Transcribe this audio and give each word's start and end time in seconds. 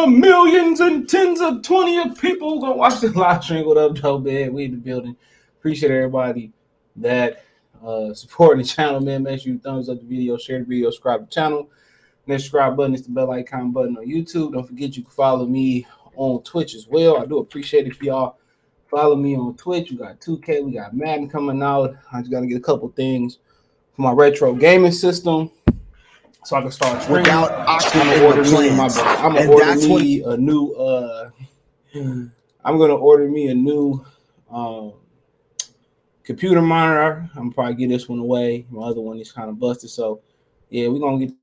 the 0.00 0.06
millions 0.06 0.80
and 0.80 1.06
tens 1.06 1.42
of 1.42 1.62
twenty 1.62 1.98
of 1.98 2.18
people 2.18 2.58
go 2.58 2.72
watch 2.72 3.00
the 3.00 3.08
live 3.18 3.44
stream. 3.44 3.66
What 3.66 3.76
up, 3.76 3.94
Joe 3.94 4.18
Man? 4.18 4.54
We 4.54 4.64
in 4.64 4.70
the 4.70 4.76
building. 4.78 5.14
Appreciate 5.58 5.92
everybody 5.92 6.52
that 6.96 7.44
uh 7.84 8.14
supporting 8.14 8.62
the 8.62 8.68
channel, 8.68 9.00
man. 9.00 9.24
Make 9.24 9.42
sure 9.42 9.52
you 9.52 9.58
thumbs 9.58 9.90
up 9.90 10.00
the 10.00 10.06
video, 10.06 10.38
share 10.38 10.60
the 10.60 10.64
video, 10.64 10.90
subscribe 10.90 11.20
to 11.20 11.24
the 11.26 11.30
channel. 11.30 11.70
Next 12.26 12.44
subscribe 12.44 12.78
button 12.78 12.94
is 12.94 13.02
the 13.02 13.10
bell 13.10 13.30
icon 13.30 13.72
button 13.72 13.98
on 13.98 14.06
YouTube. 14.06 14.54
Don't 14.54 14.66
forget 14.66 14.96
you 14.96 15.02
can 15.02 15.12
follow 15.12 15.44
me 15.44 15.86
on 16.16 16.42
Twitch 16.44 16.74
as 16.74 16.88
well. 16.88 17.18
I 17.18 17.26
do 17.26 17.38
appreciate 17.38 17.86
if 17.86 18.00
y'all 18.00 18.38
follow 18.90 19.16
me 19.16 19.36
on 19.36 19.54
Twitch. 19.56 19.90
We 19.90 19.98
got 19.98 20.18
2K, 20.20 20.64
we 20.64 20.72
got 20.72 20.94
Madden 20.94 21.28
coming 21.28 21.62
out. 21.62 21.94
I 22.10 22.20
just 22.20 22.30
gotta 22.30 22.46
get 22.46 22.56
a 22.56 22.60
couple 22.60 22.88
things 22.88 23.38
for 23.92 24.00
my 24.02 24.12
retro 24.12 24.54
gaming 24.54 24.92
system 24.92 25.50
so 26.44 26.56
I 26.56 26.62
can 26.62 26.70
start 26.70 27.02
streaming. 27.02 27.22
Without 27.24 27.50
oxygen 27.52 28.00
I'm 28.02 28.08
gonna 28.14 28.26
order 28.26 28.42
the 28.44 28.50
me 28.60 28.70
my 28.70 28.88
plans. 28.88 28.98
I'm 28.98 29.22
gonna 29.32 29.40
And 29.40 29.50
order 29.50 29.64
that's 29.66 29.86
what- 29.86 30.02
me 30.02 30.22
a 30.22 30.36
new 30.36 30.72
uh 30.72 31.30
I'm 31.94 32.78
gonna 32.78 32.94
order 32.96 33.28
me 33.28 33.48
a 33.48 33.54
new 33.54 34.04
um 34.50 34.92
computer 36.24 36.62
monitor. 36.62 37.28
I'm 37.36 37.52
probably 37.52 37.74
get 37.74 37.88
this 37.88 38.08
one 38.08 38.18
away. 38.20 38.66
My 38.70 38.82
other 38.82 39.00
one 39.00 39.18
is 39.18 39.32
kind 39.32 39.48
of 39.50 39.58
busted. 39.58 39.90
So 39.90 40.20
yeah, 40.70 40.88
we're 40.88 41.00
gonna 41.00 41.26
get 41.26 41.34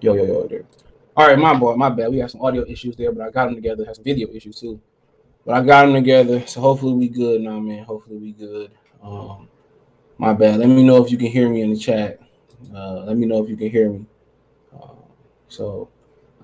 Yo, 0.00 0.12
yo, 0.12 0.26
yo, 0.26 0.46
there. 0.46 0.64
All 1.16 1.26
right, 1.26 1.38
my 1.38 1.54
boy, 1.54 1.74
my 1.74 1.88
bad. 1.88 2.10
We 2.10 2.18
got 2.18 2.30
some 2.30 2.42
audio 2.42 2.66
issues 2.66 2.96
there, 2.96 3.10
but 3.12 3.26
I 3.26 3.30
got 3.30 3.46
them 3.46 3.54
together. 3.54 3.86
Had 3.86 3.96
some 3.96 4.04
video 4.04 4.28
issues 4.28 4.60
too, 4.60 4.78
but 5.46 5.54
I 5.54 5.62
got 5.62 5.86
them 5.86 5.94
together. 5.94 6.46
So 6.46 6.60
hopefully 6.60 6.92
we 6.92 7.08
good 7.08 7.40
now, 7.40 7.58
man. 7.58 7.82
Hopefully 7.84 8.18
we 8.18 8.32
good. 8.32 8.70
Um, 9.02 9.48
my 10.18 10.34
bad. 10.34 10.60
Let 10.60 10.68
me 10.68 10.82
know 10.82 11.02
if 11.02 11.10
you 11.10 11.16
can 11.16 11.28
hear 11.28 11.48
me 11.48 11.62
in 11.62 11.70
the 11.70 11.78
chat. 11.78 12.20
Uh, 12.74 13.04
let 13.04 13.16
me 13.16 13.24
know 13.24 13.42
if 13.42 13.48
you 13.48 13.56
can 13.56 13.70
hear 13.70 13.88
me. 13.88 14.04
Uh, 14.74 14.88
so 15.48 15.88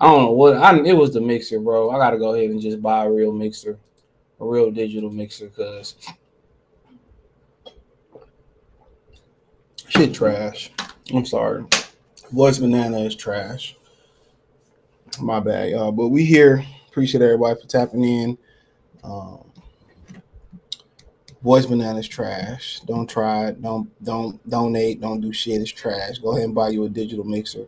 I 0.01 0.07
don't 0.07 0.23
know 0.23 0.31
what 0.31 0.57
I. 0.57 0.75
It 0.83 0.97
was 0.97 1.13
the 1.13 1.21
mixer, 1.21 1.59
bro. 1.59 1.91
I 1.91 1.99
gotta 1.99 2.17
go 2.17 2.33
ahead 2.33 2.49
and 2.49 2.59
just 2.59 2.81
buy 2.81 3.05
a 3.05 3.11
real 3.11 3.31
mixer, 3.31 3.77
a 4.39 4.45
real 4.45 4.71
digital 4.71 5.11
mixer, 5.11 5.49
cause 5.49 5.95
shit 9.89 10.11
trash. 10.11 10.71
I'm 11.13 11.25
sorry. 11.25 11.65
Voice 12.33 12.57
banana 12.57 12.97
is 13.01 13.15
trash. 13.15 13.75
My 15.19 15.39
bad, 15.39 15.69
y'all. 15.69 15.91
But 15.91 16.07
we 16.07 16.25
here. 16.25 16.65
Appreciate 16.89 17.21
everybody 17.21 17.61
for 17.61 17.67
tapping 17.67 18.03
in. 18.03 18.37
Um, 19.03 19.51
voice 21.43 21.67
banana 21.67 21.99
is 21.99 22.07
trash. 22.07 22.79
Don't 22.87 23.07
try 23.07 23.49
it. 23.49 23.61
Don't 23.61 23.87
don't 24.03 24.49
donate. 24.49 24.99
Don't 24.99 25.21
do 25.21 25.31
shit. 25.31 25.61
It's 25.61 25.69
trash. 25.69 26.17
Go 26.17 26.31
ahead 26.31 26.45
and 26.45 26.55
buy 26.55 26.69
you 26.69 26.83
a 26.85 26.89
digital 26.89 27.23
mixer. 27.23 27.67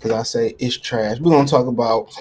Cause 0.00 0.12
I 0.12 0.22
say 0.22 0.54
it's 0.60 0.78
trash. 0.78 1.18
We're 1.18 1.32
gonna 1.32 1.48
talk 1.48 1.66
about 1.66 2.14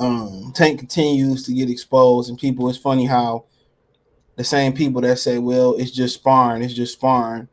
um 0.00 0.50
Tank 0.52 0.80
continues 0.80 1.44
to 1.44 1.54
get 1.54 1.70
exposed 1.70 2.28
and 2.28 2.36
people. 2.36 2.68
It's 2.68 2.76
funny 2.76 3.06
how 3.06 3.44
the 4.34 4.42
same 4.42 4.72
people 4.72 5.00
that 5.02 5.20
say, 5.20 5.38
well, 5.38 5.74
it's 5.74 5.92
just 5.92 6.14
sparring, 6.14 6.62
it's 6.62 6.74
just 6.74 6.94
sparring. 6.94 7.46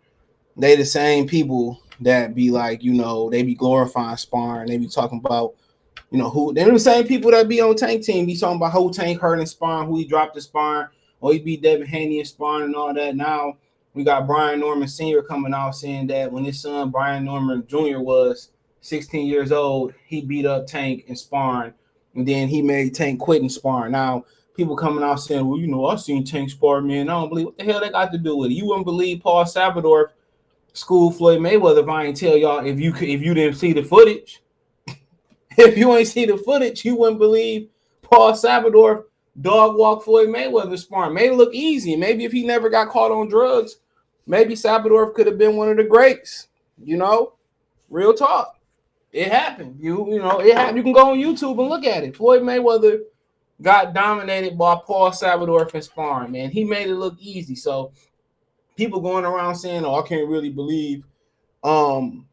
They 0.58 0.76
the 0.76 0.86
same 0.86 1.28
people 1.28 1.80
that 2.02 2.36
be 2.36 2.52
like, 2.52 2.84
you 2.84 2.94
know, 2.94 3.30
they 3.30 3.44
be 3.44 3.56
glorifying 3.56 4.18
sparring. 4.18 4.68
They 4.68 4.78
be 4.78 4.88
talking 4.88 5.22
about, 5.24 5.56
you 6.12 6.18
know, 6.18 6.30
who 6.30 6.54
they're 6.54 6.72
the 6.72 6.80
same 6.80 7.08
people 7.08 7.32
that 7.32 7.48
be 7.48 7.62
on 7.62 7.76
Tank 7.76 8.04
team. 8.04 8.26
Be 8.26 8.38
talking 8.38 8.58
about 8.58 8.72
who 8.72 8.92
Tank 8.92 9.20
hurt 9.20 9.40
in 9.40 9.46
sparring, 9.46 9.88
who 9.88 9.98
he 9.98 10.06
dropped 10.06 10.36
the 10.36 10.42
sparring, 10.42 10.88
or 11.22 11.30
oh, 11.30 11.34
he 11.34 11.40
beat 11.40 11.62
Devin 11.62 11.88
Haney 11.88 12.20
in 12.20 12.26
sparring 12.26 12.66
and 12.66 12.76
all 12.76 12.94
that. 12.94 13.16
Now 13.16 13.58
we 13.94 14.04
got 14.04 14.28
Brian 14.28 14.60
Norman 14.60 14.88
Sr. 14.88 15.22
coming 15.22 15.54
out 15.54 15.76
saying 15.76 16.08
that 16.08 16.32
when 16.32 16.46
his 16.46 16.62
son 16.62 16.90
Brian 16.90 17.26
Norman 17.26 17.66
Jr. 17.68 18.00
was 18.00 18.50
16 18.82 19.28
years 19.28 19.52
old, 19.52 19.94
he 20.06 20.22
beat 20.22 20.46
up 20.46 20.68
Tank 20.68 21.06
in 21.08 21.16
sparring, 21.16 21.74
and 22.16 22.28
then 22.28 22.48
he 22.48 22.62
made 22.62 22.96
Tank 22.96 23.20
quit 23.20 23.42
in 23.42 23.50
sparring. 23.50 23.92
Now 23.92 24.26
people 24.56 24.76
coming 24.76 25.04
out 25.04 25.18
saying, 25.18 25.46
"Well, 25.46 25.60
you 25.60 25.68
know, 25.68 25.86
I've 25.88 26.02
seen 26.02 26.24
Tank 26.24 26.50
spar, 26.50 26.82
man. 26.82 27.10
I 27.10 27.14
don't 27.14 27.30
believe 27.30 27.46
what 27.46 27.58
the 27.58 27.64
hell 27.66 27.80
they 27.82 27.90
got 27.90 28.12
to 28.12 28.18
do 28.18 28.38
with 28.38 28.52
it. 28.52 28.56
You 28.56 28.66
wouldn't 28.68 28.86
believe 28.86 29.22
Paul 29.22 29.44
Spadafora 29.46 30.08
school 30.80 31.12
Floyd 31.12 31.40
Mayweather 31.40 31.84
if 31.84 31.90
I 31.90 32.06
ain't 32.06 32.18
tell 32.18 32.38
y'all 32.38 32.66
if 32.66 32.80
you 32.80 32.94
if 32.96 33.22
you 33.22 33.34
didn't 33.34 33.58
see 33.58 33.74
the 33.74 33.84
footage. 33.84 34.42
if 35.58 35.78
you 35.78 35.96
ain't 35.96 36.08
see 36.08 36.26
the 36.26 36.38
footage, 36.38 36.86
you 36.86 36.96
wouldn't 36.96 37.20
believe 37.20 37.70
Paul 38.02 38.34
Spadafora 38.34 39.04
dog 39.42 39.76
walk 39.76 40.04
Floyd 40.04 40.30
Mayweather 40.30 40.78
sparring. 40.78 41.14
May 41.14 41.30
look 41.30 41.54
easy. 41.54 41.96
Maybe 41.96 42.26
if 42.26 42.32
he 42.32 42.46
never 42.46 42.70
got 42.70 42.90
caught 42.90 43.12
on 43.12 43.28
drugs, 43.28 43.78
maybe 44.26 44.56
Spadafora 44.56 45.14
could 45.14 45.28
have 45.28 45.38
been 45.38 45.58
one 45.58 45.70
of 45.70 45.78
the 45.78 45.84
greats. 45.84 46.48
You 46.82 46.98
know, 46.98 47.34
real 47.90 48.14
talk. 48.14 48.56
It 49.12 49.32
happened. 49.32 49.78
You 49.80 50.14
you 50.14 50.20
know 50.20 50.40
it 50.40 50.56
happened. 50.56 50.78
You 50.78 50.84
can 50.84 50.94
go 50.94 51.12
on 51.12 51.18
YouTube 51.18 51.60
and 51.60 51.70
look 51.70 51.86
at 51.86 52.04
it. 52.04 52.16
Floyd 52.16 52.42
Mayweather 52.42 53.02
got 53.62 53.94
dominated 53.94 54.58
by 54.58 54.78
Paul 54.86 55.12
Spadafora 55.12 55.74
in 55.74 55.82
sparring. 55.82 56.32
Man, 56.32 56.50
he 56.52 56.64
made 56.64 56.88
it 56.88 56.96
look 56.96 57.18
easy. 57.20 57.56
So 57.56 57.92
people 58.80 59.02
going 59.02 59.26
around 59.26 59.56
saying, 59.56 59.86
"Oh, 59.86 60.02
I 60.02 60.08
can't 60.08 60.30
really 60.30 60.50
believe." 60.50 61.04
Um, 61.64 62.26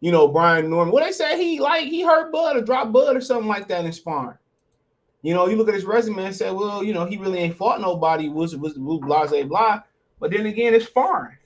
you 0.00 0.12
know, 0.12 0.28
Brian 0.28 0.70
Norman. 0.70 0.92
What 0.92 1.04
they 1.04 1.12
say 1.12 1.36
he 1.36 1.60
like 1.60 1.84
he 1.84 2.02
hurt 2.02 2.32
Bud 2.32 2.56
or 2.56 2.62
dropped 2.62 2.92
Bud 2.92 3.16
or 3.16 3.20
something 3.20 3.48
like 3.48 3.68
that 3.68 3.84
in 3.84 3.92
sparring. 3.92 4.38
You 5.22 5.34
know, 5.34 5.46
you 5.48 5.56
look 5.56 5.68
at 5.68 5.74
his 5.74 5.84
resume 5.84 6.24
and 6.24 6.34
say, 6.34 6.50
well, 6.50 6.82
you 6.82 6.92
know, 6.92 7.04
he 7.04 7.16
really 7.16 7.38
ain't 7.38 7.56
fought 7.56 7.80
nobody. 7.80 8.28
Was 8.28 8.56
was 8.56 8.74
blah 8.74 9.26
blah 9.26 9.42
blah. 9.42 9.82
But 10.20 10.30
then 10.30 10.46
again, 10.46 10.74
it's 10.74 10.86
sparring. 10.86 11.36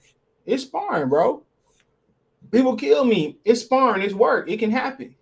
It's 0.45 0.63
sparring, 0.63 1.09
bro. 1.09 1.43
People 2.51 2.75
kill 2.75 3.03
me. 3.03 3.37
It's 3.43 3.61
sparring. 3.61 4.03
It's 4.03 4.13
work. 4.13 4.49
It 4.49 4.57
can 4.57 4.71
happen. 4.71 5.15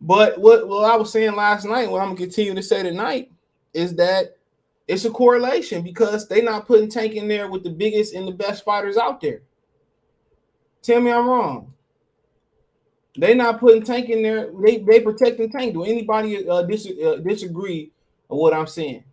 But 0.00 0.38
what 0.38 0.68
what 0.68 0.90
I 0.90 0.96
was 0.96 1.12
saying 1.12 1.34
last 1.34 1.64
night, 1.64 1.90
what 1.90 2.02
I'm 2.02 2.08
gonna 2.08 2.18
continue 2.18 2.54
to 2.54 2.62
say 2.62 2.82
tonight, 2.82 3.30
is 3.72 3.94
that 3.96 4.36
it's 4.86 5.04
a 5.04 5.10
correlation 5.10 5.82
because 5.82 6.28
they're 6.28 6.42
not 6.42 6.66
putting 6.66 6.88
Tank 6.88 7.14
in 7.14 7.28
there 7.28 7.48
with 7.48 7.64
the 7.64 7.70
biggest 7.70 8.14
and 8.14 8.28
the 8.28 8.32
best 8.32 8.64
fighters 8.64 8.96
out 8.96 9.20
there. 9.20 9.42
Tell 10.82 11.00
me 11.00 11.10
I'm 11.10 11.26
wrong. 11.26 11.72
They're 13.16 13.34
not 13.34 13.60
putting 13.60 13.82
Tank 13.82 14.08
in 14.10 14.22
there. 14.22 14.50
They 14.52 14.78
they 14.78 15.00
protecting 15.00 15.50
Tank. 15.50 15.72
Do 15.72 15.84
anybody 15.84 16.46
uh, 16.48 16.62
dis- 16.62 16.92
uh, 17.02 17.16
disagree 17.16 17.92
with 18.28 18.38
what 18.38 18.52
I'm 18.52 18.66
saying? 18.66 19.04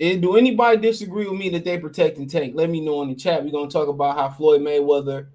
And 0.00 0.22
do 0.22 0.36
anybody 0.36 0.78
disagree 0.80 1.28
with 1.28 1.38
me 1.38 1.50
that 1.50 1.64
they 1.64 1.78
protecting 1.78 2.28
Tank? 2.28 2.54
Let 2.56 2.70
me 2.70 2.80
know 2.80 3.02
in 3.02 3.08
the 3.08 3.14
chat. 3.14 3.44
We're 3.44 3.50
gonna 3.50 3.70
talk 3.70 3.88
about 3.88 4.16
how 4.16 4.30
Floyd 4.30 4.60
Mayweather 4.60 5.26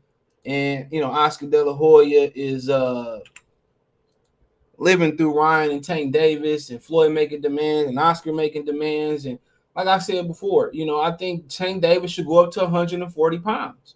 and 0.45 0.87
you 0.91 1.01
know 1.01 1.11
Oscar 1.11 1.47
De 1.47 1.63
La 1.63 1.73
Hoya 1.73 2.31
is 2.33 2.69
uh 2.69 3.19
living 4.79 5.17
through 5.17 5.37
Ryan 5.37 5.71
and 5.71 5.83
Tank 5.83 6.13
Davis 6.13 6.71
and 6.71 6.81
Floyd 6.81 7.11
making 7.11 7.41
demands 7.41 7.89
and 7.89 7.99
Oscar 7.99 8.33
making 8.33 8.65
demands 8.65 9.25
and 9.25 9.37
like 9.75 9.87
I 9.87 9.99
said 9.99 10.27
before, 10.27 10.71
you 10.73 10.85
know 10.85 10.99
I 10.99 11.11
think 11.11 11.47
Tank 11.47 11.81
Davis 11.81 12.11
should 12.11 12.25
go 12.25 12.43
up 12.43 12.51
to 12.53 12.61
140 12.61 13.39
pounds 13.39 13.95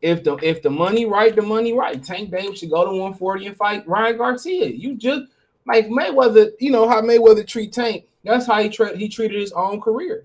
if 0.00 0.22
the 0.22 0.36
if 0.36 0.62
the 0.62 0.70
money 0.70 1.04
right, 1.04 1.34
the 1.34 1.42
money 1.42 1.72
right. 1.72 2.02
Tank 2.02 2.30
Davis 2.30 2.60
should 2.60 2.70
go 2.70 2.84
to 2.84 2.90
140 2.90 3.46
and 3.46 3.56
fight 3.56 3.88
Ryan 3.88 4.16
Garcia. 4.16 4.66
You 4.66 4.96
just 4.96 5.22
like 5.66 5.88
Mayweather, 5.88 6.52
you 6.60 6.70
know 6.70 6.88
how 6.88 7.02
Mayweather 7.02 7.46
treat 7.46 7.72
Tank. 7.72 8.06
That's 8.24 8.46
how 8.46 8.62
he 8.62 8.68
tra- 8.68 8.96
he 8.96 9.08
treated 9.08 9.40
his 9.40 9.52
own 9.52 9.80
career. 9.80 10.24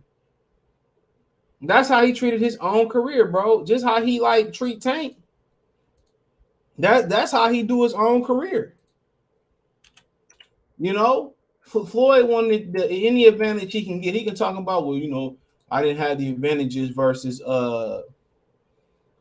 That's 1.62 1.90
how 1.90 2.06
he 2.06 2.14
treated 2.14 2.42
his 2.42 2.58
own 2.58 2.90
career, 2.90 3.28
bro. 3.28 3.64
Just 3.64 3.86
how 3.86 4.02
he 4.02 4.20
like 4.20 4.54
treat 4.54 4.82
Tank. 4.82 5.18
That 6.78 7.10
that's 7.10 7.32
how 7.32 7.50
he 7.50 7.64
do 7.64 7.84
his 7.84 7.94
own 7.94 8.24
career. 8.24 8.76
You 10.84 10.92
know, 10.92 11.34
Floyd 11.62 12.28
wanted 12.28 12.74
the, 12.74 12.86
any 12.86 13.26
advantage 13.26 13.72
he 13.72 13.86
can 13.86 14.02
get. 14.02 14.16
He 14.16 14.26
can 14.26 14.36
talk 14.36 14.58
about, 14.58 14.86
well, 14.86 14.98
you 14.98 15.10
know, 15.10 15.38
I 15.72 15.82
didn't 15.82 16.00
have 16.00 16.18
the 16.18 16.30
advantages 16.30 16.90
versus 16.90 17.42
uh 17.42 18.02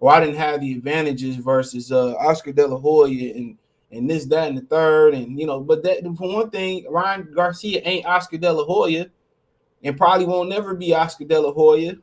or 0.00 0.12
I 0.12 0.19
didn't 0.19 0.38
have 0.38 0.61
the 0.61 0.73
advantages 0.73 1.37
versus 1.37 1.93
uh, 1.93 2.14
Oscar 2.14 2.50
De 2.50 2.67
La 2.67 2.76
Hoya 2.76 3.32
and 3.35 3.56
and 3.93 4.11
this, 4.11 4.25
that, 4.25 4.49
and 4.49 4.59
the 4.59 4.62
third, 4.62 5.14
and 5.14 5.38
you 5.38 5.47
know, 5.47 5.61
but 5.61 5.85
that 5.85 6.03
for 6.19 6.35
one 6.35 6.50
thing, 6.50 6.85
Ryan 6.91 7.31
Garcia 7.32 7.81
ain't 7.85 8.06
Oscar 8.06 8.38
De 8.38 8.53
La 8.53 8.64
Hoya, 8.64 9.06
and 9.85 9.97
probably 9.97 10.26
won't 10.26 10.49
never 10.49 10.75
be 10.75 10.93
Oscar 10.93 11.26
De 11.26 11.38
La 11.38 11.53
Hoya. 11.53 11.94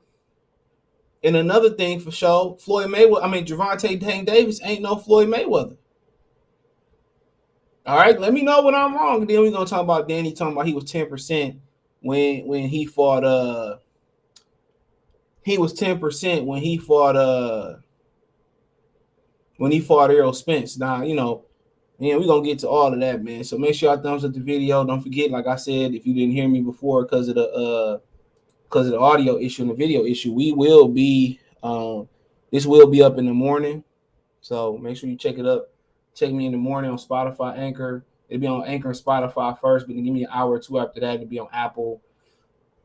And 1.22 1.36
another 1.36 1.72
thing 1.72 2.00
for 2.00 2.12
sure, 2.12 2.56
Floyd 2.62 2.88
Mayweather, 2.88 3.26
I 3.26 3.28
mean 3.28 3.46
Gervonta 3.46 4.00
Tank 4.00 4.26
Davis 4.26 4.62
ain't 4.64 4.84
no 4.84 4.96
Floyd 4.96 5.28
Mayweather. 5.28 5.76
All 7.89 7.97
right, 7.97 8.19
let 8.19 8.33
me 8.33 8.44
know 8.44 8.62
when 8.62 8.75
I'm 8.75 8.94
wrong. 8.94 9.25
Then 9.25 9.41
we're 9.41 9.50
gonna 9.50 9.65
talk 9.65 9.81
about 9.81 10.07
Danny 10.07 10.31
talking 10.31 10.53
about 10.53 10.68
he 10.68 10.75
was 10.75 10.83
10% 10.83 11.57
when 12.01 12.45
when 12.45 12.69
he 12.69 12.86
fought 12.86 13.24
uh 13.24 13.77
he 15.43 15.58
was 15.58 15.74
10% 15.74 16.46
when 16.46 16.62
he 16.62 16.77
fought 16.77 17.15
uh 17.15 17.77
when 19.58 19.72
he 19.72 19.79
fought 19.79 20.12
Errol 20.12 20.34
Spence. 20.34 20.77
Now, 20.77 21.01
you 21.01 21.15
know, 21.15 21.46
man, 22.00 22.19
we're 22.19 22.27
gonna 22.27 22.46
get 22.46 22.60
to 22.60 22.69
all 22.69 22.93
of 22.93 23.00
that, 23.00 23.24
man. 23.24 23.43
So 23.43 23.58
make 23.58 23.74
sure 23.74 23.91
y'all 23.91 24.03
thumbs 24.03 24.24
up 24.24 24.34
the 24.34 24.39
video. 24.39 24.86
Don't 24.86 25.01
forget, 25.01 25.31
like 25.31 25.48
I 25.48 25.55
said, 25.55 25.96
if 25.96 26.05
you 26.05 26.13
didn't 26.13 26.34
hear 26.34 26.48
me 26.48 26.62
before 26.62 27.05
because 27.05 27.27
of 27.27 27.34
the 27.34 27.50
uh 27.50 27.98
because 28.65 28.86
of 28.86 28.91
the 28.91 29.00
audio 29.00 29.39
issue 29.39 29.63
and 29.63 29.72
the 29.72 29.75
video 29.75 30.05
issue, 30.05 30.31
we 30.31 30.51
will 30.51 30.89
be 30.89 31.39
um 31.63 32.08
this 32.51 32.67
will 32.67 32.86
be 32.86 33.01
up 33.01 33.17
in 33.17 33.25
the 33.25 33.34
morning. 33.34 33.84
So 34.41 34.77
make 34.77 34.96
sure 34.96 35.10
you 35.10 35.17
check 35.17 35.39
it 35.39 35.48
up. 35.48 35.72
Check 36.20 36.34
me 36.34 36.48
in 36.48 36.52
the 36.52 36.58
morning 36.58 36.92
on 36.92 36.98
Spotify, 36.98 37.58
Anchor. 37.58 38.04
It'll 38.28 38.42
be 38.42 38.48
on 38.48 38.66
Anchor 38.66 38.90
and 38.90 38.98
Spotify 38.98 39.58
first, 39.58 39.88
but 39.88 39.96
then 39.96 40.04
give 40.04 40.14
me 40.14 40.26
an 40.26 40.30
hour 40.34 40.52
or 40.52 40.60
two 40.60 40.78
after 40.78 41.00
that. 41.00 41.16
It'll 41.16 41.28
be 41.28 41.40
on 41.40 41.48
Apple, 41.54 42.02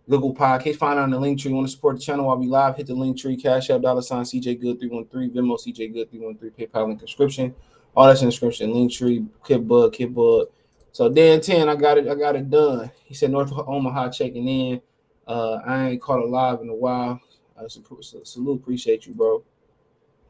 Google 0.08 0.32
Podcast. 0.32 0.76
Find 0.76 1.00
on 1.00 1.10
the 1.10 1.18
link 1.18 1.40
tree. 1.40 1.52
Want 1.52 1.66
to 1.66 1.72
support 1.72 1.96
the 1.96 2.02
channel 2.02 2.26
while 2.26 2.36
we 2.36 2.46
live? 2.46 2.76
Hit 2.76 2.86
the 2.86 2.94
link 2.94 3.18
tree. 3.18 3.36
Cash 3.36 3.70
App, 3.70 3.80
dollar 3.80 4.02
sign, 4.02 4.22
CJ 4.22 4.60
Good 4.60 4.78
313, 4.78 5.32
Venmo, 5.32 5.58
CJ 5.58 5.92
Good 5.92 6.12
313, 6.12 6.68
PayPal 6.68 6.86
link 6.86 7.00
description. 7.00 7.52
All 7.96 8.06
that's 8.06 8.20
in 8.20 8.26
the 8.26 8.30
description. 8.30 8.72
Link 8.72 8.92
tree, 8.92 9.26
Kid 9.44 9.66
Bug, 9.66 9.94
Kid 9.94 10.14
Bug. 10.14 10.46
So 10.92 11.08
Dan 11.08 11.40
10, 11.40 11.68
I 11.68 11.74
got 11.74 11.98
it, 11.98 12.06
I 12.06 12.14
got 12.14 12.36
it 12.36 12.48
done. 12.48 12.92
He 13.04 13.14
said 13.14 13.32
North 13.32 13.50
Omaha 13.52 14.10
checking 14.10 14.46
in. 14.46 14.80
Uh, 15.26 15.58
I 15.66 15.88
ain't 15.88 16.00
caught 16.00 16.20
a 16.20 16.24
live 16.24 16.60
in 16.60 16.68
a 16.68 16.74
while. 16.74 17.20
Uh, 17.58 17.66
salute, 17.66 18.60
appreciate 18.60 19.06
you, 19.06 19.14
bro. 19.14 19.42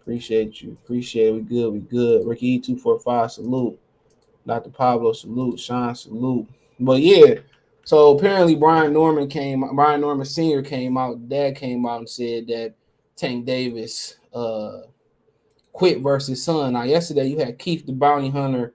Appreciate 0.04 0.60
you. 0.60 0.72
Appreciate 0.72 1.28
it. 1.28 1.32
We 1.32 1.40
good. 1.40 1.72
We 1.72 1.78
good. 1.80 2.26
Ricky 2.26 2.60
E245, 2.60 3.30
salute. 3.30 3.80
Dr. 4.46 4.68
Pablo, 4.68 5.14
salute. 5.14 5.58
Sean, 5.58 5.94
salute. 5.94 6.46
But 6.78 7.00
yeah, 7.00 7.36
so 7.84 8.16
apparently, 8.16 8.54
Brian 8.54 8.92
Norman 8.94 9.28
came. 9.28 9.64
Brian 9.74 10.00
Norman 10.00 10.24
Senior 10.24 10.62
came 10.62 10.96
out. 10.96 11.28
Dad 11.28 11.56
came 11.56 11.86
out 11.86 11.98
and 11.98 12.08
said 12.08 12.46
that 12.48 12.74
Tank 13.16 13.44
Davis 13.44 14.16
uh, 14.34 14.80
quit 15.72 16.00
versus 16.00 16.42
son. 16.42 16.72
Now, 16.72 16.82
yesterday 16.84 17.26
you 17.26 17.38
had 17.38 17.58
Keith 17.58 17.84
the 17.84 17.92
Bounty 17.92 18.30
Hunter, 18.30 18.74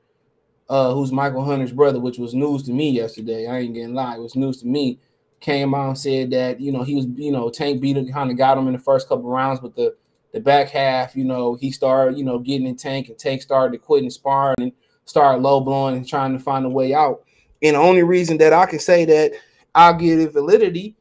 uh, 0.70 0.94
who's 0.94 1.12
Michael 1.12 1.44
Hunter's 1.44 1.72
brother, 1.72 2.00
which 2.00 2.20
was 2.20 2.36
news 2.36 2.64
to 2.64 2.72
me 2.72 2.92
yesterday. 2.92 3.48
I 3.48 3.60
ain't 3.60 3.74
getting 3.74 3.96
lie. 3.96 4.16
It 4.16 4.22
was 4.22 4.36
news 4.36 4.62
to 4.62 4.68
me. 4.68 5.00
Came 5.40 5.74
out 5.74 5.88
and 5.88 5.98
said 5.98 6.32
that 6.32 6.60
you 6.60 6.72
know 6.72 6.84
he 6.84 6.96
was 6.96 7.06
you 7.16 7.32
know 7.32 7.50
Tank 7.50 7.82
beat 7.82 7.98
him, 7.98 8.12
kind 8.12 8.30
of 8.30 8.38
got 8.38 8.58
him 8.58 8.68
in 8.68 8.74
the 8.74 8.80
first 8.80 9.08
couple 9.08 9.30
rounds, 9.30 9.60
but 9.60 9.76
the 9.76 9.96
the 10.32 10.40
back 10.40 10.70
half, 10.70 11.16
you 11.16 11.24
know, 11.24 11.56
he 11.56 11.72
started 11.72 12.18
you 12.18 12.24
know 12.24 12.40
getting 12.40 12.68
in 12.68 12.76
Tank 12.76 13.10
and 13.10 13.18
Tank 13.18 13.42
started 13.42 13.82
quitting 13.82 14.10
sparring 14.10 14.56
and 14.60 14.72
started 15.06 15.42
low 15.42 15.60
blowing 15.60 15.98
and 15.98 16.08
trying 16.08 16.34
to 16.34 16.40
find 16.40 16.66
a 16.66 16.70
way 16.70 16.94
out. 16.94 17.24
And 17.62 17.76
the 17.76 17.80
only 17.80 18.04
reason 18.04 18.38
that 18.38 18.54
I 18.54 18.66
can 18.66 18.80
say 18.80 19.06
that 19.06 19.32
I'll 19.76 19.96
give 19.96 20.20
it 20.20 20.32
validity, 20.32 20.96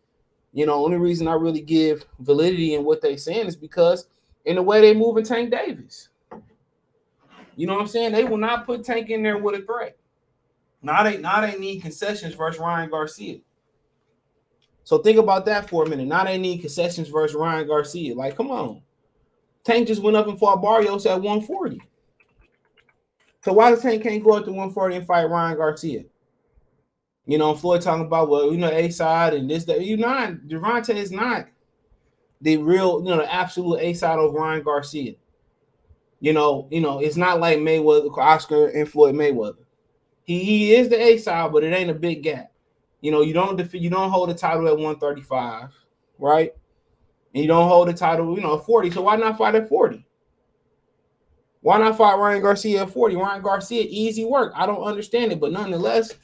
you 0.53 0.67
know, 0.67 0.85
only 0.85 0.97
reason 0.97 1.29
I 1.29 1.35
really 1.35 1.61
give 1.61 2.05
validity 2.21 2.75
in 2.75 2.85
what 2.85 3.01
they 3.01 3.17
saying 3.17 3.47
is 3.47 3.57
because 3.57 4.09
in 4.45 4.57
the 4.57 4.63
way 4.63 4.81
they 4.81 4.95
moving 4.95 5.25
Tank 5.25 5.51
Davis. 5.51 6.09
You 7.55 7.67
know 7.67 7.75
what 7.75 7.83
I'm 7.83 7.89
saying? 7.89 8.13
They 8.13 8.25
will 8.25 8.39
not 8.39 8.67
put 8.67 8.85
Tank 8.85 9.11
in 9.11 9.23
there 9.23 9.37
with 9.39 9.61
a 9.61 9.65
threat. 9.65 9.97
Now 10.81 11.03
they 11.03 11.19
now 11.19 11.41
they 11.41 11.59
need 11.59 11.81
concessions 11.81 12.35
versus 12.35 12.61
Ryan 12.61 12.89
Garcia. 12.89 13.41
So 14.85 14.99
think 14.99 15.19
about 15.19 15.45
that 15.47 15.69
for 15.69 15.85
a 15.85 15.89
minute. 15.89 16.07
Now 16.07 16.25
they 16.25 16.39
need 16.39 16.59
concessions 16.59 17.09
versus 17.09 17.35
Ryan 17.35 17.67
Garcia. 17.67 18.15
Like, 18.15 18.37
come 18.37 18.51
on. 18.51 18.81
Tank 19.65 19.89
just 19.89 20.03
went 20.03 20.17
up 20.17 20.29
and 20.29 20.39
fought 20.39 20.63
Barrios 20.63 21.07
at 21.07 21.21
140. 21.21 21.81
So 23.45 23.53
why 23.53 23.71
does 23.71 23.83
Tank 23.83 24.03
can't 24.03 24.25
go 24.25 24.33
up 24.33 24.45
to 24.45 24.51
140 24.51 24.97
and 24.97 25.07
fight 25.07 25.29
Ryan 25.29 25.57
Garcia? 25.57 26.05
You 27.27 27.39
know, 27.39 27.55
Floyd 27.55 27.83
talking 27.83 28.07
about 28.07 28.31
well, 28.31 28.51
you 28.51 28.59
know, 28.59 28.71
A 28.71 28.91
side 28.91 29.35
and 29.35 29.51
this 29.51 29.65
that 29.65 29.85
you 29.85 29.97
not 29.97 30.33
Gervonta 30.49 30.95
is 30.95 31.13
not 31.13 31.47
the 32.41 32.57
real, 32.57 33.03
you 33.03 33.11
know, 33.11 33.19
the 33.19 33.33
absolute 33.33 33.81
A 33.81 33.93
side 33.95 34.19
of 34.19 34.33
Ryan 34.33 34.63
Garcia. 34.63 35.15
You 36.21 36.33
know, 36.33 36.67
you 36.71 36.81
know, 36.81 36.99
it's 37.01 37.17
not 37.17 37.39
like 37.39 37.59
Mayweather, 37.59 38.17
Oscar, 38.17 38.69
and 38.69 38.89
Floyd 38.89 39.15
Mayweather. 39.15 39.65
He, 40.25 40.43
he 40.43 40.75
is 40.75 40.89
the 40.89 41.01
A 41.01 41.17
side, 41.19 41.53
but 41.53 41.65
it 41.65 41.73
ain't 41.73 41.91
a 41.91 41.95
big 41.95 42.23
gap. 42.23 42.53
You 43.01 43.13
know, 43.13 43.21
you 43.21 43.33
don't 43.33 43.57
defeat, 43.57 43.83
you 43.83 43.91
don't 43.91 44.11
hold 44.11 44.31
a 44.31 44.35
title 44.35 44.67
at 44.67 44.75
135, 44.75 45.71
right? 46.19 46.53
And 47.35 47.43
you 47.43 47.49
don't 47.49 47.69
hold 47.69 47.89
the 47.89 47.93
title, 47.93 48.35
you 48.35 48.43
know, 48.43 48.59
40. 48.59 48.91
So 48.91 49.03
why 49.03 49.17
not 49.17 49.39
fight 49.39 49.55
at 49.55 49.69
40? 49.69 50.05
Why 51.61 51.79
not 51.79 51.97
fight 51.97 52.19
Ryan 52.19 52.43
Garcia 52.43 52.83
at 52.83 52.91
40? 52.91 53.17
Ryan 53.17 53.43
Garcia, 53.43 53.85
easy 53.89 54.25
work. 54.25 54.53
I 54.57 54.67
don't 54.67 54.83
understand 54.83 55.33
it, 55.33 55.41
but 55.41 55.53
nonetheless, 55.53 56.15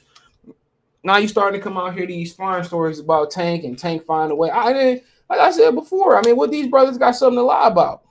now 1.03 1.17
you 1.17 1.27
starting 1.27 1.59
to 1.59 1.63
come 1.63 1.77
out 1.77 1.95
here 1.95 2.07
these 2.07 2.31
sparring 2.31 2.63
stories 2.63 2.99
about 2.99 3.29
Tank 3.29 3.63
and 3.63 3.77
Tank 3.77 4.05
find 4.05 4.31
a 4.31 4.35
way. 4.35 4.49
I 4.49 4.73
didn't 4.73 5.03
like 5.29 5.39
I 5.39 5.51
said 5.51 5.75
before. 5.75 6.17
I 6.17 6.21
mean, 6.21 6.35
what 6.35 6.51
these 6.51 6.67
brothers 6.67 6.97
got 6.97 7.15
something 7.15 7.37
to 7.37 7.43
lie 7.43 7.67
about? 7.67 8.03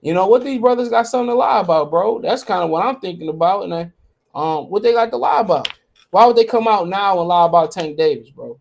You 0.00 0.14
know 0.14 0.26
what 0.26 0.44
these 0.44 0.60
brothers 0.60 0.88
got 0.88 1.06
something 1.06 1.30
to 1.30 1.34
lie 1.34 1.60
about, 1.60 1.90
bro? 1.90 2.20
That's 2.20 2.42
kind 2.42 2.62
of 2.62 2.70
what 2.70 2.84
I'm 2.84 3.00
thinking 3.00 3.28
about. 3.28 3.64
And 3.64 3.74
I, 3.74 3.92
um, 4.34 4.68
what 4.68 4.82
they 4.82 4.92
got 4.92 5.10
to 5.10 5.16
lie 5.16 5.40
about? 5.40 5.68
Why 6.10 6.26
would 6.26 6.36
they 6.36 6.44
come 6.44 6.66
out 6.66 6.88
now 6.88 7.18
and 7.18 7.28
lie 7.28 7.46
about 7.46 7.70
Tank 7.70 7.96
Davis, 7.96 8.30
bro? 8.30 8.60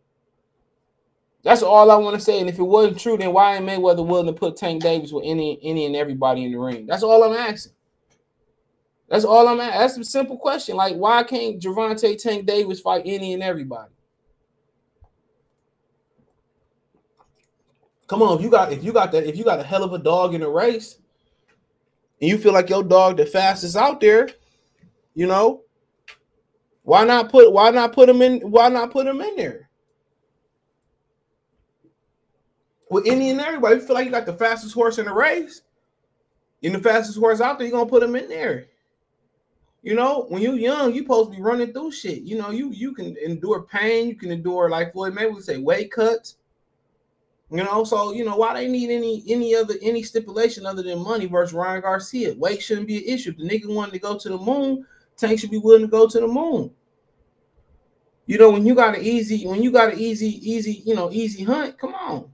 That's 1.44 1.64
all 1.64 1.90
I 1.90 1.96
want 1.96 2.16
to 2.16 2.22
say. 2.22 2.40
And 2.40 2.50
if 2.50 2.60
it 2.60 2.64
wasn't 2.64 3.00
true, 3.00 3.18
then 3.18 3.34
why 3.34 3.56
ain't 3.56 3.66
Mayweather 3.66 4.06
willing 4.06 4.28
to 4.28 4.34
put 4.34 4.58
Tank 4.58 4.84
Davis 4.84 5.12
with 5.12 5.24
any 5.26 5.60
any 5.64 5.86
and 5.86 5.96
everybody 5.96 6.44
in 6.44 6.52
the 6.52 6.60
ring? 6.60 6.86
That's 6.86 7.04
all 7.04 7.24
I'm 7.24 7.34
asking. 7.34 7.74
That's 9.10 9.26
all 9.26 9.48
I'm 9.48 9.60
asking. 9.60 9.80
That's 9.80 9.98
a 9.98 10.04
simple 10.04 10.38
question. 10.38 10.76
Like, 10.76 10.96
why 10.96 11.24
can't 11.24 11.60
Gervonta 11.60 12.22
Tank 12.22 12.46
Davis 12.46 12.80
fight 12.80 13.04
any 13.06 13.34
and 13.34 13.44
everybody? 13.44 13.92
Come 18.08 18.22
on, 18.22 18.38
if 18.38 18.44
you 18.44 18.50
got 18.50 18.72
if 18.72 18.84
you 18.84 18.92
got 18.92 19.12
that 19.14 19.26
if 19.26 19.38
you 19.38 19.44
got 19.44 19.60
a 19.60 19.64
hell 19.64 19.84
of 19.84 19.94
a 19.94 19.98
dog 19.98 20.34
in 20.36 20.44
a 20.44 20.50
race, 20.50 21.00
and 22.20 22.30
you 22.30 22.38
feel 22.38 22.54
like 22.54 22.70
your 22.70 22.84
dog 22.84 23.18
the 23.18 23.26
fastest 23.26 23.76
out 23.76 24.00
there, 24.00 24.30
you 25.16 25.26
know, 25.26 25.64
why 26.84 27.04
not 27.04 27.32
put 27.32 27.52
why 27.52 27.72
not 27.72 27.94
put 27.94 28.10
him 28.10 28.22
in 28.22 28.42
why 28.42 28.70
not 28.70 28.92
put 28.92 29.08
him 29.08 29.22
in 29.22 29.36
there? 29.38 29.71
With 32.92 33.08
any 33.08 33.30
and 33.30 33.40
everybody. 33.40 33.76
You 33.76 33.82
feel 33.82 33.96
like 33.96 34.06
you 34.06 34.12
got 34.12 34.26
the 34.26 34.34
fastest 34.34 34.74
horse 34.74 35.00
in 35.00 35.06
the 35.06 35.14
race, 35.14 35.62
and 36.62 36.76
the 36.76 36.80
fastest 36.80 37.18
horse 37.18 37.40
out 37.40 37.58
there, 37.58 37.66
you're 37.66 37.78
gonna 37.78 37.90
put 37.90 38.04
him 38.04 38.16
in 38.18 38.28
there. 38.28 38.68
You 39.82 39.96
know, 39.96 40.26
when 40.28 40.42
you're 40.42 40.56
young, 40.56 40.94
you 40.94 41.02
supposed 41.02 41.32
to 41.32 41.38
be 41.38 41.42
running 41.42 41.72
through 41.72 41.94
shit. 41.94 42.22
You 42.24 42.38
know, 42.38 42.52
you 42.52 42.70
you 42.72 42.94
can 42.94 43.16
endure 43.18 43.62
pain, 43.62 44.10
you 44.10 44.16
can 44.16 44.30
endure 44.30 44.70
like 44.70 44.92
Floyd 44.92 45.16
maybe 45.16 45.32
we 45.32 45.42
say 45.42 45.58
weight 45.58 45.90
cuts. 45.90 46.36
You 47.50 47.64
know, 47.64 47.84
so 47.86 48.12
you 48.12 48.26
know 48.26 48.36
why 48.36 48.54
they 48.54 48.68
need 48.68 48.90
any 48.90 49.24
any 49.28 49.56
other 49.56 49.76
any 49.82 50.04
stipulation 50.04 50.66
other 50.66 50.84
than 50.84 51.02
money 51.02 51.28
versus 51.28 51.54
Ryan 51.54 51.82
Garcia. 51.82 52.36
Weight 52.36 52.62
shouldn't 52.62 52.88
be 52.88 52.98
an 52.98 53.14
issue. 53.14 53.32
If 53.32 53.38
the 53.38 53.48
nigga 53.48 53.74
wanted 53.74 53.94
to 53.94 54.00
go 54.00 54.18
to 54.18 54.30
the 54.30 54.38
moon, 54.38 54.86
Tank 55.16 55.40
should 55.40 55.52
be 55.52 55.58
willing 55.60 55.82
to 55.82 55.88
go 55.88 56.08
to 56.08 56.20
the 56.20 56.28
moon. 56.28 56.72
You 58.26 58.38
know, 58.38 58.52
when 58.52 58.66
you 58.66 58.76
got 58.76 58.96
an 58.98 59.02
easy, 59.02 59.48
when 59.48 59.64
you 59.64 59.72
got 59.72 59.94
an 59.94 60.00
easy, 60.00 60.28
easy, 60.50 60.84
you 60.86 60.94
know, 60.94 61.10
easy 61.12 61.44
hunt, 61.44 61.78
come 61.78 61.96
on. 61.96 62.32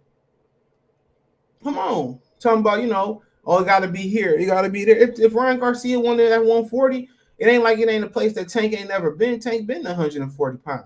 Come 1.64 1.78
on. 1.78 2.20
Talking 2.40 2.62
about, 2.62 2.82
you 2.82 2.88
know, 2.88 3.24
oh, 3.46 3.62
it 3.62 3.66
got 3.66 3.80
to 3.80 3.88
be 3.88 4.02
here. 4.02 4.34
It 4.34 4.46
got 4.46 4.62
to 4.62 4.70
be 4.70 4.86
there. 4.86 4.98
If, 4.98 5.20
if 5.20 5.34
Ryan 5.34 5.60
Garcia 5.60 6.00
wanted 6.00 6.32
at 6.32 6.40
140, 6.40 7.10
it 7.40 7.48
ain't 7.48 7.64
like 7.64 7.80
it 7.80 7.90
ain't 7.90 8.04
a 8.04 8.10
place 8.10 8.34
that 8.34 8.50
Tank 8.50 8.74
ain't 8.74 8.90
never 8.90 9.12
been. 9.12 9.40
Tank 9.40 9.68
been 9.68 9.84
140 9.84 10.58
pounds. 10.60 10.86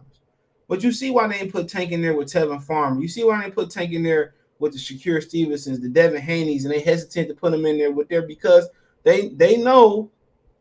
But 0.67 0.83
you 0.83 0.91
see 0.91 1.11
why 1.11 1.27
they 1.27 1.35
ain't 1.35 1.51
put 1.51 1.67
Tank 1.67 1.91
in 1.91 2.01
there 2.01 2.15
with 2.15 2.31
Tevin 2.31 2.61
Farmer. 2.61 3.01
You 3.01 3.07
see 3.07 3.23
why 3.23 3.43
they 3.43 3.51
put 3.51 3.69
Tank 3.69 3.91
in 3.91 4.03
there 4.03 4.35
with 4.59 4.73
the 4.73 4.79
Shakur 4.79 5.21
Stevensons, 5.21 5.79
the 5.79 5.89
Devin 5.89 6.21
Haney's, 6.21 6.65
and 6.65 6.73
they 6.73 6.79
hesitant 6.79 7.27
to 7.29 7.33
put 7.33 7.53
him 7.53 7.65
in 7.65 7.77
there 7.77 7.91
with 7.91 8.07
there 8.07 8.21
because 8.21 8.69
they 9.03 9.29
they 9.29 9.57
know, 9.57 10.09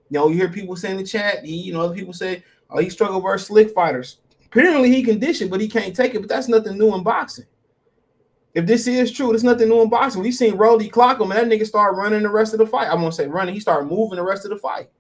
you 0.09 0.19
know, 0.19 0.29
you 0.29 0.37
hear 0.37 0.49
people 0.49 0.75
say 0.75 0.91
in 0.91 0.97
the 0.97 1.05
chat, 1.05 1.45
he, 1.45 1.55
you 1.55 1.73
know, 1.73 1.83
other 1.83 1.95
people 1.95 2.13
say, 2.13 2.43
oh, 2.71 2.79
he 2.79 2.91
struggled 2.91 3.23
versus 3.23 3.47
slick 3.49 3.71
fighters. 3.71 4.19
Apparently 4.47 4.91
he 4.91 5.03
conditioned, 5.03 5.51
but 5.51 5.61
he 5.61 5.69
can't 5.69 5.95
take 5.95 6.15
it. 6.15 6.21
But 6.21 6.29
that's 6.29 6.49
nothing 6.49 6.77
new 6.77 6.95
in 6.95 7.05
boxing. 7.05 7.47
If 8.53 8.67
this 8.67 8.87
is 8.87 9.13
true, 9.13 9.29
there's 9.29 9.45
nothing 9.45 9.69
new 9.69 9.83
in 9.83 9.89
boxing. 9.89 10.23
We 10.23 10.33
seen 10.33 10.57
Rolly 10.57 10.89
clock 10.89 11.21
him, 11.21 11.31
and 11.31 11.51
that 11.51 11.59
nigga 11.59 11.67
start 11.67 11.97
running 11.97 12.23
the 12.23 12.29
rest 12.29 12.53
of 12.53 12.59
the 12.59 12.67
fight. 12.67 12.89
I 12.89 12.95
won't 12.95 13.15
say 13.15 13.29
running, 13.29 13.55
he 13.55 13.61
started 13.61 13.89
moving 13.89 14.17
the 14.17 14.25
rest 14.25 14.45
of 14.45 14.51
the 14.51 14.57
fight. 14.57 14.91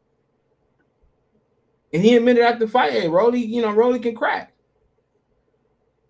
And 1.93 2.03
he 2.03 2.17
admitted 2.17 2.45
after 2.45 2.67
the 2.67 2.71
fight, 2.71 2.93
hey, 2.93 3.09
Rolly, 3.09 3.45
you 3.45 3.61
know, 3.63 3.73
Rolly 3.73 3.99
can 3.99 4.15
crack. 4.15 4.53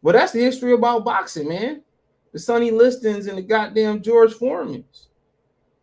But 0.03 0.13
that's 0.13 0.33
the 0.33 0.41
history 0.41 0.73
about 0.73 1.05
boxing, 1.05 1.49
man. 1.49 1.83
The 2.33 2.39
Sonny 2.39 2.71
Listons 2.71 3.27
and 3.27 3.39
the 3.39 3.43
goddamn 3.43 4.03
George 4.03 4.35
Foremans. 4.35 5.07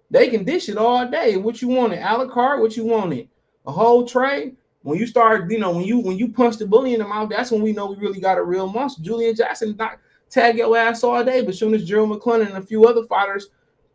They 0.09 0.29
can 0.29 0.43
dish 0.43 0.69
it 0.69 0.77
all 0.77 1.09
day. 1.09 1.35
What 1.37 1.61
you 1.61 1.67
wanted, 1.67 1.99
a 1.99 2.17
la 2.17 2.27
carte, 2.27 2.61
what 2.61 2.77
you 2.77 2.85
wanted, 2.85 3.27
a 3.65 3.71
whole 3.71 4.05
tray. 4.05 4.53
When 4.83 4.97
you 4.97 5.05
start, 5.05 5.51
you 5.51 5.59
know, 5.59 5.71
when 5.71 5.83
you 5.83 5.99
when 5.99 6.17
you 6.17 6.29
punch 6.29 6.57
the 6.57 6.65
bully 6.65 6.93
in 6.93 7.01
the 7.01 7.07
mouth, 7.07 7.29
that's 7.29 7.51
when 7.51 7.61
we 7.61 7.73
know 7.73 7.87
we 7.87 7.97
really 7.97 8.21
got 8.21 8.37
a 8.37 8.43
real 8.43 8.71
monster. 8.71 9.01
Julian 9.01 9.35
Jackson 9.35 9.75
not 9.75 9.99
tag 10.29 10.57
your 10.57 10.77
ass 10.77 11.03
all 11.03 11.24
day. 11.24 11.41
But 11.41 11.55
soon 11.55 11.74
as 11.74 11.86
Gerald 11.86 12.10
McClellan 12.10 12.48
and 12.48 12.57
a 12.57 12.62
few 12.62 12.86
other 12.86 13.03
fighters, 13.03 13.50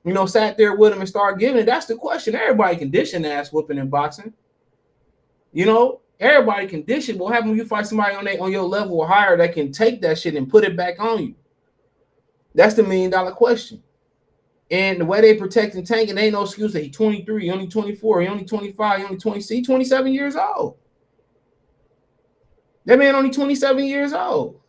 you 0.05 0.13
know, 0.13 0.27
sat 0.27 0.57
there 0.57 0.77
with 0.77 0.93
him 0.93 1.01
and 1.01 1.09
started 1.09 1.39
giving 1.39 1.61
it, 1.61 1.67
that's 1.67 1.87
the 1.87 1.95
question. 1.95 2.35
Everybody 2.35 2.77
condition 2.77 3.25
ass 3.25 3.53
whooping 3.53 3.79
in 3.79 3.89
boxing. 3.89 4.33
You 5.53 5.67
know, 5.67 6.01
everybody 6.19 6.67
condition. 6.67 7.19
What 7.19 7.35
happens 7.35 7.51
when 7.51 7.59
you 7.59 7.67
fight 7.67 7.87
somebody 7.87 8.15
on 8.15 8.25
they, 8.25 8.39
on 8.39 8.51
your 8.51 8.65
level 8.65 9.01
or 9.01 9.07
higher 9.07 9.37
that 9.37 9.53
can 9.53 9.71
take 9.71 10.01
that 10.03 10.19
shit 10.19 10.35
and 10.35 10.49
put 10.49 10.65
it 10.65 10.77
back 10.77 10.99
on 10.99 11.23
you? 11.23 11.35
That's 12.55 12.75
the 12.75 12.83
million 12.83 13.11
dollar 13.11 13.33
question. 13.33 13.83
And 14.71 15.01
the 15.01 15.05
way 15.05 15.21
they 15.21 15.37
protect 15.37 15.75
and 15.75 15.87
tank, 15.87 16.09
and 16.09 16.19
ain't 16.19 16.33
no 16.33 16.45
excuse 16.45 16.73
that 16.73 16.83
he's 16.83 16.97
23, 16.97 17.45
he 17.45 17.51
only 17.51 17.69
24, 17.69 18.23
he 18.23 18.29
only 18.29 18.45
25, 18.45 18.99
he 18.99 19.05
only 19.05 19.19
20, 19.19 19.63
27 19.63 20.13
years 20.15 20.35
old. 20.35 20.79
That 22.87 22.99
man 22.99 23.15
only 23.15 23.31
27 23.31 23.85
years 23.85 24.15
old. 24.15 24.62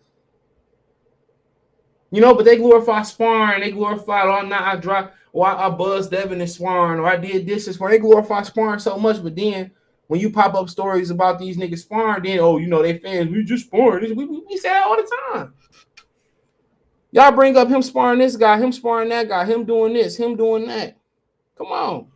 You 2.13 2.21
know, 2.21 2.35
but 2.35 2.45
they 2.45 2.57
glorify 2.57 3.01
sparring. 3.01 3.61
They 3.61 3.71
glorify, 3.71 4.21
oh, 4.21 4.45
now 4.45 4.63
I 4.63 4.75
drop, 4.75 5.15
or 5.31 5.47
I, 5.47 5.65
I 5.65 5.69
buzzed 5.71 6.11
Devin 6.11 6.39
and 6.39 6.49
sparring, 6.49 6.99
or 6.99 7.07
I 7.07 7.17
did 7.17 7.47
this 7.47 7.65
and 7.65 7.75
sparring. 7.75 7.95
They 7.95 8.07
glorify 8.07 8.43
sparring 8.43 8.77
so 8.77 8.99
much, 8.99 9.23
but 9.23 9.35
then 9.35 9.71
when 10.05 10.19
you 10.19 10.29
pop 10.29 10.53
up 10.53 10.69
stories 10.69 11.09
about 11.09 11.39
these 11.39 11.57
niggas 11.57 11.79
sparring, 11.79 12.21
then, 12.21 12.37
oh, 12.37 12.59
you 12.59 12.67
know, 12.67 12.83
they 12.83 12.99
fans, 12.99 13.31
we 13.31 13.43
just 13.43 13.65
sparring. 13.65 14.15
We, 14.15 14.25
we, 14.25 14.43
we 14.47 14.57
say 14.57 14.69
that 14.69 14.85
all 14.85 14.95
the 14.95 15.11
time. 15.33 15.53
Y'all 17.09 17.31
bring 17.31 17.57
up 17.57 17.67
him 17.67 17.81
sparring 17.81 18.19
this 18.19 18.35
guy, 18.35 18.59
him 18.59 18.71
sparring 18.71 19.09
that 19.09 19.27
guy, 19.27 19.43
him 19.45 19.65
doing 19.65 19.93
this, 19.93 20.15
him 20.15 20.35
doing 20.35 20.67
that. 20.67 20.95
Come 21.57 21.71
on. 21.71 22.09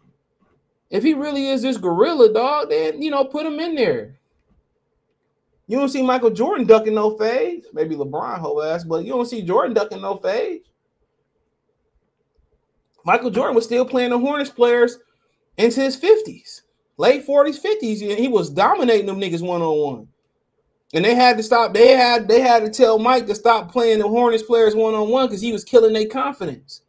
If 0.91 1.01
he 1.01 1.15
really 1.15 1.47
is 1.47 1.63
this 1.63 1.77
gorilla 1.77 2.31
dog, 2.31 2.69
then, 2.69 3.01
you 3.01 3.09
know, 3.09 3.25
put 3.25 3.47
him 3.47 3.59
in 3.59 3.73
there. 3.73 4.16
You 5.67 5.77
don't 5.77 5.89
see 5.89 6.01
Michael 6.01 6.29
Jordan 6.29 6.65
ducking 6.65 6.95
no 6.95 7.17
fades. 7.17 7.67
Maybe 7.73 7.95
LeBron 7.95 8.39
whole 8.39 8.63
ass, 8.63 8.85
but 8.85 9.03
you 9.03 9.11
don't 9.11 9.25
see 9.25 9.41
Jordan 9.41 9.73
ducking 9.73 10.01
no 10.01 10.17
fades. 10.17 10.69
Michael 13.05 13.31
Jordan 13.31 13.55
was 13.55 13.65
still 13.65 13.85
playing 13.85 14.11
the 14.11 14.19
Hornets 14.19 14.49
players 14.49 14.97
into 15.57 15.81
his 15.81 15.97
50s, 15.97 16.61
late 16.97 17.25
40s, 17.25 17.61
50s. 17.61 18.01
And 18.01 18.19
he 18.19 18.27
was 18.27 18.49
dominating 18.49 19.05
them 19.05 19.19
niggas 19.19 19.41
one-on-one. 19.41 20.07
And 20.93 21.03
they 21.03 21.15
had 21.15 21.35
to 21.37 21.43
stop, 21.43 21.73
they 21.73 21.89
had 21.89 22.29
they 22.29 22.39
had 22.39 22.63
to 22.63 22.69
tell 22.69 22.97
Mike 22.97 23.27
to 23.27 23.35
stop 23.35 23.71
playing 23.71 23.99
the 23.99 24.07
Hornets 24.07 24.43
players 24.43 24.73
one-on-one 24.73 25.27
because 25.27 25.41
he 25.41 25.51
was 25.51 25.65
killing 25.65 25.93
their 25.93 26.07
confidence. 26.07 26.81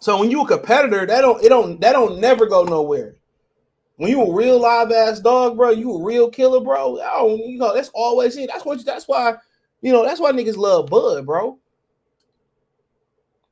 So 0.00 0.20
when 0.20 0.30
you 0.30 0.42
a 0.42 0.46
competitor, 0.46 1.06
that 1.06 1.20
don't 1.22 1.42
it 1.42 1.48
don't 1.48 1.80
that 1.80 1.92
don't 1.92 2.20
never 2.20 2.46
go 2.46 2.64
nowhere. 2.64 3.15
When 3.96 4.10
you 4.10 4.22
a 4.22 4.34
real 4.34 4.60
live 4.60 4.92
ass 4.92 5.20
dog, 5.20 5.56
bro, 5.56 5.70
you 5.70 5.94
a 5.94 6.04
real 6.04 6.30
killer, 6.30 6.60
bro. 6.60 6.98
Oh, 7.00 7.36
you 7.36 7.58
know 7.58 7.74
that's 7.74 7.90
always 7.94 8.36
it. 8.36 8.50
That's 8.52 8.64
what. 8.64 8.84
That's 8.84 9.08
why. 9.08 9.36
You 9.80 9.92
know 9.92 10.04
that's 10.04 10.20
why 10.20 10.32
niggas 10.32 10.56
love 10.56 10.88
Bud, 10.88 11.24
bro. 11.24 11.58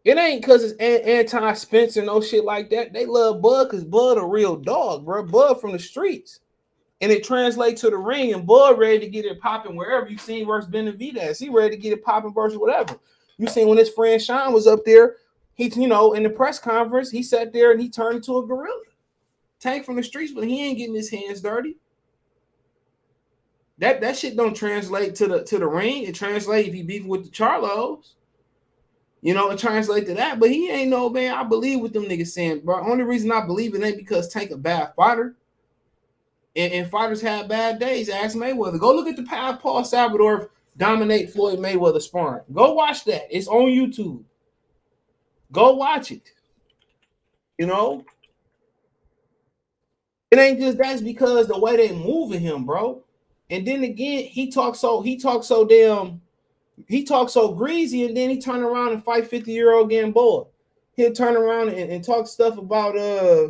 It 0.05 0.19
ain't 0.19 0.43
because 0.43 0.63
it's 0.63 0.79
anti 0.79 1.55
Spencer 1.55 2.05
no 2.05 2.21
shit 2.21 2.45
like 2.45 2.69
that. 2.71 2.93
They 2.93 3.07
love 3.07 3.41
Bud 3.41 3.71
because 3.71 3.85
Bud 3.85 4.19
a 4.19 4.25
real 4.25 4.57
dog, 4.57 5.07
bro. 5.07 5.23
Bud 5.23 5.61
from 5.63 5.73
the 5.73 5.79
streets, 5.79 6.41
and 7.01 7.11
it 7.11 7.25
translates 7.25 7.81
to 7.81 7.91
the 7.91 7.97
ring. 7.97 8.35
And 8.35 8.47
Bud 8.47 8.79
ready 8.79 8.99
to 8.99 9.09
get 9.09 9.25
it 9.25 9.41
popping 9.41 9.77
wherever 9.77 10.09
you 10.09 10.19
seen 10.19 10.47
versus 10.47 10.71
Benavidez. 10.71 11.41
He 11.41 11.49
ready 11.49 11.77
to 11.77 11.83
get 11.83 11.95
it 11.95 12.05
popping 12.05 12.35
versus 12.35 12.59
whatever. 12.59 12.99
You 13.39 13.47
seen 13.47 13.67
when 13.67 13.79
his 13.79 13.89
friend 13.89 14.21
Sean 14.21 14.53
was 14.53 14.67
up 14.67 14.85
there. 14.85 15.17
He, 15.55 15.73
you 15.75 15.89
know, 15.89 16.13
in 16.13 16.23
the 16.23 16.31
press 16.31 16.59
conference, 16.59 17.11
he 17.11 17.23
sat 17.23 17.53
there 17.53 17.71
and 17.71 17.81
he 17.81 17.89
turned 17.89 18.17
into 18.17 18.37
a 18.39 18.47
gorilla. 18.47 18.83
Tank 19.65 19.87
from 19.87 19.97
the 19.97 20.03
streets, 20.03 20.33
but 20.33 20.45
he 20.45 20.63
ain't 20.63 20.77
getting 20.77 20.95
his 20.95 21.11
hands 21.11 21.41
dirty. 21.41 21.77
That 23.79 24.03
that 24.03 24.17
shit 24.17 24.37
don't 24.37 24.55
translate 24.55 25.15
to 25.17 25.27
the 25.27 25.43
to 25.45 25.59
the 25.59 25.67
ring. 25.67 26.03
It 26.05 26.15
translates 26.15 26.69
if 26.69 26.75
he 26.75 26.83
beefing 26.83 27.09
with 27.09 27.25
the 27.25 27.31
Charlos. 27.31 28.13
You 29.23 29.33
know, 29.33 29.51
it 29.51 29.59
translates 29.59 30.07
to 30.09 30.15
that, 30.17 30.39
but 30.39 30.51
he 30.51 30.71
ain't 30.71 30.91
no 30.91 31.09
man. 31.09 31.35
I 31.35 31.45
believe 31.45 31.81
with 31.81 31.95
them 31.95 32.05
niggas 32.05 32.29
saying, 32.29 32.61
bro. 32.61 32.87
Only 32.87 33.05
reason 33.05 33.33
I 33.33 33.47
believe 33.47 33.75
it 33.75 33.83
ain't 33.83 33.97
because 33.97 34.29
Tank 34.29 34.51
a 34.51 34.59
bad 34.59 34.93
fighter. 34.95 35.35
And, 36.55 36.73
and 36.75 36.91
fighters 36.91 37.23
have 37.23 37.49
bad 37.49 37.81
days. 37.81 38.11
Ask 38.11 38.37
Mayweather. 38.37 38.79
Go 38.79 38.95
look 38.95 39.09
at 39.09 39.17
the 39.17 39.23
Paul 39.23 39.83
Spadafora 39.83 40.51
dominate 40.77 41.31
Floyd 41.31 41.59
Mayweather 41.59 42.03
sparring. 42.03 42.45
Go 42.53 42.75
watch 42.75 43.05
that. 43.07 43.35
It's 43.35 43.49
on 43.49 43.69
YouTube. 43.69 44.23
Go 45.51 45.75
watch 45.75 46.13
it. 46.13 46.31
You 47.59 47.67
know, 47.67 48.05
it 50.39 50.43
ain't 50.43 50.61
just 50.61 50.79
that's 50.79 51.01
because 51.01 51.47
the 51.47 51.59
way 51.59 51.77
they 51.77 51.95
moving 51.95 52.41
him, 52.41 52.65
bro. 52.65 53.03
And 53.51 53.67
then 53.67 53.85
again, 53.85 54.25
he 54.25 54.51
talks 54.51 54.81
so 54.81 55.03
he 55.03 55.17
talks 55.17 55.47
so 55.47 55.65
damn 55.65 56.21
he 56.89 57.05
talks 57.05 57.33
so 57.33 57.53
greasy, 57.53 58.05
and 58.05 58.17
then 58.17 58.31
he 58.31 58.41
turn 58.41 58.63
around 58.63 58.93
and 58.93 59.05
fight 59.05 59.27
50 59.27 59.53
year 59.53 59.73
old 59.73 59.91
Gamboa. 59.91 60.47
He'll 60.97 61.13
turn 61.13 61.37
around 61.37 61.71
and, 61.71 61.91
and 61.91 62.05
talk 62.05 62.27
stuff 62.27 62.59
about 62.59 62.97
uh 62.97 63.49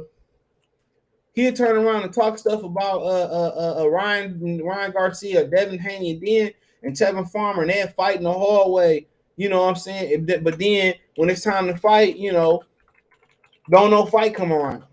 he'll 1.34 1.52
turn 1.52 1.76
around 1.76 2.02
and 2.02 2.12
talk 2.12 2.38
stuff 2.38 2.62
about 2.62 3.02
uh, 3.02 3.28
uh, 3.30 3.54
uh, 3.56 3.82
uh 3.82 3.88
Ryan 3.88 4.62
Ryan 4.62 4.92
Garcia, 4.92 5.46
Devin 5.46 5.78
Haney, 5.78 6.12
and 6.12 6.22
then 6.22 6.50
and 6.82 6.94
Tevin 6.94 7.30
Farmer, 7.30 7.62
and 7.62 7.70
they're 7.70 7.88
fighting 7.88 8.24
the 8.24 8.32
hallway. 8.32 9.06
You 9.36 9.48
know 9.48 9.62
what 9.62 9.70
I'm 9.70 9.76
saying? 9.76 10.26
But 10.42 10.58
then 10.58 10.94
when 11.16 11.28
it's 11.28 11.42
time 11.42 11.66
to 11.66 11.76
fight, 11.76 12.16
you 12.16 12.32
know, 12.32 12.62
don't 13.70 13.90
no 13.90 14.06
fight 14.06 14.34
come 14.34 14.52
around. 14.52 14.84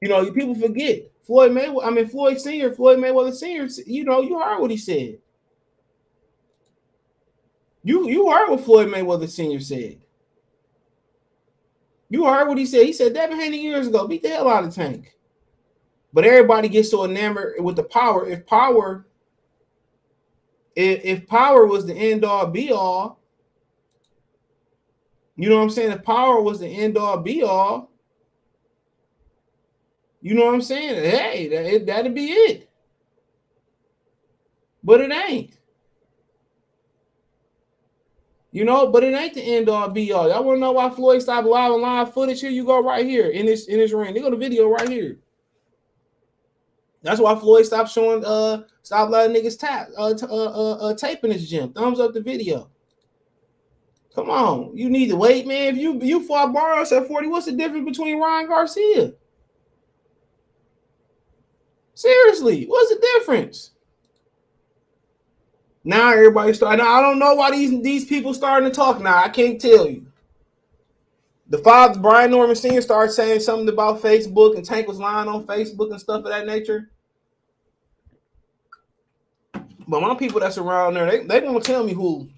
You 0.00 0.08
know, 0.08 0.30
people 0.32 0.54
forget 0.54 1.10
Floyd 1.22 1.52
Mayweather. 1.52 1.86
I 1.86 1.90
mean, 1.90 2.06
Floyd 2.06 2.40
Senior, 2.40 2.72
Floyd 2.72 2.98
Mayweather 2.98 3.34
Senior. 3.34 3.68
You 3.86 4.04
know, 4.04 4.20
you 4.20 4.38
heard 4.38 4.60
what 4.60 4.70
he 4.70 4.76
said. 4.76 5.18
You 7.82 8.08
you 8.08 8.30
heard 8.30 8.50
what 8.50 8.64
Floyd 8.64 8.88
Mayweather 8.88 9.28
Senior 9.28 9.60
said. 9.60 10.00
You 12.08 12.26
heard 12.26 12.48
what 12.48 12.58
he 12.58 12.66
said. 12.66 12.86
He 12.86 12.92
said 12.92 13.14
Devin 13.14 13.38
Haney 13.38 13.62
years 13.62 13.88
ago 13.88 14.06
beat 14.06 14.22
the 14.22 14.28
hell 14.28 14.48
out 14.48 14.64
of 14.64 14.74
Tank. 14.74 15.16
But 16.12 16.24
everybody 16.24 16.68
gets 16.68 16.90
so 16.90 17.04
enamored 17.04 17.56
with 17.60 17.76
the 17.76 17.82
power. 17.82 18.26
If 18.28 18.46
power, 18.46 19.06
if, 20.74 21.04
if 21.04 21.26
power 21.26 21.66
was 21.66 21.86
the 21.86 21.94
end 21.94 22.24
all 22.24 22.46
be 22.46 22.72
all, 22.72 23.20
you 25.36 25.48
know 25.48 25.56
what 25.56 25.62
I'm 25.62 25.70
saying? 25.70 25.92
If 25.92 26.02
power 26.04 26.40
was 26.40 26.60
the 26.60 26.68
end 26.68 26.96
all 26.96 27.18
be 27.18 27.42
all, 27.42 27.90
you 30.26 30.34
know 30.34 30.46
what 30.46 30.54
I'm 30.54 30.62
saying? 30.62 30.96
Hey, 31.08 31.46
that, 31.46 31.86
that'd 31.86 32.12
be 32.12 32.26
it. 32.26 32.68
But 34.82 35.00
it 35.00 35.12
ain't. 35.12 35.56
You 38.50 38.64
know, 38.64 38.88
but 38.88 39.04
it 39.04 39.14
ain't 39.14 39.34
the 39.34 39.40
end 39.40 39.68
all 39.68 39.88
be 39.88 40.10
all. 40.10 40.28
Y'all 40.28 40.42
want 40.42 40.56
to 40.56 40.60
know 40.60 40.72
why 40.72 40.90
Floyd 40.90 41.22
stopped 41.22 41.46
live 41.46 41.70
and 41.70 41.80
live 41.80 42.12
footage? 42.12 42.40
Here 42.40 42.50
you 42.50 42.64
go, 42.64 42.82
right 42.82 43.06
here 43.06 43.28
in 43.28 43.46
this 43.46 43.68
in 43.68 43.78
this 43.78 43.92
ring. 43.92 44.14
They 44.14 44.20
go 44.20 44.28
to 44.28 44.36
video 44.36 44.68
right 44.68 44.88
here. 44.88 45.18
That's 47.02 47.20
why 47.20 47.38
Floyd 47.38 47.64
stopped 47.64 47.92
showing 47.92 48.24
uh 48.24 48.64
stop 48.82 49.10
letting 49.10 49.36
niggas 49.36 49.56
tap 49.56 49.90
uh, 49.96 50.12
t- 50.12 50.26
uh, 50.26 50.34
uh, 50.34 50.72
uh 50.88 50.94
taping 50.96 51.30
his 51.30 51.48
gym. 51.48 51.72
Thumbs 51.72 52.00
up 52.00 52.14
the 52.14 52.20
video. 52.20 52.68
Come 54.12 54.30
on, 54.30 54.76
you 54.76 54.90
need 54.90 55.10
to 55.10 55.16
wait, 55.16 55.46
man. 55.46 55.74
If 55.74 55.76
you 55.76 56.00
you 56.02 56.26
fought 56.26 56.52
Barrios 56.52 56.90
at 56.90 57.06
40, 57.06 57.28
what's 57.28 57.46
the 57.46 57.52
difference 57.52 57.84
between 57.84 58.18
Ryan 58.18 58.48
Garcia? 58.48 59.12
Seriously, 61.96 62.66
what's 62.66 62.90
the 62.90 63.00
difference? 63.00 63.70
Now 65.82 66.12
everybody 66.12 66.52
starting. 66.52 66.84
I 66.84 67.00
don't 67.00 67.18
know 67.18 67.34
why 67.34 67.50
these 67.52 67.82
these 67.82 68.04
people 68.04 68.34
starting 68.34 68.68
to 68.68 68.74
talk 68.74 69.00
now. 69.00 69.16
I 69.16 69.30
can't 69.30 69.58
tell 69.58 69.88
you. 69.88 70.06
The 71.48 71.56
father 71.56 71.98
Brian 71.98 72.32
Norman 72.32 72.54
Sr. 72.54 72.82
started 72.82 73.12
saying 73.12 73.40
something 73.40 73.68
about 73.70 74.02
Facebook 74.02 74.56
and 74.56 74.64
Tank 74.64 74.86
was 74.86 74.98
lying 74.98 75.26
on 75.26 75.46
Facebook 75.46 75.90
and 75.90 75.98
stuff 75.98 76.24
of 76.24 76.28
that 76.28 76.44
nature. 76.44 76.90
But 79.88 80.02
my 80.02 80.14
people 80.16 80.40
that's 80.40 80.58
around 80.58 80.94
there, 80.94 81.10
they, 81.10 81.24
they 81.24 81.40
don't 81.40 81.64
tell 81.64 81.82
me 81.82 81.94
who 81.94 82.28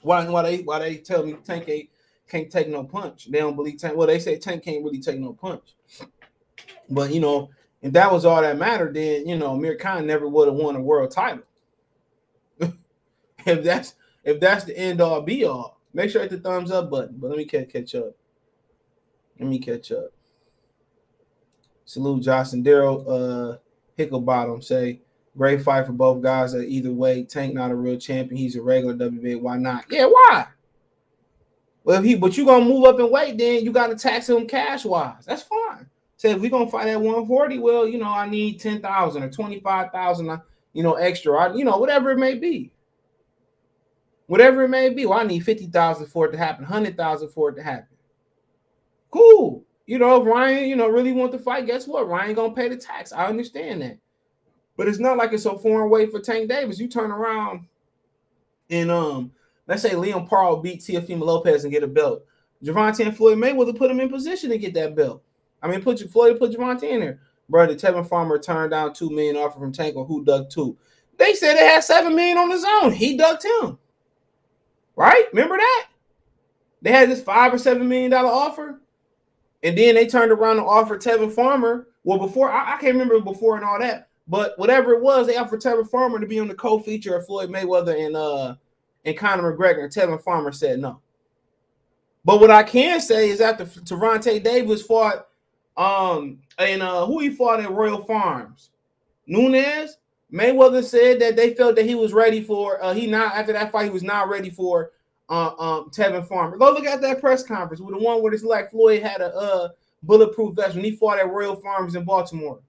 why 0.00 0.26
why 0.26 0.42
they 0.42 0.62
why 0.62 0.78
they 0.78 0.96
tell 0.96 1.26
me 1.26 1.34
Tank 1.44 1.68
ain't, 1.68 1.90
can't 2.26 2.50
take 2.50 2.68
no 2.68 2.84
punch. 2.84 3.30
They 3.30 3.40
don't 3.40 3.56
believe 3.56 3.76
Tank. 3.76 3.98
Well, 3.98 4.06
they 4.06 4.18
say 4.18 4.38
Tank 4.38 4.64
can't 4.64 4.82
really 4.82 5.00
take 5.00 5.18
no 5.18 5.34
punch. 5.34 5.74
But 6.88 7.12
you 7.12 7.20
know, 7.20 7.50
if 7.80 7.92
that 7.92 8.12
was 8.12 8.24
all 8.24 8.42
that 8.42 8.58
mattered, 8.58 8.94
then 8.94 9.26
you 9.26 9.36
know 9.36 9.52
Amir 9.52 9.76
Khan 9.76 10.06
never 10.06 10.28
would 10.28 10.48
have 10.48 10.56
won 10.56 10.76
a 10.76 10.80
world 10.80 11.10
title 11.10 11.44
if 13.46 13.64
that's 13.64 13.94
if 14.24 14.40
that's 14.40 14.64
the 14.64 14.76
end 14.76 15.00
all 15.00 15.22
be 15.22 15.44
all, 15.44 15.80
make 15.92 16.10
sure 16.10 16.22
hit 16.22 16.30
the 16.30 16.38
thumbs 16.38 16.70
up 16.70 16.90
button. 16.90 17.16
But 17.18 17.30
let 17.30 17.38
me 17.38 17.44
catch 17.44 17.70
catch 17.70 17.94
up. 17.94 18.16
Let 19.38 19.48
me 19.48 19.58
catch 19.58 19.92
up. 19.92 20.12
Salute 21.84 22.22
Justin 22.22 22.64
Daryl 22.64 23.04
uh 23.06 23.58
Hicklebottom 23.98 24.62
say 24.62 25.00
great 25.36 25.62
fight 25.62 25.86
for 25.86 25.92
both 25.92 26.22
guys 26.22 26.54
at 26.54 26.64
either 26.64 26.92
way. 26.92 27.24
Tank 27.24 27.54
not 27.54 27.70
a 27.70 27.74
real 27.74 27.98
champion. 27.98 28.36
He's 28.36 28.56
a 28.56 28.62
regular 28.62 28.94
WBA. 28.94 29.40
Why 29.40 29.56
not? 29.56 29.84
Yeah, 29.90 30.06
why? 30.06 30.48
Well, 31.84 31.98
if 32.00 32.04
he 32.04 32.16
but 32.16 32.36
you 32.36 32.44
gonna 32.44 32.64
move 32.64 32.84
up 32.84 32.98
and 32.98 33.10
weight, 33.10 33.38
then 33.38 33.64
you 33.64 33.72
gotta 33.72 33.96
tax 33.96 34.28
him 34.28 34.46
cash 34.46 34.84
wise. 34.84 35.24
That's 35.24 35.42
fine. 35.42 35.88
Say 36.18 36.32
if 36.32 36.40
we're 36.40 36.50
gonna 36.50 36.70
fight 36.70 36.88
at 36.88 37.00
140, 37.00 37.58
well, 37.58 37.88
you 37.88 37.98
know, 37.98 38.10
I 38.10 38.28
need 38.28 38.60
10,000 38.60 39.22
or 39.22 39.30
25,000, 39.30 40.40
you 40.74 40.82
know, 40.82 40.94
extra, 40.94 41.56
you 41.56 41.64
know, 41.64 41.78
whatever 41.78 42.10
it 42.10 42.18
may 42.18 42.34
be 42.34 42.70
whatever 44.28 44.62
it 44.62 44.68
may 44.68 44.90
be. 44.90 45.04
Well, 45.04 45.18
I 45.18 45.24
need 45.24 45.40
50,000 45.40 46.06
for 46.06 46.26
it 46.26 46.32
to 46.32 46.38
happen, 46.38 46.64
100,000 46.64 47.28
for 47.30 47.50
it 47.50 47.56
to 47.56 47.62
happen. 47.62 47.96
Cool. 49.10 49.64
You 49.86 49.98
know, 49.98 50.20
if 50.20 50.26
Ryan, 50.26 50.68
you 50.68 50.76
know, 50.76 50.88
really 50.88 51.12
want 51.12 51.32
to 51.32 51.38
fight, 51.38 51.66
guess 51.66 51.88
what? 51.88 52.08
Ryan 52.08 52.34
gonna 52.34 52.54
pay 52.54 52.68
the 52.68 52.76
tax. 52.76 53.12
I 53.12 53.26
understand 53.26 53.82
that. 53.82 53.98
But 54.76 54.86
it's 54.86 54.98
not 54.98 55.16
like 55.16 55.32
it's 55.32 55.46
a 55.46 55.58
foreign 55.58 55.90
way 55.90 56.06
for 56.06 56.20
Tank 56.20 56.48
Davis. 56.48 56.78
You 56.78 56.88
turn 56.88 57.10
around 57.10 57.66
and 58.70 58.90
um, 58.90 59.32
let's 59.66 59.82
say 59.82 59.96
Leon 59.96 60.28
Paro 60.28 60.62
beat 60.62 60.80
Teofimo 60.80 61.24
Lopez 61.24 61.64
and 61.64 61.72
get 61.72 61.82
a 61.82 61.88
belt. 61.88 62.22
Gervonta 62.62 63.06
and 63.06 63.16
Floyd 63.16 63.38
Mayweather 63.38 63.76
put 63.76 63.90
him 63.90 64.00
in 64.00 64.10
position 64.10 64.50
to 64.50 64.58
get 64.58 64.74
that 64.74 64.94
belt. 64.94 65.22
I 65.62 65.68
mean, 65.68 65.82
put 65.82 65.98
Floyd 66.10 66.38
put 66.38 66.52
Gervonta 66.52 66.84
in 66.84 67.00
there. 67.00 67.20
Brother 67.48 67.74
Tevin 67.74 68.06
Farmer 68.06 68.38
turned 68.38 68.72
down 68.72 68.92
two 68.92 69.10
million 69.10 69.36
offer 69.36 69.58
from 69.58 69.72
Tank 69.72 69.96
or 69.96 70.04
who 70.04 70.24
dug 70.24 70.50
two. 70.50 70.76
They 71.16 71.34
said 71.34 71.56
they 71.56 71.66
had 71.66 71.82
seven 71.82 72.14
million 72.14 72.38
on 72.38 72.50
his 72.50 72.64
own. 72.64 72.92
He 72.92 73.16
dug 73.16 73.42
him. 73.42 73.78
Right? 74.94 75.24
Remember 75.32 75.56
that? 75.56 75.86
They 76.82 76.92
had 76.92 77.10
this 77.10 77.22
five 77.22 77.52
or 77.52 77.58
seven 77.58 77.88
million 77.88 78.10
dollar 78.10 78.28
offer, 78.28 78.80
and 79.62 79.76
then 79.76 79.94
they 79.94 80.06
turned 80.06 80.30
around 80.30 80.58
and 80.58 80.66
offered 80.66 81.00
Tevin 81.00 81.32
Farmer. 81.32 81.88
Well, 82.04 82.18
before 82.18 82.50
I, 82.50 82.74
I, 82.74 82.78
can't 82.78 82.92
remember 82.92 83.20
before 83.20 83.56
and 83.56 83.64
all 83.64 83.80
that, 83.80 84.08
but 84.28 84.58
whatever 84.58 84.92
it 84.92 85.02
was, 85.02 85.26
they 85.26 85.36
offered 85.36 85.60
Tevin 85.60 85.88
Farmer 85.88 86.20
to 86.20 86.26
be 86.26 86.38
on 86.38 86.48
the 86.48 86.54
co-feature 86.54 87.16
of 87.16 87.26
Floyd 87.26 87.50
Mayweather 87.50 88.06
and 88.06 88.16
uh 88.16 88.54
and 89.04 89.16
Conor 89.16 89.56
McGregor. 89.56 89.84
And 89.84 89.92
Tevin 89.92 90.22
Farmer 90.22 90.52
said 90.52 90.78
no. 90.78 91.00
But 92.24 92.40
what 92.40 92.50
I 92.50 92.62
can 92.62 93.00
say 93.00 93.30
is 93.30 93.40
after 93.40 93.64
Gervonta 93.64 94.42
Davis 94.42 94.82
fought 94.82 95.27
um 95.78 96.38
and 96.58 96.82
uh 96.82 97.06
who 97.06 97.20
he 97.20 97.30
fought 97.30 97.60
at 97.60 97.70
Royal 97.70 98.02
Farms, 98.04 98.70
Nunes, 99.26 99.96
Mayweather 100.32 100.84
said 100.84 101.20
that 101.20 101.36
they 101.36 101.54
felt 101.54 101.76
that 101.76 101.86
he 101.86 101.94
was 101.94 102.12
ready 102.12 102.42
for 102.42 102.82
uh 102.82 102.92
he 102.92 103.06
not 103.06 103.34
after 103.34 103.52
that 103.54 103.72
fight, 103.72 103.84
he 103.84 103.90
was 103.90 104.02
not 104.02 104.28
ready 104.28 104.50
for 104.50 104.90
uh, 105.30 105.52
um 105.58 105.90
Tevin 105.90 106.26
Farmer. 106.26 106.58
Go 106.58 106.72
look 106.72 106.84
at 106.84 107.00
that 107.00 107.20
press 107.20 107.42
conference 107.42 107.80
with 107.80 107.94
the 107.94 108.04
one 108.04 108.22
where 108.22 108.34
it's 108.34 108.44
like 108.44 108.70
Floyd 108.70 109.02
had 109.02 109.20
a 109.20 109.34
uh 109.34 109.68
bulletproof 110.02 110.54
vest 110.54 110.74
when 110.74 110.84
he 110.84 110.90
fought 110.90 111.18
at 111.18 111.30
Royal 111.30 111.56
Farms 111.56 111.94
in 111.94 112.04
Baltimore. 112.04 112.60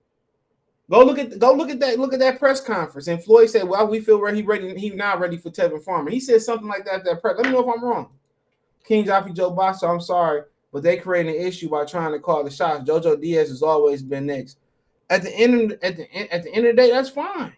Go 0.90 1.04
look 1.04 1.20
at 1.20 1.38
go 1.38 1.54
look 1.54 1.70
at 1.70 1.80
that 1.80 2.00
look 2.00 2.14
at 2.14 2.20
that 2.20 2.40
press 2.40 2.62
conference. 2.62 3.08
And 3.08 3.24
Floyd 3.24 3.50
said, 3.50 3.68
Well, 3.68 3.88
we 3.88 4.00
feel 4.00 4.20
ready, 4.20 4.38
he 4.38 4.44
ready, 4.44 4.76
he 4.76 4.90
not 4.90 5.20
ready 5.20 5.38
for 5.38 5.52
Tevin 5.52 5.82
Farmer. 5.84 6.10
He 6.10 6.20
said 6.20 6.42
something 6.42 6.68
like 6.68 6.86
that 6.86 6.96
at 6.96 7.06
that 7.06 7.22
press. 7.22 7.36
Let 7.38 7.46
me 7.46 7.52
know 7.52 7.70
if 7.70 7.76
I'm 7.76 7.84
wrong. 7.84 8.10
King 8.84 9.06
Joffrey 9.06 9.36
Joe 9.36 9.52
Bosco, 9.52 9.88
I'm 9.88 10.02
sorry, 10.02 10.42
but 10.72 10.84
they 10.84 10.98
created 10.98 11.36
an 11.36 11.42
issue 11.42 11.70
by 11.70 11.86
trying 11.86 12.12
to 12.12 12.20
call 12.20 12.44
the 12.44 12.52
shots. 12.52 12.88
Jojo 12.90 13.20
Diaz 13.20 13.50
has 13.50 13.64
always 13.64 14.02
been 14.04 14.26
next 14.26 14.58
at 15.10 15.24
the 15.24 15.36
end 15.36 15.72
of, 15.72 15.80
at 15.82 15.98
the 15.98 16.34
at 16.34 16.44
the 16.44 16.54
end 16.54 16.68
of 16.68 16.76
the 16.76 16.82
day, 16.82 16.92
that's 16.92 17.10
fine. 17.10 17.54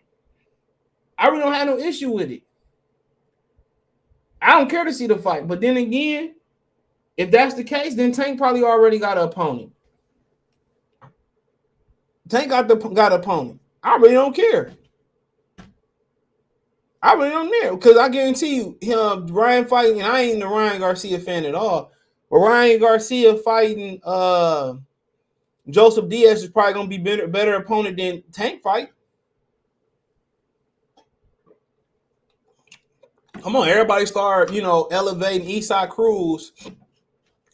I 1.18 1.28
really 1.28 1.42
don't 1.42 1.54
have 1.54 1.68
no 1.68 1.78
issue 1.78 2.12
with 2.12 2.32
it. 2.32 2.44
I 4.42 4.52
don't 4.52 4.70
care 4.70 4.86
to 4.86 4.94
see 4.94 5.08
the 5.08 5.18
fight, 5.18 5.48
but 5.48 5.62
then 5.62 5.78
again, 5.78 6.36
if 7.18 7.30
that's 7.30 7.54
the 7.54 7.64
case, 7.64 7.94
then 7.94 8.12
Tank 8.12 8.40
probably 8.40 8.64
already 8.64 8.98
got 8.98 9.18
an 9.18 9.26
opponent. 9.26 9.72
Tank 12.28 12.50
got 12.50 12.68
the 12.68 12.76
got 12.76 13.12
an 13.12 13.20
opponent. 13.20 13.60
I 13.84 13.98
really 13.98 14.14
don't 14.14 14.36
care. 14.36 14.74
I 17.04 17.14
really 17.14 17.32
don't 17.32 17.52
care 17.52 17.76
because 17.76 17.98
I 17.98 18.10
guarantee 18.10 18.56
you, 18.56 18.78
him 18.80 19.28
Ryan 19.28 19.66
fighting, 19.66 20.02
and 20.02 20.12
I 20.12 20.22
ain't 20.22 20.40
the 20.40 20.48
Ryan 20.48 20.80
Garcia 20.80 21.20
fan 21.20 21.46
at 21.46 21.56
all. 21.56 21.92
Ryan 22.32 22.80
Garcia 22.80 23.36
fighting 23.38 24.00
uh 24.04 24.76
Joseph 25.70 26.10
Diaz 26.10 26.44
is 26.44 26.50
probably 26.50 26.74
gonna 26.74 26.88
be 26.88 26.98
better 26.98 27.28
better 27.28 27.56
opponent 27.56 27.98
than 27.98 28.24
Tank 28.32 28.62
fight. 28.62 28.90
Come 33.42 33.56
on, 33.56 33.68
everybody 33.68 34.06
start, 34.06 34.52
you 34.52 34.62
know, 34.62 34.88
elevating 34.92 35.48
Isaac 35.48 35.90
Cruz. 35.90 36.54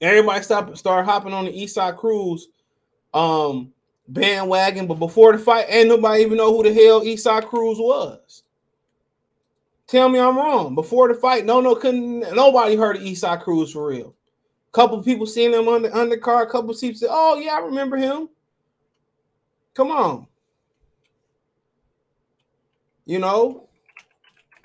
Everybody 0.01 0.43
stop 0.43 0.77
start 0.77 1.05
hopping 1.05 1.33
on 1.33 1.45
the 1.45 1.63
Isaac 1.63 1.97
Cruz 1.97 2.49
um 3.13 3.73
bandwagon, 4.07 4.85
but 4.85 4.99
before 4.99 5.31
the 5.31 5.39
fight, 5.39 5.65
ain't 5.69 5.89
nobody 5.89 6.21
even 6.21 6.37
know 6.37 6.55
who 6.55 6.63
the 6.63 6.73
hell 6.73 7.01
Isaac 7.07 7.45
Cruz 7.49 7.77
was. 7.79 8.43
Tell 9.87 10.09
me 10.09 10.19
I'm 10.19 10.37
wrong. 10.37 10.75
Before 10.75 11.07
the 11.07 11.13
fight, 11.13 11.45
no, 11.45 11.61
no, 11.61 11.73
couldn't 11.73 12.19
nobody 12.35 12.75
heard 12.75 12.97
of 12.97 13.03
Isaac 13.03 13.41
Cruz 13.41 13.71
for 13.71 13.87
real. 13.87 14.16
Couple 14.77 15.01
people 15.01 15.25
seen 15.25 15.55
him 15.55 15.67
on 15.67 15.81
the 15.81 15.89
undercard. 15.89 16.51
Couple 16.51 16.71
people 16.71 16.99
said, 16.99 17.09
"Oh 17.09 17.39
yeah, 17.39 17.55
I 17.55 17.61
remember 17.61 17.97
him." 17.97 18.29
Come 19.73 19.89
on, 19.89 20.27
you 23.03 23.17
know. 23.17 23.67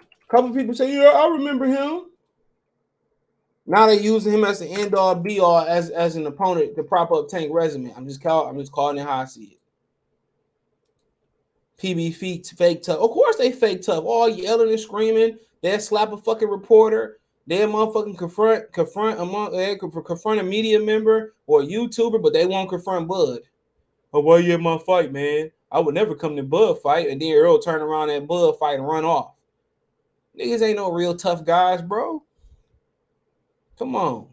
a 0.01 0.31
Couple 0.31 0.53
people 0.53 0.75
say, 0.75 0.95
"Yeah, 0.95 1.09
I 1.09 1.29
remember 1.29 1.65
him." 1.65 2.11
Now 3.65 3.87
they're 3.87 3.99
using 3.99 4.35
him 4.35 4.45
as 4.45 4.59
the 4.59 4.67
end 4.67 4.95
all 4.95 5.15
be 5.15 5.41
all 5.41 5.61
as, 5.61 5.89
as 5.89 6.15
an 6.15 6.27
opponent 6.27 6.77
to 6.77 6.83
prop 6.83 7.11
up 7.11 7.29
Tank 7.29 7.51
resume. 7.51 7.95
I'm 7.97 8.07
just 8.07 8.23
call, 8.23 8.49
I'm 8.49 8.59
just 8.59 8.71
calling 8.71 8.99
it 8.99 9.07
how 9.07 9.21
I 9.21 9.25
see 9.25 9.57
it. 9.57 9.61
PB 11.81 12.17
feet 12.17 12.53
fake 12.55 12.83
tough. 12.83 12.99
Of 12.99 13.13
course 13.13 13.37
they 13.37 13.51
fake 13.51 13.81
tough. 13.81 14.05
All 14.05 14.29
yelling 14.29 14.69
and 14.69 14.79
screaming. 14.79 15.39
They 15.63 15.79
slap 15.79 16.13
a 16.13 16.19
fucking 16.19 16.51
reporter. 16.51 17.19
They 17.47 17.59
motherfucking 17.59 18.19
confront 18.19 18.73
confront 18.73 19.21
among 19.21 19.53
they 19.53 19.77
confront 19.77 20.41
a 20.41 20.45
media 20.45 20.79
member 20.79 21.35
or 21.47 21.63
a 21.63 21.67
YouTuber, 21.67 22.23
but 22.23 22.33
they 22.33 22.47
won't 22.47 22.69
confront 22.69 23.09
Bud. 23.09 23.41
Oh, 24.13 24.21
why 24.21 24.39
you 24.39 24.53
at 24.53 24.61
my 24.61 24.79
fight, 24.79 25.13
man? 25.13 25.51
I 25.71 25.81
would 25.81 25.95
never 25.95 26.15
come 26.15 26.37
to 26.37 26.43
Bud 26.43 26.81
fight, 26.83 27.09
and 27.09 27.21
then 27.21 27.35
Earl 27.35 27.59
turn 27.59 27.83
around 27.83 28.11
at 28.11 28.29
Bud 28.29 28.59
fight 28.59 28.79
and 28.79 28.87
run 28.87 29.05
off. 29.05 29.33
Niggas 30.39 30.63
ain't 30.63 30.77
no 30.77 30.93
real 30.93 31.17
tough 31.17 31.45
guys, 31.45 31.83
bro. 31.83 32.23
Come 33.79 33.97
on. 33.97 34.29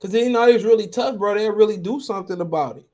Cause 0.00 0.12
they 0.12 0.30
know 0.30 0.46
he's 0.46 0.64
really 0.64 0.86
tough, 0.86 1.18
bro. 1.18 1.34
They'll 1.34 1.52
really 1.52 1.76
do 1.76 1.98
something 1.98 2.40
about 2.40 2.78
it. 2.78 2.86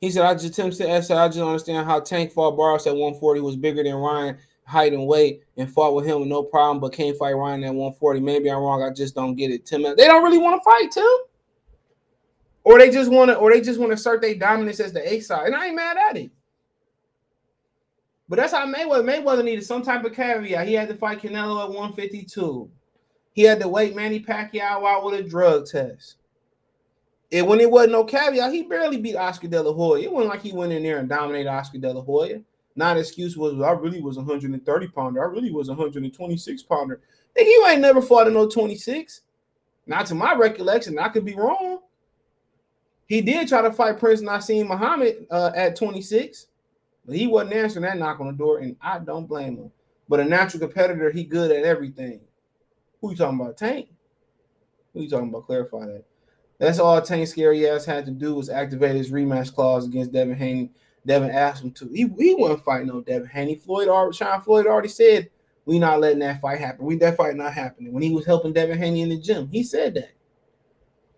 He 0.00 0.10
said, 0.10 0.26
I 0.26 0.34
just 0.34 0.54
Tim 0.54 0.72
said, 0.72 0.90
I 0.90 1.28
just 1.28 1.38
understand 1.38 1.86
how 1.86 2.00
Tank 2.00 2.32
fought 2.32 2.56
Barrios 2.56 2.86
at 2.86 2.92
140 2.92 3.40
was 3.40 3.56
bigger 3.56 3.82
than 3.82 3.94
Ryan 3.94 4.36
height 4.66 4.92
and 4.92 5.06
weight 5.06 5.42
and 5.56 5.72
fought 5.72 5.94
with 5.94 6.06
him 6.06 6.20
with 6.20 6.28
no 6.28 6.42
problem, 6.42 6.80
but 6.80 6.92
can't 6.92 7.16
fight 7.16 7.32
Ryan 7.32 7.64
at 7.64 7.74
140. 7.74 8.20
Maybe 8.20 8.50
I'm 8.50 8.58
wrong. 8.58 8.82
I 8.82 8.92
just 8.92 9.14
don't 9.14 9.36
get 9.36 9.50
it. 9.50 9.64
Tim, 9.64 9.82
they 9.82 9.94
don't 9.94 10.24
really 10.24 10.38
want 10.38 10.60
to 10.60 10.64
fight 10.64 10.90
Tim. 10.90 11.04
Or 12.64 12.78
they 12.78 12.90
just 12.90 13.10
want 13.10 13.30
to, 13.30 13.36
or 13.36 13.52
they 13.52 13.60
just 13.60 13.78
want 13.78 13.90
to 13.90 13.94
assert 13.94 14.20
their 14.20 14.34
dominance 14.34 14.80
as 14.80 14.92
the 14.92 15.12
A 15.12 15.20
side. 15.20 15.46
And 15.46 15.54
I 15.54 15.66
ain't 15.66 15.76
mad 15.76 15.96
at 16.10 16.16
it. 16.16 16.32
But 18.28 18.36
that's 18.36 18.52
how 18.52 18.66
Mayweather 18.66 19.04
Mayweather 19.04 19.44
needed 19.44 19.64
some 19.64 19.82
type 19.82 20.04
of 20.04 20.12
caveat. 20.12 20.66
He 20.66 20.74
had 20.74 20.88
to 20.88 20.96
fight 20.96 21.22
Canelo 21.22 21.62
at 21.62 21.68
152. 21.68 22.68
He 23.34 23.42
had 23.42 23.60
to 23.60 23.68
wait 23.68 23.94
Manny 23.94 24.18
Pacquiao 24.18 24.84
out 24.84 25.04
with 25.04 25.20
a 25.20 25.22
drug 25.22 25.66
test. 25.66 26.16
And 27.30 27.46
when 27.46 27.60
it 27.60 27.70
wasn't 27.70 27.92
no 27.92 28.02
caveat, 28.02 28.52
he 28.52 28.62
barely 28.64 28.96
beat 28.96 29.14
Oscar 29.14 29.46
De 29.46 29.62
La 29.62 29.72
Hoya. 29.72 30.04
It 30.04 30.12
wasn't 30.12 30.30
like 30.30 30.42
he 30.42 30.52
went 30.52 30.72
in 30.72 30.82
there 30.82 30.98
and 30.98 31.08
dominated 31.08 31.48
Oscar 31.48 31.78
De 31.78 31.92
La 31.92 32.00
Hoya. 32.00 32.40
Not 32.76 32.98
excuse 32.98 33.36
was 33.36 33.58
I 33.60 33.70
really 33.72 34.02
was 34.02 34.18
130 34.18 34.88
pounder. 34.88 35.22
I 35.22 35.26
really 35.32 35.50
was 35.50 35.68
126 35.68 36.62
pounder. 36.64 37.00
Think 37.34 37.48
you 37.48 37.66
ain't 37.66 37.80
never 37.80 38.02
fought 38.02 38.26
in 38.26 38.34
no 38.34 38.46
26. 38.46 39.22
Not 39.86 40.06
to 40.06 40.14
my 40.14 40.34
recollection. 40.34 40.98
I 40.98 41.08
could 41.08 41.24
be 41.24 41.34
wrong. 41.34 41.80
He 43.06 43.20
did 43.20 43.48
try 43.48 43.62
to 43.62 43.72
fight 43.72 43.98
Prince 43.98 44.20
Naseem 44.20 44.66
Muhammad 44.66 45.26
uh, 45.30 45.52
at 45.54 45.76
26, 45.76 46.48
but 47.06 47.14
he 47.14 47.26
wasn't 47.26 47.54
answering 47.54 47.84
that 47.84 47.98
knock 47.98 48.18
on 48.20 48.26
the 48.26 48.32
door, 48.32 48.58
and 48.58 48.76
I 48.80 48.98
don't 48.98 49.28
blame 49.28 49.56
him. 49.56 49.70
But 50.08 50.20
a 50.20 50.24
natural 50.24 50.60
competitor, 50.60 51.10
he 51.10 51.24
good 51.24 51.52
at 51.52 51.64
everything. 51.64 52.20
Who 53.00 53.10
you 53.10 53.16
talking 53.16 53.40
about? 53.40 53.56
Tank? 53.56 53.88
Who 54.92 55.02
you 55.02 55.08
talking 55.08 55.28
about? 55.28 55.46
Clarify 55.46 55.86
that. 55.86 56.04
That's 56.58 56.78
all 56.78 57.00
Tank 57.00 57.28
scary 57.28 57.68
ass 57.68 57.84
had 57.84 58.06
to 58.06 58.10
do 58.10 58.34
was 58.34 58.48
activate 58.48 58.96
his 58.96 59.10
rematch 59.10 59.54
clause 59.54 59.86
against 59.86 60.12
Devin 60.12 60.36
Haney. 60.36 60.70
Devin 61.06 61.30
asked 61.30 61.62
him 61.62 61.70
to. 61.72 61.88
He, 61.88 62.08
he 62.18 62.34
wasn't 62.34 62.64
fighting 62.64 62.88
no 62.88 63.00
Devin 63.00 63.28
Haney. 63.28 63.56
Floyd 63.56 64.14
Sean 64.14 64.40
Floyd 64.40 64.66
already 64.66 64.88
said 64.88 65.30
we 65.64 65.78
not 65.78 66.00
letting 66.00 66.20
that 66.20 66.40
fight 66.40 66.58
happen. 66.58 66.84
We 66.84 66.96
that 66.96 67.16
fight 67.16 67.36
not 67.36 67.52
happening. 67.52 67.92
When 67.92 68.02
he 68.02 68.12
was 68.12 68.26
helping 68.26 68.52
Devin 68.52 68.78
Haney 68.78 69.02
in 69.02 69.08
the 69.08 69.18
gym, 69.18 69.48
he 69.48 69.62
said 69.62 69.94
that. 69.94 70.10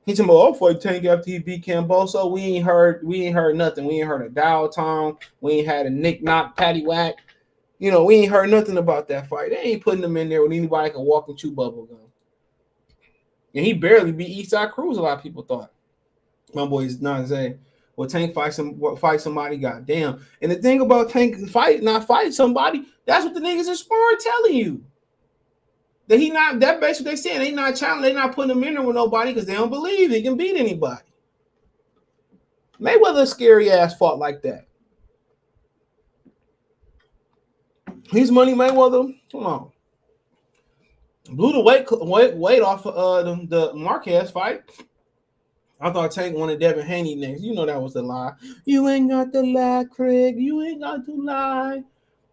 He 0.06 0.14
me, 0.14 0.28
"Oh, 0.30 0.54
fight 0.54 0.80
Tank 0.80 1.04
after 1.04 1.30
he 1.30 1.38
beat 1.38 1.66
Kambosos. 1.66 2.30
We 2.30 2.40
ain't 2.40 2.64
heard, 2.64 3.06
we 3.06 3.26
ain't 3.26 3.34
heard 3.34 3.56
nothing. 3.56 3.84
We 3.84 3.98
ain't 4.00 4.08
heard 4.08 4.24
a 4.24 4.30
dial 4.30 4.70
tone. 4.70 5.18
We 5.42 5.52
ain't 5.52 5.66
had 5.66 5.84
a 5.84 5.90
nick 5.90 6.22
knock, 6.22 6.56
patty 6.56 6.82
whack. 6.82 7.16
You 7.78 7.90
know, 7.90 8.04
we 8.04 8.16
ain't 8.16 8.32
heard 8.32 8.48
nothing 8.48 8.78
about 8.78 9.06
that 9.08 9.28
fight. 9.28 9.50
They 9.50 9.58
ain't 9.58 9.84
putting 9.84 10.02
him 10.02 10.16
in 10.16 10.30
there 10.30 10.42
with 10.42 10.52
anybody 10.52 10.90
can 10.90 11.02
walk 11.02 11.28
and 11.28 11.36
chew 11.36 11.52
bubble 11.52 11.84
gum. 11.84 11.98
And 13.54 13.66
he 13.66 13.74
barely 13.74 14.12
beat 14.12 14.46
Isaac 14.46 14.72
Cruz. 14.72 14.96
A 14.96 15.02
lot 15.02 15.18
of 15.18 15.22
people 15.22 15.42
thought. 15.42 15.72
My 16.54 16.64
boy 16.64 16.84
is 16.84 17.02
not 17.02 17.28
saying, 17.28 17.58
well, 17.98 18.08
Tank 18.08 18.32
fight 18.32 18.54
some 18.54 18.80
fight 18.96 19.20
somebody, 19.20 19.56
goddamn. 19.56 20.24
And 20.40 20.52
the 20.52 20.54
thing 20.54 20.80
about 20.80 21.10
Tank 21.10 21.50
fight, 21.50 21.82
not 21.82 22.06
fight 22.06 22.32
somebody, 22.32 22.86
that's 23.04 23.24
what 23.24 23.34
the 23.34 23.40
niggas 23.40 23.66
in 23.66 23.74
sparring 23.74 24.18
telling 24.20 24.54
you. 24.54 24.84
That 26.06 26.20
he 26.20 26.30
not 26.30 26.60
that 26.60 26.80
basically 26.80 27.10
they 27.10 27.16
saying 27.16 27.40
they 27.40 27.50
not 27.50 27.74
challenging, 27.74 28.02
they 28.02 28.12
not 28.12 28.36
putting 28.36 28.52
him 28.52 28.62
in 28.62 28.74
there 28.74 28.84
with 28.84 28.94
nobody 28.94 29.32
because 29.32 29.48
they 29.48 29.54
don't 29.54 29.68
believe 29.68 30.10
he 30.10 30.22
can 30.22 30.36
beat 30.36 30.56
anybody. 30.56 31.02
Mayweather 32.80 33.26
scary 33.26 33.68
ass 33.68 33.96
fought 33.96 34.20
like 34.20 34.42
that. 34.42 34.68
He's 38.12 38.30
money 38.30 38.54
Mayweather. 38.54 39.12
Come 39.32 39.44
on. 39.44 39.72
Blew 41.30 41.52
the 41.52 41.60
weight 41.60 41.84
weight, 41.90 42.36
weight 42.36 42.62
off 42.62 42.86
of 42.86 42.94
uh, 42.94 43.22
the, 43.24 43.46
the 43.48 43.74
Marquez 43.74 44.30
fight. 44.30 44.62
I 45.80 45.90
thought 45.90 46.10
Tank 46.10 46.36
wanted 46.36 46.60
Devin 46.60 46.86
Haney 46.86 47.14
next. 47.14 47.42
You 47.42 47.54
know 47.54 47.64
that 47.64 47.80
was 47.80 47.94
a 47.94 48.02
lie. 48.02 48.32
You 48.64 48.88
ain't 48.88 49.10
got 49.10 49.32
to 49.32 49.42
lie, 49.42 49.84
Craig. 49.90 50.36
You 50.36 50.62
ain't 50.62 50.80
got 50.82 51.04
to 51.06 51.14
lie. 51.14 51.84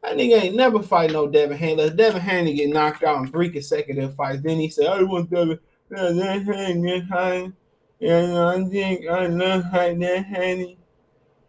That 0.01 0.17
nigga 0.17 0.41
ain't 0.43 0.55
never 0.55 0.81
fight 0.81 1.11
no 1.11 1.27
Devin 1.27 1.57
Haney. 1.57 1.75
Let 1.75 1.95
Devin 1.95 2.21
Haney 2.21 2.53
get 2.55 2.69
knocked 2.69 3.03
out 3.03 3.21
in 3.21 3.31
three 3.31 3.49
consecutive 3.49 4.15
fights. 4.15 4.41
Then 4.41 4.59
he 4.59 4.69
said, 4.69 4.87
I 4.87 5.01
want 5.03 5.29
Devin 5.29 5.59
Haney. 5.95 7.53
Yeah, 7.99 8.47
I 8.47 8.63
think 8.69 9.07
I 9.07 9.27
love 9.27 9.71
Devin 9.71 10.23
Haney. 10.23 10.77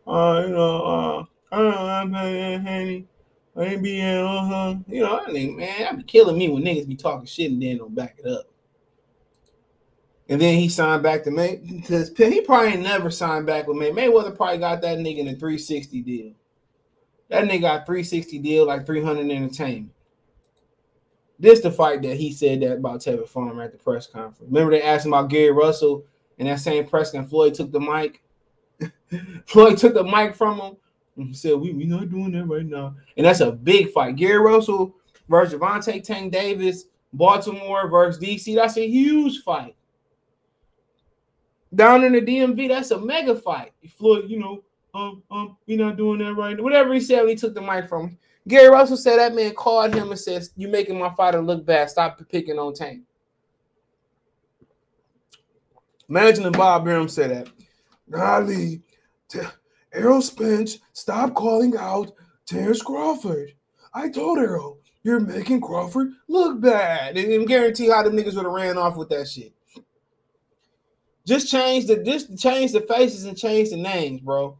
Uh, 0.06 0.44
you 0.46 0.52
know, 0.54 0.82
uh, 0.82 1.24
I 1.52 1.56
don't 1.56 2.10
know 2.10 2.22
Devin 2.22 2.66
Haney. 2.66 3.08
I 3.56 3.64
ain't 3.64 3.82
be 3.82 4.02
uh-huh. 4.02 4.74
You 4.86 5.02
know, 5.02 5.20
I 5.20 5.32
think, 5.32 5.56
man, 5.56 5.86
I 5.86 5.92
be 5.92 6.02
killing 6.02 6.36
me 6.36 6.48
when 6.48 6.62
niggas 6.62 6.86
be 6.86 6.96
talking 6.96 7.26
shit 7.26 7.50
and 7.50 7.62
then 7.62 7.78
don't 7.78 7.94
back 7.94 8.16
it 8.22 8.30
up. 8.30 8.44
And 10.28 10.40
then 10.40 10.58
he 10.58 10.68
signed 10.68 11.02
back 11.02 11.22
to 11.24 11.30
May 11.30 11.56
because 11.56 12.10
he 12.16 12.40
probably 12.40 12.76
never 12.76 13.10
signed 13.10 13.46
back 13.46 13.68
with 13.68 13.76
May. 13.76 13.90
Mayweather 13.90 14.36
probably 14.36 14.58
got 14.58 14.82
that 14.82 14.98
nigga 14.98 15.18
in 15.18 15.28
a 15.28 15.36
360 15.36 16.02
deal. 16.02 16.32
That 17.28 17.44
nigga 17.44 17.60
got 17.60 17.86
360 17.86 18.38
deal 18.40 18.66
like 18.66 18.86
300 18.86 19.30
entertainment. 19.30 19.92
This 21.38 21.60
the 21.60 21.70
fight 21.70 22.02
that 22.02 22.16
he 22.16 22.32
said 22.32 22.60
that 22.62 22.78
about 22.78 23.00
Tevin 23.00 23.28
Farmer 23.28 23.62
at 23.62 23.72
the 23.72 23.78
press 23.78 24.06
conference. 24.06 24.50
Remember 24.50 24.72
they 24.72 24.82
asked 24.82 25.06
him 25.06 25.12
about 25.12 25.28
Gary 25.28 25.52
Russell 25.52 26.04
and 26.38 26.48
that 26.48 26.60
same 26.60 26.86
press 26.86 27.14
and 27.14 27.28
Floyd 27.28 27.54
took 27.54 27.70
the 27.70 27.80
mic. 27.80 28.22
Floyd 29.46 29.78
took 29.78 29.94
the 29.94 30.04
mic 30.04 30.34
from 30.34 30.58
him 30.58 30.76
and 31.16 31.36
said, 31.36 31.54
"We 31.54 31.72
we 31.72 31.84
not 31.84 32.10
doing 32.10 32.32
that 32.32 32.46
right 32.46 32.64
now." 32.64 32.94
And 33.16 33.26
that's 33.26 33.40
a 33.40 33.52
big 33.52 33.90
fight. 33.90 34.16
Gary 34.16 34.38
Russell 34.38 34.94
versus 35.28 35.58
Gervonta 35.58 36.02
Tank 36.02 36.32
Davis, 36.32 36.86
Baltimore 37.12 37.88
versus 37.88 38.22
DC. 38.22 38.54
That's 38.54 38.76
a 38.76 38.86
huge 38.86 39.42
fight. 39.42 39.76
Down 41.74 42.04
in 42.04 42.12
the 42.12 42.20
DMV, 42.20 42.68
that's 42.68 42.90
a 42.90 42.98
mega 42.98 43.34
fight. 43.34 43.72
Floyd, 43.96 44.28
you 44.28 44.38
know, 44.38 44.62
um, 44.94 45.22
um, 45.30 45.56
we 45.66 45.76
not 45.76 45.96
doing 45.96 46.20
that 46.20 46.34
right. 46.34 46.60
Whatever 46.60 46.94
he 46.94 47.00
said, 47.00 47.28
he 47.28 47.34
took 47.34 47.54
the 47.54 47.60
mic 47.60 47.88
from 47.88 48.08
him. 48.08 48.18
Gary 48.48 48.68
Russell 48.68 48.96
said 48.96 49.18
that 49.18 49.34
man 49.34 49.54
called 49.54 49.94
him 49.94 50.10
and 50.10 50.18
says, 50.18 50.52
"You 50.56 50.68
making 50.68 50.98
my 50.98 51.12
fighter 51.14 51.42
look 51.42 51.66
bad. 51.66 51.90
Stop 51.90 52.20
picking 52.30 52.58
on 52.58 52.72
Tank." 52.72 53.02
Imagine 56.08 56.46
if 56.46 56.52
Bob 56.52 56.86
Arum 56.86 57.08
said 57.08 57.30
that. 57.30 57.48
Golly, 58.08 58.82
t- 59.28 59.40
Errol 59.92 60.22
Spence, 60.22 60.78
stop 60.92 61.34
calling 61.34 61.76
out 61.76 62.12
Terence 62.46 62.80
Crawford. 62.80 63.52
I 63.92 64.08
told 64.08 64.38
Errol, 64.38 64.78
you're 65.02 65.20
making 65.20 65.60
Crawford 65.60 66.12
look 66.28 66.60
bad. 66.60 67.16
And, 67.16 67.32
and 67.32 67.48
guarantee 67.48 67.88
how 67.88 68.02
the 68.02 68.10
niggas 68.10 68.36
would 68.36 68.44
have 68.44 68.52
ran 68.52 68.78
off 68.78 68.96
with 68.96 69.08
that 69.08 69.26
shit. 69.26 69.52
Just 71.26 71.50
change 71.50 71.86
the 71.86 71.96
just 72.02 72.38
change 72.38 72.72
the 72.72 72.82
faces 72.82 73.24
and 73.24 73.36
change 73.36 73.70
the 73.70 73.76
names, 73.76 74.20
bro. 74.20 74.56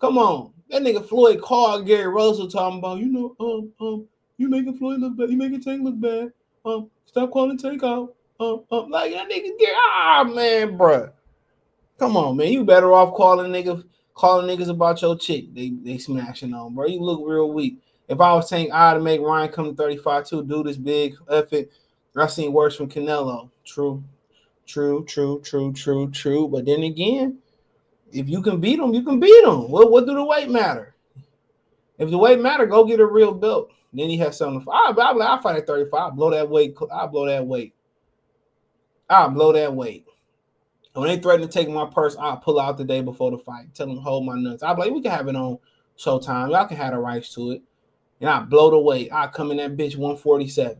Come 0.00 0.16
on. 0.16 0.52
That 0.70 0.82
nigga 0.82 1.06
Floyd 1.06 1.40
called 1.40 1.86
Gary 1.86 2.08
Russell 2.08 2.48
talking 2.48 2.78
about, 2.78 2.98
you 2.98 3.06
know, 3.06 3.36
um, 3.40 3.72
um, 3.80 4.06
you 4.36 4.48
making 4.48 4.78
Floyd 4.78 5.00
look 5.00 5.16
bad, 5.16 5.30
you 5.30 5.36
making 5.36 5.62
Tank 5.62 5.82
look 5.82 5.98
bad. 6.00 6.32
Um, 6.64 6.90
stop 7.06 7.30
calling 7.30 7.58
Tank 7.58 7.82
out. 7.82 8.14
Um, 8.40 8.64
um, 8.70 8.90
like 8.90 9.12
that 9.12 9.28
nigga 9.28 9.58
Gary, 9.58 9.74
ah 9.76 10.24
man, 10.24 10.76
bro. 10.76 11.10
Come 11.98 12.16
on, 12.16 12.36
man. 12.36 12.52
You 12.52 12.64
better 12.64 12.92
off 12.92 13.14
calling 13.14 13.50
nigga 13.50 13.84
calling 14.14 14.46
niggas 14.46 14.70
about 14.70 15.02
your 15.02 15.18
chick. 15.18 15.54
They 15.54 15.70
they 15.70 15.98
smashing 15.98 16.54
on, 16.54 16.74
bro. 16.74 16.86
You 16.86 17.00
look 17.00 17.20
real 17.24 17.52
weak. 17.52 17.78
If 18.08 18.20
I 18.20 18.32
was 18.32 18.48
saying 18.48 18.70
I 18.72 18.94
to 18.94 19.00
make 19.00 19.20
Ryan 19.20 19.50
come 19.50 19.70
to 19.70 19.74
35 19.74 20.26
too, 20.26 20.44
do 20.44 20.62
this 20.62 20.78
big 20.78 21.14
effort. 21.30 21.68
I 22.16 22.26
seen 22.26 22.52
worse 22.52 22.74
from 22.74 22.88
Canelo. 22.88 23.50
True, 23.64 24.02
true, 24.68 25.04
true, 25.06 25.40
true, 25.40 25.72
true, 25.72 26.10
true. 26.10 26.48
But 26.48 26.66
then 26.66 26.84
again, 26.84 27.38
if 28.12 28.28
you 28.28 28.42
can 28.42 28.60
beat 28.60 28.76
them, 28.76 28.94
you 28.94 29.02
can 29.02 29.18
beat 29.18 29.44
them. 29.44 29.70
What 29.70 29.90
what 29.90 30.06
do 30.06 30.14
the 30.14 30.24
weight 30.24 30.50
matter? 30.50 30.94
If 31.98 32.10
the 32.10 32.18
weight 32.18 32.40
matter, 32.40 32.66
go 32.66 32.84
get 32.84 33.00
a 33.00 33.06
real 33.06 33.34
belt. 33.34 33.70
Then 33.92 34.10
he 34.10 34.18
has 34.18 34.36
something. 34.36 34.64
I 34.70 34.92
I 34.96 35.36
I 35.36 35.42
fight 35.42 35.56
at 35.56 35.66
35. 35.66 36.00
I'll 36.00 36.10
blow 36.12 36.30
that 36.30 36.48
weight. 36.48 36.76
I'll 36.92 37.08
blow 37.08 37.26
that 37.26 37.46
weight. 37.46 37.74
I'll 39.10 39.30
blow 39.30 39.52
that 39.52 39.74
weight. 39.74 40.04
when 40.92 41.08
they 41.08 41.18
threaten 41.18 41.46
to 41.46 41.52
take 41.52 41.68
my 41.68 41.86
purse, 41.86 42.16
I'll 42.18 42.36
pull 42.36 42.60
out 42.60 42.76
the 42.76 42.84
day 42.84 43.00
before 43.00 43.30
the 43.30 43.38
fight. 43.38 43.74
Tell 43.74 43.86
them 43.86 43.96
hold 43.98 44.26
my 44.26 44.38
nuts. 44.38 44.62
Be 44.62 44.68
like, 44.68 44.92
we 44.92 45.00
can 45.00 45.10
have 45.10 45.28
it 45.28 45.36
on 45.36 45.58
Showtime. 45.98 46.50
Y'all 46.50 46.66
can 46.66 46.76
have 46.76 46.92
the 46.92 46.98
rights 46.98 47.34
to 47.34 47.52
it. 47.52 47.62
And 48.20 48.28
I 48.28 48.40
blow 48.40 48.70
the 48.70 48.78
weight. 48.78 49.10
I 49.12 49.28
come 49.28 49.50
in 49.50 49.56
that 49.58 49.76
bitch 49.76 49.96
147. 49.96 50.76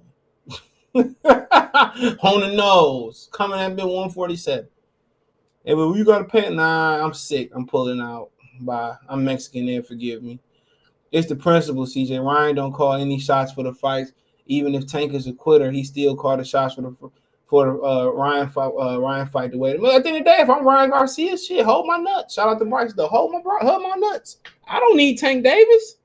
on 0.94 2.40
the 2.40 2.52
nose, 2.54 3.28
coming 3.32 3.60
at 3.60 3.74
me 3.74 3.82
147. 3.82 4.68
Hey, 5.64 5.74
but 5.74 5.92
you 5.92 6.04
gotta 6.04 6.24
pay. 6.24 6.48
Nah, 6.48 7.04
I'm 7.04 7.12
sick. 7.12 7.50
I'm 7.54 7.66
pulling 7.66 8.00
out. 8.00 8.30
Bye. 8.60 8.96
I'm 9.08 9.24
Mexican. 9.24 9.66
There, 9.66 9.82
forgive 9.82 10.22
me. 10.22 10.40
It's 11.12 11.28
the 11.28 11.36
principle, 11.36 11.84
CJ. 11.84 12.24
Ryan 12.24 12.56
don't 12.56 12.72
call 12.72 12.94
any 12.94 13.18
shots 13.18 13.52
for 13.52 13.64
the 13.64 13.74
fights. 13.74 14.12
Even 14.46 14.74
if 14.74 14.86
Tank 14.86 15.12
is 15.12 15.26
a 15.26 15.32
quitter, 15.32 15.70
he 15.70 15.84
still 15.84 16.16
called 16.16 16.40
the 16.40 16.44
shots 16.44 16.74
for 16.74 16.82
the 16.82 16.96
for 17.48 17.84
uh, 17.84 18.06
Ryan 18.06 18.48
fight. 18.48 18.72
Uh, 18.78 19.00
Ryan 19.00 19.26
fight 19.26 19.50
the 19.52 19.58
way. 19.58 19.76
But 19.76 19.94
at 19.94 20.02
the 20.02 20.08
end 20.08 20.18
of 20.18 20.24
the 20.24 20.30
day, 20.30 20.36
if 20.40 20.50
I'm 20.50 20.66
Ryan 20.66 20.90
Garcia, 20.90 21.36
shit, 21.36 21.64
hold 21.64 21.86
my 21.86 21.98
nuts. 21.98 22.34
Shout 22.34 22.48
out 22.48 22.58
to 22.58 22.64
Bryce. 22.64 22.94
The 22.94 23.06
hold 23.06 23.32
my 23.32 23.40
hold 23.60 23.82
my 23.82 23.94
nuts. 23.96 24.38
I 24.66 24.78
don't 24.80 24.96
need 24.96 25.18
Tank 25.18 25.44
Davis. 25.44 25.96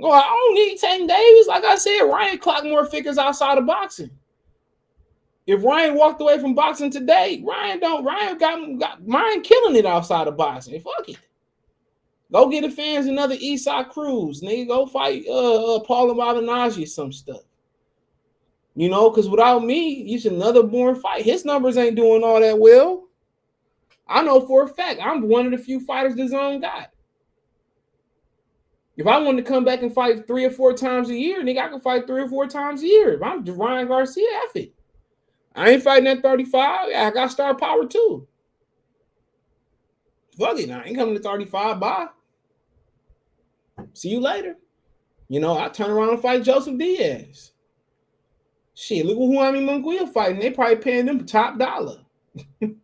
Well, 0.00 0.12
I 0.12 0.22
don't 0.22 0.54
need 0.54 0.78
Tank 0.78 1.08
Davis. 1.08 1.48
Like 1.48 1.64
I 1.64 1.74
said, 1.74 2.02
Ryan 2.02 2.38
clocked 2.38 2.64
more 2.64 2.86
figures 2.86 3.18
outside 3.18 3.58
of 3.58 3.66
boxing. 3.66 4.10
If 5.46 5.64
Ryan 5.64 5.96
walked 5.96 6.20
away 6.20 6.38
from 6.38 6.54
boxing 6.54 6.90
today, 6.90 7.42
Ryan 7.44 7.80
don't. 7.80 8.04
Ryan 8.04 8.38
got, 8.38 8.78
got 8.78 8.98
Ryan 9.04 9.40
killing 9.40 9.76
it 9.76 9.86
outside 9.86 10.28
of 10.28 10.36
boxing. 10.36 10.80
Fuck 10.80 11.08
it. 11.08 11.18
Go 12.30 12.48
get 12.48 12.62
the 12.62 12.70
fans 12.70 13.06
another 13.06 13.34
Isaac 13.34 13.88
Cruz. 13.88 14.42
Nigga, 14.42 14.68
go 14.68 14.86
fight 14.86 15.24
uh, 15.26 15.76
uh 15.76 15.84
Paulie 15.84 16.14
Malignaggi 16.14 16.86
some 16.86 17.10
stuff. 17.10 17.40
You 18.76 18.90
know, 18.90 19.10
because 19.10 19.28
without 19.28 19.64
me, 19.64 20.14
it's 20.14 20.26
another 20.26 20.62
born 20.62 20.94
fight. 20.94 21.24
His 21.24 21.44
numbers 21.44 21.76
ain't 21.76 21.96
doing 21.96 22.22
all 22.22 22.40
that 22.40 22.58
well. 22.58 23.08
I 24.06 24.22
know 24.22 24.46
for 24.46 24.64
a 24.64 24.68
fact 24.68 25.00
I'm 25.02 25.28
one 25.28 25.46
of 25.46 25.52
the 25.52 25.58
few 25.58 25.80
fighters 25.80 26.14
DAZN 26.14 26.60
got. 26.60 26.90
If 28.98 29.06
I 29.06 29.16
wanted 29.18 29.44
to 29.44 29.50
come 29.50 29.64
back 29.64 29.82
and 29.82 29.94
fight 29.94 30.26
three 30.26 30.44
or 30.44 30.50
four 30.50 30.72
times 30.72 31.08
a 31.08 31.14
year, 31.14 31.40
nigga, 31.44 31.60
I 31.60 31.68
can 31.68 31.80
fight 31.80 32.08
three 32.08 32.20
or 32.20 32.28
four 32.28 32.48
times 32.48 32.82
a 32.82 32.86
year. 32.86 33.12
If 33.12 33.22
I'm 33.22 33.44
Ryan 33.44 33.86
Garcia, 33.86 34.26
F 34.48 34.56
it. 34.56 34.74
I 35.54 35.70
ain't 35.70 35.84
fighting 35.84 36.08
at 36.08 36.20
35. 36.20 36.88
I 36.92 37.10
got 37.12 37.30
star 37.30 37.54
power 37.54 37.86
too. 37.86 38.26
Fuck 40.36 40.58
it. 40.58 40.68
I 40.70 40.82
ain't 40.82 40.96
coming 40.96 41.14
to 41.14 41.20
35. 41.20 41.78
Bye. 41.78 42.06
See 43.94 44.08
you 44.08 44.18
later. 44.18 44.56
You 45.28 45.38
know, 45.38 45.56
I 45.56 45.68
turn 45.68 45.90
around 45.90 46.10
and 46.10 46.20
fight 46.20 46.42
Joseph 46.42 46.76
Diaz. 46.76 47.52
Shit, 48.74 49.06
look 49.06 49.16
who 49.16 49.38
I 49.38 49.52
mean 49.52 49.66
Munguia 49.66 50.12
fighting. 50.12 50.40
They 50.40 50.50
probably 50.50 50.76
paying 50.76 51.06
them 51.06 51.24
top 51.24 51.56
dollar. 51.56 51.98
you 52.60 52.76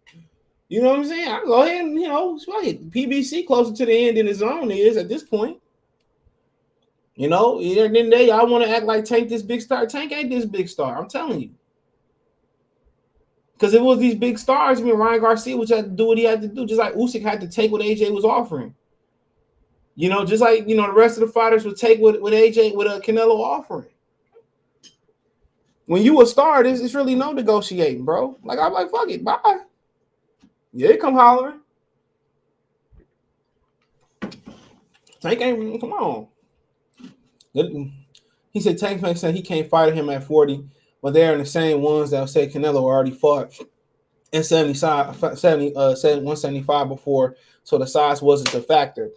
know 0.70 0.90
what 0.90 0.98
I'm 1.00 1.04
saying? 1.06 1.28
I 1.28 1.40
go 1.44 1.62
ahead 1.62 1.86
and 1.86 2.00
you 2.00 2.06
know, 2.06 2.38
fuck 2.38 2.64
it. 2.64 2.88
PBC 2.90 3.48
closer 3.48 3.74
to 3.74 3.86
the 3.86 4.08
end 4.08 4.16
than 4.16 4.26
his 4.28 4.42
own 4.42 4.70
is 4.70 4.96
at 4.96 5.08
this 5.08 5.24
point. 5.24 5.58
You 7.16 7.28
know, 7.28 7.60
and 7.60 7.94
then 7.94 8.10
they 8.10 8.30
I 8.30 8.42
want 8.42 8.64
to 8.64 8.70
act 8.70 8.86
like 8.86 9.04
Tank 9.04 9.28
this 9.28 9.42
big 9.42 9.60
star. 9.60 9.86
Tank 9.86 10.12
ain't 10.12 10.30
this 10.30 10.44
big 10.44 10.68
star. 10.68 10.98
I'm 10.98 11.08
telling 11.08 11.40
you. 11.40 11.50
Because 13.52 13.72
it 13.72 13.82
was 13.82 14.00
these 14.00 14.16
big 14.16 14.36
stars, 14.38 14.80
I 14.80 14.82
mean 14.82 14.96
Ryan 14.96 15.20
Garcia, 15.20 15.56
which 15.56 15.70
had 15.70 15.84
to 15.84 15.90
do 15.90 16.06
what 16.06 16.18
he 16.18 16.24
had 16.24 16.42
to 16.42 16.48
do, 16.48 16.66
just 16.66 16.80
like 16.80 16.94
Usyk 16.94 17.22
had 17.22 17.40
to 17.40 17.48
take 17.48 17.70
what 17.70 17.82
AJ 17.82 18.12
was 18.12 18.24
offering. 18.24 18.74
You 19.94 20.08
know, 20.08 20.24
just 20.24 20.42
like 20.42 20.68
you 20.68 20.76
know, 20.76 20.86
the 20.86 20.92
rest 20.92 21.16
of 21.18 21.26
the 21.26 21.32
fighters 21.32 21.64
would 21.64 21.76
take 21.76 22.00
what, 22.00 22.20
what 22.20 22.32
AJ 22.32 22.74
with 22.74 22.88
a 22.88 22.96
uh, 22.96 23.00
Canelo 23.00 23.38
offering. 23.38 23.86
When 25.86 26.02
you 26.02 26.20
a 26.20 26.26
star, 26.26 26.62
there's, 26.62 26.80
it's 26.80 26.94
really 26.94 27.14
no 27.14 27.32
negotiating, 27.32 28.04
bro. 28.04 28.36
Like 28.42 28.58
I'm 28.58 28.72
like, 28.72 28.90
fuck 28.90 29.08
it, 29.08 29.22
bye. 29.22 29.38
Yeah, 30.72 30.96
come 30.96 31.14
hollering. 31.14 31.60
Tank 35.20 35.40
ain't 35.40 35.80
come 35.80 35.92
on. 35.92 36.26
He 37.54 38.60
said 38.60 38.78
Tank 38.78 39.00
Tank 39.00 39.16
said 39.16 39.34
he 39.34 39.42
can't 39.42 39.68
fight 39.68 39.94
him 39.94 40.10
at 40.10 40.24
40, 40.24 40.64
but 41.02 41.14
they're 41.14 41.38
the 41.38 41.46
same 41.46 41.80
ones 41.82 42.10
that 42.10 42.28
say 42.28 42.48
Canelo 42.48 42.82
already 42.82 43.12
fought 43.12 43.52
in 44.32 44.42
75, 44.42 45.38
70, 45.38 45.76
uh, 45.76 45.94
175 45.94 46.88
before, 46.88 47.36
so 47.62 47.78
the 47.78 47.86
size 47.86 48.20
wasn't 48.20 48.50
the 48.50 48.60
factor. 48.60 49.10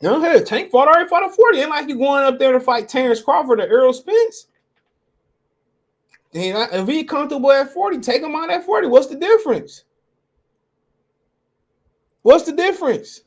You 0.00 0.10
know, 0.10 0.20
hey, 0.20 0.42
Tank 0.42 0.70
fought 0.70 0.88
already 0.88 1.08
fought 1.08 1.24
at 1.24 1.34
40. 1.34 1.58
Ain't 1.58 1.70
like 1.70 1.88
you 1.88 1.96
going 1.96 2.24
up 2.24 2.38
there 2.38 2.52
to 2.52 2.60
fight 2.60 2.88
Terence 2.88 3.20
Crawford 3.20 3.60
or 3.60 3.68
Errol 3.68 3.92
Spence. 3.92 4.46
if 6.32 6.88
he 6.88 7.04
comfortable 7.04 7.50
at 7.50 7.72
40, 7.72 7.98
take 7.98 8.22
him 8.22 8.34
on 8.34 8.50
at 8.50 8.64
40. 8.64 8.88
What's 8.88 9.08
the 9.08 9.16
difference? 9.16 9.84
What's 12.22 12.44
the 12.44 12.52
difference? 12.52 13.22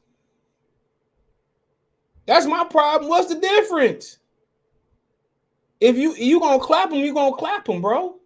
That's 2.26 2.46
my 2.46 2.66
problem. 2.66 3.10
What's 3.10 3.34
the 3.34 3.40
difference? 3.40 4.20
If 5.80 5.98
you 5.98 6.14
you 6.16 6.40
gonna 6.40 6.60
clap 6.60 6.92
him, 6.92 7.00
you 7.00 7.14
gonna 7.14 7.36
clap 7.36 7.68
him, 7.68 7.82
bro. 7.82 8.18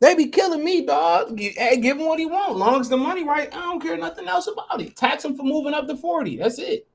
They 0.00 0.16
be 0.16 0.26
killing 0.26 0.64
me, 0.64 0.84
dog. 0.84 1.36
Give 1.36 1.56
him 1.56 2.06
what 2.06 2.18
he 2.18 2.26
want. 2.26 2.56
Long 2.56 2.80
as 2.80 2.88
the 2.88 2.96
money 2.96 3.22
right, 3.22 3.54
I 3.54 3.60
don't 3.60 3.80
care 3.80 3.96
nothing 3.96 4.26
else 4.26 4.48
about 4.48 4.80
it. 4.80 4.96
Tax 4.96 5.24
him 5.24 5.36
for 5.36 5.44
moving 5.44 5.74
up 5.74 5.86
to 5.86 5.96
40. 5.96 6.38
That's 6.38 6.58
it. 6.58 6.88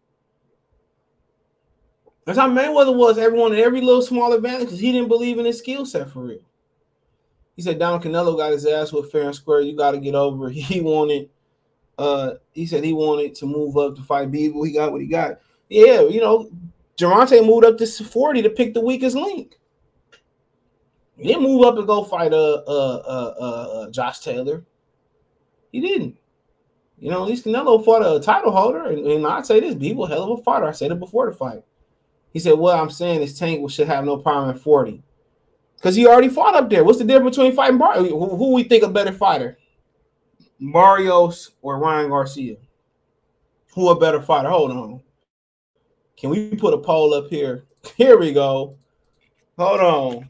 That's 2.25 2.37
how 2.37 2.49
Mayweather 2.49 2.93
was. 2.93 3.17
Everyone 3.17 3.53
in 3.53 3.59
every 3.59 3.79
little 3.79 4.01
small 4.01 4.33
advantage 4.33 4.65
because 4.65 4.81
he 4.81 4.91
didn't 4.91 5.07
believe 5.07 5.39
in 5.39 5.45
his 5.45 5.59
skill 5.59 5.85
set 5.85 6.09
for 6.09 6.19
real. 6.23 6.41
He 7.55 7.61
said 7.61 7.79
Don 7.79 8.01
Canelo 8.01 8.35
got 8.35 8.51
his 8.51 8.65
ass 8.65 8.91
with 8.91 9.09
fair 9.09 9.27
and 9.27 9.35
square. 9.35 9.61
You 9.61 9.77
got 9.77 9.91
to 9.91 9.99
get 9.99 10.13
over. 10.13 10.49
He 10.51 10.81
wanted 10.81 11.29
uh, 11.97 12.33
he 12.53 12.65
said 12.65 12.83
he 12.83 12.93
wanted 12.93 13.35
to 13.35 13.45
move 13.45 13.77
up 13.77 13.95
to 13.95 14.03
fight 14.03 14.31
Bivol. 14.31 14.65
He 14.65 14.73
got 14.73 14.91
what 14.91 15.01
he 15.01 15.07
got. 15.07 15.39
Yeah, 15.69 16.01
you 16.01 16.21
know, 16.21 16.49
Gervonta 16.97 17.45
moved 17.45 17.65
up 17.65 17.77
to 17.77 17.85
40 17.85 18.41
to 18.41 18.49
pick 18.49 18.73
the 18.73 18.81
weakest 18.81 19.15
link. 19.15 19.55
He 21.17 21.27
didn't 21.27 21.43
move 21.43 21.65
up 21.65 21.77
and 21.77 21.87
go 21.87 22.03
fight 22.03 22.33
uh, 22.33 22.61
uh, 22.67 23.03
uh, 23.07 23.35
uh, 23.39 23.43
uh 23.43 23.89
Josh 23.89 24.19
Taylor. 24.19 24.63
He 25.71 25.81
didn't. 25.81 26.17
You 26.99 27.11
know, 27.11 27.21
at 27.23 27.27
least 27.27 27.45
Canelo 27.45 27.83
fought 27.83 28.01
a 28.01 28.19
title 28.19 28.51
holder, 28.51 28.85
and, 28.85 29.05
and 29.05 29.25
I'd 29.25 29.45
say 29.45 29.59
this: 29.59 29.75
Bivol 29.75 30.07
hell 30.07 30.31
of 30.31 30.39
a 30.39 30.43
fighter. 30.43 30.65
I 30.65 30.71
said 30.71 30.91
it 30.91 30.99
before 30.99 31.29
the 31.29 31.35
fight. 31.35 31.63
He 32.33 32.39
said, 32.39 32.57
"Well, 32.57 32.79
I'm 32.79 32.89
saying 32.89 33.19
this 33.19 33.37
Tank 33.37 33.69
should 33.69 33.87
have 33.87 34.05
no 34.05 34.17
problem 34.17 34.55
at 34.55 34.61
40, 34.61 35.03
because 35.75 35.95
he 35.95 36.07
already 36.07 36.29
fought 36.29 36.55
up 36.55 36.69
there. 36.69 36.83
What's 36.83 36.97
the 36.97 37.03
difference 37.03 37.37
between 37.37 37.55
fighting 37.55 37.77
Bar? 37.77 37.97
Who, 37.97 38.35
who 38.35 38.53
we 38.53 38.63
think 38.63 38.83
a 38.83 38.89
better 38.89 39.11
fighter? 39.11 39.57
Barrios 40.59 41.51
or 41.61 41.79
Ryan 41.79 42.09
Garcia? 42.09 42.55
Who 43.73 43.89
a 43.89 43.99
better 43.99 44.21
fighter? 44.21 44.49
Hold 44.49 44.71
on. 44.71 45.01
Can 46.17 46.31
we 46.31 46.55
put 46.55 46.73
a 46.73 46.79
poll 46.79 47.13
up 47.13 47.29
here? 47.29 47.65
Here 47.95 48.17
we 48.17 48.33
go. 48.33 48.75
Hold 49.57 49.79
on. 49.79 50.29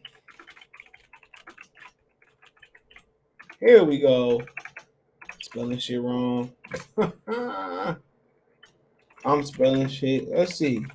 Here 3.59 3.83
we 3.83 3.99
go. 3.99 4.41
Spelling 5.39 5.79
shit 5.79 6.01
wrong. 6.01 6.51
I'm 9.25 9.43
spelling 9.43 9.87
shit. 9.87 10.29
Let's 10.29 10.55
see. 10.55 10.85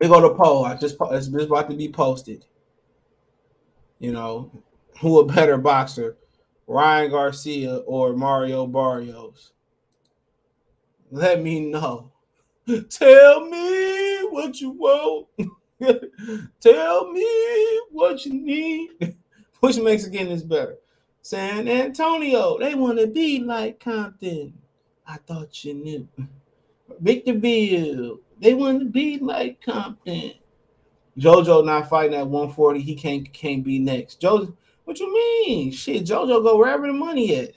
We 0.00 0.08
go 0.08 0.20
to 0.20 0.34
poll. 0.34 0.64
I 0.64 0.76
just 0.76 0.96
it's 1.12 1.28
just 1.28 1.46
about 1.46 1.70
to 1.70 1.76
be 1.76 1.88
posted. 1.88 2.44
You 3.98 4.12
know, 4.12 4.50
who 5.00 5.20
a 5.20 5.24
better 5.26 5.56
boxer, 5.56 6.16
Ryan 6.66 7.10
Garcia 7.10 7.76
or 7.78 8.14
Mario 8.14 8.66
Barrios? 8.66 9.52
Let 11.10 11.42
me 11.42 11.60
know. 11.60 12.12
Tell 12.90 13.46
me 13.46 14.20
what 14.28 14.60
you 14.60 14.70
want. 14.70 15.28
Tell 16.60 17.12
me 17.12 17.80
what 17.90 18.26
you 18.26 18.34
need. 18.34 19.16
Which 19.60 19.78
Mexican 19.78 20.28
is 20.28 20.42
better? 20.42 20.76
San 21.22 21.68
Antonio. 21.68 22.58
They 22.58 22.74
want 22.74 22.98
to 22.98 23.06
be 23.06 23.40
like 23.40 23.80
Compton. 23.80 24.52
I 25.06 25.16
thought 25.16 25.64
you 25.64 25.74
knew. 25.74 26.08
Victorville. 27.00 28.20
They 28.40 28.54
want 28.54 28.80
to 28.80 28.86
be 28.86 29.18
like 29.18 29.62
Compton. 29.62 30.32
JoJo 31.18 31.64
not 31.64 31.88
fighting 31.88 32.16
at 32.16 32.26
140. 32.26 32.80
He 32.80 32.94
can't 32.94 33.32
can't 33.32 33.64
be 33.64 33.78
next. 33.78 34.20
JoJo, 34.20 34.54
what 34.84 35.00
you 35.00 35.12
mean? 35.12 35.72
Shit, 35.72 36.04
JoJo 36.04 36.42
go 36.42 36.56
wherever 36.56 36.86
the 36.86 36.92
money 36.92 37.36
at. 37.36 37.52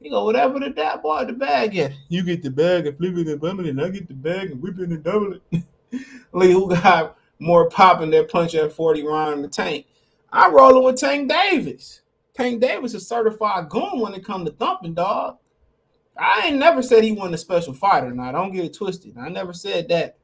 He 0.00 0.10
go 0.10 0.24
whatever 0.24 0.58
the 0.58 0.70
that 0.70 1.02
boy 1.02 1.24
the 1.24 1.32
bag 1.32 1.76
at. 1.76 1.92
You 2.08 2.22
get 2.22 2.42
the 2.42 2.50
bag 2.50 2.86
and 2.86 2.96
flip 2.96 3.16
it 3.16 3.28
and 3.28 3.40
bum 3.40 3.60
it, 3.60 3.66
and 3.66 3.80
I 3.80 3.88
get 3.88 4.08
the 4.08 4.14
bag 4.14 4.50
and 4.50 4.60
whip 4.60 4.78
it 4.78 4.90
and 4.90 5.02
double 5.02 5.34
it. 5.34 5.62
Lee, 6.32 6.52
who 6.52 6.68
got 6.68 7.16
more 7.38 7.68
popping 7.70 8.10
than 8.10 8.26
punching 8.26 8.60
at 8.60 8.72
40 8.72 9.04
round 9.04 9.34
in 9.34 9.42
the 9.42 9.48
tank? 9.48 9.86
I'm 10.32 10.54
rolling 10.54 10.84
with 10.84 11.00
Tank 11.00 11.30
Davis. 11.30 12.02
Tank 12.34 12.60
Davis 12.60 12.92
is 12.92 13.08
certified 13.08 13.68
goon 13.68 14.00
when 14.00 14.12
it 14.12 14.24
come 14.24 14.44
to 14.44 14.50
thumping, 14.50 14.94
dog. 14.94 15.38
I 16.18 16.46
ain't 16.46 16.56
never 16.56 16.82
said 16.82 17.04
he 17.04 17.12
wasn't 17.12 17.34
a 17.34 17.38
special 17.38 17.74
fighter. 17.74 18.10
Now, 18.12 18.32
don't 18.32 18.52
get 18.52 18.64
it 18.64 18.74
twisted. 18.74 19.16
I 19.18 19.28
never 19.28 19.52
said 19.52 19.88
that. 19.88 20.16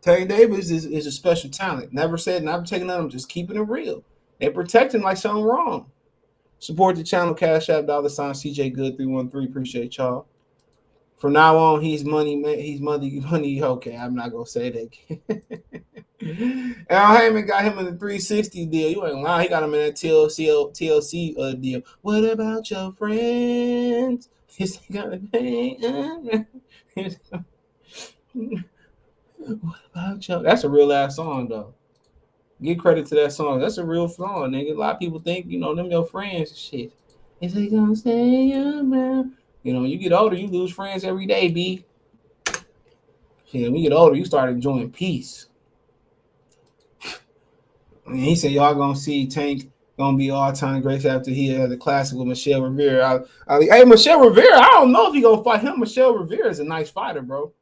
Tank 0.00 0.28
Davis 0.28 0.70
is, 0.70 0.84
is 0.84 1.06
a 1.06 1.12
special 1.12 1.48
talent. 1.48 1.92
Never 1.92 2.18
said, 2.18 2.42
never 2.42 2.64
taking 2.64 2.90
on 2.90 3.02
him, 3.02 3.08
just 3.08 3.28
keeping 3.28 3.56
it 3.56 3.60
real. 3.60 4.04
They 4.40 4.50
protect 4.50 4.94
him 4.94 5.02
like 5.02 5.16
something 5.16 5.44
wrong. 5.44 5.92
Support 6.58 6.96
the 6.96 7.04
channel, 7.04 7.34
Cash 7.34 7.68
App, 7.70 7.86
dollar 7.86 8.08
sign 8.08 8.32
CJ 8.32 8.74
Good 8.74 8.96
313. 8.96 9.48
Appreciate 9.48 9.96
y'all. 9.96 10.26
From 11.18 11.34
now 11.34 11.56
on, 11.56 11.82
he's 11.82 12.04
money 12.04 12.34
man. 12.34 12.58
He's 12.58 12.80
money 12.80 13.20
money. 13.30 13.62
Okay, 13.62 13.96
I'm 13.96 14.16
not 14.16 14.32
gonna 14.32 14.44
say 14.44 14.70
that. 14.70 15.84
Al 16.90 17.16
Haymon 17.16 17.46
got 17.46 17.64
him 17.64 17.78
in 17.78 17.84
the 17.84 17.92
360 17.92 18.66
deal. 18.66 18.90
You 18.90 19.06
ain't 19.06 19.22
lying. 19.22 19.42
He 19.44 19.48
got 19.48 19.62
him 19.62 19.74
in 19.74 19.80
that 19.80 19.94
TLC 19.94 20.72
TLC 20.72 21.38
uh, 21.38 21.54
deal. 21.54 21.82
What 22.00 22.24
about 22.24 22.68
your 22.70 22.92
friends? 22.92 24.28
He's 24.54 24.76
gonna 24.90 25.18
pay. 25.18 25.76
what 28.34 29.80
about 29.94 30.28
your? 30.28 30.42
That's 30.42 30.64
a 30.64 30.68
real 30.68 30.92
ass 30.92 31.16
song 31.16 31.48
though. 31.48 31.74
Give 32.60 32.78
credit 32.78 33.06
to 33.06 33.14
that 33.16 33.32
song. 33.32 33.60
That's 33.60 33.78
a 33.78 33.84
real 33.84 34.08
song, 34.08 34.50
nigga. 34.50 34.74
A 34.74 34.78
lot 34.78 34.94
of 34.94 35.00
people 35.00 35.18
think 35.18 35.46
you 35.46 35.58
know 35.58 35.74
them 35.74 35.90
your 35.90 36.06
friends. 36.06 36.50
And 36.50 36.58
shit. 36.58 36.92
Is 37.40 37.54
they 37.54 37.68
gonna 37.68 37.96
stay 37.96 38.52
around? 38.54 39.36
You 39.64 39.74
know, 39.74 39.84
you 39.84 39.98
get 39.98 40.12
older, 40.12 40.36
you 40.36 40.46
lose 40.46 40.72
friends 40.72 41.02
every 41.02 41.26
day, 41.26 41.48
B. 41.48 41.84
Yeah, 43.48 43.68
when 43.68 43.76
you 43.76 43.88
get 43.88 43.96
older, 43.96 44.16
you 44.16 44.24
start 44.24 44.50
enjoying 44.50 44.90
peace. 44.92 45.46
And 48.06 48.18
he 48.18 48.36
said, 48.36 48.52
Y'all 48.52 48.74
gonna 48.74 48.96
see 48.96 49.26
Tank 49.26 49.71
gonna 50.02 50.16
be 50.16 50.30
all 50.30 50.52
time 50.52 50.82
greats 50.82 51.04
after 51.04 51.30
he 51.30 51.48
had 51.48 51.70
the 51.70 51.76
classic 51.76 52.18
with 52.18 52.28
Michel 52.28 52.62
Rivera. 52.62 53.24
I, 53.48 53.56
I, 53.56 53.62
hey, 53.64 53.84
Michel 53.84 54.20
Rivera, 54.20 54.58
I 54.58 54.68
don't 54.72 54.92
know 54.92 55.08
if 55.08 55.14
he 55.14 55.22
gonna 55.22 55.42
fight 55.42 55.60
him. 55.60 55.80
Michel 55.80 56.14
Rivera 56.14 56.48
is 56.48 56.58
a 56.58 56.64
nice 56.64 56.90
fighter, 56.90 57.22
bro. 57.22 57.52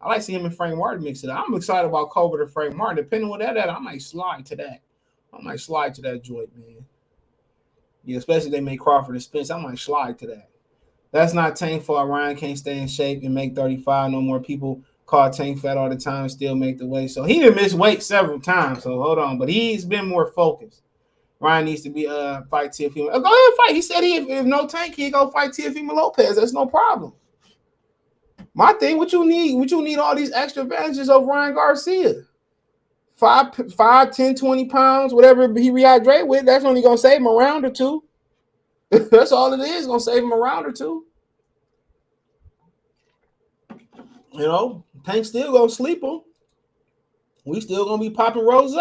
I 0.00 0.08
like 0.08 0.22
seeing 0.22 0.40
him 0.40 0.46
and 0.46 0.56
Frank 0.56 0.76
Martin 0.76 1.04
mix 1.04 1.24
it. 1.24 1.30
I'm 1.30 1.54
excited 1.54 1.88
about 1.88 2.10
Colbert 2.10 2.42
and 2.42 2.52
Frank 2.52 2.74
Martin. 2.76 2.96
Depending 2.96 3.30
on 3.30 3.38
that, 3.38 3.70
I 3.70 3.78
might 3.78 4.02
slide 4.02 4.44
to 4.46 4.56
that. 4.56 4.82
I 5.32 5.42
might 5.42 5.60
slide 5.60 5.94
to 5.94 6.02
that 6.02 6.22
joint, 6.22 6.54
man. 6.56 6.84
Yeah, 8.04 8.18
especially 8.18 8.50
they 8.50 8.60
make 8.60 8.80
Crawford 8.80 9.14
and 9.14 9.22
Spence. 9.22 9.50
I 9.50 9.60
might 9.60 9.78
slide 9.78 10.18
to 10.20 10.26
that. 10.28 10.48
That's 11.12 11.32
not 11.32 11.56
Tank 11.56 11.82
fault. 11.82 12.08
Ryan 12.08 12.36
can't 12.36 12.58
stay 12.58 12.78
in 12.78 12.88
shape 12.88 13.22
and 13.22 13.34
make 13.34 13.54
35. 13.54 14.10
No 14.10 14.20
more 14.20 14.40
people 14.40 14.82
call 15.06 15.30
Tank 15.30 15.60
fat 15.60 15.76
all 15.76 15.88
the 15.88 15.96
time 15.96 16.28
still 16.28 16.54
make 16.54 16.78
the 16.78 16.86
weight. 16.86 17.10
So 17.10 17.24
he 17.24 17.38
didn't 17.38 17.56
miss 17.56 17.74
weight 17.74 18.02
several 18.02 18.40
times. 18.40 18.82
So 18.82 19.00
hold 19.00 19.18
on, 19.18 19.38
but 19.38 19.48
he's 19.48 19.84
been 19.84 20.06
more 20.06 20.26
focused. 20.26 20.82
Ryan 21.40 21.64
needs 21.66 21.82
to 21.82 21.90
be 21.90 22.06
uh 22.06 22.42
fight 22.50 22.70
Teofimo. 22.70 23.08
Uh, 23.12 23.18
go 23.18 23.26
ahead 23.26 23.48
and 23.48 23.56
fight. 23.56 23.74
He 23.74 23.82
said 23.82 24.02
he 24.02 24.16
if, 24.16 24.28
if 24.28 24.46
no 24.46 24.66
Tank, 24.66 24.94
he 24.94 25.10
go 25.10 25.30
fight 25.30 25.50
Teofimo 25.50 25.92
Lopez. 25.92 26.36
That's 26.36 26.52
no 26.52 26.66
problem. 26.66 27.12
My 28.54 28.72
thing, 28.72 28.96
what 28.96 29.12
you 29.12 29.26
need, 29.26 29.54
what 29.54 29.70
you 29.70 29.82
need 29.82 29.98
all 29.98 30.14
these 30.14 30.32
extra 30.32 30.62
advantages 30.62 31.10
of 31.10 31.26
Ryan 31.26 31.54
Garcia. 31.54 32.22
Five, 33.16 33.54
five, 33.74 34.12
10, 34.12 34.34
20 34.34 34.66
pounds, 34.66 35.14
whatever 35.14 35.42
he 35.58 35.70
rehydrate 35.70 36.26
with, 36.26 36.46
that's 36.46 36.64
only 36.64 36.82
gonna 36.82 36.98
save 36.98 37.18
him 37.18 37.26
a 37.26 37.30
round 37.30 37.64
or 37.64 37.70
two. 37.70 38.02
That's 38.90 39.32
all 39.32 39.52
it 39.52 39.60
is. 39.60 39.86
Gonna 39.86 39.98
save 39.98 40.22
him 40.22 40.30
a 40.30 40.36
round 40.36 40.64
or 40.64 40.70
two. 40.70 41.06
You 44.32 44.46
know, 44.46 44.84
Tank 45.04 45.24
still 45.24 45.52
gonna 45.52 45.68
sleep 45.68 46.04
him. 46.04 46.20
We 47.44 47.60
still 47.60 47.84
gonna 47.84 48.00
be 48.00 48.10
popping 48.10 48.46
rose. 48.46 48.76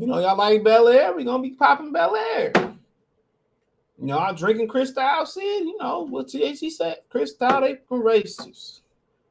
You 0.00 0.06
know, 0.06 0.18
y'all 0.18 0.34
like 0.34 0.64
Bel 0.64 0.88
Air? 0.88 1.12
We 1.12 1.24
gonna 1.24 1.42
be 1.42 1.50
popping 1.50 1.92
Bel 1.92 2.16
Air. 2.16 2.52
You 2.54 4.06
know, 4.06 4.18
I'm 4.18 4.34
drinking 4.34 4.68
Cristal. 4.68 5.26
See, 5.26 5.58
you 5.58 5.76
know 5.76 6.06
what 6.08 6.28
THC 6.28 6.70
said. 6.70 7.00
Cristal, 7.10 7.60
they 7.60 7.80
racist. 7.90 8.80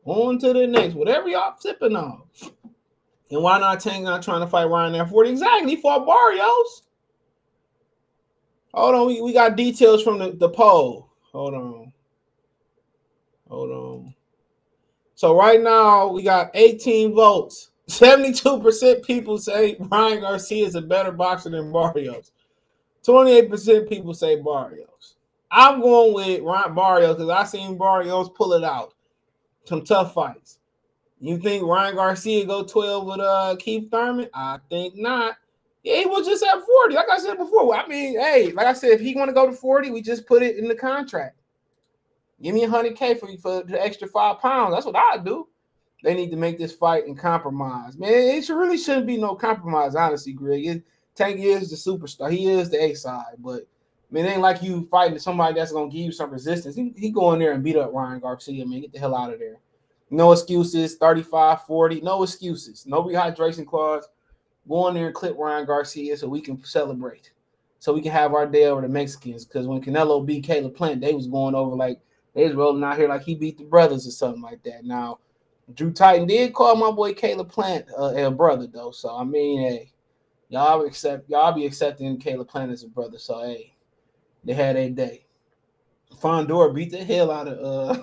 On 0.06 0.38
to 0.38 0.54
the 0.54 0.68
next, 0.68 0.94
whatever 0.94 1.28
y'all 1.28 1.56
sipping 1.58 1.96
on. 1.96 2.22
And 3.32 3.42
why 3.42 3.60
not 3.60 3.80
Tank 3.80 4.04
not 4.04 4.22
trying 4.22 4.42
to 4.42 4.48
fight 4.48 4.66
Ryan 4.66 4.94
at 4.94 5.10
40? 5.10 5.32
Exactly. 5.32 5.76
He 5.76 5.82
fought 5.82 6.06
Barrios. 6.06 6.84
Hold 8.76 8.94
on, 8.94 9.08
we, 9.08 9.22
we 9.22 9.34
got 9.34 9.56
details 9.56 10.04
from 10.04 10.20
the, 10.20 10.34
the 10.34 10.50
poll. 10.50 11.10
Hold 11.32 11.56
on. 11.56 11.94
Hold 13.50 13.72
on. 13.72 14.14
So 15.16 15.36
right 15.36 15.60
now 15.60 16.10
we 16.10 16.22
got 16.22 16.52
18 16.54 17.16
votes. 17.16 17.69
72% 17.90 19.04
people 19.04 19.40
say 19.40 19.76
Ryan 19.80 20.22
Garcia 20.22 20.66
is 20.66 20.76
a 20.76 20.82
better 20.82 21.12
boxer 21.12 21.50
than 21.50 21.72
Barrios. 21.72 22.32
28% 23.06 23.90
people 23.90 24.14
say 24.14 24.36
Barrios. 24.36 25.16
I'm 25.50 25.82
going 25.82 26.14
with 26.14 26.42
Ryan 26.44 26.76
Barrios 26.76 27.16
because 27.16 27.30
I 27.30 27.44
seen 27.46 27.80
Barrios 27.80 28.30
pull 28.30 28.54
it 28.54 28.64
out. 28.64 28.94
Some 29.66 29.84
tough 29.84 30.14
fights. 30.14 30.60
You 31.20 31.40
think 31.40 31.66
Ryan 31.66 31.96
Garcia 31.96 32.46
go 32.46 32.64
12 32.64 33.06
with 33.06 33.20
uh 33.20 33.56
Keith 33.58 33.90
Thurman? 33.90 34.30
I 34.34 34.60
think 34.70 34.96
not. 34.96 35.38
Yeah, 35.84 35.98
he 35.98 36.06
was 36.06 36.28
just 36.28 36.44
at 36.44 36.64
40. 36.64 36.96
Like 36.96 37.10
I 37.12 37.18
said 37.18 37.38
before. 37.38 37.76
I 37.76 37.88
mean, 37.88 38.20
hey, 38.20 38.52
like 38.52 38.68
I 38.68 38.74
said, 38.74 38.92
if 38.92 39.00
he 39.00 39.16
want 39.16 39.30
to 39.30 39.34
go 39.34 39.48
to 39.48 39.54
40, 39.54 39.90
we 39.90 40.02
just 40.02 40.28
put 40.28 40.44
it 40.44 40.58
in 40.58 40.68
the 40.68 40.76
contract. 40.76 41.36
Give 42.42 42.54
me 42.54 42.66
100K 42.66 43.20
for, 43.20 43.28
for 43.38 43.64
the 43.64 43.84
extra 43.84 44.08
five 44.08 44.40
pounds. 44.40 44.74
That's 44.74 44.86
what 44.86 44.96
I 44.96 45.18
do. 45.18 45.48
They 46.04 46.14
need 46.14 46.32
to 46.32 46.38
make 46.38 46.58
this 46.58 46.74
fight 46.74 47.06
and 47.08 47.18
compromise. 47.18 47.98
Man, 47.98 48.12
it 48.12 48.46
should, 48.46 48.58
really 48.58 48.78
shouldn't 48.78 49.08
be 49.08 49.18
no 49.18 49.36
compromise, 49.36 49.96
honestly, 49.96 50.34
Greg. 50.34 50.66
It, 50.66 50.84
Tank 51.16 51.40
is 51.40 51.70
the 51.70 51.76
superstar. 51.76 52.32
He 52.32 52.50
is 52.50 52.70
the 52.70 52.82
A 52.82 52.94
side, 52.94 53.36
but 53.40 53.64
I 53.64 54.14
mean, 54.14 54.26
it 54.26 54.30
ain't 54.30 54.42
like 54.42 54.64
you 54.64 54.88
fighting 54.90 55.20
somebody 55.20 55.56
that's 55.56 55.74
gonna 55.74 55.92
give 55.92 56.02
you 56.02 56.12
some 56.12 56.32
resistance. 56.32 56.76
He, 56.76 56.94
he 56.96 57.10
go 57.10 57.34
in 57.34 57.40
there 57.40 57.52
and 57.52 57.64
beat 57.64 57.76
up 57.76 57.94
Ryan 57.94 58.20
Garcia, 58.20 58.66
man. 58.66 58.82
Get 58.82 58.94
the 58.94 59.00
hell 59.00 59.16
out 59.16 59.34
of 59.34 59.40
there. 59.40 59.60
No 60.10 60.32
excuses, 60.32 60.96
35, 60.96 61.64
40, 61.64 62.02
no 62.02 62.24
excuses. 62.24 62.86
No 62.88 63.04
rehydration 63.04 63.68
clause. 63.68 64.08
Go 64.68 64.88
in 64.88 64.96
there 64.96 65.08
and 65.08 65.16
clip 65.16 65.38
Ryan 65.38 65.66
Garcia 65.66 66.18
so 66.18 66.28
we 66.28 66.42
can 66.42 66.64
celebrate. 66.64 67.32
So 67.80 67.94
we 67.94 68.02
can 68.02 68.12
have 68.12 68.34
our 68.34 68.46
day 68.46 68.66
over 68.66 68.82
the 68.82 68.88
Mexicans. 68.88 69.46
Because 69.46 69.68
when 69.68 69.82
Canelo 69.82 70.26
beat 70.26 70.44
Caleb 70.44 70.76
Plant, 70.76 71.02
they 71.02 71.14
was 71.14 71.28
going 71.28 71.56
over 71.56 71.76
like 71.76 72.00
they 72.34 72.46
was 72.46 72.56
rolling 72.56 72.84
out 72.84 72.98
here 72.98 73.08
like 73.08 73.24
he 73.24 73.36
beat 73.36 73.58
the 73.58 73.64
brothers 73.64 74.08
or 74.08 74.12
something 74.12 74.42
like 74.42 74.64
that. 74.64 74.84
Now, 74.86 75.20
Drew 75.74 75.92
Titan 75.92 76.28
did 76.28 76.54
call 76.54 76.76
my 76.76 76.92
boy 76.92 77.14
Caleb 77.14 77.50
Plant 77.50 77.86
uh, 77.98 78.14
a 78.16 78.32
brother 78.32 78.68
though. 78.68 78.92
So 78.92 79.16
I 79.16 79.24
mean, 79.24 79.62
hey, 79.62 79.92
y'all 80.50 80.86
accept 80.86 81.30
y'all 81.30 81.52
be 81.52 81.66
accepting 81.66 82.18
Caleb 82.18 82.48
Plant 82.48 82.72
as 82.72 82.84
a 82.84 82.88
brother. 82.88 83.18
So 83.18 83.44
hey, 83.44 83.74
they 84.44 84.54
had 84.54 84.76
a 84.76 84.90
day. 84.90 85.26
Fundora 86.22 86.74
beat 86.74 86.92
the 86.92 87.04
hell 87.04 87.32
out 87.32 87.48
of 87.48 87.98
uh 87.98 88.02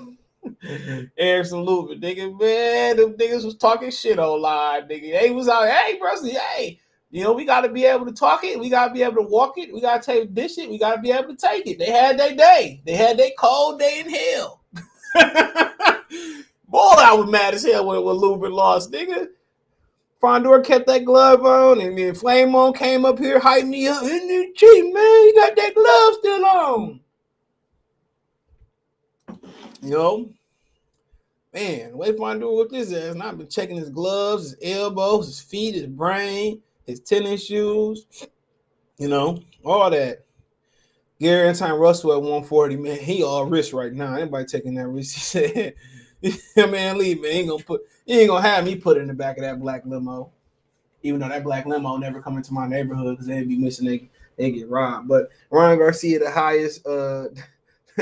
Erickson 1.18 1.60
Lubin, 1.60 2.00
nigga, 2.00 2.38
man, 2.38 2.96
them 2.96 3.14
niggas 3.14 3.44
was 3.44 3.56
talking 3.56 3.90
shit 3.90 4.18
online, 4.18 4.82
nigga. 4.82 5.20
They 5.20 5.30
was 5.30 5.48
out, 5.48 5.68
hey, 5.68 5.98
bro, 5.98 6.10
hey, 6.22 6.78
you 7.10 7.24
know, 7.24 7.32
we 7.32 7.44
got 7.44 7.62
to 7.62 7.68
be 7.68 7.84
able 7.84 8.06
to 8.06 8.12
talk 8.12 8.44
it. 8.44 8.58
We 8.58 8.68
got 8.68 8.88
to 8.88 8.94
be 8.94 9.02
able 9.02 9.16
to 9.16 9.28
walk 9.28 9.58
it. 9.58 9.72
We 9.72 9.80
got 9.80 10.02
to 10.02 10.12
take 10.12 10.34
this 10.34 10.54
shit. 10.54 10.70
We 10.70 10.78
got 10.78 10.96
to 10.96 11.00
be 11.00 11.12
able 11.12 11.34
to 11.34 11.36
take 11.36 11.66
it. 11.66 11.78
They 11.78 11.90
had 11.90 12.18
their 12.18 12.34
day. 12.34 12.82
They 12.84 12.94
had 12.94 13.18
their 13.18 13.30
cold 13.38 13.78
day 13.78 14.00
in 14.00 14.10
hell. 14.10 14.60
Boy, 16.76 16.82
I 16.98 17.14
was 17.14 17.30
mad 17.30 17.54
as 17.54 17.64
hell 17.64 17.86
when, 17.86 18.04
when 18.04 18.16
Lubin 18.16 18.52
lost, 18.52 18.92
nigga. 18.92 19.28
Fundora 20.22 20.62
kept 20.62 20.86
that 20.88 21.06
glove 21.06 21.42
on, 21.42 21.80
and 21.80 21.96
then 21.96 22.14
Flame 22.14 22.54
On 22.54 22.74
came 22.74 23.06
up 23.06 23.18
here, 23.18 23.40
hyped 23.40 23.66
me 23.66 23.88
up. 23.88 24.02
In 24.02 24.28
the 24.28 24.52
cheap, 24.54 24.92
man, 24.92 25.02
you 25.02 25.32
got 25.34 25.56
that 25.56 25.74
glove 25.74 26.14
still 26.18 26.44
on. 26.44 27.00
You 29.80 29.90
know, 29.90 30.30
man, 31.54 31.96
way 31.96 32.12
Fundora 32.12 32.58
with 32.58 32.70
this 32.70 32.92
ass, 32.92 33.14
and 33.14 33.22
I've 33.22 33.38
been 33.38 33.48
checking 33.48 33.76
his 33.76 33.88
gloves, 33.88 34.50
his 34.60 34.76
elbows, 34.76 35.28
his 35.28 35.40
feet, 35.40 35.76
his 35.76 35.86
brain, 35.86 36.60
his 36.84 37.00
tennis 37.00 37.42
shoes, 37.42 38.04
you 38.98 39.08
know, 39.08 39.42
all 39.64 39.88
that. 39.88 40.26
Gary 41.18 41.48
Antuanne 41.48 41.80
Russell 41.80 42.12
at 42.12 42.20
140, 42.20 42.76
man, 42.76 42.98
he 42.98 43.22
all 43.22 43.46
wrist 43.46 43.72
right 43.72 43.94
now. 43.94 44.14
Anybody 44.14 44.44
taking 44.44 44.74
that 44.74 44.88
risk? 44.88 45.14
He 45.14 45.20
said, 45.22 45.74
man, 46.56 46.98
leave, 46.98 47.20
me. 47.20 47.28
Ain't 47.28 47.48
gonna 47.48 47.62
put, 47.62 47.82
he 48.04 48.20
ain't 48.20 48.30
gonna 48.30 48.46
have 48.46 48.64
me 48.64 48.76
put 48.76 48.96
in 48.96 49.06
the 49.06 49.14
back 49.14 49.36
of 49.36 49.42
that 49.42 49.60
black 49.60 49.82
limo. 49.84 50.30
Even 51.02 51.20
though 51.20 51.28
that 51.28 51.44
black 51.44 51.66
limo 51.66 51.96
never 51.96 52.20
come 52.20 52.36
into 52.36 52.52
my 52.52 52.66
neighborhood 52.66 53.14
because 53.14 53.26
they'd 53.26 53.48
be 53.48 53.56
missing, 53.58 53.86
they, 53.86 54.08
they 54.36 54.50
get 54.50 54.68
robbed. 54.68 55.08
But 55.08 55.28
Ryan 55.50 55.78
Garcia, 55.78 56.18
the 56.18 56.30
highest 56.30 56.86
uh 56.86 57.28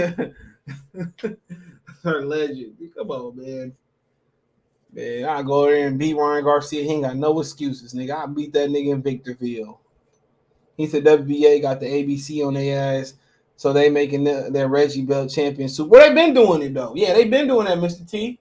her 2.03 2.25
legend. 2.25 2.77
Come 2.97 3.11
on, 3.11 3.37
man. 3.37 3.77
Man, 4.93 5.25
I 5.25 5.43
go 5.43 5.67
there 5.67 5.89
and 5.89 5.99
beat 5.99 6.15
Ryan 6.15 6.45
Garcia. 6.45 6.85
He 6.85 6.91
ain't 6.91 7.03
got 7.03 7.17
no 7.17 7.41
excuses, 7.41 7.95
nigga. 7.95 8.17
I 8.17 8.27
beat 8.27 8.53
that 8.53 8.71
nigga 8.71 8.93
in 8.93 9.03
Victorville. 9.03 9.81
He 10.77 10.87
said 10.87 11.05
WBA 11.05 11.63
got 11.63 11.81
the 11.81 11.87
ABC 11.87 12.47
on 12.47 12.55
their 12.55 13.01
ass, 13.01 13.15
so 13.57 13.73
they 13.73 13.89
making 13.89 14.25
the, 14.25 14.49
their 14.51 14.69
Reggie 14.69 15.03
Belt 15.03 15.31
champion 15.31 15.69
suit. 15.69 15.89
Well, 15.89 16.03
they've 16.03 16.15
been 16.15 16.35
doing 16.35 16.63
it 16.63 16.75
though. 16.75 16.95
Yeah, 16.95 17.15
they've 17.15 17.31
been 17.31 17.47
doing 17.47 17.67
that, 17.67 17.79
Mr. 17.79 18.09
T. 18.09 18.39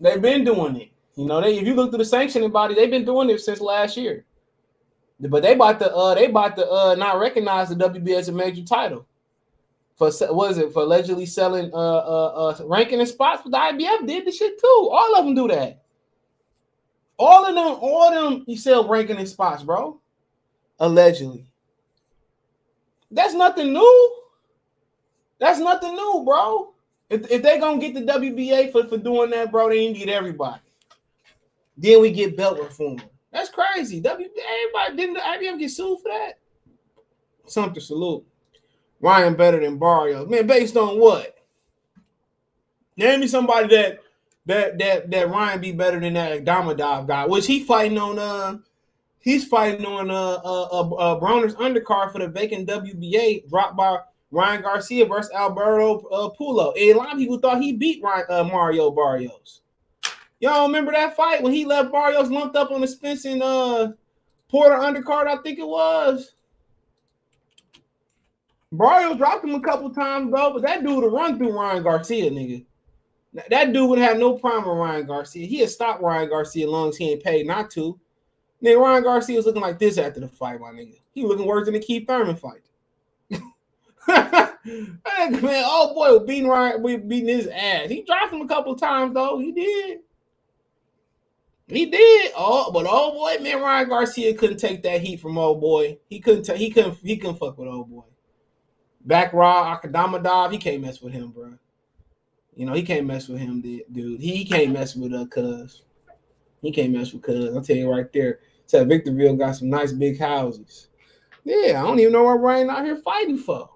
They've 0.00 0.22
been 0.22 0.44
doing 0.44 0.76
it. 0.76 0.90
You 1.16 1.26
know, 1.26 1.40
they 1.40 1.58
if 1.58 1.66
you 1.66 1.74
look 1.74 1.90
through 1.90 1.98
the 1.98 2.04
sanctioning 2.04 2.50
body, 2.50 2.74
they've 2.74 2.90
been 2.90 3.04
doing 3.04 3.28
it 3.30 3.40
since 3.40 3.60
last 3.60 3.96
year. 3.96 4.24
But 5.20 5.42
they 5.42 5.56
bought 5.56 5.80
the 5.80 5.92
uh 5.92 6.14
they 6.14 6.28
bought 6.28 6.54
the 6.54 6.70
uh 6.70 6.94
not 6.94 7.18
recognize 7.18 7.68
the 7.68 7.74
WBA 7.74 8.18
as 8.18 8.28
a 8.28 8.32
major 8.32 8.62
title 8.62 9.04
for 9.96 10.10
was 10.30 10.58
it 10.58 10.72
for 10.72 10.82
allegedly 10.82 11.26
selling 11.26 11.72
uh 11.74 11.76
uh, 11.76 12.54
uh 12.60 12.64
ranking 12.66 13.00
and 13.00 13.08
spots. 13.08 13.42
But 13.44 13.50
the 13.50 13.84
IBF 13.84 14.06
did 14.06 14.26
the 14.26 14.30
shit 14.30 14.60
too. 14.60 14.88
All 14.92 15.16
of 15.16 15.24
them 15.24 15.34
do 15.34 15.48
that. 15.48 15.82
All 17.18 17.44
of 17.44 17.54
them, 17.54 17.78
all 17.80 18.14
of 18.14 18.14
them, 18.14 18.44
you 18.46 18.56
sell 18.56 18.86
ranking 18.86 19.16
and 19.16 19.28
spots, 19.28 19.64
bro. 19.64 20.00
Allegedly. 20.78 21.46
That's 23.10 23.34
nothing 23.34 23.72
new. 23.72 24.14
That's 25.38 25.60
nothing 25.60 25.94
new, 25.94 26.22
bro. 26.24 26.74
If, 27.10 27.30
if 27.30 27.42
they 27.42 27.58
gonna 27.58 27.80
get 27.80 27.94
the 27.94 28.00
WBA 28.00 28.72
for, 28.72 28.86
for 28.86 28.98
doing 28.98 29.30
that, 29.30 29.50
bro, 29.50 29.68
they 29.68 29.90
need 29.90 30.08
everybody. 30.08 30.60
Then 31.76 32.00
we 32.00 32.10
get 32.10 32.36
belt 32.36 32.58
reform. 32.58 33.00
That's 33.32 33.50
crazy. 33.50 34.02
WBA, 34.02 34.28
everybody 34.64 34.96
didn't 34.96 35.14
the 35.14 35.20
IBF 35.20 35.58
get 35.58 35.70
sued 35.70 36.00
for 36.00 36.08
that? 36.08 36.32
Something 37.46 37.80
salute. 37.80 38.24
Ryan 39.00 39.34
better 39.34 39.60
than 39.60 39.78
Barrios. 39.78 40.28
Man, 40.28 40.46
based 40.46 40.76
on 40.76 40.98
what? 40.98 41.36
Name 42.96 43.20
me 43.20 43.28
somebody 43.28 43.68
that 43.76 44.00
that 44.46 44.78
that 44.78 45.10
that 45.10 45.30
Ryan 45.30 45.60
be 45.60 45.72
better 45.72 46.00
than 46.00 46.14
that 46.14 46.44
Damadov 46.44 47.06
guy, 47.06 47.26
which 47.26 47.46
he 47.46 47.62
fighting 47.62 47.96
on 47.96 48.18
uh 48.18 48.58
he's 49.20 49.44
fighting 49.44 49.86
on 49.86 50.10
uh 50.10 50.40
uh, 50.44 50.68
uh, 50.72 50.94
uh 50.94 51.20
Broner's 51.20 51.54
undercard 51.54 52.12
for 52.12 52.18
the 52.18 52.28
vacant 52.28 52.68
WBA 52.68 53.48
dropped 53.48 53.76
by 53.76 53.98
Ryan 54.30 54.62
Garcia 54.62 55.06
versus 55.06 55.32
Alberto 55.32 56.00
uh. 56.10 56.70
And 56.72 56.90
a 56.90 56.98
lot 56.98 57.12
of 57.12 57.18
people 57.18 57.38
thought 57.38 57.62
he 57.62 57.72
beat 57.72 58.02
Ryan, 58.02 58.26
uh, 58.28 58.44
Mario 58.44 58.90
Barrios. 58.90 59.62
Y'all 60.40 60.66
remember 60.66 60.92
that 60.92 61.16
fight 61.16 61.42
when 61.42 61.52
he 61.52 61.64
left 61.64 61.90
Barrios 61.90 62.30
lumped 62.30 62.56
up 62.56 62.70
on 62.70 62.80
the 62.80 62.86
Spence 62.86 63.24
and 63.24 63.42
uh, 63.42 63.92
Porter 64.48 64.76
undercard? 64.76 65.26
I 65.26 65.36
think 65.42 65.58
it 65.58 65.66
was. 65.66 66.34
Barrios 68.70 69.16
dropped 69.16 69.44
him 69.44 69.54
a 69.54 69.60
couple 69.60 69.90
times 69.90 70.30
though, 70.32 70.52
but 70.52 70.62
that 70.62 70.84
dude 70.84 71.02
would 71.02 71.12
run 71.12 71.38
through 71.38 71.58
Ryan 71.58 71.82
Garcia, 71.82 72.30
nigga. 72.30 72.64
That 73.50 73.72
dude 73.72 73.88
would 73.88 73.98
have 73.98 74.18
no 74.18 74.34
problem 74.34 74.78
with 74.78 74.86
Ryan 74.86 75.06
Garcia. 75.06 75.46
He 75.46 75.60
had 75.60 75.70
stopped 75.70 76.02
Ryan 76.02 76.28
Garcia 76.28 76.66
as 76.66 76.70
long 76.70 76.90
as 76.90 76.96
he 76.96 77.12
ain't 77.12 77.22
paid 77.22 77.46
not 77.46 77.70
to. 77.72 77.98
Nigga, 78.62 78.80
Ryan 78.80 79.02
Garcia 79.04 79.36
was 79.36 79.46
looking 79.46 79.62
like 79.62 79.78
this 79.78 79.98
after 79.98 80.20
the 80.20 80.28
fight, 80.28 80.60
my 80.60 80.70
nigga. 80.70 80.98
He 81.14 81.24
looking 81.24 81.46
worse 81.46 81.66
than 81.66 81.74
the 81.74 81.80
Keith 81.80 82.06
Thurman 82.06 82.36
fight. 82.36 82.62
man, 85.42 85.64
oh 85.66 85.94
boy, 85.94 86.24
beating 86.24 86.48
Ryan, 86.48 86.82
we 86.82 86.96
beating 86.96 87.28
his 87.28 87.46
ass. 87.48 87.88
He 87.88 88.02
dropped 88.02 88.32
him 88.32 88.40
a 88.40 88.48
couple 88.48 88.74
times 88.74 89.14
though. 89.14 89.38
He 89.38 89.52
did. 89.52 89.98
He 91.66 91.86
did. 91.86 92.32
Oh, 92.34 92.70
but 92.72 92.86
oh 92.88 93.12
boy, 93.12 93.42
man, 93.42 93.60
Ryan 93.60 93.88
Garcia 93.88 94.34
couldn't 94.34 94.56
take 94.56 94.82
that 94.82 95.02
heat 95.02 95.20
from 95.20 95.36
old 95.36 95.60
boy. 95.60 95.98
He 96.08 96.20
couldn't. 96.20 96.48
He 96.56 96.70
couldn't. 96.70 96.96
He 97.02 97.18
couldn't 97.18 97.36
fuck 97.36 97.58
with 97.58 97.68
old 97.68 97.90
boy. 97.90 98.04
Back 99.04 99.32
raw, 99.32 99.78
Akadamadov, 99.78 100.52
he 100.52 100.58
can't 100.58 100.82
mess 100.82 101.00
with 101.00 101.12
him, 101.12 101.30
bro. 101.30 101.54
You 102.54 102.66
know 102.66 102.72
he 102.72 102.82
can't 102.82 103.06
mess 103.06 103.28
with 103.28 103.40
him, 103.40 103.60
dude. 103.60 104.20
He 104.20 104.44
can't 104.44 104.72
mess 104.72 104.96
with 104.96 105.12
uh, 105.12 105.26
cuz. 105.26 105.82
He 106.62 106.72
can't 106.72 106.92
mess 106.92 107.12
with 107.12 107.22
cuz. 107.22 107.54
I'll 107.54 107.62
tell 107.62 107.76
you 107.76 107.90
right 107.90 108.10
there. 108.12 108.40
Said 108.66 108.88
Victorville 108.88 109.36
got 109.36 109.56
some 109.56 109.70
nice 109.70 109.92
big 109.92 110.18
houses. 110.18 110.88
Yeah, 111.44 111.82
I 111.82 111.86
don't 111.86 112.00
even 112.00 112.12
know 112.12 112.24
what 112.24 112.40
Ryan 112.40 112.70
out 112.70 112.84
here 112.84 112.96
fighting 112.96 113.38
for. 113.38 113.70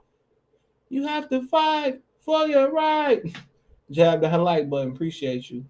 You 0.92 1.06
have 1.06 1.30
to 1.30 1.40
fight 1.46 2.02
for 2.20 2.46
your 2.46 2.70
right. 2.70 3.22
Jab 3.90 4.20
the 4.20 4.28
like 4.36 4.68
button. 4.68 4.92
Appreciate 4.92 5.48
you. 5.48 5.64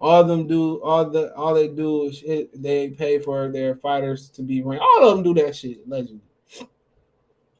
All 0.00 0.22
of 0.22 0.28
them 0.28 0.46
do 0.46 0.82
all 0.82 1.10
the 1.10 1.34
all 1.34 1.52
they 1.52 1.68
do 1.68 2.04
is 2.04 2.24
they 2.54 2.88
pay 2.88 3.18
for 3.18 3.52
their 3.52 3.76
fighters 3.76 4.30
to 4.30 4.42
be 4.42 4.62
ranked. 4.62 4.82
All 4.82 5.06
of 5.06 5.14
them 5.14 5.24
do 5.24 5.42
that 5.42 5.54
shit. 5.54 5.80
Allegedly, 5.86 6.22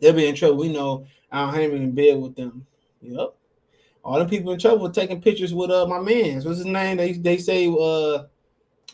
they'll 0.01 0.15
be 0.15 0.27
in 0.27 0.35
trouble. 0.35 0.57
We 0.57 0.73
know 0.73 1.07
Al 1.31 1.53
Haymon 1.53 1.83
in 1.83 1.93
bed 1.95 2.19
with 2.19 2.35
them. 2.35 2.67
Yep. 3.03 3.35
All 4.03 4.19
the 4.19 4.25
people 4.25 4.53
in 4.55 4.59
trouble 4.59 4.89
taking 4.89 5.21
pictures 5.21 5.53
with 5.53 5.71
uh 5.71 5.87
my 5.87 6.01
man's. 6.01 6.47
What's 6.47 6.59
his 6.59 6.67
name? 6.67 6.97
They 6.97 7.13
they 7.13 7.37
say 7.37 7.67
uh 7.67 8.23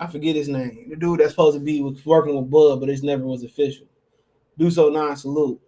I 0.00 0.08
forget 0.08 0.34
his 0.34 0.48
name. 0.48 0.88
The 0.90 0.96
dude 0.96 1.20
that's 1.20 1.30
supposed 1.30 1.56
to 1.56 1.62
be 1.62 1.82
working 2.04 2.34
with 2.34 2.50
Bud, 2.50 2.80
but 2.80 2.88
it 2.88 3.00
never 3.04 3.22
was 3.22 3.44
official. 3.44 3.86
Do 4.58 4.72
so 4.72 4.88
non 4.88 5.16
salute 5.16 5.60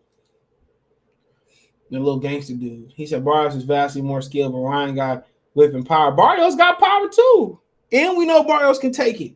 the 1.93 1.99
little 1.99 2.19
gangster 2.19 2.55
dude. 2.55 2.93
He 2.95 3.07
said 3.07 3.25
Barrios 3.25 3.55
is 3.55 3.65
vastly 3.65 4.03
more 4.03 4.23
skilled, 4.23 4.53
but 4.53 4.61
Ryan 4.61 4.95
got 4.95 5.27
whipping 5.55 5.85
power. 5.85 6.11
Barrios 6.11 6.57
got 6.57 6.81
power 6.81 7.09
too. 7.09 7.61
And 7.93 8.17
we 8.17 8.25
know 8.25 8.43
Barrios 8.43 8.79
can 8.79 8.93
take 8.93 9.21
it. 9.21 9.35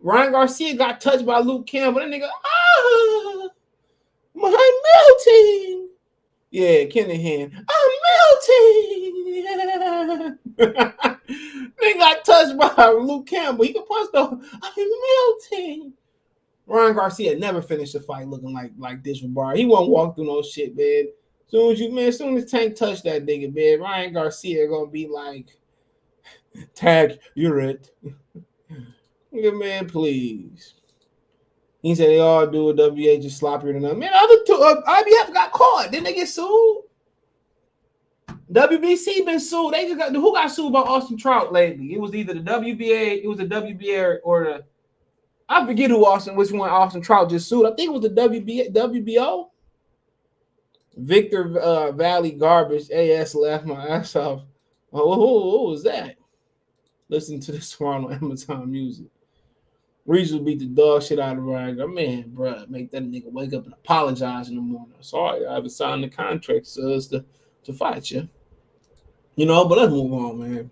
Ryan 0.00 0.32
Garcia 0.32 0.74
got 0.76 1.00
touched 1.00 1.24
by 1.24 1.38
Luke 1.38 1.66
Campbell. 1.66 2.00
That 2.00 2.10
nigga, 2.10 2.28
ah, 2.28 3.48
my 4.34 4.50
melting. 4.50 5.88
Yeah, 6.50 6.84
Kinahan, 6.84 7.52
I'm 7.68 7.90
melting. 8.08 9.16
they 11.80 11.94
got 11.94 12.24
touched 12.24 12.58
by 12.58 12.88
Luke 12.90 13.26
Campbell. 13.26 13.64
He 13.64 13.72
can 13.72 13.86
punch 13.86 14.10
though. 14.12 14.40
I'm 14.62 14.90
melting. 15.52 15.92
Ryan 16.66 16.96
Garcia 16.96 17.38
never 17.38 17.62
finished 17.62 17.94
a 17.94 18.00
fight 18.00 18.26
looking 18.26 18.52
like 18.52 18.72
like 18.76 19.04
this 19.04 19.22
with 19.22 19.32
Bar. 19.32 19.54
He 19.54 19.66
won't 19.66 19.90
walk 19.90 20.16
through 20.16 20.26
no 20.26 20.42
shit, 20.42 20.76
man. 20.76 21.06
Soon 21.48 21.72
as 21.72 21.80
you 21.80 21.92
man, 21.92 22.12
soon 22.12 22.36
as 22.36 22.50
Tank 22.50 22.74
touched 22.74 23.04
that 23.04 23.24
nigga, 23.24 23.54
man, 23.54 23.80
Ryan 23.80 24.12
Garcia 24.12 24.68
gonna 24.68 24.90
be 24.90 25.06
like, 25.06 25.56
tag, 26.74 27.18
you're 27.34 27.60
it. 27.60 27.90
nigga, 29.32 29.58
man, 29.58 29.88
please. 29.88 30.74
He 31.82 31.94
said 31.94 32.08
they 32.08 32.18
all 32.18 32.46
do 32.46 32.70
a 32.70 32.74
WA 32.74 33.20
just 33.20 33.40
sloppier 33.40 33.72
than 33.72 33.82
them. 33.82 34.00
Man, 34.00 34.10
other 34.12 34.38
two 34.44 34.54
uh, 34.54 34.82
IBF 34.82 35.32
got 35.32 35.52
caught. 35.52 35.92
Didn't 35.92 36.04
they 36.04 36.14
get 36.14 36.28
sued? 36.28 36.82
WBC 38.52 39.24
been 39.24 39.40
sued. 39.40 39.72
They 39.72 39.86
just 39.86 39.98
got 39.98 40.12
who 40.12 40.32
got 40.32 40.48
sued 40.48 40.72
by 40.72 40.80
Austin 40.80 41.16
Trout 41.16 41.52
lately? 41.52 41.94
It 41.94 42.00
was 42.00 42.14
either 42.14 42.34
the 42.34 42.40
WBA, 42.40 43.22
it 43.22 43.28
was 43.28 43.38
the 43.38 43.46
WBA 43.46 44.18
or 44.24 44.44
the 44.44 44.64
I 45.48 45.64
forget 45.64 45.90
who 45.90 46.04
Austin, 46.04 46.34
which 46.34 46.50
one 46.50 46.70
Austin 46.70 47.02
Trout 47.02 47.30
just 47.30 47.48
sued. 47.48 47.66
I 47.66 47.74
think 47.74 47.90
it 47.90 47.92
was 47.92 48.02
the 48.02 48.10
WBA, 48.10 48.72
WBO. 48.72 49.50
Victor 50.96 51.58
uh, 51.58 51.92
Valley 51.92 52.32
Garbage 52.32 52.90
AS 52.90 53.34
left 53.34 53.66
my 53.66 53.86
ass 53.86 54.16
off. 54.16 54.42
Oh, 54.92 55.08
what 55.08 55.70
was 55.70 55.82
that? 55.84 56.16
Listen 57.08 57.38
to 57.40 57.52
this 57.52 57.70
Toronto 57.76 58.10
Amazon 58.12 58.70
music. 58.70 59.06
Reese 60.06 60.32
will 60.32 60.40
beat 60.40 60.60
the 60.60 60.66
dog 60.66 61.02
shit 61.02 61.18
out 61.18 61.36
of 61.36 61.44
Ryan. 61.44 61.94
Man, 61.94 62.24
bro, 62.28 62.64
make 62.68 62.90
that 62.92 63.02
nigga 63.02 63.30
wake 63.30 63.52
up 63.52 63.64
and 63.64 63.72
apologize 63.72 64.48
in 64.48 64.54
the 64.54 64.60
morning. 64.60 64.94
Sorry, 65.00 65.44
I 65.44 65.54
haven't 65.54 65.70
signed 65.70 66.04
the 66.04 66.08
contract, 66.08 66.66
so 66.66 66.98
to, 67.00 67.24
to 67.64 67.72
fight 67.72 68.10
you. 68.12 68.28
You 69.34 69.46
know, 69.46 69.64
but 69.66 69.78
let's 69.78 69.90
move 69.90 70.12
on, 70.12 70.38
man. 70.38 70.70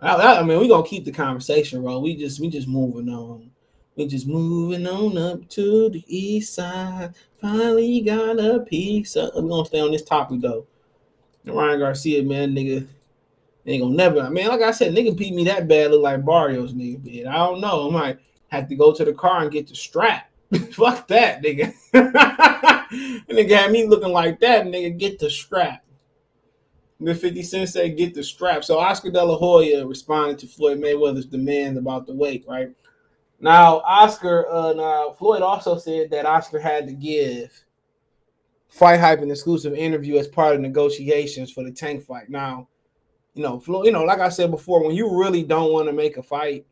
I, 0.00 0.14
I, 0.14 0.40
I 0.40 0.42
mean, 0.42 0.60
we 0.60 0.68
gonna 0.68 0.86
keep 0.86 1.06
the 1.06 1.12
conversation, 1.12 1.82
bro. 1.82 1.98
We 2.00 2.16
just 2.16 2.38
we 2.38 2.50
just 2.50 2.68
moving 2.68 3.08
on. 3.08 3.50
We 3.96 4.06
just 4.06 4.26
moving 4.26 4.86
on 4.86 5.16
up 5.16 5.48
to 5.50 5.88
the 5.88 6.04
east 6.06 6.54
side. 6.54 7.14
Finally 7.40 8.00
got 8.00 8.38
a 8.38 8.60
piece. 8.60 9.16
Of, 9.16 9.30
I'm 9.34 9.48
gonna 9.48 9.66
stay 9.66 9.80
on 9.80 9.90
this 9.92 10.02
topic 10.02 10.40
though. 10.40 10.66
Ryan 11.44 11.80
Garcia, 11.80 12.22
man, 12.22 12.54
nigga, 12.54 12.86
ain't 13.66 13.82
gonna 13.82 13.94
never. 13.94 14.20
I 14.20 14.28
mean, 14.28 14.48
like 14.48 14.62
I 14.62 14.70
said, 14.70 14.94
nigga 14.94 15.16
beat 15.16 15.34
me 15.34 15.44
that 15.44 15.68
bad, 15.68 15.90
look 15.90 16.02
like 16.02 16.24
Barrios, 16.24 16.72
nigga. 16.72 17.26
I 17.26 17.36
don't 17.36 17.60
know. 17.60 17.88
I 17.88 17.92
might 17.92 18.18
have 18.48 18.68
to 18.68 18.76
go 18.76 18.92
to 18.92 19.04
the 19.04 19.12
car 19.12 19.42
and 19.42 19.52
get 19.52 19.68
the 19.68 19.74
strap. 19.74 20.30
Fuck 20.72 21.08
that, 21.08 21.42
nigga. 21.42 21.72
and 21.92 23.28
nigga 23.28 23.56
had 23.56 23.72
me 23.72 23.86
looking 23.86 24.12
like 24.12 24.40
that, 24.40 24.66
nigga. 24.66 24.96
Get 24.98 25.18
the 25.18 25.30
strap. 25.30 25.84
The 26.98 27.14
50 27.14 27.42
Cent 27.42 27.68
said, 27.68 27.96
get 27.96 28.14
the 28.14 28.22
strap. 28.22 28.64
So 28.64 28.78
Oscar 28.78 29.10
De 29.10 29.22
La 29.22 29.36
Hoya 29.36 29.86
responded 29.86 30.38
to 30.38 30.46
Floyd 30.46 30.78
Mayweather's 30.78 31.26
demand 31.26 31.76
about 31.76 32.06
the 32.06 32.14
weight, 32.14 32.44
right? 32.48 32.70
Now, 33.38 33.80
Oscar, 33.80 34.48
uh, 34.48 34.72
now 34.72 35.10
Floyd 35.12 35.42
also 35.42 35.78
said 35.78 36.10
that 36.10 36.26
Oscar 36.26 36.58
had 36.58 36.86
to 36.86 36.94
give 36.94 37.50
Fight 38.68 38.98
Hype 38.98 39.20
an 39.20 39.30
exclusive 39.30 39.74
interview 39.74 40.16
as 40.16 40.28
part 40.28 40.54
of 40.54 40.60
negotiations 40.60 41.52
for 41.52 41.62
the 41.62 41.70
Tank 41.70 42.04
fight. 42.04 42.28
Now, 42.28 42.68
you 43.34 43.42
know, 43.42 43.60
Floyd, 43.60 43.86
you 43.86 43.92
know, 43.92 44.04
like 44.04 44.20
I 44.20 44.30
said 44.30 44.50
before, 44.50 44.84
when 44.84 44.96
you 44.96 45.18
really 45.18 45.42
don't 45.42 45.72
want 45.72 45.86
to 45.88 45.92
make 45.92 46.16
a 46.16 46.22
fight, 46.22 46.66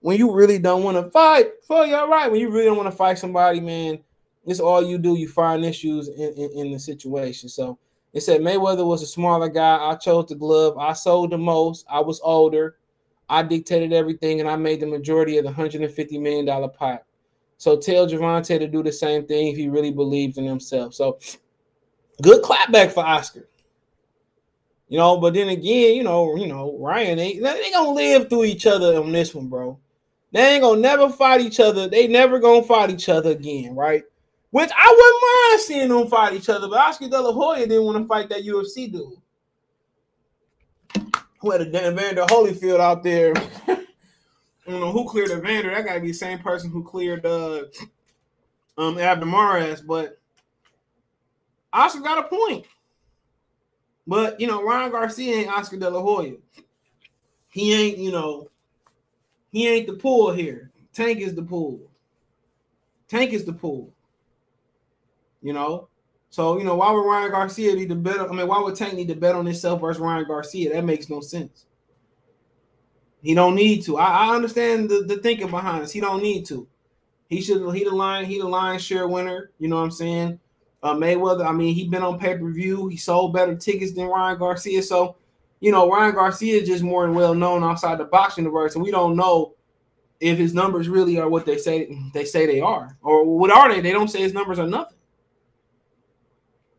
when 0.00 0.18
you 0.18 0.32
really 0.32 0.58
don't 0.58 0.82
want 0.82 0.96
to 0.96 1.10
fight, 1.10 1.52
Floyd, 1.64 1.90
you're 1.90 2.08
right. 2.08 2.30
When 2.30 2.40
you 2.40 2.50
really 2.50 2.66
don't 2.66 2.76
want 2.76 2.90
to 2.90 2.96
fight 2.96 3.18
somebody, 3.18 3.60
man, 3.60 4.00
it's 4.44 4.58
all 4.58 4.82
you 4.82 4.98
do. 4.98 5.16
You 5.16 5.28
find 5.28 5.64
issues 5.64 6.08
in, 6.08 6.34
in, 6.34 6.50
in 6.56 6.72
the 6.72 6.78
situation. 6.78 7.48
So 7.48 7.78
it 8.12 8.22
said 8.22 8.40
Mayweather 8.40 8.84
was 8.84 9.02
a 9.02 9.06
smaller 9.06 9.48
guy. 9.48 9.78
I 9.78 9.94
chose 9.94 10.26
the 10.28 10.34
glove. 10.34 10.76
I 10.76 10.92
sold 10.92 11.30
the 11.30 11.38
most. 11.38 11.86
I 11.88 12.00
was 12.00 12.20
older. 12.22 12.76
I 13.32 13.42
dictated 13.42 13.94
everything 13.94 14.40
and 14.40 14.48
I 14.48 14.56
made 14.56 14.80
the 14.80 14.86
majority 14.86 15.38
of 15.38 15.46
the 15.46 15.50
$150 15.50 16.20
million 16.20 16.70
pot. 16.70 17.02
So 17.56 17.78
tell 17.78 18.06
Gervonta 18.06 18.58
to 18.58 18.68
do 18.68 18.82
the 18.82 18.92
same 18.92 19.26
thing 19.26 19.48
if 19.48 19.56
he 19.56 19.70
really 19.70 19.90
believes 19.90 20.36
in 20.36 20.44
himself. 20.44 20.92
So 20.92 21.18
good 22.20 22.42
clapback 22.42 22.92
for 22.92 23.02
Oscar. 23.02 23.48
You 24.88 24.98
know, 24.98 25.16
but 25.16 25.32
then 25.32 25.48
again, 25.48 25.96
you 25.96 26.02
know, 26.02 26.36
you 26.36 26.46
know, 26.46 26.76
Ryan 26.78 27.18
ain't 27.18 27.42
they 27.42 27.70
gonna 27.70 27.92
live 27.92 28.28
through 28.28 28.44
each 28.44 28.66
other 28.66 29.00
on 29.00 29.10
this 29.10 29.34
one, 29.34 29.46
bro. 29.46 29.78
They 30.32 30.54
ain't 30.54 30.62
gonna 30.62 30.82
never 30.82 31.08
fight 31.08 31.40
each 31.40 31.58
other. 31.58 31.88
They 31.88 32.08
never 32.08 32.38
gonna 32.38 32.62
fight 32.62 32.90
each 32.90 33.08
other 33.08 33.30
again, 33.30 33.74
right? 33.74 34.02
Which 34.50 34.70
I 34.76 34.86
wouldn't 34.90 35.22
mind 35.50 35.60
seeing 35.62 35.88
them 35.88 36.08
fight 36.10 36.34
each 36.34 36.50
other, 36.50 36.68
but 36.68 36.78
Oscar 36.78 37.08
De 37.08 37.18
La 37.18 37.32
Hoya 37.32 37.66
didn't 37.66 37.84
want 37.84 37.96
to 37.96 38.06
fight 38.06 38.28
that 38.28 38.44
UFC 38.44 38.92
dude 38.92 39.21
who 41.42 41.50
had 41.50 41.60
a 41.60 41.66
damn 41.66 41.92
Evander 41.92 42.22
Holyfield 42.22 42.78
out 42.78 43.02
there. 43.02 43.34
I 43.68 44.70
don't 44.70 44.80
know 44.80 44.92
who 44.92 45.08
cleared 45.08 45.32
Evander. 45.32 45.74
That 45.74 45.84
got 45.84 45.94
to 45.94 46.00
be 46.00 46.08
the 46.08 46.12
same 46.14 46.38
person 46.38 46.70
who 46.70 46.84
cleared 46.84 47.26
uh, 47.26 47.64
um 48.78 48.96
Abner 48.96 49.26
Mares. 49.26 49.80
But 49.80 50.20
Oscar 51.72 52.00
got 52.00 52.24
a 52.24 52.28
point. 52.28 52.64
But 54.06 54.40
you 54.40 54.46
know, 54.46 54.62
Ryan 54.62 54.92
Garcia 54.92 55.34
ain't 55.34 55.52
Oscar 55.52 55.76
De 55.76 55.90
La 55.90 56.00
Hoya. 56.00 56.34
He 57.48 57.74
ain't, 57.74 57.98
you 57.98 58.12
know, 58.12 58.48
he 59.50 59.68
ain't 59.68 59.88
the 59.88 59.94
pool 59.94 60.32
here. 60.32 60.70
Tank 60.92 61.18
is 61.18 61.34
the 61.34 61.42
pool. 61.42 61.80
Tank 63.08 63.32
is 63.32 63.44
the 63.44 63.52
pool. 63.52 63.92
You 65.42 65.52
know, 65.52 65.88
so 66.32 66.56
you 66.56 66.64
know 66.64 66.76
why 66.76 66.90
would 66.90 67.06
Ryan 67.06 67.30
Garcia 67.30 67.74
need 67.74 67.90
to 67.90 67.94
bet? 67.94 68.18
I 68.18 68.28
mean, 68.28 68.48
why 68.48 68.58
would 68.58 68.74
Tank 68.74 68.94
need 68.94 69.08
to 69.08 69.14
bet 69.14 69.34
on 69.34 69.44
himself 69.44 69.82
versus 69.82 70.00
Ryan 70.00 70.24
Garcia? 70.26 70.72
That 70.72 70.82
makes 70.82 71.10
no 71.10 71.20
sense. 71.20 71.66
He 73.22 73.34
don't 73.34 73.54
need 73.54 73.82
to. 73.82 73.98
I, 73.98 74.28
I 74.28 74.34
understand 74.34 74.88
the, 74.88 75.02
the 75.06 75.18
thinking 75.18 75.50
behind 75.50 75.82
this. 75.82 75.92
He 75.92 76.00
don't 76.00 76.22
need 76.22 76.46
to. 76.46 76.66
He 77.28 77.42
should. 77.42 77.70
He 77.74 77.84
the 77.84 77.90
line. 77.90 78.24
He 78.24 78.38
the 78.38 78.48
line 78.48 78.78
share 78.78 79.06
winner. 79.08 79.50
You 79.58 79.68
know 79.68 79.76
what 79.76 79.82
I'm 79.82 79.90
saying? 79.90 80.40
Uh, 80.82 80.94
Mayweather. 80.94 81.46
I 81.46 81.52
mean, 81.52 81.74
he 81.74 81.86
been 81.86 82.02
on 82.02 82.18
pay 82.18 82.38
per 82.38 82.50
view. 82.50 82.88
He 82.88 82.96
sold 82.96 83.34
better 83.34 83.54
tickets 83.54 83.92
than 83.92 84.06
Ryan 84.06 84.38
Garcia. 84.38 84.82
So, 84.82 85.16
you 85.60 85.70
know, 85.70 85.90
Ryan 85.90 86.14
Garcia 86.14 86.62
is 86.62 86.66
just 86.66 86.82
more 86.82 87.10
well 87.12 87.34
known 87.34 87.62
outside 87.62 87.98
the 87.98 88.04
boxing 88.04 88.44
universe, 88.44 88.74
and 88.74 88.82
we 88.82 88.90
don't 88.90 89.16
know 89.16 89.52
if 90.18 90.38
his 90.38 90.54
numbers 90.54 90.88
really 90.88 91.18
are 91.18 91.28
what 91.28 91.44
they 91.44 91.58
say 91.58 91.94
they 92.14 92.24
say 92.24 92.46
they 92.46 92.62
are, 92.62 92.96
or 93.02 93.22
what 93.38 93.50
are 93.50 93.70
they? 93.70 93.82
They 93.82 93.92
don't 93.92 94.08
say 94.08 94.22
his 94.22 94.32
numbers 94.32 94.58
are 94.58 94.66
nothing. 94.66 94.96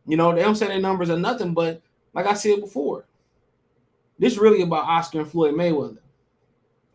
You 0.06 0.16
know, 0.16 0.34
they 0.34 0.42
don't 0.42 0.54
say 0.54 0.68
their 0.68 0.80
numbers 0.80 1.10
are 1.10 1.18
nothing, 1.18 1.54
but 1.54 1.80
like 2.12 2.26
I 2.26 2.34
said 2.34 2.60
before, 2.60 3.06
this 4.18 4.34
is 4.34 4.38
really 4.38 4.62
about 4.62 4.84
Oscar 4.84 5.20
and 5.20 5.30
Floyd 5.30 5.54
Mayweather. 5.54 5.98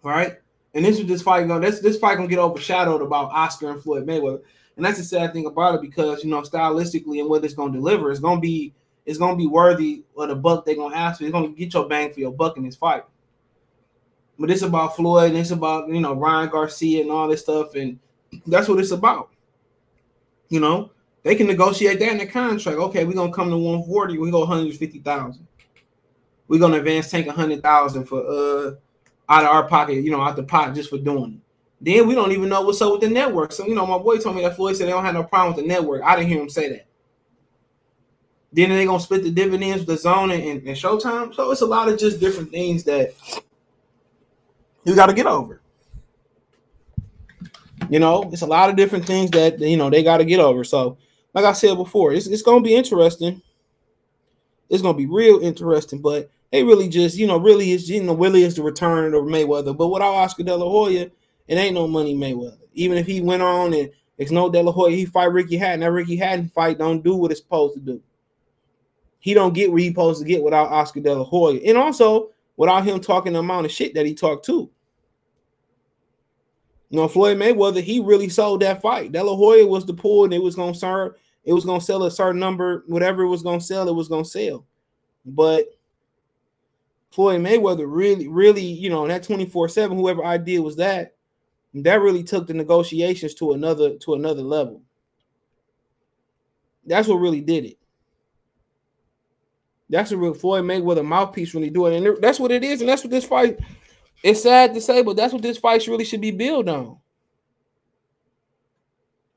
All 0.03 0.11
right. 0.11 0.37
And 0.73 0.85
this 0.85 0.99
is 0.99 1.07
this 1.07 1.21
fight 1.21 1.47
going 1.47 1.61
this 1.61 1.79
this 1.79 1.97
fight 1.97 2.15
gonna 2.15 2.27
get 2.27 2.39
overshadowed 2.39 3.01
about 3.01 3.31
Oscar 3.31 3.71
and 3.71 3.81
Floyd 3.81 4.05
Mayweather. 4.05 4.41
And 4.75 4.85
that's 4.85 4.97
the 4.97 5.03
sad 5.03 5.33
thing 5.33 5.45
about 5.45 5.75
it 5.75 5.81
because 5.81 6.23
you 6.23 6.29
know, 6.29 6.41
stylistically 6.41 7.19
and 7.19 7.29
what 7.29 7.43
it's 7.43 7.53
gonna 7.53 7.73
deliver, 7.73 8.11
it's 8.11 8.19
gonna 8.19 8.39
be 8.39 8.73
it's 9.05 9.17
gonna 9.17 9.35
be 9.35 9.47
worthy 9.47 10.03
of 10.15 10.29
the 10.29 10.35
buck 10.35 10.65
they're 10.65 10.75
gonna 10.75 10.95
ask 10.95 11.17
for. 11.19 11.25
It's 11.25 11.33
gonna 11.33 11.49
get 11.49 11.73
your 11.73 11.87
bang 11.87 12.13
for 12.13 12.19
your 12.19 12.31
buck 12.31 12.57
in 12.57 12.63
this 12.63 12.75
fight. 12.75 13.03
But 14.37 14.51
it's 14.51 14.61
about 14.61 14.95
Floyd 14.95 15.31
and 15.31 15.39
it's 15.39 15.51
about 15.51 15.89
you 15.89 15.99
know 15.99 16.13
Ryan 16.13 16.49
Garcia 16.49 17.01
and 17.01 17.11
all 17.11 17.27
this 17.27 17.41
stuff, 17.41 17.75
and 17.75 17.99
that's 18.45 18.67
what 18.67 18.79
it's 18.79 18.91
about. 18.91 19.31
You 20.49 20.59
know, 20.59 20.91
they 21.23 21.35
can 21.35 21.47
negotiate 21.47 21.99
that 21.99 22.11
in 22.11 22.17
the 22.17 22.25
contract. 22.25 22.77
Okay, 22.77 23.03
we're 23.05 23.13
gonna 23.13 23.33
come 23.33 23.49
to 23.49 23.57
140, 23.57 24.17
we 24.17 24.31
go 24.31 24.39
150,000. 24.39 25.47
We're 26.47 26.59
gonna 26.59 26.77
advance 26.77 27.11
tank 27.11 27.27
100,000 27.27 28.05
for 28.05 28.25
uh 28.25 28.71
out 29.29 29.43
of 29.43 29.49
our 29.49 29.67
pocket, 29.67 30.03
you 30.03 30.11
know, 30.11 30.21
out 30.21 30.35
the 30.35 30.43
pot 30.43 30.73
just 30.73 30.89
for 30.89 30.97
doing 30.97 31.33
it. 31.35 31.39
Then 31.81 32.07
we 32.07 32.15
don't 32.15 32.31
even 32.31 32.49
know 32.49 32.61
what's 32.61 32.81
up 32.81 32.91
with 32.91 33.01
the 33.01 33.09
network. 33.09 33.51
So, 33.51 33.65
you 33.65 33.75
know, 33.75 33.85
my 33.85 33.97
boy 33.97 34.17
told 34.17 34.35
me 34.35 34.41
that 34.41 34.55
Floyd 34.55 34.75
said 34.75 34.87
they 34.87 34.91
don't 34.91 35.05
have 35.05 35.13
no 35.13 35.23
problem 35.23 35.55
with 35.55 35.63
the 35.63 35.67
network. 35.67 36.01
I 36.03 36.15
didn't 36.15 36.29
hear 36.29 36.41
him 36.41 36.49
say 36.49 36.69
that. 36.69 36.87
Then 38.51 38.69
they're 38.69 38.85
gonna 38.85 38.99
split 38.99 39.23
the 39.23 39.31
dividends 39.31 39.85
with 39.85 40.01
DAZN 40.03 40.33
and, 40.33 40.67
and 40.67 40.77
Showtime. 40.77 41.33
So 41.35 41.51
it's 41.51 41.61
a 41.61 41.65
lot 41.65 41.87
of 41.87 41.99
just 41.99 42.19
different 42.19 42.49
things 42.49 42.83
that 42.85 43.13
you 44.83 44.95
got 44.95 45.07
to 45.07 45.13
get 45.13 45.27
over. 45.27 45.61
You 47.89 47.99
know, 47.99 48.29
it's 48.31 48.41
a 48.41 48.47
lot 48.47 48.69
of 48.69 48.75
different 48.75 49.05
things 49.05 49.31
that 49.31 49.59
you 49.59 49.77
know 49.77 49.89
they 49.89 50.03
got 50.03 50.17
to 50.17 50.25
get 50.25 50.39
over. 50.39 50.63
So, 50.63 50.97
like 51.33 51.45
I 51.45 51.53
said 51.53 51.75
before, 51.75 52.13
it's, 52.13 52.27
it's 52.27 52.41
gonna 52.41 52.61
be 52.61 52.75
interesting. 52.75 53.41
It's 54.69 54.81
gonna 54.81 54.97
be 54.97 55.05
real 55.05 55.39
interesting, 55.39 55.99
but 55.99 56.29
they 56.51 56.63
really 56.63 56.89
just, 56.89 57.17
you 57.17 57.27
know, 57.27 57.37
really 57.37 57.71
is, 57.71 57.89
you 57.89 58.01
know, 58.03 58.15
really 58.15 58.43
is 58.43 58.55
the 58.55 58.63
return 58.63 59.13
of 59.13 59.23
Mayweather. 59.23 59.75
But 59.75 59.89
without 59.89 60.13
Oscar 60.13 60.43
De 60.43 60.55
La 60.55 60.69
Hoya, 60.69 61.09
it 61.47 61.55
ain't 61.55 61.75
no 61.75 61.87
money 61.87 62.15
Mayweather. 62.15 62.57
Even 62.73 62.97
if 62.97 63.05
he 63.05 63.21
went 63.21 63.41
on 63.41 63.73
and 63.73 63.91
it's 64.17 64.31
no 64.31 64.49
De 64.49 64.61
La 64.61 64.71
Hoya, 64.71 64.95
he 64.95 65.05
fight 65.05 65.31
Ricky 65.31 65.57
Hatton. 65.57 65.81
That 65.81 65.91
Ricky 65.91 66.15
Hatton 66.15 66.49
fight 66.49 66.77
don't 66.77 67.03
do 67.03 67.15
what 67.15 67.31
it's 67.31 67.41
supposed 67.41 67.75
to 67.75 67.79
do. 67.79 68.01
He 69.19 69.33
don't 69.33 69.53
get 69.53 69.71
where 69.71 69.79
he's 69.79 69.91
supposed 69.91 70.21
to 70.21 70.27
get 70.27 70.43
without 70.43 70.69
Oscar 70.69 71.01
De 71.01 71.13
La 71.13 71.23
Hoya. 71.23 71.59
And 71.65 71.77
also 71.77 72.29
without 72.57 72.85
him 72.85 72.99
talking 72.99 73.33
the 73.33 73.39
amount 73.39 73.65
of 73.65 73.71
shit 73.71 73.93
that 73.93 74.05
he 74.05 74.13
talked 74.13 74.45
to. 74.45 74.69
You 76.89 76.97
know, 76.97 77.07
Floyd 77.07 77.37
Mayweather, 77.37 77.81
he 77.81 77.99
really 77.99 78.29
sold 78.29 78.61
that 78.61 78.81
fight. 78.81 79.11
De 79.11 79.23
La 79.23 79.35
Hoya 79.35 79.65
was 79.65 79.85
the 79.85 79.93
pool, 79.93 80.23
and 80.23 80.33
it 80.33 80.41
was 80.41 80.55
gonna 80.55 80.73
serve, 80.73 81.13
it 81.43 81.53
was 81.53 81.65
gonna 81.65 81.81
sell 81.81 82.03
a 82.03 82.11
certain 82.11 82.39
number, 82.39 82.83
whatever 82.87 83.23
it 83.23 83.27
was 83.27 83.43
gonna 83.43 83.61
sell, 83.61 83.87
it 83.87 83.95
was 83.95 84.07
gonna 84.07 84.25
sell. 84.25 84.65
But 85.25 85.67
Floyd 87.11 87.41
Mayweather 87.41 87.85
really, 87.87 88.27
really, 88.27 88.63
you 88.63 88.89
know, 88.89 89.07
that 89.07 89.23
24-7, 89.23 89.95
whoever 89.95 90.25
idea 90.25 90.61
was 90.61 90.75
that, 90.77 91.15
that 91.73 92.01
really 92.01 92.23
took 92.23 92.47
the 92.47 92.53
negotiations 92.53 93.35
to 93.35 93.53
another 93.53 93.95
to 93.97 94.15
another 94.15 94.41
level. 94.41 94.81
That's 96.85 97.07
what 97.07 97.17
really 97.17 97.41
did 97.41 97.65
it. 97.65 97.77
That's 99.89 100.11
what 100.11 100.39
Floyd 100.39 100.65
Mayweather 100.65 101.05
mouthpiece 101.05 101.53
really 101.53 101.69
doing, 101.69 101.93
it. 101.93 102.07
and 102.07 102.21
that's 102.21 102.39
what 102.39 102.51
it 102.51 102.63
is, 102.63 102.81
and 102.81 102.89
that's 102.89 103.03
what 103.03 103.11
this 103.11 103.25
fight. 103.25 103.59
It's 104.21 104.43
sad 104.43 104.73
to 104.73 104.81
say, 104.81 105.01
but 105.01 105.15
that's 105.15 105.33
what 105.33 105.41
this 105.41 105.57
fight 105.57 105.87
really 105.87 106.05
should 106.05 106.21
be 106.21 106.31
built 106.31 106.67
on. 106.67 106.97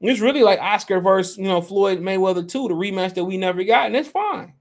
It's 0.01 0.21
really 0.21 0.43
like 0.43 0.59
Oscar 0.59 1.01
versus 1.01 1.39
you 1.39 1.45
know 1.45 1.63
Floyd 1.63 2.01
Mayweather 2.01 2.49
too, 2.49 2.69
the 2.69 2.75
rematch 2.75 3.15
that 3.15 3.25
we 3.25 3.37
never 3.37 3.63
got, 3.63 3.87
and 3.87 3.97
it's 3.97 4.09
fine 4.09 4.55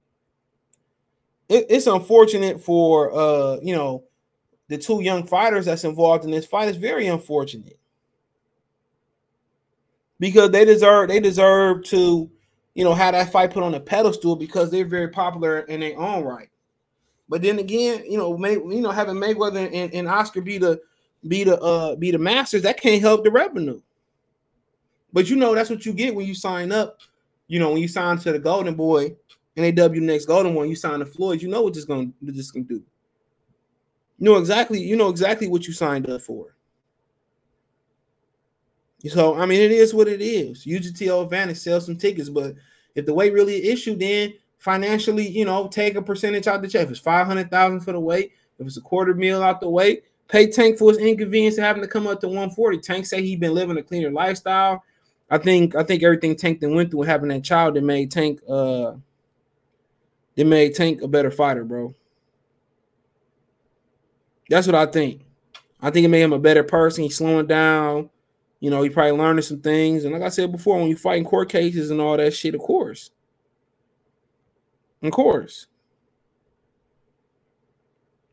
it, 1.51 1.65
it's 1.69 1.87
unfortunate 1.87 2.61
for 2.61 3.13
uh, 3.13 3.57
you 3.61 3.75
know, 3.75 4.03
the 4.69 4.77
two 4.77 5.03
young 5.03 5.27
fighters 5.27 5.65
that's 5.65 5.83
involved 5.83 6.23
in 6.23 6.31
this 6.31 6.45
fight. 6.45 6.69
It's 6.69 6.77
very 6.77 7.07
unfortunate 7.07 7.77
because 10.17 10.49
they 10.51 10.63
deserve 10.63 11.09
they 11.09 11.19
deserve 11.19 11.83
to, 11.85 12.31
you 12.73 12.83
know, 12.85 12.93
have 12.93 13.13
that 13.13 13.31
fight 13.33 13.51
put 13.51 13.63
on 13.63 13.75
a 13.75 13.79
pedestal 13.81 14.37
because 14.37 14.71
they're 14.71 14.85
very 14.85 15.09
popular 15.09 15.59
in 15.61 15.81
their 15.81 15.99
own 15.99 16.23
right. 16.23 16.49
But 17.31 17.41
then 17.41 17.59
again, 17.59 18.03
you 18.05 18.17
know, 18.17 18.37
May, 18.37 18.55
you 18.55 18.81
know, 18.81 18.91
having 18.91 19.15
Mayweather 19.15 19.73
and, 19.73 19.93
and 19.93 20.07
Oscar 20.09 20.41
be 20.41 20.57
the 20.57 20.81
be 21.25 21.45
the 21.45 21.57
uh 21.61 21.95
be 21.95 22.11
the 22.11 22.17
masters, 22.17 22.61
that 22.63 22.81
can't 22.81 23.01
help 23.01 23.23
the 23.23 23.31
revenue. 23.31 23.81
But 25.13 25.29
you 25.29 25.37
know, 25.37 25.55
that's 25.55 25.69
what 25.69 25.85
you 25.85 25.93
get 25.93 26.13
when 26.13 26.27
you 26.27 26.35
sign 26.35 26.73
up. 26.73 26.99
You 27.47 27.59
know, 27.59 27.71
when 27.71 27.81
you 27.81 27.87
sign 27.87 28.17
to 28.17 28.33
the 28.33 28.39
Golden 28.39 28.75
Boy, 28.75 29.15
NAW 29.55 29.87
next 29.93 30.25
Golden 30.25 30.53
One, 30.53 30.67
you 30.67 30.75
sign 30.75 30.99
the 30.99 31.05
Floyd, 31.05 31.41
you 31.41 31.47
know 31.47 31.61
what 31.61 31.73
this 31.73 31.85
gonna 31.85 32.11
this 32.21 32.51
gonna 32.51 32.65
do. 32.65 32.83
You 34.19 34.25
know 34.25 34.35
exactly, 34.35 34.81
you 34.81 34.97
know 34.97 35.07
exactly 35.07 35.47
what 35.47 35.65
you 35.65 35.71
signed 35.71 36.09
up 36.09 36.21
for. 36.21 36.53
So 39.07 39.37
I 39.37 39.45
mean, 39.45 39.61
it 39.61 39.71
is 39.71 39.93
what 39.93 40.09
it 40.09 40.21
is. 40.21 40.65
UGTO 40.65 41.23
advantage, 41.23 41.59
sell 41.59 41.79
some 41.79 41.95
tickets, 41.95 42.27
but 42.27 42.55
if 42.93 43.05
the 43.05 43.13
weight 43.13 43.31
really 43.31 43.69
issue, 43.69 43.95
then 43.95 44.33
financially, 44.61 45.27
you 45.27 45.43
know, 45.43 45.67
take 45.67 45.95
a 45.95 46.01
percentage 46.01 46.45
out 46.45 46.61
the 46.61 46.67
check. 46.67 46.85
If 46.85 46.91
it's 46.91 46.99
five 46.99 47.25
hundred 47.25 47.49
thousand 47.49 47.81
for 47.81 47.91
the 47.91 47.99
weight, 47.99 48.33
if 48.59 48.67
it's 48.67 48.77
a 48.77 48.81
quarter 48.81 49.15
meal 49.15 49.41
out 49.41 49.59
the 49.59 49.69
weight, 49.69 50.03
pay 50.27 50.49
Tank 50.49 50.77
for 50.77 50.89
his 50.89 50.99
inconvenience 50.99 51.57
of 51.57 51.63
having 51.63 51.81
to 51.81 51.87
come 51.87 52.05
up 52.05 52.21
to 52.21 52.27
one 52.27 52.51
forty. 52.51 52.77
Tank 52.77 53.07
say 53.07 53.23
he 53.23 53.35
been 53.35 53.55
living 53.55 53.77
a 53.77 53.83
cleaner 53.83 54.11
lifestyle. 54.11 54.83
I 55.31 55.39
think 55.39 55.75
I 55.75 55.83
think 55.83 56.03
everything 56.03 56.35
Tank 56.35 56.59
then 56.59 56.75
went 56.75 56.91
through 56.91 57.01
having 57.01 57.29
that 57.29 57.43
child 57.43 57.75
that 57.75 57.83
made 57.83 58.11
Tank 58.11 58.39
uh 58.47 58.93
it 60.35 60.45
made 60.45 60.75
Tank 60.75 61.01
a 61.01 61.07
better 61.07 61.31
fighter, 61.31 61.63
bro. 61.63 61.95
That's 64.47 64.67
what 64.67 64.75
I 64.75 64.85
think. 64.85 65.23
I 65.81 65.89
think 65.89 66.05
it 66.05 66.09
made 66.09 66.21
him 66.21 66.33
a 66.33 66.39
better 66.39 66.63
person. 66.63 67.03
He's 67.03 67.17
slowing 67.17 67.47
down. 67.47 68.11
You 68.59 68.69
know, 68.69 68.83
he 68.83 68.89
probably 68.89 69.13
learning 69.13 69.41
some 69.41 69.61
things. 69.61 70.03
And 70.03 70.13
like 70.13 70.21
I 70.21 70.29
said 70.29 70.51
before, 70.51 70.77
when 70.77 70.87
you 70.87 70.95
fight 70.95 71.17
in 71.17 71.25
court 71.25 71.49
cases 71.49 71.89
and 71.89 71.99
all 71.99 72.15
that 72.17 72.35
shit, 72.35 72.53
of 72.53 72.61
course. 72.61 73.09
Of 75.01 75.11
course. 75.11 75.67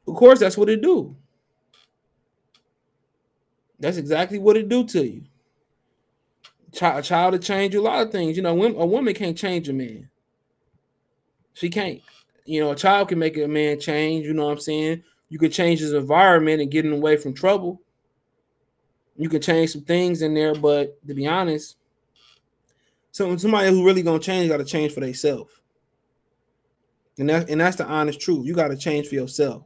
Of 0.06 0.14
course, 0.14 0.40
that's 0.40 0.56
what 0.56 0.70
it 0.70 0.82
do. 0.82 1.16
That's 3.78 3.96
exactly 3.96 4.38
what 4.38 4.56
it 4.56 4.68
do 4.68 4.84
to 4.84 5.06
you. 5.06 5.22
a 6.80 7.02
child 7.02 7.32
to 7.32 7.38
change 7.38 7.74
a 7.74 7.80
lot 7.80 8.06
of 8.06 8.12
things. 8.12 8.36
You 8.36 8.42
know, 8.42 8.62
a 8.62 8.86
woman 8.86 9.14
can't 9.14 9.36
change 9.36 9.68
a 9.68 9.72
man. 9.72 10.10
She 11.54 11.70
can't. 11.70 12.00
You 12.44 12.60
know, 12.60 12.70
a 12.70 12.76
child 12.76 13.08
can 13.08 13.18
make 13.18 13.36
a 13.36 13.46
man 13.46 13.78
change. 13.78 14.24
You 14.26 14.32
know 14.32 14.46
what 14.46 14.52
I'm 14.52 14.60
saying? 14.60 15.02
You 15.28 15.38
could 15.38 15.52
change 15.52 15.80
his 15.80 15.92
environment 15.92 16.62
and 16.62 16.70
get 16.70 16.84
him 16.84 16.92
away 16.92 17.16
from 17.16 17.34
trouble. 17.34 17.80
You 19.16 19.28
can 19.28 19.40
change 19.42 19.70
some 19.70 19.82
things 19.82 20.22
in 20.22 20.34
there, 20.34 20.54
but 20.54 21.04
to 21.06 21.14
be 21.14 21.26
honest, 21.26 21.76
so 23.10 23.36
somebody 23.36 23.68
who 23.68 23.84
really 23.84 24.02
gonna 24.02 24.20
change 24.20 24.48
got 24.48 24.58
to 24.58 24.64
change 24.64 24.92
for 24.92 25.00
themselves. 25.00 25.57
And 27.18 27.28
that 27.28 27.50
and 27.50 27.60
that's 27.60 27.76
the 27.76 27.86
honest 27.86 28.20
truth. 28.20 28.46
You 28.46 28.54
got 28.54 28.68
to 28.68 28.76
change 28.76 29.08
for 29.08 29.16
yourself. 29.16 29.64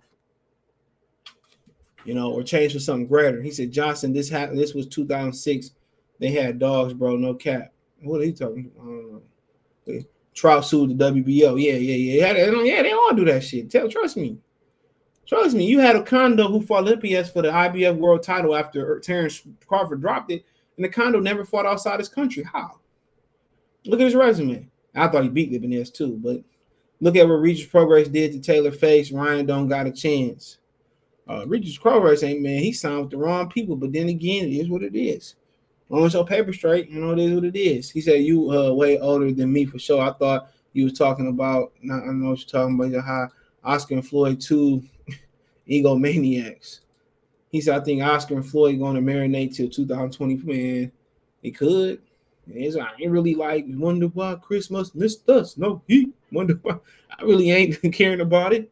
You 2.05 2.15
know, 2.15 2.33
or 2.33 2.43
change 2.43 2.73
for 2.73 2.81
something 2.81 3.07
greater. 3.07 3.41
He 3.41 3.51
said, 3.51 3.71
Johnson, 3.71 4.13
this 4.13 4.29
happened. 4.29 4.59
This 4.59 4.75
was 4.75 4.87
2006. 4.89 5.71
They 6.19 6.31
had 6.31 6.59
dogs, 6.59 6.95
bro. 6.95 7.17
No 7.17 7.35
cap. 7.35 7.73
What 8.03 8.21
are 8.21 8.25
you 8.25 8.33
talking? 8.33 8.73
Know. 8.77 9.23
Trout 10.35 10.65
sued 10.65 10.97
the 10.97 11.13
WBO. 11.13 11.63
Yeah, 11.63 11.75
yeah, 11.75 11.95
yeah. 11.95 12.33
Yeah, 12.63 12.83
they 12.83 12.93
all 12.93 13.15
do 13.15 13.25
that 13.27 13.45
shit. 13.45 13.71
Tell, 13.71 13.89
trust 13.89 14.17
me. 14.17 14.39
Trust 15.27 15.55
me. 15.55 15.67
You 15.67 15.79
had 15.79 15.95
a 15.95 16.03
condo 16.03 16.49
who 16.49 16.63
fought 16.63 16.83
Olympias 16.83 17.31
for 17.31 17.43
the 17.43 17.51
IBF 17.51 17.97
world 17.97 18.23
title 18.23 18.57
after 18.57 18.99
Terence 19.01 19.43
Crawford 19.67 20.01
dropped 20.01 20.33
it, 20.33 20.45
and 20.77 20.85
the 20.85 20.89
condo 20.89 21.21
never 21.21 21.45
fought 21.45 21.67
outside 21.67 22.01
his 22.01 22.09
country. 22.09 22.43
How? 22.43 22.81
Look 23.85 24.01
at 24.01 24.05
his 24.05 24.15
resume. 24.15 24.69
I 24.95 25.09
thought 25.09 25.23
he 25.23 25.29
beat 25.29 25.53
Ibanez 25.53 25.91
too, 25.91 26.19
but 26.23 26.43
look 27.03 27.17
at 27.17 27.29
what 27.29 27.35
Regis 27.35 27.67
Prograis 27.67 28.11
did 28.11 28.33
to 28.33 28.41
Taylor 28.41 28.71
Face. 28.71 29.11
Ryan 29.11 29.45
don't 29.45 29.69
got 29.69 29.89
a 29.89 29.93
chance. 29.93 30.59
Uh, 31.29 31.45
Regis 31.47 31.77
Prograis 31.77 32.27
ain't 32.27 32.43
man, 32.43 32.61
he 32.61 32.73
signed 32.73 33.01
with 33.01 33.11
the 33.11 33.17
wrong 33.17 33.49
people, 33.49 33.77
but 33.77 33.93
then 33.93 34.09
again, 34.09 34.47
it 34.47 34.53
is 34.53 34.69
what 34.69 34.83
it 34.83 34.97
is. 34.97 35.35
As 35.95 36.15
your 36.15 36.25
paper 36.25 36.53
straight, 36.53 36.89
you 36.89 37.01
know 37.01 37.13
it 37.13 37.19
is 37.19 37.35
what 37.35 37.45
it 37.45 37.57
is. 37.57 37.91
He 37.91 38.01
said 38.01 38.23
you 38.23 38.51
uh 38.51 38.73
way 38.73 38.99
older 38.99 39.31
than 39.33 39.53
me 39.53 39.67
for 39.67 39.79
sure. 39.79 40.01
I 40.01 40.13
thought 40.13 40.51
you 40.73 40.85
was 40.85 40.95
talking 40.95 41.29
about. 41.29 41.73
Not, 41.83 42.05
I 42.05 42.07
don't 42.07 42.23
know 42.23 42.31
what 42.31 42.39
you're 42.41 42.49
talking 42.49 42.81
about. 42.81 43.05
How 43.05 43.29
Oscar 43.63 43.95
and 43.95 44.07
Floyd 44.07 44.41
two 44.41 44.83
egomaniacs. 45.69 46.81
He 47.51 47.61
said, 47.61 47.79
I 47.79 47.85
think 47.85 48.03
Oscar 48.03 48.37
and 48.37 48.49
Floyd 48.49 48.79
going 48.79 48.95
to 48.95 49.03
marinate 49.03 49.55
till 49.55 49.69
2020. 49.69 50.37
Man, 50.37 50.93
it 51.43 51.51
could. 51.51 52.01
It's, 52.49 52.77
I 52.77 52.91
ain't 53.01 53.13
really 53.13 53.35
like 53.35 53.65
wonder 53.69 54.07
why 54.09 54.35
Christmas 54.37 54.95
missed 54.95 55.29
us. 55.29 55.57
No, 55.57 55.83
he 55.87 56.13
wonder 56.31 56.59
why. 56.63 56.79
I 57.19 57.23
really 57.23 57.51
ain't 57.51 57.81
caring 57.93 58.21
about 58.21 58.53
it. 58.53 58.71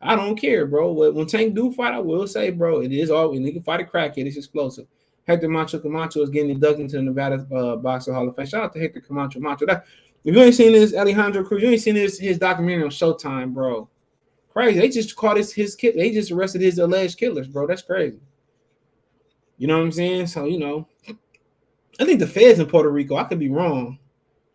I 0.00 0.16
don't 0.16 0.36
care, 0.36 0.66
bro. 0.66 0.92
When 1.12 1.26
Tank 1.26 1.54
do 1.54 1.72
fight, 1.72 1.94
I 1.94 2.00
will 2.00 2.26
say, 2.26 2.50
bro, 2.50 2.80
it 2.80 2.92
is 2.92 3.10
all 3.10 3.30
when 3.30 3.44
he 3.44 3.52
can 3.52 3.62
fight 3.62 3.80
a 3.80 3.84
crackhead. 3.84 4.26
It's 4.26 4.36
explosive. 4.36 4.86
Hector 5.26 5.48
Macho 5.48 5.78
Camacho 5.78 6.22
is 6.22 6.30
getting 6.30 6.50
inducted 6.50 6.80
into 6.80 6.96
the 6.96 7.02
Nevada 7.02 7.46
uh, 7.54 7.76
Boxer 7.76 8.12
Hall 8.12 8.28
of 8.28 8.34
Fame. 8.34 8.46
Shout 8.46 8.64
out 8.64 8.72
to 8.72 8.80
Hector 8.80 9.00
Camacho 9.00 9.38
Macho. 9.38 9.66
That, 9.66 9.84
if 10.24 10.34
you 10.34 10.42
ain't 10.42 10.54
seen 10.54 10.72
this 10.72 10.94
Alejandro 10.94 11.44
Cruz, 11.44 11.62
you 11.62 11.70
ain't 11.70 11.80
seen 11.80 11.94
this 11.94 12.18
his 12.18 12.38
documentary 12.38 12.82
on 12.82 12.90
Showtime, 12.90 13.54
bro. 13.54 13.88
Crazy. 14.52 14.80
They 14.80 14.88
just 14.88 15.14
caught 15.14 15.36
his 15.36 15.52
his 15.52 15.76
kid. 15.76 15.96
They 15.96 16.10
just 16.10 16.32
arrested 16.32 16.62
his 16.62 16.78
alleged 16.78 17.18
killers, 17.18 17.46
bro. 17.46 17.66
That's 17.66 17.82
crazy. 17.82 18.18
You 19.58 19.68
know 19.68 19.78
what 19.78 19.84
I'm 19.84 19.92
saying? 19.92 20.26
So 20.26 20.46
you 20.46 20.58
know, 20.58 20.88
I 22.00 22.04
think 22.04 22.20
the 22.20 22.26
feds 22.26 22.58
in 22.58 22.66
Puerto 22.66 22.90
Rico. 22.90 23.16
I 23.16 23.24
could 23.24 23.38
be 23.38 23.50
wrong. 23.50 23.98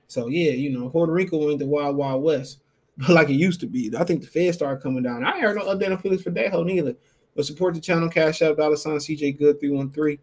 So 0.07 0.27
yeah, 0.27 0.51
you 0.51 0.77
know, 0.77 0.89
Puerto 0.89 1.11
Rico 1.11 1.45
went 1.45 1.59
the 1.59 1.65
wild 1.65 1.95
wild 1.95 2.23
west, 2.23 2.61
but 2.97 3.09
like 3.09 3.29
it 3.29 3.33
used 3.33 3.59
to 3.61 3.67
be. 3.67 3.91
I 3.97 4.03
think 4.03 4.21
the 4.21 4.27
feds 4.27 4.57
started 4.57 4.81
coming 4.81 5.03
down. 5.03 5.25
I 5.25 5.39
heard 5.39 5.57
no 5.57 5.65
update 5.65 5.91
on 5.91 5.99
Felix 5.99 6.23
Verdejo 6.23 6.65
neither. 6.65 6.95
But 7.35 7.45
support 7.45 7.75
the 7.75 7.81
channel, 7.81 8.09
cash 8.09 8.41
out 8.41 8.57
dollar 8.57 8.77
sign 8.77 8.97
CJ 8.97 9.37
Good 9.37 9.59
three 9.59 9.69
one 9.69 9.91
three. 9.91 10.19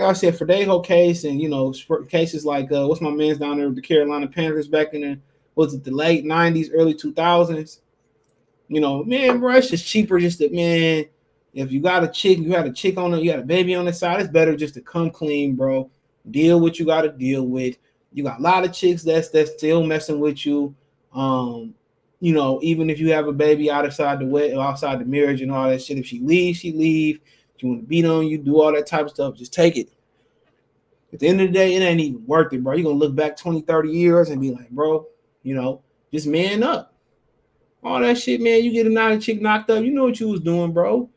I 0.00 0.12
said, 0.12 0.34
Verdejo 0.34 0.84
case 0.84 1.24
and 1.24 1.40
you 1.40 1.48
know 1.48 1.72
cases 2.08 2.44
like 2.44 2.70
uh, 2.72 2.86
what's 2.86 3.00
my 3.00 3.10
man's 3.10 3.38
down 3.38 3.58
there 3.58 3.66
with 3.66 3.76
the 3.76 3.82
Carolina 3.82 4.28
Panthers 4.28 4.68
back 4.68 4.94
in 4.94 5.00
the 5.02 5.20
was 5.54 5.74
it 5.74 5.84
the 5.84 5.90
late 5.90 6.24
nineties, 6.24 6.70
early 6.72 6.94
two 6.94 7.12
thousands 7.12 7.80
you 8.68 8.80
know, 8.80 9.02
man, 9.02 9.40
bro, 9.40 9.56
it's 9.56 9.82
cheaper 9.82 10.20
just 10.20 10.38
to 10.38 10.50
man. 10.50 11.06
If 11.54 11.72
you 11.72 11.80
got 11.80 12.04
a 12.04 12.08
chick, 12.08 12.38
you 12.38 12.52
had 12.52 12.66
a 12.66 12.72
chick 12.72 12.98
on 12.98 13.14
it, 13.14 13.22
you 13.22 13.30
got 13.32 13.40
a 13.40 13.46
baby 13.46 13.74
on 13.74 13.86
the 13.86 13.92
side, 13.92 14.20
it's 14.20 14.30
better 14.30 14.54
just 14.54 14.74
to 14.74 14.82
come 14.82 15.10
clean, 15.10 15.56
bro. 15.56 15.90
Deal 16.30 16.60
what 16.60 16.78
you 16.78 16.86
got 16.86 17.02
to 17.02 17.10
deal 17.10 17.44
with. 17.46 17.76
You 18.12 18.24
got 18.24 18.40
a 18.40 18.42
lot 18.42 18.64
of 18.64 18.72
chicks 18.72 19.02
that's 19.02 19.28
that's 19.28 19.52
still 19.52 19.84
messing 19.84 20.20
with 20.20 20.44
you. 20.46 20.74
Um, 21.12 21.74
you 22.20 22.32
know, 22.32 22.58
even 22.62 22.90
if 22.90 22.98
you 22.98 23.12
have 23.12 23.28
a 23.28 23.32
baby 23.32 23.70
outside 23.70 24.18
the 24.18 24.26
way, 24.26 24.54
outside 24.54 25.00
the 25.00 25.04
marriage 25.04 25.40
and 25.40 25.52
all 25.52 25.68
that 25.68 25.82
shit, 25.82 25.98
if 25.98 26.06
she 26.06 26.20
leaves, 26.20 26.58
she 26.58 26.72
leave. 26.72 27.20
If 27.54 27.62
you 27.62 27.70
want 27.70 27.82
to 27.82 27.86
beat 27.86 28.04
on 28.04 28.26
you, 28.26 28.38
do 28.38 28.60
all 28.60 28.72
that 28.72 28.86
type 28.86 29.06
of 29.06 29.10
stuff, 29.10 29.36
just 29.36 29.52
take 29.52 29.76
it. 29.76 29.90
At 31.12 31.20
the 31.20 31.28
end 31.28 31.40
of 31.40 31.48
the 31.48 31.52
day, 31.52 31.74
it 31.74 31.80
ain't 31.80 32.00
even 32.00 32.26
worth 32.26 32.52
it, 32.52 32.62
bro. 32.62 32.74
You're 32.74 32.84
gonna 32.84 32.96
look 32.96 33.14
back 33.14 33.36
20, 33.36 33.62
30 33.62 33.90
years 33.90 34.30
and 34.30 34.40
be 34.40 34.50
like, 34.50 34.70
bro, 34.70 35.06
you 35.42 35.54
know, 35.54 35.82
just 36.12 36.26
man 36.26 36.62
up 36.62 36.94
all 37.82 38.00
that 38.00 38.18
shit, 38.18 38.40
man. 38.40 38.62
You 38.64 38.72
get 38.72 38.86
another 38.86 39.20
chick 39.20 39.40
knocked 39.40 39.70
up, 39.70 39.84
you 39.84 39.90
know 39.90 40.04
what 40.04 40.20
you 40.20 40.28
was 40.28 40.40
doing, 40.40 40.72
bro. 40.72 41.08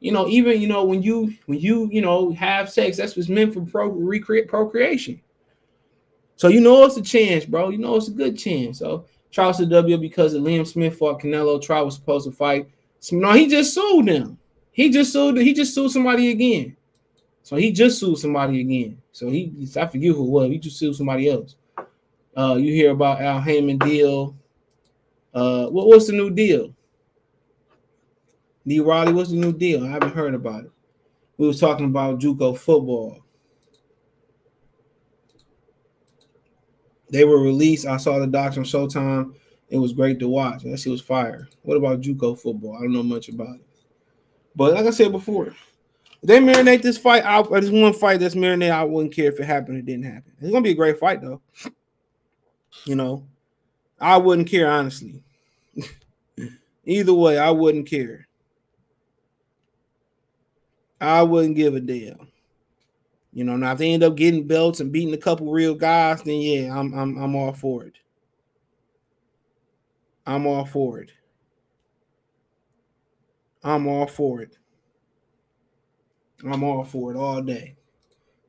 You 0.00 0.12
know, 0.12 0.28
even 0.28 0.60
you 0.60 0.68
know 0.68 0.84
when 0.84 1.02
you 1.02 1.34
when 1.46 1.58
you 1.58 1.88
you 1.90 2.00
know 2.02 2.32
have 2.32 2.70
sex, 2.70 2.96
that's 2.96 3.16
what's 3.16 3.28
meant 3.28 3.54
for 3.54 3.62
pro 3.62 3.88
recreate 3.88 4.48
procreation. 4.48 5.20
So 6.36 6.48
you 6.48 6.60
know 6.60 6.84
it's 6.84 6.98
a 6.98 7.02
chance, 7.02 7.44
bro. 7.46 7.70
You 7.70 7.78
know 7.78 7.96
it's 7.96 8.08
a 8.08 8.12
good 8.12 8.36
chance. 8.36 8.78
So 8.78 9.06
Charles 9.30 9.58
W 9.58 9.96
because 9.98 10.34
of 10.34 10.42
Liam 10.42 10.66
Smith 10.66 10.98
fought 10.98 11.20
Canelo. 11.20 11.60
Trial 11.60 11.86
was 11.86 11.94
supposed 11.94 12.26
to 12.26 12.32
fight. 12.32 12.68
No, 13.10 13.32
he 13.32 13.46
just 13.46 13.74
sued 13.74 14.06
them. 14.06 14.38
He 14.72 14.90
just 14.90 15.12
sued. 15.12 15.38
He 15.38 15.54
just 15.54 15.74
sued 15.74 15.90
somebody 15.90 16.30
again. 16.30 16.76
So 17.42 17.56
he 17.56 17.72
just 17.72 17.98
sued 17.98 18.18
somebody 18.18 18.60
again. 18.60 19.00
So 19.12 19.30
he 19.30 19.52
I 19.76 19.86
forget 19.86 20.14
who 20.14 20.24
it 20.24 20.30
was. 20.30 20.48
He 20.50 20.58
just 20.58 20.78
sued 20.78 20.96
somebody 20.96 21.30
else. 21.30 21.56
Uh, 22.36 22.56
you 22.56 22.72
hear 22.74 22.90
about 22.90 23.22
Al 23.22 23.40
Haymon 23.40 23.78
deal. 23.78 24.36
Uh, 25.32 25.66
what, 25.68 25.86
what's 25.86 26.06
the 26.06 26.12
new 26.12 26.30
deal? 26.30 26.74
D. 28.66 28.80
Riley, 28.80 29.12
what's 29.12 29.30
the 29.30 29.36
new 29.36 29.52
deal? 29.52 29.84
I 29.84 29.90
haven't 29.90 30.14
heard 30.14 30.34
about 30.34 30.64
it. 30.64 30.70
We 31.38 31.46
was 31.46 31.60
talking 31.60 31.86
about 31.86 32.18
JUCO 32.18 32.58
football. 32.58 33.20
They 37.10 37.24
were 37.24 37.40
released. 37.40 37.86
I 37.86 37.98
saw 37.98 38.18
the 38.18 38.26
docs 38.26 38.56
on 38.58 38.64
Showtime. 38.64 39.34
It 39.68 39.78
was 39.78 39.92
great 39.92 40.18
to 40.20 40.28
watch. 40.28 40.62
That 40.62 40.78
shit 40.78 40.90
was 40.90 41.00
fire. 41.00 41.48
What 41.62 41.76
about 41.76 42.00
JUCO 42.00 42.38
football? 42.40 42.76
I 42.76 42.80
don't 42.80 42.92
know 42.92 43.02
much 43.02 43.28
about 43.28 43.56
it. 43.56 43.66
But 44.56 44.74
like 44.74 44.86
I 44.86 44.90
said 44.90 45.12
before, 45.12 45.54
they 46.22 46.40
marinate 46.40 46.82
this 46.82 46.98
fight 46.98 47.22
out. 47.24 47.52
This 47.52 47.70
one 47.70 47.92
fight 47.92 48.20
that's 48.20 48.34
marinated. 48.34 48.72
I 48.72 48.84
wouldn't 48.84 49.14
care 49.14 49.30
if 49.30 49.38
it 49.38 49.44
happened 49.44 49.78
or 49.78 49.82
didn't 49.82 50.06
happen. 50.06 50.32
It's 50.40 50.50
gonna 50.50 50.62
be 50.62 50.70
a 50.70 50.74
great 50.74 50.98
fight 50.98 51.20
though. 51.20 51.42
You 52.84 52.96
know, 52.96 53.26
I 54.00 54.16
wouldn't 54.16 54.48
care 54.48 54.70
honestly. 54.70 55.22
Either 56.84 57.14
way, 57.14 57.38
I 57.38 57.50
wouldn't 57.50 57.88
care. 57.88 58.25
I 61.00 61.22
wouldn't 61.22 61.56
give 61.56 61.74
a 61.74 61.80
damn. 61.80 62.28
You 63.32 63.44
know, 63.44 63.56
now 63.56 63.72
if 63.72 63.78
they 63.78 63.92
end 63.92 64.02
up 64.02 64.16
getting 64.16 64.46
belts 64.46 64.80
and 64.80 64.90
beating 64.90 65.12
a 65.12 65.18
couple 65.18 65.52
real 65.52 65.74
guys, 65.74 66.22
then 66.22 66.40
yeah, 66.40 66.78
I'm 66.78 66.94
I'm 66.94 67.18
I'm 67.18 67.36
all 67.36 67.52
for 67.52 67.84
it. 67.84 67.98
I'm 70.26 70.46
all 70.46 70.64
for 70.64 71.00
it. 71.00 71.12
I'm 73.62 73.86
all 73.86 74.06
for 74.06 74.40
it. 74.40 74.56
I'm 76.50 76.64
all 76.64 76.84
for 76.84 77.12
it 77.12 77.18
all 77.18 77.42
day. 77.42 77.76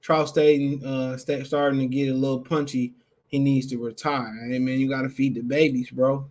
Charles 0.01 0.29
Staten 0.29 0.85
uh 0.85 1.17
starting 1.17 1.79
to 1.79 1.87
get 1.87 2.09
a 2.09 2.13
little 2.13 2.39
punchy. 2.39 2.93
He 3.27 3.39
needs 3.39 3.67
to 3.67 3.77
retire. 3.77 4.47
Hey 4.49 4.59
man, 4.59 4.79
you 4.79 4.87
gotta 4.87 5.09
feed 5.09 5.35
the 5.35 5.41
babies, 5.41 5.89
bro. 5.89 6.25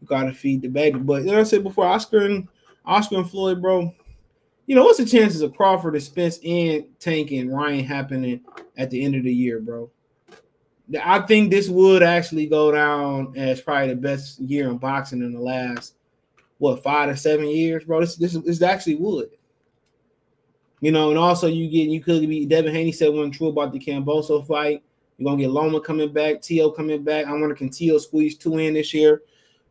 You 0.00 0.06
gotta 0.06 0.32
feed 0.32 0.62
the 0.62 0.68
baby. 0.68 0.98
But 0.98 1.24
like 1.24 1.36
I 1.36 1.42
said 1.42 1.62
before, 1.62 1.84
Oscar 1.84 2.20
and 2.20 2.48
Oscar 2.86 3.16
and 3.16 3.30
Floyd, 3.30 3.60
bro. 3.60 3.94
You 4.72 4.76
know, 4.76 4.84
what's 4.84 4.96
the 4.96 5.04
chances 5.04 5.42
of 5.42 5.54
Crawford 5.54 6.02
Spence 6.02 6.38
and 6.42 6.86
Tank 6.98 7.30
and 7.30 7.54
Ryan 7.54 7.84
happening 7.84 8.40
at 8.78 8.88
the 8.88 9.04
end 9.04 9.14
of 9.14 9.22
the 9.22 9.30
year, 9.30 9.60
bro? 9.60 9.90
I 11.04 11.18
think 11.20 11.50
this 11.50 11.68
would 11.68 12.02
actually 12.02 12.46
go 12.46 12.72
down 12.72 13.34
as 13.36 13.60
probably 13.60 13.88
the 13.88 13.96
best 13.96 14.40
year 14.40 14.70
in 14.70 14.78
boxing 14.78 15.20
in 15.20 15.34
the 15.34 15.38
last 15.38 15.96
what 16.56 16.82
five 16.82 17.10
to 17.10 17.16
seven 17.18 17.48
years, 17.48 17.84
bro. 17.84 18.00
This 18.00 18.16
this, 18.16 18.32
this 18.32 18.62
actually 18.62 18.94
would. 18.94 19.28
You 20.80 20.90
know, 20.90 21.10
and 21.10 21.18
also 21.18 21.48
you 21.48 21.68
get 21.68 21.90
you 21.90 22.00
could 22.00 22.26
be 22.26 22.46
Devin 22.46 22.72
Haney 22.72 22.92
said 22.92 23.12
one 23.12 23.30
true 23.30 23.48
about 23.48 23.74
the 23.74 23.78
Kambosos 23.78 24.46
fight. 24.46 24.82
You're 25.18 25.26
gonna 25.26 25.42
get 25.42 25.50
Loma 25.50 25.82
coming 25.82 26.14
back, 26.14 26.40
Tio 26.40 26.70
coming 26.70 27.02
back. 27.02 27.26
I 27.26 27.32
wonder 27.32 27.54
can 27.54 27.68
Tio 27.68 27.98
squeeze 27.98 28.38
two 28.38 28.56
in 28.56 28.72
this 28.72 28.94
year? 28.94 29.20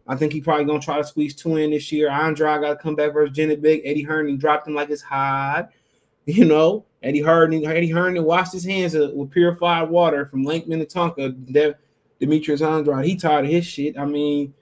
I 0.08 0.16
think 0.16 0.34
he 0.34 0.42
probably 0.42 0.66
gonna 0.66 0.80
try 0.80 0.98
to 0.98 1.04
squeeze 1.04 1.36
two 1.36 1.58
in 1.58 1.72
this 1.72 1.92
year. 1.92 2.10
Andrade 2.10 2.62
got 2.62 2.70
to 2.70 2.76
come 2.76 2.96
back 2.96 3.14
versus 3.14 3.36
Jenny 3.36 3.56
Big. 3.56 3.82
Eddie 3.86 4.04
Hearn 4.04 4.36
dropped 4.38 4.68
him 4.68 4.76
like 4.76 4.90
it's 4.90 5.02
hot. 5.02 5.70
You 6.26 6.46
know, 6.46 6.86
Eddie 7.02 7.22
Hearn, 7.22 7.52
Eddie 7.52 7.90
Hearn 7.90 8.24
washed 8.24 8.54
his 8.54 8.64
hands 8.64 8.94
with 8.94 9.32
purified 9.32 9.90
water 9.90 10.28
from 10.28 10.44
Lake 10.44 10.68
Minnetonka. 10.68 11.30
De- 11.30 11.76
Demetrius 12.20 12.62
Andrade, 12.62 13.06
he 13.06 13.16
tired 13.16 13.46
of 13.46 13.52
his 13.52 13.66
shit. 13.66 13.98
I 13.98 14.06
mean, 14.06 14.54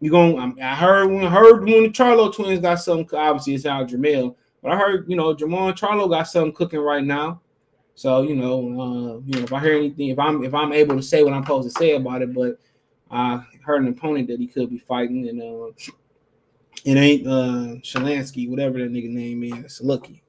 you 0.00 0.10
going? 0.10 0.60
I 0.60 0.74
heard 0.74 1.06
when 1.06 1.24
I 1.24 1.30
heard 1.30 1.64
when 1.64 1.84
the 1.84 1.88
Charlo 1.88 2.32
twins 2.32 2.60
got 2.60 2.76
something. 2.76 3.18
Obviously, 3.18 3.54
it's 3.54 3.64
Al 3.64 3.86
Jamel, 3.86 4.36
but 4.62 4.72
I 4.72 4.76
heard 4.76 5.08
you 5.08 5.16
know 5.16 5.34
Jamal 5.34 5.68
and 5.68 5.78
Charlo 5.78 6.08
got 6.08 6.24
something 6.24 6.52
cooking 6.52 6.80
right 6.80 7.02
now. 7.02 7.40
So 7.94 8.20
you 8.22 8.36
know, 8.36 8.58
uh, 8.58 9.20
you 9.24 9.38
know, 9.38 9.44
if 9.44 9.52
I 9.54 9.60
hear 9.60 9.72
anything, 9.72 10.10
if 10.10 10.18
I'm 10.18 10.44
if 10.44 10.52
I'm 10.52 10.74
able 10.74 10.96
to 10.96 11.02
say 11.02 11.22
what 11.22 11.32
I'm 11.32 11.42
supposed 11.42 11.72
to 11.72 11.78
say 11.78 11.92
about 11.92 12.20
it, 12.20 12.34
but 12.34 12.58
I 13.10 13.42
heard 13.66 13.82
an 13.82 13.88
opponent 13.88 14.28
that 14.28 14.38
he 14.38 14.46
could 14.46 14.70
be 14.70 14.78
fighting, 14.78 15.28
and 15.28 15.42
uh, 15.42 15.72
it 16.84 16.96
ain't 16.96 17.26
uh 17.26 17.80
Shalansky, 17.82 18.48
whatever 18.48 18.78
that 18.78 18.92
nigga 18.92 19.10
name 19.10 19.42
is, 19.42 19.80
Lucky. 19.82 20.22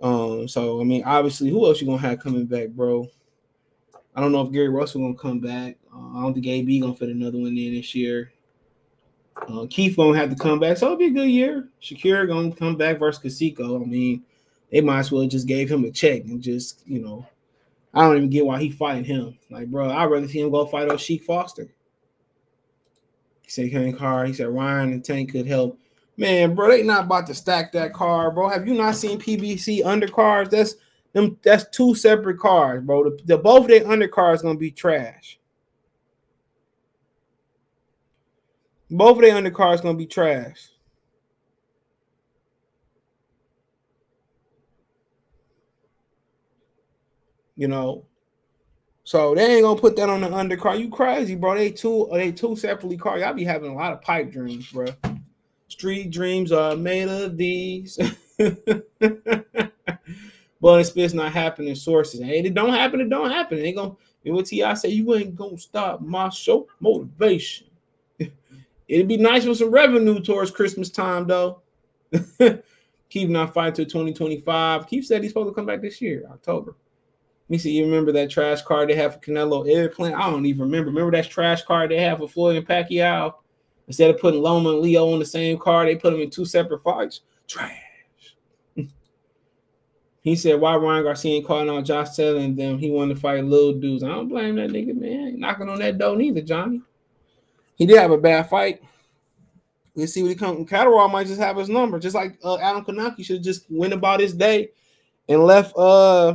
Um, 0.00 0.46
so 0.46 0.80
I 0.80 0.84
mean, 0.84 1.02
obviously, 1.04 1.50
who 1.50 1.66
else 1.66 1.80
you 1.80 1.86
gonna 1.86 1.98
have 1.98 2.20
coming 2.20 2.44
back, 2.44 2.68
bro? 2.68 3.08
I 4.14 4.20
don't 4.20 4.30
know 4.30 4.42
if 4.42 4.52
Gary 4.52 4.68
Russell 4.68 5.00
gonna 5.00 5.14
come 5.14 5.40
back. 5.40 5.76
Uh, 5.92 6.18
I 6.18 6.22
don't 6.22 6.34
think 6.34 6.46
AB 6.46 6.80
gonna 6.80 6.94
fit 6.94 7.08
another 7.08 7.38
one 7.38 7.56
in 7.56 7.74
this 7.74 7.94
year. 7.94 8.30
Uh, 9.48 9.66
Keith 9.68 9.96
gonna 9.96 10.18
have 10.18 10.30
to 10.30 10.36
come 10.36 10.60
back, 10.60 10.76
so 10.76 10.86
it'll 10.86 10.98
be 10.98 11.06
a 11.06 11.10
good 11.10 11.30
year. 11.30 11.68
Shakur 11.82 12.28
gonna 12.28 12.54
come 12.54 12.76
back 12.76 12.98
versus 12.98 13.22
Casico. 13.22 13.82
I 13.82 13.86
mean, 13.86 14.22
they 14.70 14.82
might 14.82 15.00
as 15.00 15.10
well 15.10 15.26
just 15.26 15.48
gave 15.48 15.70
him 15.70 15.84
a 15.84 15.90
check 15.90 16.24
and 16.24 16.42
just 16.42 16.82
you 16.86 17.00
know 17.00 17.26
I 17.94 18.02
don't 18.02 18.16
even 18.16 18.30
get 18.30 18.44
why 18.44 18.60
he 18.60 18.70
fighting 18.70 19.04
him. 19.04 19.38
Like, 19.50 19.70
bro, 19.70 19.88
I'd 19.88 20.06
rather 20.06 20.28
see 20.28 20.40
him 20.40 20.50
go 20.50 20.66
fight 20.66 20.88
O'Shaquie 20.88 21.22
Foster. 21.22 21.68
He 23.44 23.50
said 23.50 23.70
Ken 23.70 23.94
Carr. 23.94 24.24
He 24.24 24.32
said 24.32 24.48
Ryan 24.48 24.94
and 24.94 25.04
Tank 25.04 25.32
could 25.32 25.46
help. 25.46 25.78
Man, 26.16 26.54
bro, 26.54 26.70
they 26.70 26.82
not 26.82 27.04
about 27.04 27.26
to 27.26 27.34
stack 27.34 27.72
that 27.72 27.92
car, 27.92 28.30
bro. 28.30 28.48
Have 28.48 28.66
you 28.66 28.74
not 28.74 28.94
seen 28.94 29.20
PBC 29.20 29.82
undercards? 29.82 30.50
That's 30.50 30.76
them. 31.12 31.38
That's 31.42 31.68
two 31.70 31.94
separate 31.94 32.38
cars, 32.38 32.82
bro. 32.82 33.04
The, 33.04 33.18
the 33.24 33.38
both 33.38 33.62
of 33.62 33.68
their 33.68 33.84
undercards 33.84 34.42
gonna 34.42 34.58
be 34.58 34.70
trash. 34.70 35.38
Both 38.90 39.16
of 39.16 39.22
their 39.22 39.34
undercards 39.34 39.82
gonna 39.82 39.98
be 39.98 40.06
trash. 40.06 40.68
You 47.56 47.68
know, 47.68 48.06
so 49.04 49.34
they 49.34 49.56
ain't 49.56 49.62
gonna 49.62 49.78
put 49.78 49.96
that 49.96 50.08
on 50.08 50.22
the 50.22 50.28
undercard. 50.28 50.80
You 50.80 50.88
crazy, 50.88 51.34
bro? 51.34 51.54
They 51.54 51.70
two, 51.70 52.08
they 52.10 52.32
two 52.32 52.56
separately 52.56 52.96
card. 52.96 53.20
Y'all 53.20 53.34
be 53.34 53.44
having 53.44 53.70
a 53.70 53.74
lot 53.74 53.92
of 53.92 54.00
pipe 54.00 54.32
dreams, 54.32 54.72
bro. 54.72 54.86
Street 55.68 56.10
dreams 56.10 56.52
are 56.52 56.74
made 56.74 57.08
of 57.08 57.36
these. 57.36 57.98
but 58.38 58.86
it's, 60.96 61.14
not 61.14 61.32
happening. 61.32 61.74
Sources, 61.74 62.22
hey, 62.22 62.40
it 62.40 62.54
don't 62.54 62.72
happen. 62.72 63.02
It 63.02 63.10
don't 63.10 63.30
happen. 63.30 63.58
It 63.58 63.62
ain't 63.62 63.76
gonna. 63.76 63.94
What 64.24 64.46
T.I. 64.46 64.72
say, 64.72 64.88
you 64.88 65.14
ain't 65.14 65.36
gonna 65.36 65.58
stop 65.58 66.00
my 66.00 66.30
show 66.30 66.66
motivation. 66.80 67.66
It'd 68.88 69.08
be 69.08 69.18
nice 69.18 69.44
with 69.44 69.58
some 69.58 69.70
revenue 69.70 70.18
towards 70.20 70.50
Christmas 70.50 70.88
time, 70.88 71.26
though. 71.26 71.60
Keep 73.10 73.28
not 73.28 73.52
fighting 73.52 73.74
till 73.74 73.84
2025. 73.84 74.86
Keep 74.86 75.04
said 75.04 75.22
he's 75.22 75.32
supposed 75.32 75.50
to 75.50 75.54
come 75.54 75.66
back 75.66 75.82
this 75.82 76.00
year, 76.00 76.24
October. 76.32 76.74
See. 77.52 77.72
You 77.72 77.84
remember 77.84 78.10
that 78.12 78.30
trash 78.30 78.62
card 78.62 78.88
they 78.88 78.94
have 78.94 79.14
for 79.14 79.20
Canelo 79.20 79.68
Airplane? 79.70 80.14
I 80.14 80.30
don't 80.30 80.46
even 80.46 80.62
remember. 80.62 80.90
Remember 80.90 81.12
that 81.12 81.30
trash 81.30 81.62
card 81.62 81.90
they 81.90 82.00
have 82.00 82.18
for 82.18 82.28
Floyd 82.28 82.56
and 82.56 82.66
Pacquiao? 82.66 83.34
Instead 83.86 84.10
of 84.10 84.18
putting 84.18 84.42
Loma 84.42 84.70
and 84.70 84.80
Leo 84.80 85.12
on 85.12 85.18
the 85.18 85.26
same 85.26 85.58
card, 85.58 85.88
they 85.88 85.96
put 85.96 86.12
them 86.12 86.20
in 86.20 86.30
two 86.30 86.46
separate 86.46 86.82
fights. 86.82 87.20
Trash. 87.46 87.76
he 90.22 90.36
said, 90.36 90.58
why 90.58 90.74
Ryan 90.76 91.04
Garcia 91.04 91.36
ain't 91.36 91.46
calling 91.46 91.68
out 91.68 91.84
Josh 91.84 92.18
and 92.18 92.56
them? 92.56 92.78
He 92.78 92.90
wanted 92.90 93.14
to 93.14 93.20
fight 93.20 93.44
little 93.44 93.74
dudes. 93.74 94.02
I 94.02 94.08
don't 94.08 94.28
blame 94.28 94.56
that 94.56 94.70
nigga, 94.70 94.94
man. 94.94 95.38
knocking 95.38 95.68
on 95.68 95.78
that 95.80 95.98
door 95.98 96.16
neither, 96.16 96.40
Johnny. 96.40 96.80
He 97.76 97.84
did 97.84 97.98
have 97.98 98.10
a 98.10 98.18
bad 98.18 98.48
fight. 98.48 98.80
Let's 99.94 100.12
see 100.12 100.22
what 100.22 100.30
he 100.30 100.34
comes. 100.34 100.68
Catterall 100.68 101.08
might 101.08 101.26
just 101.26 101.40
have 101.40 101.56
his 101.56 101.68
number, 101.68 101.98
just 101.98 102.14
like 102.14 102.38
uh, 102.42 102.56
Adam 102.58 102.84
Kownacki 102.84 103.24
should 103.24 103.42
just 103.42 103.66
went 103.68 103.92
about 103.92 104.20
his 104.20 104.32
day 104.32 104.70
and 105.28 105.44
left 105.44 105.76
uh 105.76 106.34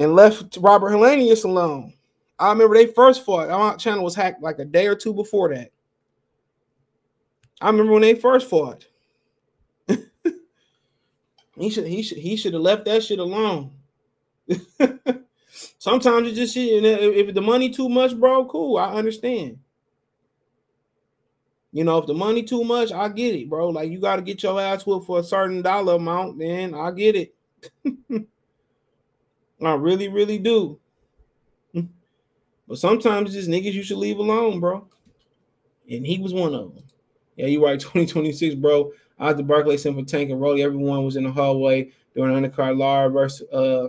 and 0.00 0.16
left 0.16 0.56
Robert 0.60 0.90
Helenius 0.90 1.44
alone. 1.44 1.92
I 2.38 2.48
remember 2.48 2.74
they 2.74 2.86
first 2.86 3.22
fought. 3.24 3.50
My 3.50 3.76
channel 3.76 4.02
was 4.02 4.14
hacked 4.14 4.42
like 4.42 4.58
a 4.58 4.64
day 4.64 4.86
or 4.86 4.96
two 4.96 5.12
before 5.12 5.54
that. 5.54 5.70
I 7.60 7.66
remember 7.66 7.92
when 7.92 8.02
they 8.02 8.14
first 8.14 8.48
fought. 8.48 8.86
he 9.86 11.68
should 11.68 11.86
he 11.86 12.02
should 12.02 12.16
he 12.16 12.36
should 12.36 12.54
have 12.54 12.62
left 12.62 12.86
that 12.86 13.04
shit 13.04 13.18
alone. 13.18 13.72
Sometimes 15.78 16.28
it 16.28 16.34
just 16.34 16.54
shit. 16.54 16.82
If 16.82 17.34
the 17.34 17.42
money 17.42 17.68
too 17.68 17.90
much, 17.90 18.18
bro, 18.18 18.46
cool. 18.46 18.78
I 18.78 18.94
understand. 18.94 19.58
You 21.72 21.84
know, 21.84 21.98
if 21.98 22.06
the 22.06 22.14
money 22.14 22.42
too 22.42 22.64
much, 22.64 22.90
I 22.90 23.10
get 23.10 23.34
it, 23.34 23.50
bro. 23.50 23.68
Like 23.68 23.90
you 23.90 24.00
got 24.00 24.16
to 24.16 24.22
get 24.22 24.42
your 24.42 24.58
ass 24.58 24.86
whooped 24.86 25.06
for 25.06 25.20
a 25.20 25.24
certain 25.24 25.60
dollar 25.60 25.96
amount, 25.96 26.38
then 26.38 26.74
I 26.74 26.90
get 26.90 27.16
it. 27.16 27.34
I 29.62 29.74
really, 29.74 30.08
really 30.08 30.38
do. 30.38 30.78
but 31.74 32.78
sometimes 32.78 33.32
just 33.32 33.48
niggas 33.48 33.72
you 33.72 33.82
should 33.82 33.98
leave 33.98 34.18
alone, 34.18 34.60
bro. 34.60 34.86
And 35.90 36.06
he 36.06 36.18
was 36.18 36.32
one 36.32 36.54
of 36.54 36.74
them. 36.74 36.84
Yeah, 37.36 37.46
you 37.46 37.64
right. 37.64 37.78
2026, 37.80 38.54
bro. 38.56 38.92
Was 39.18 39.36
the 39.36 39.42
Barclays 39.42 39.82
Center 39.82 40.02
Tank 40.02 40.30
and 40.30 40.40
Rolly. 40.40 40.62
Everyone 40.62 41.04
was 41.04 41.16
in 41.16 41.24
the 41.24 41.30
hallway 41.30 41.90
during 42.14 42.34
undercard. 42.34 42.78
Lara 42.78 43.10
versus 43.10 43.48
uh, 43.50 43.88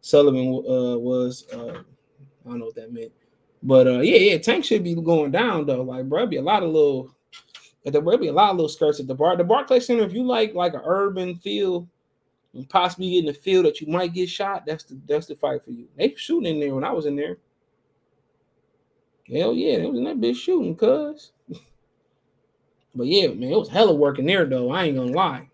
Sullivan 0.00 0.48
uh, 0.48 0.98
was 0.98 1.46
uh, 1.52 1.82
I 2.44 2.48
don't 2.48 2.58
know 2.58 2.66
what 2.66 2.74
that 2.76 2.92
meant. 2.92 3.12
But 3.62 3.86
uh, 3.86 4.00
yeah, 4.00 4.16
yeah, 4.16 4.38
Tank 4.38 4.64
should 4.64 4.82
be 4.82 4.94
going 4.94 5.30
down 5.30 5.66
though. 5.66 5.82
Like, 5.82 6.08
bro, 6.08 6.26
be 6.26 6.36
a 6.36 6.42
lot 6.42 6.62
of 6.62 6.70
little, 6.70 7.14
there 7.84 8.00
will 8.00 8.18
be 8.18 8.28
a 8.28 8.32
lot 8.32 8.50
of 8.50 8.56
little 8.56 8.68
skirts 8.68 8.98
at 8.98 9.06
the 9.06 9.14
bar. 9.14 9.36
The 9.36 9.44
Barclays 9.44 9.86
Center, 9.86 10.02
if 10.02 10.12
you 10.12 10.24
like 10.24 10.54
like 10.54 10.74
an 10.74 10.82
urban 10.84 11.36
feel, 11.36 11.88
and 12.54 12.68
possibly 12.68 13.18
in 13.18 13.26
the 13.26 13.34
field 13.34 13.64
that 13.64 13.80
you 13.80 13.86
might 13.86 14.12
get 14.12 14.28
shot, 14.28 14.66
that's 14.66 14.84
the 14.84 15.00
that's 15.06 15.26
the 15.26 15.34
fight 15.34 15.64
for 15.64 15.70
you. 15.70 15.88
They 15.96 16.14
shooting 16.16 16.54
in 16.54 16.60
there 16.60 16.74
when 16.74 16.84
I 16.84 16.92
was 16.92 17.06
in 17.06 17.16
there. 17.16 17.38
Hell 19.30 19.54
yeah, 19.54 19.78
they 19.78 19.86
was 19.86 19.98
in 19.98 20.04
that 20.04 20.20
bitch 20.20 20.36
shooting, 20.36 20.76
cuz. 20.76 21.32
but 22.94 23.06
yeah, 23.06 23.28
man, 23.28 23.52
it 23.52 23.58
was 23.58 23.68
hella 23.68 23.94
working 23.94 24.26
there 24.26 24.44
though. 24.44 24.70
I 24.70 24.84
ain't 24.84 24.96
gonna 24.96 25.12
lie. 25.12 25.48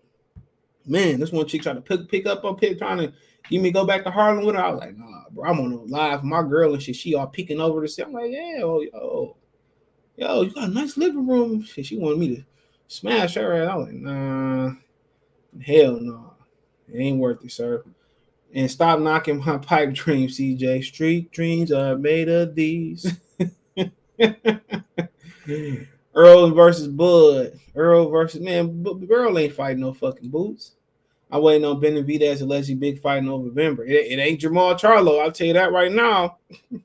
Man, 0.85 1.19
this 1.19 1.31
one 1.31 1.47
chick 1.47 1.61
tried 1.61 1.73
to 1.73 1.81
pick 1.81 2.09
pick 2.09 2.25
up 2.25 2.43
on 2.43 2.57
pick, 2.57 2.77
trying 2.77 2.97
to 2.97 3.13
give 3.49 3.61
me 3.61 3.71
go 3.71 3.85
back 3.85 4.03
to 4.03 4.11
Harlem 4.11 4.45
with 4.45 4.55
her. 4.55 4.61
I 4.61 4.71
was 4.71 4.79
like, 4.79 4.97
nah, 4.97 5.29
bro, 5.31 5.49
I'm 5.49 5.59
on 5.59 5.71
a 5.71 5.81
live. 5.83 6.23
My 6.23 6.41
girl 6.41 6.73
and 6.73 6.81
shit, 6.81 6.95
she 6.95 7.15
all 7.15 7.27
peeking 7.27 7.61
over 7.61 7.81
to 7.81 7.87
see. 7.87 8.01
I'm 8.01 8.11
like, 8.11 8.31
yeah, 8.31 8.59
oh, 8.63 8.81
yo, 8.81 9.37
yo, 10.17 10.41
you 10.41 10.51
got 10.51 10.69
a 10.69 10.71
nice 10.71 10.97
living 10.97 11.27
room. 11.27 11.63
Shit, 11.63 11.85
she 11.85 11.97
wanted 11.97 12.19
me 12.19 12.35
to 12.35 12.43
smash 12.87 13.35
her. 13.35 13.69
I 13.69 13.75
was 13.75 13.87
like, 13.87 13.95
nah, 13.95 14.73
hell 15.63 15.99
no, 16.01 16.28
it 16.91 16.97
ain't 16.97 17.19
worth 17.19 17.43
it, 17.43 17.51
sir. 17.51 17.83
And 18.53 18.69
stop 18.69 18.99
knocking 18.99 19.39
my 19.39 19.57
pipe 19.61 19.93
dreams, 19.93 20.37
CJ. 20.37 20.83
Street 20.83 21.31
dreams 21.31 21.71
are 21.71 21.97
made 21.97 22.29
of 22.29 22.55
these. 22.55 23.17
Earl 26.15 26.51
versus 26.51 26.87
Bud. 26.87 27.59
Earl 27.75 28.09
versus 28.09 28.41
man, 28.41 28.83
but 28.83 28.97
Earl 29.09 29.37
ain't 29.37 29.53
fighting 29.53 29.81
no 29.81 29.93
fucking 29.93 30.29
boots. 30.29 30.73
I'm 31.31 31.43
waiting 31.43 31.65
on 31.65 31.79
Benavidez 31.79 32.41
allegedly 32.41 32.75
big 32.75 32.99
fight 32.99 33.19
in 33.19 33.25
November. 33.25 33.85
It, 33.85 34.11
it 34.11 34.19
ain't 34.19 34.41
Jermall 34.41 34.79
Charlo. 34.79 35.21
I'll 35.21 35.31
tell 35.31 35.47
you 35.47 35.53
that 35.53 35.71
right 35.71 35.91
now. 35.91 36.37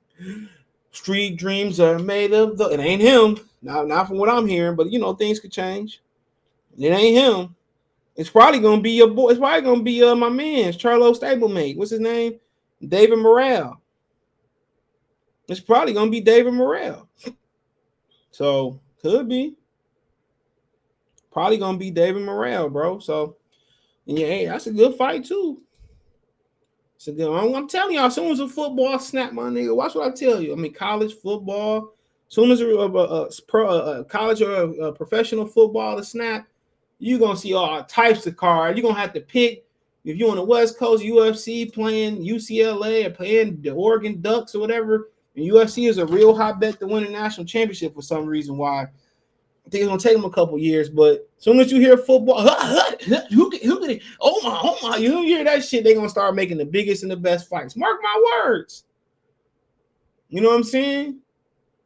Street 0.92 1.36
dreams 1.36 1.80
are 1.80 1.98
made 1.98 2.32
of 2.32 2.58
the. 2.58 2.68
It 2.68 2.80
ain't 2.80 3.02
him. 3.02 3.38
Not 3.62 3.88
not 3.88 4.06
from 4.06 4.18
what 4.18 4.28
I'm 4.28 4.46
hearing, 4.46 4.76
but 4.76 4.92
you 4.92 4.98
know 4.98 5.14
things 5.14 5.40
could 5.40 5.50
change. 5.50 6.02
It 6.78 6.90
ain't 6.90 7.16
him. 7.16 7.56
It's 8.16 8.30
probably 8.30 8.60
gonna 8.60 8.80
be 8.80 8.92
your 8.92 9.08
boy. 9.08 9.30
It's 9.30 9.38
probably 9.38 9.62
gonna 9.62 9.82
be 9.82 10.02
uh 10.02 10.14
my 10.14 10.28
man's 10.28 10.76
Charlo 10.76 11.18
stablemate. 11.18 11.76
What's 11.76 11.90
his 11.90 12.00
name? 12.00 12.38
David 12.86 13.18
Morrell. 13.18 13.80
It's 15.48 15.60
probably 15.60 15.92
gonna 15.92 16.10
be 16.10 16.20
David 16.20 16.54
Morrell. 16.54 17.08
So 18.30 18.80
could 19.00 19.28
be. 19.28 19.54
Probably 21.30 21.56
gonna 21.56 21.78
be 21.78 21.92
David 21.92 22.22
Morrell, 22.22 22.68
bro. 22.68 22.98
So 22.98 23.36
yeah, 24.06 24.26
hey, 24.26 24.46
that's 24.46 24.66
a 24.66 24.72
good 24.72 24.96
fight 24.96 25.24
too. 25.24 25.62
It's 26.96 27.08
a 27.08 27.12
good. 27.12 27.30
One. 27.30 27.54
I'm 27.54 27.68
telling 27.68 27.94
y'all, 27.94 28.06
as 28.06 28.14
soon 28.14 28.32
as 28.32 28.40
a 28.40 28.48
football 28.48 28.98
snap, 28.98 29.32
my 29.32 29.44
nigga, 29.44 29.76
watch 29.76 29.94
what 29.94 30.08
I 30.08 30.10
tell 30.10 30.40
you. 30.40 30.52
I 30.52 30.56
mean, 30.56 30.72
college 30.72 31.14
football. 31.14 31.94
As 32.28 32.34
soon 32.34 32.50
as 32.50 32.60
a, 32.60 32.66
a, 32.66 32.88
a, 32.88 34.00
a 34.00 34.04
college 34.04 34.42
or 34.42 34.52
a, 34.52 34.92
professional 34.92 35.46
football 35.46 35.96
to 35.96 36.02
snap, 36.02 36.48
you're 36.98 37.18
gonna 37.18 37.36
see 37.36 37.54
all 37.54 37.82
types 37.84 38.26
of 38.26 38.36
cards. 38.36 38.76
You're 38.76 38.88
gonna 38.88 39.00
have 39.00 39.12
to 39.14 39.20
pick 39.20 39.64
if 40.04 40.18
you're 40.18 40.30
on 40.30 40.36
the 40.36 40.44
West 40.44 40.78
Coast, 40.78 41.02
USC 41.02 41.72
playing 41.72 42.22
UCLA 42.22 43.06
or 43.06 43.10
playing 43.10 43.60
the 43.62 43.70
Oregon 43.70 44.20
Ducks 44.20 44.54
or 44.54 44.60
whatever. 44.60 45.10
And 45.34 45.50
USC 45.50 45.88
is 45.88 45.98
a 45.98 46.06
real 46.06 46.36
hot 46.36 46.60
bet 46.60 46.78
to 46.80 46.86
win 46.86 47.04
a 47.04 47.10
national 47.10 47.46
championship 47.46 47.94
for 47.94 48.02
some 48.02 48.26
reason. 48.26 48.56
Why? 48.56 48.82
I 49.66 49.70
think 49.70 49.82
it's 49.82 49.88
gonna 49.88 49.98
take 49.98 50.14
them 50.14 50.26
a 50.26 50.30
couple 50.30 50.58
years, 50.58 50.90
but 50.90 51.26
as 51.38 51.44
soon 51.44 51.58
as 51.58 51.72
you 51.72 51.80
hear 51.80 51.96
football, 51.96 52.46
who 53.30 53.50
who 53.50 53.80
did 53.80 53.90
it? 53.90 54.02
Oh 54.20 54.40
my, 54.42 54.60
oh 54.62 54.78
my, 54.82 54.96
you 54.98 55.22
hear 55.22 55.42
that 55.42 55.64
shit, 55.64 55.84
they're 55.84 55.94
gonna 55.94 56.08
start 56.08 56.34
making 56.34 56.58
the 56.58 56.66
biggest 56.66 57.02
and 57.02 57.10
the 57.10 57.16
best 57.16 57.48
fights. 57.48 57.74
Mark 57.74 57.98
my 58.02 58.22
words. 58.44 58.84
You 60.28 60.42
know 60.42 60.50
what 60.50 60.56
I'm 60.56 60.64
saying? 60.64 61.20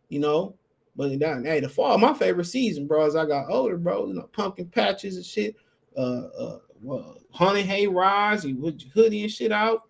You 0.09 0.19
know, 0.19 0.57
but 0.99 1.17
down 1.21 1.45
hey, 1.45 1.61
the 1.61 1.69
fall, 1.69 1.97
my 1.97 2.13
favorite 2.13 2.47
season, 2.47 2.89
bro, 2.89 3.07
as 3.07 3.15
I 3.15 3.25
got 3.25 3.49
older, 3.49 3.79
bro. 3.79 4.09
You 4.09 4.15
know, 4.15 4.29
pumpkin 4.33 4.67
patches 4.67 5.17
and 5.17 5.25
shit, 5.25 5.55
uh, 5.97 6.25
uh, 6.39 6.59
honey 7.31 7.63
hay 7.63 7.87
rise, 7.87 8.45
you 8.45 8.57
put 8.57 8.83
your 8.83 8.91
hoodie 8.93 9.23
and 9.23 9.31
shit 9.31 9.53
out. 9.53 9.85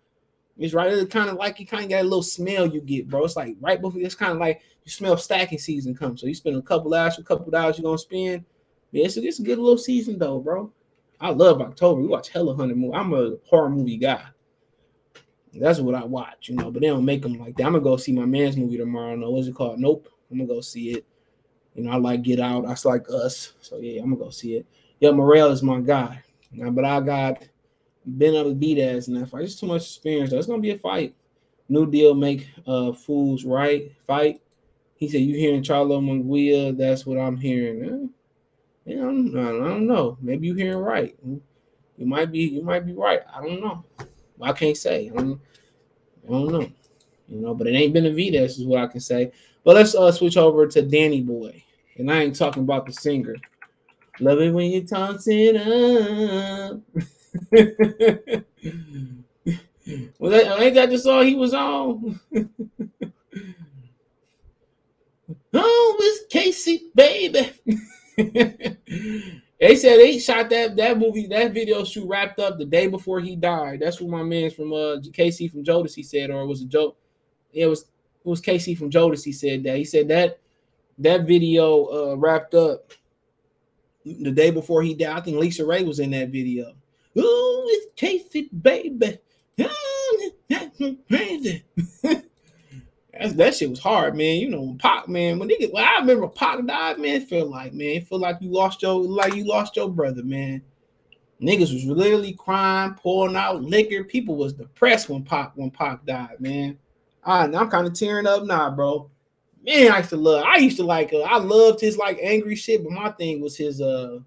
It's 0.59 0.75
right. 0.75 0.93
It's 0.93 1.11
kind 1.11 1.29
of 1.29 1.37
like 1.37 1.59
you 1.59 1.65
kind 1.65 1.85
of 1.85 1.89
got 1.89 2.01
a 2.01 2.03
little 2.03 2.21
smell 2.21 2.67
you 2.67 2.81
get, 2.81 3.09
bro. 3.09 3.25
It's 3.25 3.35
like 3.35 3.55
right 3.59 3.81
before 3.81 3.99
it's 3.99 4.13
kind 4.13 4.33
of 4.33 4.37
like 4.37 4.61
you 4.85 4.91
smell 4.91 5.17
stacking 5.17 5.57
season 5.57 5.95
comes. 5.95 6.21
So 6.21 6.27
you 6.27 6.35
spend 6.35 6.57
a 6.57 6.61
couple 6.61 6.93
hours, 6.93 7.17
a 7.17 7.23
couple 7.23 7.49
dollars 7.49 7.79
you're 7.79 7.85
gonna 7.85 7.97
spend. 7.97 8.45
Yeah, 8.91 9.05
it's 9.05 9.17
a, 9.17 9.23
it's 9.23 9.39
a 9.39 9.43
good 9.43 9.57
little 9.57 9.77
season 9.79 10.19
though, 10.19 10.39
bro. 10.39 10.71
I 11.19 11.31
love 11.31 11.59
October. 11.59 12.01
We 12.01 12.07
watch 12.07 12.29
hella 12.29 12.55
hundred 12.55 12.77
movie. 12.77 12.93
I'm 12.93 13.13
a 13.13 13.37
horror 13.49 13.69
movie 13.71 13.97
guy. 13.97 14.25
That's 15.53 15.79
what 15.79 15.95
I 15.95 16.03
watch, 16.03 16.49
you 16.49 16.55
know. 16.55 16.69
But 16.69 16.81
they 16.81 16.87
don't 16.87 17.05
make 17.05 17.23
them 17.23 17.39
like 17.39 17.55
that. 17.57 17.65
I'm 17.65 17.71
gonna 17.71 17.83
go 17.83 17.97
see 17.97 18.11
my 18.11 18.25
man's 18.25 18.57
movie 18.57 18.77
tomorrow. 18.77 19.15
No, 19.15 19.31
what's 19.31 19.47
it 19.47 19.55
called? 19.55 19.79
Nope. 19.79 20.07
I'm 20.31 20.37
gonna 20.37 20.47
go 20.47 20.61
see 20.61 20.91
it. 20.91 21.05
You 21.75 21.83
know, 21.83 21.91
I 21.91 21.97
like 21.97 22.23
Get 22.23 22.39
Out. 22.39 22.65
I 22.65 22.75
like 22.87 23.09
Us. 23.09 23.53
So 23.61 23.77
yeah, 23.77 24.01
I'm 24.01 24.09
gonna 24.13 24.23
go 24.23 24.29
see 24.29 24.55
it. 24.55 24.65
Yeah, 24.99 25.11
Morrell 25.11 25.51
is 25.51 25.63
my 25.63 25.79
guy. 25.79 26.21
Now, 26.51 26.71
but 26.71 26.85
I 26.85 26.99
got 26.99 27.43
been 28.17 28.33
to 28.33 28.53
beat 28.53 28.81
ass 28.81 29.07
in 29.07 29.13
that 29.15 29.29
fight. 29.29 29.43
It's 29.43 29.59
too 29.59 29.67
much 29.67 29.83
experience. 29.83 30.31
It's 30.31 30.47
gonna 30.47 30.61
be 30.61 30.71
a 30.71 30.77
fight. 30.77 31.15
New 31.67 31.89
deal, 31.89 32.15
make 32.15 32.47
uh 32.65 32.93
fools 32.93 33.45
right. 33.45 33.91
Fight. 34.05 34.41
He 34.95 35.07
said, 35.07 35.21
"You 35.21 35.35
hearing 35.35 35.63
Charlo 35.63 36.01
Munguia? 36.01 36.75
That's 36.75 37.05
what 37.05 37.19
I'm 37.19 37.37
hearing." 37.37 37.83
Eh, 37.83 38.93
yeah, 38.93 38.97
I 38.97 39.05
don't, 39.05 39.37
I 39.37 39.69
don't 39.69 39.87
know. 39.87 40.17
Maybe 40.21 40.47
you 40.47 40.55
hearing 40.55 40.79
right. 40.79 41.15
You 41.23 42.05
might 42.05 42.31
be. 42.31 42.39
You 42.39 42.63
might 42.63 42.85
be 42.85 42.93
right. 42.93 43.21
I 43.33 43.41
don't 43.41 43.61
know. 43.61 43.85
I 44.41 44.53
can't 44.53 44.77
say. 44.77 45.11
I 45.13 45.15
don't, 45.15 45.41
I 46.27 46.31
don't 46.31 46.51
know. 46.51 46.71
You 47.27 47.41
know, 47.41 47.53
but 47.53 47.67
it 47.67 47.75
ain't 47.75 47.93
been 47.93 48.07
a 48.07 48.11
V. 48.11 48.31
This 48.31 48.57
is 48.57 48.65
what 48.65 48.81
I 48.81 48.87
can 48.87 48.99
say. 48.99 49.31
But 49.69 49.75
let's 49.75 49.93
uh 49.93 50.11
switch 50.11 50.35
over 50.35 50.65
to 50.65 50.81
Danny 50.81 51.21
Boy. 51.21 51.63
And 51.99 52.11
I 52.11 52.23
ain't 52.23 52.35
talking 52.35 52.63
about 52.63 52.87
the 52.87 52.91
singer. 52.91 53.35
Love 54.19 54.41
it 54.41 54.51
when 54.51 54.71
you 54.71 54.83
toss 54.83 55.27
it 55.27 55.57
up. 55.57 56.81
well, 60.17 60.31
that, 60.31 60.59
ain't 60.59 60.73
that 60.73 60.89
the 60.89 60.97
song 60.97 61.27
he 61.27 61.35
was 61.35 61.53
on? 61.53 62.19
oh, 65.53 65.97
it's 65.99 66.33
Casey, 66.33 66.89
baby. 66.95 67.51
they 68.17 69.75
said 69.75 69.99
they 69.99 70.17
shot 70.17 70.49
that 70.49 70.75
that 70.77 70.97
movie, 70.97 71.27
that 71.27 71.53
video 71.53 71.83
shoot 71.83 72.07
wrapped 72.07 72.39
up 72.39 72.57
the 72.57 72.65
day 72.65 72.87
before 72.87 73.19
he 73.19 73.35
died. 73.35 73.81
That's 73.81 74.01
what 74.01 74.09
my 74.09 74.23
man 74.23 74.49
from 74.49 74.73
uh 74.73 74.95
Casey 75.13 75.47
from 75.47 75.63
Jodeci 75.63 76.03
said, 76.03 76.31
or 76.31 76.41
it 76.41 76.47
was 76.47 76.63
a 76.63 76.65
joke. 76.65 76.97
Yeah, 77.51 77.65
It 77.65 77.67
was 77.67 77.85
it 78.23 78.27
was 78.27 78.41
Casey 78.41 78.75
from 78.75 78.89
Jodeci 78.91 79.33
said 79.33 79.63
that. 79.63 79.77
He 79.77 79.85
said 79.85 80.07
that 80.09 80.39
that 80.97 81.25
video 81.25 81.85
uh 81.85 82.15
wrapped 82.15 82.53
up 82.53 82.93
the 84.05 84.31
day 84.31 84.51
before 84.51 84.81
he 84.81 84.93
died. 84.93 85.17
I 85.17 85.21
think 85.21 85.37
Lisa 85.37 85.65
Ray 85.65 85.83
was 85.83 85.99
in 85.99 86.11
that 86.11 86.29
video. 86.29 86.73
Oh, 87.17 87.65
it's 87.67 87.87
Casey, 87.95 88.49
baby. 88.61 89.19
That's, 93.19 93.33
that 93.33 93.55
shit 93.55 93.69
was 93.69 93.79
hard, 93.79 94.15
man. 94.15 94.37
You 94.37 94.49
know, 94.49 94.77
Pac, 94.79 95.09
man. 95.09 95.39
When 95.39 95.49
niggas, 95.49 95.73
when 95.73 95.83
I 95.83 95.97
remember 95.99 96.27
Pac 96.27 96.65
died, 96.65 96.99
man, 96.99 97.21
it 97.21 97.27
felt 97.29 97.49
like, 97.49 97.73
man, 97.73 97.97
it 97.97 98.07
felt 98.07 98.21
like 98.21 98.37
you 98.39 98.49
lost 98.49 98.81
your, 98.81 99.01
like 99.01 99.35
you 99.35 99.45
lost 99.45 99.75
your 99.75 99.89
brother, 99.89 100.23
man. 100.23 100.61
Niggas 101.41 101.73
was 101.73 101.85
literally 101.85 102.33
crying, 102.33 102.93
pouring 102.95 103.35
out 103.35 103.61
liquor. 103.61 104.03
People 104.03 104.35
was 104.35 104.53
depressed 104.53 105.09
when 105.09 105.23
Pac, 105.23 105.51
when 105.55 105.71
Pac 105.71 106.05
died, 106.05 106.39
man. 106.39 106.77
I, 107.29 107.43
I'm 107.43 107.69
kind 107.69 107.87
of 107.87 107.93
tearing 107.93 108.27
up 108.27 108.43
now, 108.43 108.71
bro. 108.71 109.09
Man, 109.63 109.91
I 109.91 109.97
used 109.97 110.09
to 110.09 110.17
love. 110.17 110.45
I 110.45 110.57
used 110.57 110.77
to 110.77 110.83
like. 110.83 111.13
Uh, 111.13 111.21
I 111.21 111.37
loved 111.37 111.79
his 111.79 111.97
like 111.97 112.17
angry 112.21 112.55
shit, 112.55 112.83
but 112.83 112.91
my 112.91 113.11
thing 113.11 113.41
was 113.41 113.55
his 113.57 113.81
uh 113.81 114.19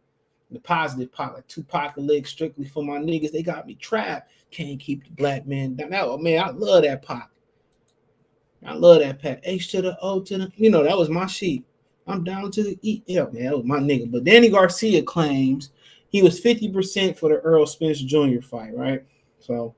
the 0.50 0.60
positive 0.60 1.10
part, 1.10 1.34
like 1.34 1.46
Tupac 1.48 1.94
leg 1.96 2.26
strictly 2.26 2.66
for 2.66 2.84
my 2.84 2.98
niggas. 2.98 3.32
They 3.32 3.42
got 3.42 3.66
me 3.66 3.74
trapped. 3.74 4.30
Can't 4.50 4.78
keep 4.78 5.04
the 5.04 5.10
black 5.10 5.46
man 5.46 5.74
down. 5.74 5.90
That, 5.90 6.20
man, 6.20 6.44
I 6.44 6.50
love 6.50 6.82
that 6.84 7.02
pop. 7.02 7.30
I 8.64 8.74
love 8.74 9.00
that 9.00 9.20
Pat. 9.20 9.40
H 9.44 9.72
to 9.72 9.82
the 9.82 9.98
O 10.00 10.20
to 10.20 10.38
the, 10.38 10.52
you 10.56 10.70
know, 10.70 10.84
that 10.84 10.96
was 10.96 11.08
my 11.08 11.26
sheet. 11.26 11.64
I'm 12.06 12.22
down 12.22 12.50
to 12.52 12.62
the 12.62 12.78
E. 12.82 13.02
Yeah, 13.06 13.24
man, 13.32 13.44
that 13.44 13.56
was 13.56 13.66
my 13.66 13.78
nigga. 13.78 14.10
But 14.10 14.24
Danny 14.24 14.50
Garcia 14.50 15.02
claims 15.02 15.70
he 16.10 16.22
was 16.22 16.40
50% 16.40 17.16
for 17.16 17.30
the 17.30 17.36
Earl 17.36 17.66
Spence 17.66 18.00
Jr. 18.00 18.40
fight, 18.42 18.76
right? 18.76 19.02
So 19.40 19.74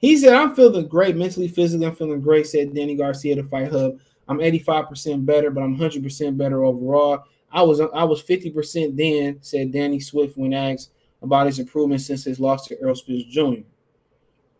he 0.00 0.16
said, 0.16 0.32
I'm 0.32 0.54
feeling 0.54 0.88
great 0.88 1.14
mentally, 1.14 1.46
physically. 1.46 1.86
I'm 1.86 1.94
feeling 1.94 2.22
great, 2.22 2.46
said 2.46 2.74
Danny 2.74 2.96
Garcia 2.96 3.36
to 3.36 3.44
Fight 3.44 3.70
Hub. 3.70 3.98
I'm 4.28 4.38
85% 4.38 5.26
better, 5.26 5.50
but 5.50 5.62
I'm 5.62 5.76
100% 5.76 6.36
better 6.38 6.64
overall. 6.64 7.24
I 7.52 7.62
was 7.62 7.80
I 7.80 8.04
was 8.04 8.22
50% 8.22 8.96
then, 8.96 9.38
said 9.42 9.72
Danny 9.72 10.00
Swift 10.00 10.38
when 10.38 10.54
asked 10.54 10.92
about 11.20 11.46
his 11.46 11.58
improvement 11.58 12.00
since 12.00 12.24
his 12.24 12.40
loss 12.40 12.66
to 12.68 12.80
Errol 12.80 12.94
Spence 12.94 13.24
Jr. 13.24 13.62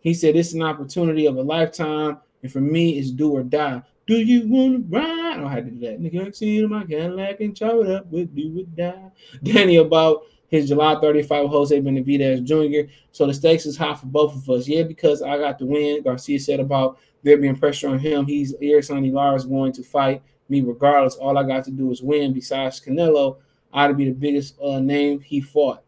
He 0.00 0.12
said, 0.12 0.36
It's 0.36 0.52
an 0.52 0.62
opportunity 0.62 1.26
of 1.26 1.36
a 1.36 1.42
lifetime. 1.42 2.18
And 2.42 2.52
for 2.52 2.60
me, 2.60 2.98
it's 2.98 3.10
do 3.10 3.32
or 3.32 3.42
die. 3.42 3.82
Do 4.06 4.16
you 4.16 4.46
want 4.48 4.90
to 4.90 4.98
ride? 4.98 5.34
I 5.34 5.36
don't 5.36 5.50
have 5.50 5.64
to 5.64 5.70
do 5.70 5.80
that. 5.86 6.00
Nigga, 6.00 6.34
see 6.34 6.66
my 6.66 6.84
Cadillac 6.84 7.40
and 7.40 7.56
chop 7.56 7.84
it 7.84 7.90
up 7.90 8.06
with 8.10 8.34
do 8.34 8.60
or 8.60 8.64
die. 8.76 9.10
Danny 9.42 9.76
about 9.76 10.22
his 10.50 10.68
July 10.68 11.00
35 11.00 11.44
with 11.44 11.52
Jose 11.52 11.80
Benavidez 11.80 12.44
Jr. 12.44 12.92
So 13.12 13.26
the 13.26 13.34
stakes 13.34 13.66
is 13.66 13.76
high 13.76 13.94
for 13.94 14.06
both 14.06 14.34
of 14.34 14.50
us. 14.50 14.68
Yeah, 14.68 14.82
because 14.82 15.22
I 15.22 15.38
got 15.38 15.58
the 15.58 15.66
win. 15.66 16.02
Garcia 16.02 16.40
said 16.40 16.60
about 16.60 16.98
there 17.22 17.38
being 17.38 17.56
pressure 17.56 17.88
on 17.88 17.98
him. 17.98 18.26
He's 18.26 18.54
Erislandy 18.56 19.12
Lara 19.12 19.36
is 19.36 19.44
going 19.44 19.72
to 19.72 19.82
fight 19.82 20.22
me 20.48 20.60
regardless. 20.60 21.14
All 21.14 21.38
I 21.38 21.44
got 21.44 21.64
to 21.64 21.70
do 21.70 21.90
is 21.90 22.02
win. 22.02 22.32
Besides 22.32 22.80
Canelo, 22.80 23.38
I 23.72 23.84
ought 23.84 23.88
to 23.88 23.94
be 23.94 24.06
the 24.06 24.14
biggest 24.14 24.60
uh, 24.60 24.80
name 24.80 25.20
he 25.20 25.40
fought. 25.40 25.84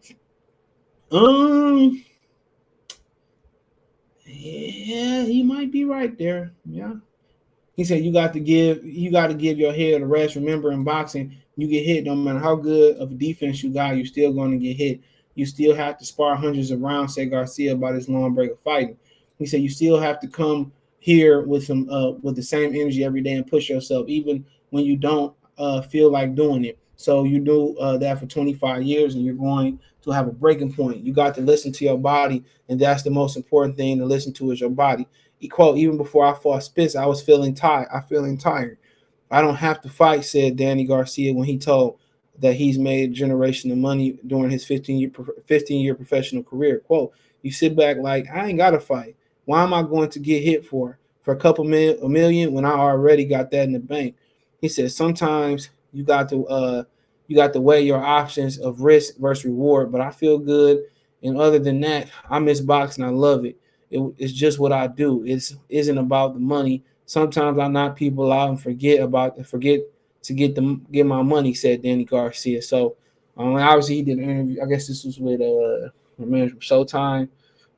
Um, 1.11 2.05
yeah, 4.25 5.25
he 5.25 5.43
might 5.43 5.73
be 5.73 5.85
right 5.85 6.17
there. 6.17 6.53
Yeah. 6.65 6.95
He 7.75 7.85
said 7.85 8.05
you 8.05 8.13
got 8.13 8.33
to 8.35 8.41
give 8.41 8.85
you 8.85 9.11
got 9.11 9.29
to 9.29 9.35
give 9.35 9.59
your 9.59 9.73
head 9.73 10.03
a 10.03 10.07
rest. 10.07 10.37
Remember, 10.37 10.73
in 10.73 10.85
boxing, 10.85 11.37
you 11.57 11.69
get 11.69 11.85
hit 11.85 12.05
no 12.05 12.15
matter 12.15 12.39
how 12.39 12.57
good 12.57 12.97
of 12.97 13.11
a 13.11 13.15
defense 13.15 13.63
you 13.63 13.71
got, 13.73 13.97
you're 13.97 14.07
still 14.07 14.33
going 14.33 14.53
to 14.53 14.57
get 14.59 14.77
hit. 14.77 15.01
You 15.35 15.47
still 15.47 15.75
have 15.75 15.99
to 15.99 16.05
spar 16.05 16.37
hundreds 16.37 16.71
of 16.71 16.81
rounds, 16.81 17.15
said 17.15 17.31
Garcia 17.31 17.73
about 17.73 17.95
his 17.95 18.09
long 18.09 18.35
break 18.35 18.53
of 18.53 18.61
fighting. 18.61 18.97
He 19.39 19.47
said 19.47 19.63
you 19.63 19.71
still 19.71 19.99
have 20.01 20.21
to 20.21 20.29
come 20.29 20.73
here 20.99 21.43
with 21.43 21.65
some 21.65 21.89
uh 21.91 22.13
with 22.23 22.37
the 22.37 22.43
same 22.43 22.75
energy 22.77 23.05
every 23.05 23.23
day 23.23 23.33
and 23.33 23.47
push 23.47 23.69
yourself, 23.69 24.09
even 24.09 24.45
when 24.71 24.85
you 24.85 24.97
don't 24.97 25.35
uh 25.59 25.83
feel 25.83 26.11
like 26.11 26.35
doing 26.35 26.65
it. 26.65 26.79
So 26.97 27.25
you 27.25 27.41
do 27.41 27.77
uh, 27.79 27.99
that 27.99 28.21
for 28.21 28.27
25 28.27 28.83
years, 28.85 29.15
and 29.15 29.25
you're 29.25 29.35
going 29.35 29.81
to 30.03 30.11
have 30.13 30.29
a 30.29 30.33
breaking 30.33 30.73
point. 30.73 31.05
You 31.05 31.13
got 31.13 31.35
to 31.35 31.41
listen 31.41 31.73
to 31.73 31.85
your 31.85 31.99
body, 31.99 32.45
and 32.69 32.81
that's 32.81 33.03
the 33.03 33.11
most 33.11 33.37
important 33.37 33.77
thing 33.77 33.99
to 33.99 34.05
listen 34.05 34.33
to 34.35 34.53
is 34.53 34.61
your 34.61 34.71
body. 34.71 35.09
He 35.39 35.49
quote, 35.49 35.79
even 35.79 35.97
before 35.97 36.25
I 36.25 36.35
fought 36.35 36.63
Spitz, 36.63 36.95
I 36.95 37.07
was 37.07 37.21
feeling 37.21 37.55
tired. 37.55 37.89
I 37.93 38.01
feeling 38.01 38.39
tired. 38.39 38.79
I 39.33 39.41
don't 39.41 39.57
have 39.57 39.81
to 39.81 39.89
fight, 39.89 40.25
said 40.27 40.57
Danny 40.57 40.85
Garcia 40.85 41.33
when 41.33 41.47
he 41.47 41.57
told 41.59 41.99
that 42.39 42.55
he's 42.55 42.79
made 42.79 43.11
a 43.11 43.13
generation 43.15 43.71
of 43.71 43.79
money 43.79 44.19
during 44.27 44.51
his 44.51 44.65
15 44.65 44.99
year 44.99 45.11
15 45.47 45.81
year 45.81 45.95
professional 45.95 46.43
career. 46.43 46.81
Quote, 46.81 47.13
you 47.41 47.51
sit 47.51 47.75
back 47.75 47.97
like 47.97 48.29
I 48.31 48.49
ain't 48.49 48.59
gotta 48.59 48.79
fight. 48.79 49.17
Why 49.47 49.63
am 49.63 49.73
I 49.73 49.83
going 49.83 50.11
to 50.11 50.19
get 50.19 50.43
hit 50.43 50.67
for 50.67 50.99
for 51.23 51.33
a 51.33 51.37
couple 51.37 51.65
mil, 51.65 51.99
a 52.03 52.09
million 52.09 52.53
when 52.53 52.65
I 52.65 52.73
already 52.73 53.25
got 53.25 53.51
that 53.51 53.65
in 53.65 53.73
the 53.73 53.81
bank? 53.81 54.17
He 54.61 54.69
said 54.69 54.93
sometimes 54.93 55.71
you 55.93 56.05
got 56.05 56.29
to 56.29 56.47
uh 56.49 56.85
you 57.27 57.37
got 57.37 57.55
to 57.55 57.61
weigh 57.61 57.83
your 57.83 58.05
options 58.05 58.59
of 58.59 58.83
risk 58.83 59.17
versus 59.17 59.47
reward. 59.47 59.91
But 59.91 60.03
I 60.03 60.11
feel 60.11 60.39
good. 60.39 60.85
And 61.23 61.39
other 61.39 61.59
than 61.59 61.81
that, 61.81 62.11
I 62.29 62.39
miss 62.39 62.61
boxing. 62.61 63.05
I 63.05 63.09
love 63.09 63.47
it. 63.47 63.57
it 63.91 64.01
it's 64.19 64.33
just 64.33 64.59
what 64.59 64.73
I 64.73 64.89
do. 64.89 65.25
It's 65.25 65.57
isn't 65.71 65.97
about 65.97 66.35
the 66.35 66.41
money. 66.41 66.85
Sometimes 67.13 67.59
I 67.59 67.69
knock 67.69 67.97
people 67.97 68.33
out 68.33 68.49
and 68.49 68.61
forget 68.61 69.01
about 69.01 69.37
the 69.37 69.45
forget 69.45 69.81
to 70.23 70.33
get 70.33 70.55
them 70.55 70.87
get 70.91 71.05
my 71.05 71.21
money, 71.21 71.53
said 71.53 71.83
Danny 71.83 72.05
Garcia. 72.05 72.63
So 72.63 72.97
um, 73.37 73.57
obviously 73.57 73.97
he 73.97 74.03
did 74.03 74.19
an 74.19 74.31
interview. 74.31 74.63
I 74.63 74.67
guess 74.67 74.89
this 74.89 75.05
was 75.05 75.19
with 75.19 75.43
uh 75.43 75.91
man 76.25 76.49
from 76.49 76.61
Showtime. 76.61 77.29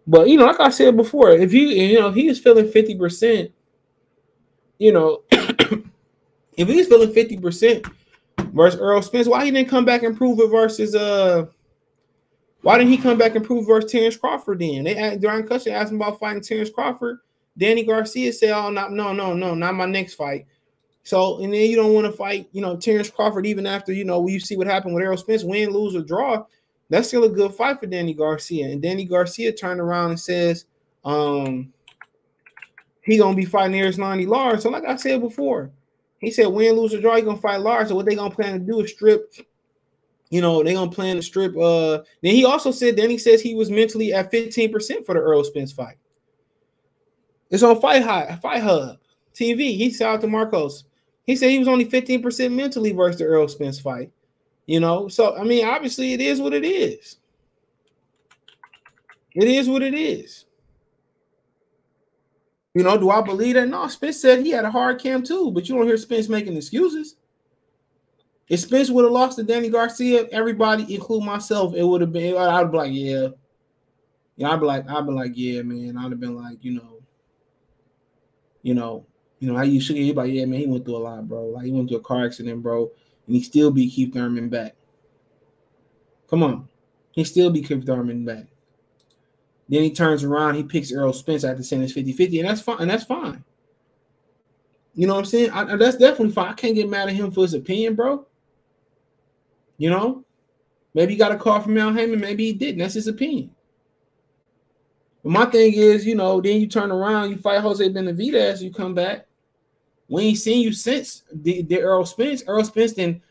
But 0.07 0.29
you 0.29 0.37
know, 0.37 0.47
like 0.47 0.61
I 0.61 0.69
said 0.69 0.97
before, 0.97 1.33
if 1.33 1.53
you 1.53 1.67
you 1.67 1.99
know 1.99 2.11
if 2.11 2.15
he 2.15 2.29
is 2.29 2.39
feeling 2.39 2.67
50%, 2.67 3.51
you 4.79 4.93
know, 4.93 5.23
if 5.33 6.69
he's 6.69 6.87
feeling 6.87 7.13
50%, 7.13 7.93
versus 8.55 8.81
Earl 8.81 9.03
Spence. 9.03 9.27
Why 9.27 9.45
he 9.45 9.51
didn't 9.51 9.69
come 9.69 9.85
back 9.85 10.05
and 10.05 10.17
prove 10.17 10.39
it 10.39 10.49
versus 10.49 10.95
uh 10.95 11.47
why 12.63 12.79
didn't 12.79 12.93
he 12.93 12.99
come 12.99 13.19
back 13.19 13.35
and 13.35 13.45
prove 13.45 13.67
versus 13.67 13.91
Terence 13.91 14.17
Crawford 14.17 14.61
then? 14.61 14.85
They 14.85 14.97
asked 14.97 15.21
Duran 15.21 15.47
Cushion 15.47 15.73
asked 15.73 15.91
him 15.91 16.01
about 16.01 16.19
fighting 16.19 16.41
Terence 16.41 16.71
Crawford. 16.71 17.19
Danny 17.57 17.85
Garcia 17.85 18.33
said, 18.33 18.53
Oh, 18.53 18.71
not 18.71 18.93
no, 18.93 19.13
no, 19.13 19.35
no, 19.35 19.55
not 19.55 19.75
my 19.75 19.87
next 19.87 20.15
fight. 20.15 20.47
So, 21.05 21.39
and 21.43 21.53
then 21.53 21.71
you 21.71 21.77
don't 21.77 21.93
want 21.93 22.07
to 22.07 22.13
fight, 22.13 22.49
you 22.53 22.63
know, 22.63 22.77
Terence 22.77 23.11
Crawford, 23.11 23.47
even 23.47 23.67
after 23.67 23.93
you 23.93 24.05
know, 24.05 24.27
you 24.27 24.41
see 24.41 24.57
what 24.57 24.67
happened 24.67 24.95
with 24.95 25.05
Errol 25.05 25.19
Spence, 25.19 25.45
win, 25.45 25.71
lose, 25.71 25.95
or 25.95 26.03
draw. 26.03 26.45
That's 26.89 27.09
still 27.09 27.25
a 27.25 27.29
good 27.29 27.53
fight 27.53 27.79
for 27.79 27.87
Danny 27.87 28.15
Garcia. 28.15 28.69
And 28.69 28.81
Danny 28.81 29.05
Garcia 29.05 29.53
turned 29.53 29.81
around 29.81 30.11
and 30.11 30.21
says, 30.21 30.65
um, 31.05 31.73
he 33.03 33.19
gonna 33.19 33.37
be 33.37 33.45
fighting 33.45 33.79
Erislandy 33.79 34.27
Lara. 34.27 34.59
So, 34.61 34.71
like 34.71 34.85
I 34.85 34.97
said 34.97 35.21
before, 35.21 35.71
he 36.21 36.31
said, 36.31 36.47
win, 36.47 36.75
lose, 36.75 36.95
or 36.95 37.01
draw, 37.01 37.17
you're 37.17 37.27
gonna 37.27 37.39
fight 37.39 37.61
large. 37.61 37.89
So 37.89 37.95
what 37.95 38.07
they 38.07 38.15
gonna 38.15 38.35
plan 38.35 38.55
to 38.55 38.59
do 38.59 38.81
is 38.81 38.91
strip. 38.91 39.35
You 40.31 40.41
know, 40.41 40.63
they 40.63 40.73
gonna 40.73 40.91
plan 40.91 41.17
to 41.17 41.23
strip. 41.23 41.57
Uh, 41.57 41.99
then 42.23 42.35
he 42.35 42.45
also 42.47 42.71
said, 42.71 42.97
then 42.97 43.11
he 43.11 43.19
says 43.19 43.43
he 43.43 43.55
was 43.55 43.71
mentally 43.71 44.15
at 44.15 44.33
15% 44.33 45.05
for 45.05 45.15
the 45.15 45.21
Errol 45.21 45.45
Spence 45.45 45.71
fight. 45.71 45.97
It's 47.51 47.63
on 47.63 47.81
Fight 47.81 48.03
Fight 48.41 48.63
Hub 48.63 48.99
TV. 49.35 49.77
He 49.77 49.91
said 49.91 50.07
out 50.07 50.21
to 50.23 50.27
Marcos. 50.27 50.85
He 51.25 51.37
said 51.37 51.51
he 51.51 51.59
was 51.59 51.69
only 51.69 51.87
15% 51.87 52.53
mentally 52.53 52.93
versus 52.93 53.19
the 53.19 53.25
Earl 53.25 53.49
Spence 53.49 53.81
fight. 53.81 54.13
You 54.67 54.81
know, 54.81 55.09
so 55.09 55.37
I 55.37 55.45
mean, 55.45 55.67
obviously, 55.67 56.13
it 56.15 56.21
is 56.21 56.41
what 56.41 56.55
it 56.55 56.65
is. 56.65 57.19
It 59.35 59.49
is 59.49 59.69
what 59.69 59.83
it 59.83 59.95
is. 59.95 60.47
You 62.75 62.83
know, 62.83 62.99
do 62.99 63.11
I 63.11 63.21
believe 63.21 63.55
that? 63.55 63.69
No, 63.69 63.87
Spence 63.89 64.21
said 64.21 64.41
he 64.41 64.51
had 64.51 64.65
a 64.65 64.71
hard 64.71 65.01
camp 65.01 65.25
too, 65.25 65.51
but 65.51 65.69
you 65.69 65.77
don't 65.77 65.87
hear 65.87 65.97
Spence 65.97 66.29
making 66.29 66.57
excuses. 66.57 67.17
If 68.49 68.61
Spence 68.61 68.91
would 68.91 69.05
have 69.05 69.13
lost 69.13 69.37
to 69.39 69.43
Danny 69.43 69.71
Garcia, 69.71 70.27
everybody, 70.33 70.95
include 70.95 71.25
myself, 71.25 71.75
it 71.75 71.85
would 71.85 72.01
have 72.01 72.13
been. 72.13 72.37
I'd 72.37 72.71
be 72.71 72.77
like, 72.77 72.93
yeah, 72.93 73.29
yeah. 74.37 74.51
I'd 74.51 74.61
be 74.61 74.67
like, 74.67 74.89
I'd 74.89 75.07
be 75.07 75.13
like, 75.13 75.33
yeah, 75.35 75.63
man. 75.63 75.97
I'd 75.97 76.11
have 76.11 76.21
been 76.21 76.37
like, 76.37 76.59
you 76.63 76.73
know, 76.73 76.94
you 78.65 78.75
know, 78.75 79.07
you 79.39 79.49
know 79.49 79.57
how 79.57 79.63
you 79.63 79.81
should 79.81 79.97
like, 80.17 80.33
yeah, 80.33 80.47
man. 80.47 80.59
He 80.59 80.67
went 80.67 80.85
through 80.85 80.97
a 80.97 80.99
lot, 80.99 81.29
bro. 81.29 81.45
Like 81.45 81.67
he 81.67 81.71
went 81.71 81.89
through 81.89 81.99
a 81.99 82.03
car 82.03 82.25
accident, 82.25 82.63
bro, 82.63 82.91
and 83.27 83.37
he 83.37 83.43
still 83.43 83.71
be 83.71 83.89
Keith 83.89 84.13
Thurman 84.13 84.49
back. 84.49 84.75
Come 86.29 86.43
on, 86.43 86.69
he 87.13 87.23
still 87.25 87.51
be 87.51 87.63
Keith 87.63 87.85
Thurman 87.85 88.25
back. 88.25 88.47
Then 89.69 89.83
he 89.83 89.91
turns 89.91 90.25
around, 90.25 90.55
he 90.55 90.63
picks 90.63 90.93
Errol 90.93 91.13
Spence 91.13 91.45
after 91.45 91.63
saying 91.63 91.83
it's 91.83 91.93
50 91.93 92.13
50, 92.13 92.41
and 92.41 92.49
that's 92.49 92.63
fine. 92.63 92.81
And 92.81 92.91
that's 92.91 93.05
fine. 93.05 93.45
You 94.95 95.07
know 95.07 95.15
what 95.15 95.21
I'm 95.21 95.27
saying? 95.27 95.51
I, 95.51 95.77
that's 95.77 95.97
definitely 95.97 96.33
fine. 96.33 96.51
I 96.51 96.55
can't 96.55 96.75
get 96.75 96.89
mad 96.89 97.09
at 97.09 97.15
him 97.15 97.31
for 97.31 97.43
his 97.43 97.55
opinion, 97.55 97.95
bro. 97.95 98.27
You 99.77 99.91
know, 99.91 100.25
maybe 100.95 101.13
he 101.13 101.19
got 101.19 101.33
a 101.33 101.37
call 101.37 101.61
from 101.61 101.77
Al 101.77 101.93
Haymon, 101.93 102.21
maybe 102.21 102.47
he 102.47 102.53
didn't. 102.55 102.79
That's 102.79 102.95
his 102.95 103.09
opinion. 103.09 103.54
But 105.25 105.33
my 105.33 105.47
thing 105.47 105.73
is, 105.73 106.07
you 106.07 106.15
know, 106.15 106.41
then 106.41 106.61
you 106.61 106.67
turn 106.67 106.93
around, 106.93 107.31
you 107.31 107.39
fight 107.39 107.63
Jose 107.63 107.89
Benavidez, 107.89 108.61
you 108.61 108.71
come 108.71 108.95
back. 108.95 109.27
We 110.07 110.25
ain't 110.25 110.39
seen 110.39 110.61
you 110.61 110.73
since 110.73 111.25
the, 111.33 111.63
the 111.63 111.81
Errol 111.81 112.05
Spence. 112.05 112.45
Earl 112.47 112.63
Spence 112.63 112.93
then, 112.93 113.23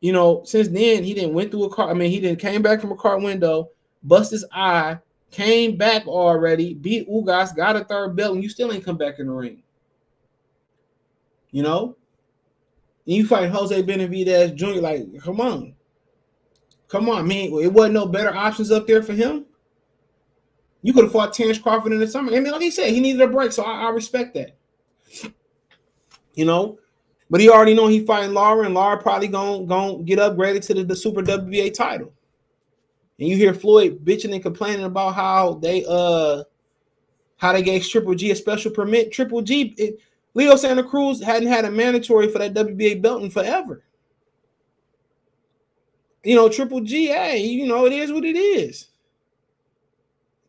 you 0.00 0.12
know, 0.12 0.42
since 0.44 0.68
then 0.68 1.02
he 1.02 1.14
didn't 1.14 1.32
went 1.32 1.50
through 1.50 1.64
a 1.64 1.70
car. 1.70 1.90
I 1.90 1.94
mean, 1.94 2.10
he 2.10 2.20
didn't 2.20 2.38
came 2.38 2.60
back 2.60 2.82
from 2.82 2.92
a 2.92 2.96
car 2.96 3.18
window, 3.18 3.70
bust 4.02 4.30
his 4.30 4.44
eye, 4.52 4.98
came 5.30 5.78
back 5.78 6.06
already, 6.06 6.74
beat 6.74 7.08
Ugas, 7.08 7.56
got 7.56 7.76
a 7.76 7.84
third 7.84 8.14
belt, 8.14 8.34
and 8.34 8.42
you 8.42 8.50
still 8.50 8.70
ain't 8.70 8.84
come 8.84 8.98
back 8.98 9.18
in 9.18 9.26
the 9.26 9.32
ring. 9.32 9.62
You 11.50 11.62
know? 11.62 11.96
And 13.06 13.16
you 13.16 13.26
fight 13.26 13.48
Jose 13.48 13.82
Benavidez 13.82 14.54
Jr. 14.54 14.82
Like, 14.82 15.06
come 15.22 15.40
on. 15.40 15.74
Come 16.88 17.08
on, 17.08 17.26
man. 17.26 17.50
It 17.54 17.72
wasn't 17.72 17.94
no 17.94 18.06
better 18.06 18.34
options 18.34 18.70
up 18.70 18.86
there 18.86 19.02
for 19.02 19.14
him. 19.14 19.46
You 20.82 20.92
could 20.92 21.04
have 21.04 21.12
fought 21.12 21.32
Terence 21.32 21.58
Crawford 21.58 21.92
in 21.92 21.98
the 21.98 22.06
summer. 22.06 22.32
I 22.32 22.40
mean, 22.40 22.52
like 22.52 22.62
he 22.62 22.70
said, 22.70 22.92
he 22.92 23.00
needed 23.00 23.20
a 23.20 23.28
break, 23.28 23.52
so 23.52 23.64
I, 23.64 23.86
I 23.86 23.90
respect 23.90 24.34
that. 24.34 24.56
You 26.34 26.44
know, 26.44 26.78
but 27.30 27.40
he 27.40 27.48
already 27.48 27.74
know 27.74 27.88
he 27.88 28.04
fighting 28.04 28.32
Lara, 28.32 28.64
and 28.64 28.74
Lara 28.74 29.02
probably 29.02 29.28
gonna, 29.28 29.66
gonna 29.66 30.02
get 30.04 30.18
upgraded 30.18 30.64
to 30.66 30.74
the, 30.74 30.84
the 30.84 30.96
Super 30.96 31.22
WBA 31.22 31.74
title. 31.74 32.12
And 33.18 33.28
you 33.28 33.36
hear 33.36 33.52
Floyd 33.52 34.04
bitching 34.04 34.32
and 34.32 34.42
complaining 34.42 34.84
about 34.84 35.14
how 35.14 35.54
they 35.54 35.84
uh 35.88 36.44
how 37.36 37.52
they 37.52 37.62
gave 37.62 37.86
Triple 37.86 38.14
G 38.14 38.30
a 38.30 38.36
special 38.36 38.70
permit. 38.70 39.12
Triple 39.12 39.42
G, 39.42 39.74
it, 39.76 40.00
Leo 40.34 40.54
Santa 40.56 40.84
Cruz 40.84 41.22
hadn't 41.22 41.48
had 41.48 41.64
a 41.64 41.70
mandatory 41.70 42.28
for 42.28 42.38
that 42.38 42.54
WBA 42.54 43.02
belt 43.02 43.22
in 43.22 43.30
forever. 43.30 43.82
You 46.22 46.36
know, 46.36 46.48
Triple 46.48 46.80
G, 46.80 47.06
hey, 47.06 47.42
you 47.44 47.66
know, 47.66 47.86
it 47.86 47.92
is 47.92 48.12
what 48.12 48.24
it 48.24 48.36
is. 48.36 48.88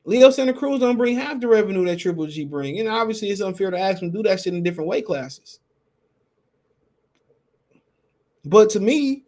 Leo 0.09 0.31
Santa 0.31 0.53
Cruz 0.53 0.79
don't 0.79 0.97
bring 0.97 1.15
half 1.15 1.39
the 1.39 1.47
revenue 1.47 1.85
that 1.85 1.99
Triple 1.99 2.25
G 2.25 2.43
bring. 2.43 2.79
And 2.79 2.89
obviously 2.89 3.29
it's 3.29 3.41
unfair 3.41 3.69
to 3.69 3.77
ask 3.77 4.01
him 4.01 4.11
to 4.11 4.17
do 4.17 4.27
that 4.27 4.41
shit 4.41 4.55
in 4.55 4.63
different 4.63 4.89
weight 4.89 5.05
classes. 5.05 5.59
But 8.43 8.71
to 8.71 8.79
me, 8.79 9.25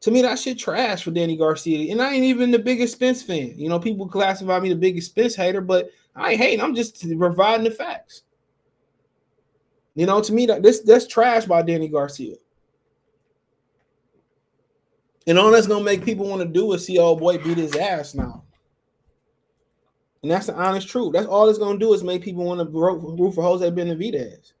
to 0.00 0.10
me, 0.10 0.22
that 0.22 0.38
shit 0.38 0.58
trash 0.58 1.02
for 1.02 1.10
Danny 1.10 1.36
Garcia. 1.36 1.92
And 1.92 2.00
I 2.00 2.14
ain't 2.14 2.24
even 2.24 2.50
the 2.50 2.58
biggest 2.58 2.94
Spence 2.94 3.22
fan. 3.22 3.58
You 3.58 3.68
know, 3.68 3.78
people 3.78 4.08
classify 4.08 4.58
me 4.58 4.70
the 4.70 4.74
biggest 4.74 5.10
Spence 5.10 5.34
hater, 5.34 5.60
but 5.60 5.90
I 6.16 6.30
ain't 6.30 6.40
hating. 6.40 6.62
I'm 6.62 6.74
just 6.74 7.06
providing 7.18 7.64
the 7.64 7.70
facts. 7.70 8.22
You 9.94 10.06
know, 10.06 10.22
to 10.22 10.32
me, 10.32 10.46
that 10.46 10.62
this 10.62 10.80
that's 10.80 11.06
trash 11.06 11.44
by 11.44 11.60
Danny 11.60 11.88
Garcia. 11.88 12.36
And 15.26 15.38
all 15.38 15.50
that's 15.50 15.66
gonna 15.66 15.84
make 15.84 16.06
people 16.06 16.26
want 16.26 16.40
to 16.40 16.48
do 16.48 16.72
is 16.72 16.86
see 16.86 16.96
old 16.96 17.20
boy 17.20 17.36
beat 17.36 17.58
his 17.58 17.76
ass 17.76 18.14
now. 18.14 18.43
And 20.24 20.30
that's 20.30 20.46
the 20.46 20.54
honest 20.54 20.88
truth. 20.88 21.12
That's 21.12 21.26
all 21.26 21.50
it's 21.50 21.58
gonna 21.58 21.78
do 21.78 21.92
is 21.92 22.02
make 22.02 22.22
people 22.22 22.44
want 22.44 22.58
to 22.58 22.64
root 22.64 23.32
for 23.34 23.42
Jose 23.42 23.70
Benavidez. 23.70 24.54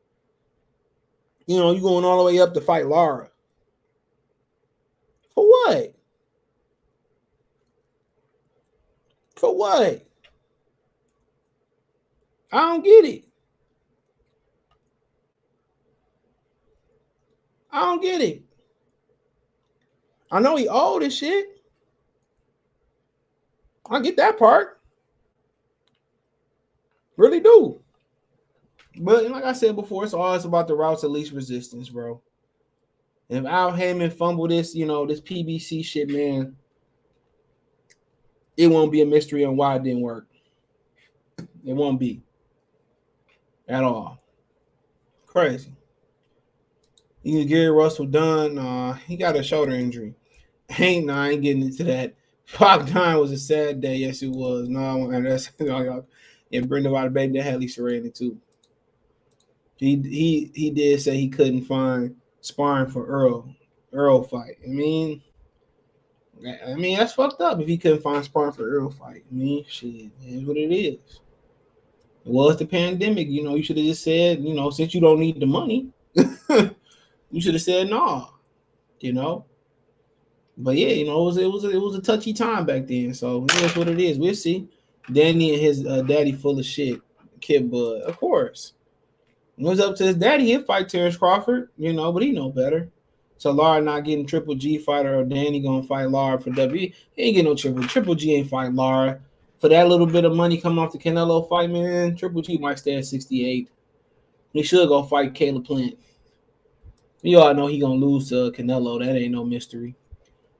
You 1.46 1.56
know, 1.56 1.72
you 1.72 1.80
going 1.80 2.04
all 2.04 2.18
the 2.18 2.24
way 2.24 2.38
up 2.38 2.52
to 2.52 2.60
fight 2.60 2.86
Lara. 2.86 3.30
For 5.34 5.42
what? 5.42 5.94
For 9.36 9.56
what? 9.56 10.06
I 12.52 12.58
don't 12.58 12.84
get 12.84 13.06
it. 13.06 13.24
I 17.72 17.80
don't 17.80 18.02
get 18.02 18.20
it. 18.20 18.42
I 20.30 20.40
know 20.40 20.56
he 20.56 20.68
old 20.68 21.02
as 21.04 21.16
shit. 21.16 21.62
I 23.88 24.00
get 24.00 24.18
that 24.18 24.38
part. 24.38 24.82
Really 27.16 27.40
do. 27.40 27.80
But 28.98 29.30
like 29.30 29.44
I 29.44 29.52
said 29.52 29.76
before, 29.76 30.04
it's 30.04 30.14
always 30.14 30.44
about 30.44 30.68
the 30.68 30.74
routes 30.74 31.02
of 31.02 31.10
least 31.10 31.32
resistance, 31.32 31.88
bro. 31.88 32.20
If 33.28 33.44
Al 33.44 33.72
Haymon 33.72 34.10
fumble 34.10 34.46
this, 34.46 34.74
you 34.74 34.86
know, 34.86 35.06
this 35.06 35.20
PBC 35.20 35.84
shit, 35.84 36.10
man, 36.10 36.56
it 38.56 38.68
won't 38.68 38.92
be 38.92 39.00
a 39.00 39.06
mystery 39.06 39.44
on 39.44 39.56
why 39.56 39.76
it 39.76 39.82
didn't 39.82 40.02
work. 40.02 40.28
It 41.38 41.72
won't 41.72 41.98
be 41.98 42.22
at 43.66 43.82
all. 43.82 44.22
Crazy. 45.26 45.72
You 47.22 47.44
Gary 47.46 47.70
Russell 47.70 48.06
done. 48.06 48.58
Uh, 48.58 48.92
he 48.92 49.16
got 49.16 49.36
a 49.36 49.42
shoulder 49.42 49.72
injury. 49.72 50.14
Ain't 50.78 51.06
no, 51.06 51.14
I 51.14 51.30
ain't 51.30 51.42
getting 51.42 51.62
into 51.62 51.84
that. 51.84 52.14
Pac 52.52 52.92
nine 52.92 53.18
was 53.18 53.32
a 53.32 53.38
sad 53.38 53.80
day. 53.80 53.96
Yes, 53.96 54.22
it 54.22 54.30
was. 54.30 54.68
No, 54.68 55.10
and 55.10 55.26
that's 55.30 55.50
know, 55.60 56.04
and 56.54 56.68
Brenda 56.68 56.90
about 56.90 57.12
baby 57.12 57.38
that 57.38 57.44
had 57.44 57.60
Lisa 57.60 57.82
Randy 57.82 58.10
too. 58.10 58.38
He 59.76 59.96
he 59.96 60.50
he 60.54 60.70
did 60.70 61.00
say 61.00 61.16
he 61.16 61.28
couldn't 61.28 61.64
find 61.64 62.14
sparring 62.40 62.90
for 62.90 63.06
Earl 63.06 63.54
Earl 63.92 64.22
fight. 64.22 64.58
I 64.64 64.68
mean, 64.68 65.22
I 66.66 66.74
mean 66.74 66.98
that's 66.98 67.14
fucked 67.14 67.40
up 67.40 67.60
if 67.60 67.68
he 67.68 67.76
couldn't 67.76 68.02
find 68.02 68.24
sparring 68.24 68.52
for 68.52 68.68
Earl 68.68 68.90
fight. 68.90 69.24
I 69.30 69.34
mean, 69.34 69.64
shit, 69.68 70.10
is 70.24 70.44
what 70.44 70.56
it 70.56 70.72
is. 70.72 71.20
It 72.24 72.30
was 72.30 72.56
the 72.56 72.66
pandemic, 72.66 73.28
you 73.28 73.42
know. 73.42 73.54
You 73.54 73.62
should 73.62 73.76
have 73.76 73.86
just 73.86 74.04
said, 74.04 74.42
you 74.42 74.54
know, 74.54 74.70
since 74.70 74.94
you 74.94 75.00
don't 75.00 75.20
need 75.20 75.40
the 75.40 75.46
money, 75.46 75.90
you 76.14 77.40
should 77.40 77.54
have 77.54 77.62
said 77.62 77.90
no. 77.90 77.98
Nah, 77.98 78.28
you 79.00 79.12
know. 79.12 79.44
But 80.56 80.76
yeah, 80.76 80.88
you 80.88 81.04
know, 81.04 81.20
it 81.22 81.24
was 81.24 81.36
it 81.36 81.50
was 81.50 81.64
it 81.64 81.80
was 81.80 81.96
a 81.96 82.00
touchy 82.00 82.32
time 82.32 82.64
back 82.64 82.86
then. 82.86 83.12
So 83.12 83.44
that's 83.48 83.76
what 83.76 83.88
it 83.88 83.98
is. 84.00 84.18
We'll 84.18 84.34
see. 84.34 84.68
Danny 85.12 85.54
and 85.54 85.62
his 85.62 85.86
uh, 85.86 86.02
daddy 86.02 86.32
full 86.32 86.58
of 86.58 86.64
shit, 86.64 87.00
Kid 87.40 87.70
Bud, 87.70 88.02
of 88.02 88.16
course. 88.16 88.72
It 89.56 89.64
was 89.64 89.80
up 89.80 89.96
to 89.96 90.04
his 90.04 90.16
daddy. 90.16 90.46
He'd 90.46 90.66
fight 90.66 90.88
Terence 90.88 91.16
Crawford, 91.16 91.70
you 91.76 91.92
know, 91.92 92.12
but 92.12 92.22
he 92.22 92.32
know 92.32 92.50
better. 92.50 92.88
So 93.36 93.50
Lara 93.50 93.80
not 93.80 94.04
getting 94.04 94.26
Triple 94.26 94.54
G 94.54 94.78
fighter 94.78 95.18
or 95.18 95.24
Danny 95.24 95.60
gonna 95.60 95.82
fight 95.82 96.10
Lara 96.10 96.40
for 96.40 96.50
W. 96.50 96.90
He 97.12 97.22
ain't 97.22 97.34
getting 97.36 97.50
no 97.50 97.54
Triple. 97.54 97.84
Triple 97.84 98.14
G 98.14 98.34
ain't 98.34 98.48
fight 98.48 98.72
Lara 98.72 99.20
for 99.60 99.68
that 99.68 99.88
little 99.88 100.06
bit 100.06 100.24
of 100.24 100.34
money 100.34 100.60
coming 100.60 100.78
off 100.78 100.92
the 100.92 100.98
Canelo 100.98 101.48
fight, 101.48 101.70
man. 101.70 102.16
Triple 102.16 102.42
G 102.42 102.58
might 102.58 102.78
stay 102.78 102.96
at 102.96 103.04
68. 103.04 103.70
He 104.52 104.62
should 104.62 104.88
go 104.88 105.02
fight 105.02 105.34
Caleb 105.34 105.66
Plant. 105.66 105.98
You 107.22 107.40
all 107.40 107.54
know 107.54 107.66
he 107.66 107.78
gonna 107.78 107.94
lose 107.94 108.28
to 108.30 108.52
Canelo. 108.52 108.98
That 108.98 109.16
ain't 109.16 109.32
no 109.32 109.44
mystery. 109.44 109.94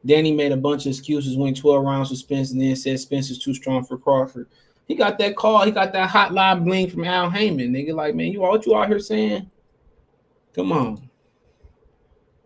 Danny 0.06 0.32
made 0.32 0.52
a 0.52 0.56
bunch 0.56 0.86
of 0.86 0.90
excuses, 0.90 1.36
went 1.36 1.56
12 1.56 1.84
rounds 1.84 2.10
with 2.10 2.18
Spence, 2.18 2.52
and 2.52 2.60
then 2.60 2.76
said 2.76 3.00
Spencer's 3.00 3.38
too 3.38 3.54
strong 3.54 3.84
for 3.84 3.96
Crawford. 3.96 4.48
He 4.86 4.94
got 4.94 5.18
that 5.18 5.36
call. 5.36 5.64
He 5.64 5.70
got 5.70 5.92
that 5.94 6.10
hotline 6.10 6.64
bling 6.64 6.90
from 6.90 7.04
Al 7.04 7.30
Haymon. 7.30 7.72
Nigga, 7.72 7.94
like, 7.94 8.14
man, 8.14 8.32
you 8.32 8.40
what 8.40 8.66
you 8.66 8.76
out 8.76 8.88
here 8.88 9.00
saying? 9.00 9.50
Come 10.54 10.72
on. 10.72 11.08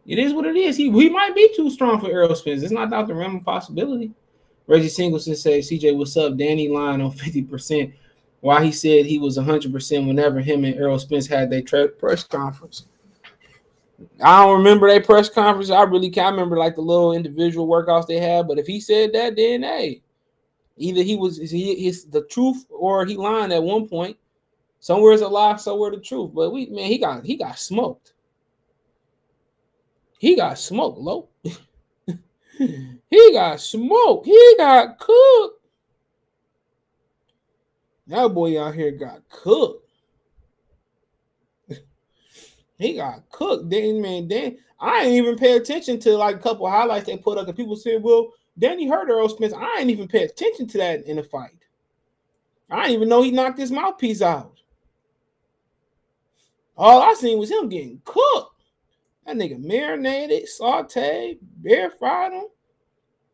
It 0.07 0.19
is 0.19 0.33
what 0.33 0.47
it 0.47 0.57
is. 0.57 0.77
He 0.77 0.89
we 0.89 1.11
might 1.11 1.35
be 1.35 1.53
too 1.55 1.69
strong 1.69 2.01
for 2.01 2.11
Errol 2.11 2.35
Spence. 2.35 2.63
It's 2.63 2.73
not 2.73 2.93
out 2.93 3.09
the 3.09 3.15
realm 3.15 3.37
of 3.37 3.45
possibility. 3.45 4.13
Reggie 4.67 4.89
Singleton 4.89 5.35
says, 5.35 5.69
CJ, 5.69 5.97
what's 5.97 6.17
up? 6.17 6.37
Danny 6.37 6.69
lying 6.69 7.01
on 7.01 7.13
50%. 7.13 7.93
Why 8.41 8.65
he 8.65 8.71
said 8.71 9.05
he 9.05 9.19
was 9.19 9.37
100% 9.37 10.07
whenever 10.07 10.41
him 10.41 10.65
and 10.65 10.77
Errol 10.77 10.99
Spence 10.99 11.27
had 11.27 11.51
their 11.51 11.89
press 11.89 12.23
conference. 12.25 12.87
I 14.23 14.43
don't 14.43 14.59
remember 14.59 14.89
their 14.89 15.03
press 15.03 15.29
conference. 15.29 15.71
I 15.71 15.83
really 15.83 16.11
can't 16.11 16.35
remember 16.35 16.57
like 16.57 16.77
the 16.77 16.83
little 16.83 17.13
individual 17.13 17.67
workouts 17.67 18.07
they 18.07 18.19
had. 18.19 18.47
But 18.47 18.59
if 18.59 18.67
he 18.67 18.81
said 18.81 19.13
that, 19.13 19.37
then 19.37 19.63
hey, 19.63 20.03
Either 20.79 21.03
he 21.03 21.17
was 21.17 21.39
he 21.39 21.93
the 22.11 22.23
truth 22.31 22.65
or 22.71 23.05
he 23.05 23.17
lying 23.17 23.53
at 23.53 23.63
one 23.63 23.89
point. 23.89 24.17
Somewhere 24.81 25.13
is 25.13 25.23
a 25.23 25.29
lie, 25.29 25.57
somewhere 25.57 25.91
the 25.91 25.99
truth. 25.99 26.31
But 26.33 26.51
we 26.51 26.67
man, 26.67 26.87
he 26.87 26.99
got 26.99 27.25
he 27.25 27.37
got 27.37 27.59
smoked. 27.59 28.13
He 30.19 30.37
got 30.37 30.59
smoked, 30.59 30.99
low. 30.99 31.29
he 32.59 33.33
got 33.33 33.61
smoked. 33.61 34.27
He 34.27 34.55
got 34.57 34.99
cooked. 34.99 35.67
That 38.07 38.29
boy 38.29 38.61
out 38.61 38.75
here 38.75 38.93
got 38.93 39.29
cooked. 39.29 39.88
He 42.79 42.95
got 42.95 43.29
cooked. 43.31 43.71
Then 43.71 44.01
man, 44.01 44.29
then 44.29 44.59
I 44.81 45.03
ain't 45.03 45.15
even 45.15 45.37
pay 45.37 45.57
attention 45.57 45.99
to 46.01 46.17
like 46.17 46.37
a 46.37 46.41
couple 46.41 46.71
highlights 46.71 47.07
they 47.07 47.17
put 47.17 47.39
up. 47.39 47.49
And 47.49 47.57
people 47.57 47.77
said, 47.77 48.03
well, 48.03 48.33
Danny 48.59 48.89
hurt 48.89 49.09
Earl 49.09 49.29
Spence. 49.29 49.53
I 49.53 49.77
didn't 49.77 49.91
even 49.91 50.09
pay 50.09 50.25
attention 50.25 50.67
to 50.69 50.79
that 50.79 51.05
in 51.07 51.17
the 51.17 51.23
fight. 51.23 51.51
I 52.71 52.83
didn't 52.83 52.95
even 52.95 53.09
know 53.09 53.23
he 53.23 53.31
knocked 53.31 53.59
his 53.59 53.71
mouthpiece 53.71 54.23
out. 54.23 54.61
All 56.77 57.03
I 57.03 57.15
seen 57.15 57.39
was 57.39 57.51
him 57.51 57.69
getting 57.69 58.01
cooked. 58.05 58.63
That 59.27 59.37
nigga 59.37 59.59
marinated, 59.63 60.49
sauteed, 60.49 61.39
air 61.67 61.91
fried 61.91 62.33
him. 62.33 62.45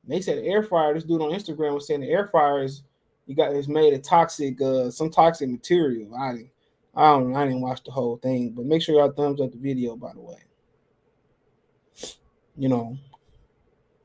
They 0.07 0.21
said 0.21 0.39
air 0.45 0.63
fryer. 0.63 0.95
This 0.95 1.05
dude 1.05 1.21
on 1.21 1.31
Instagram 1.31 1.75
was 1.75 1.87
saying 1.87 2.01
the 2.01 2.09
air 2.11 2.27
fryer 2.27 2.63
is 2.63 2.83
you 3.27 3.35
got 3.35 3.53
is 3.55 3.69
made 3.69 3.95
of 3.95 4.03
toxic, 4.03 4.61
uh, 4.61 4.91
some 4.91 5.11
toxic 5.11 5.49
material. 5.49 6.15
I 6.15 6.51
I 6.97 7.13
don't, 7.13 7.35
I 7.35 7.45
didn't 7.45 7.61
watch 7.61 7.83
the 7.85 7.91
whole 7.91 8.17
thing, 8.17 8.51
but 8.51 8.67
make 8.67 8.83
sure 8.83 8.95
y'all 8.97 9.11
thumbs 9.11 9.41
up 9.41 9.51
the 9.51 9.59
video. 9.59 9.97
By 9.97 10.13
the 10.13 10.21
way, 10.21 10.37
you 12.57 12.69
know, 12.69 12.97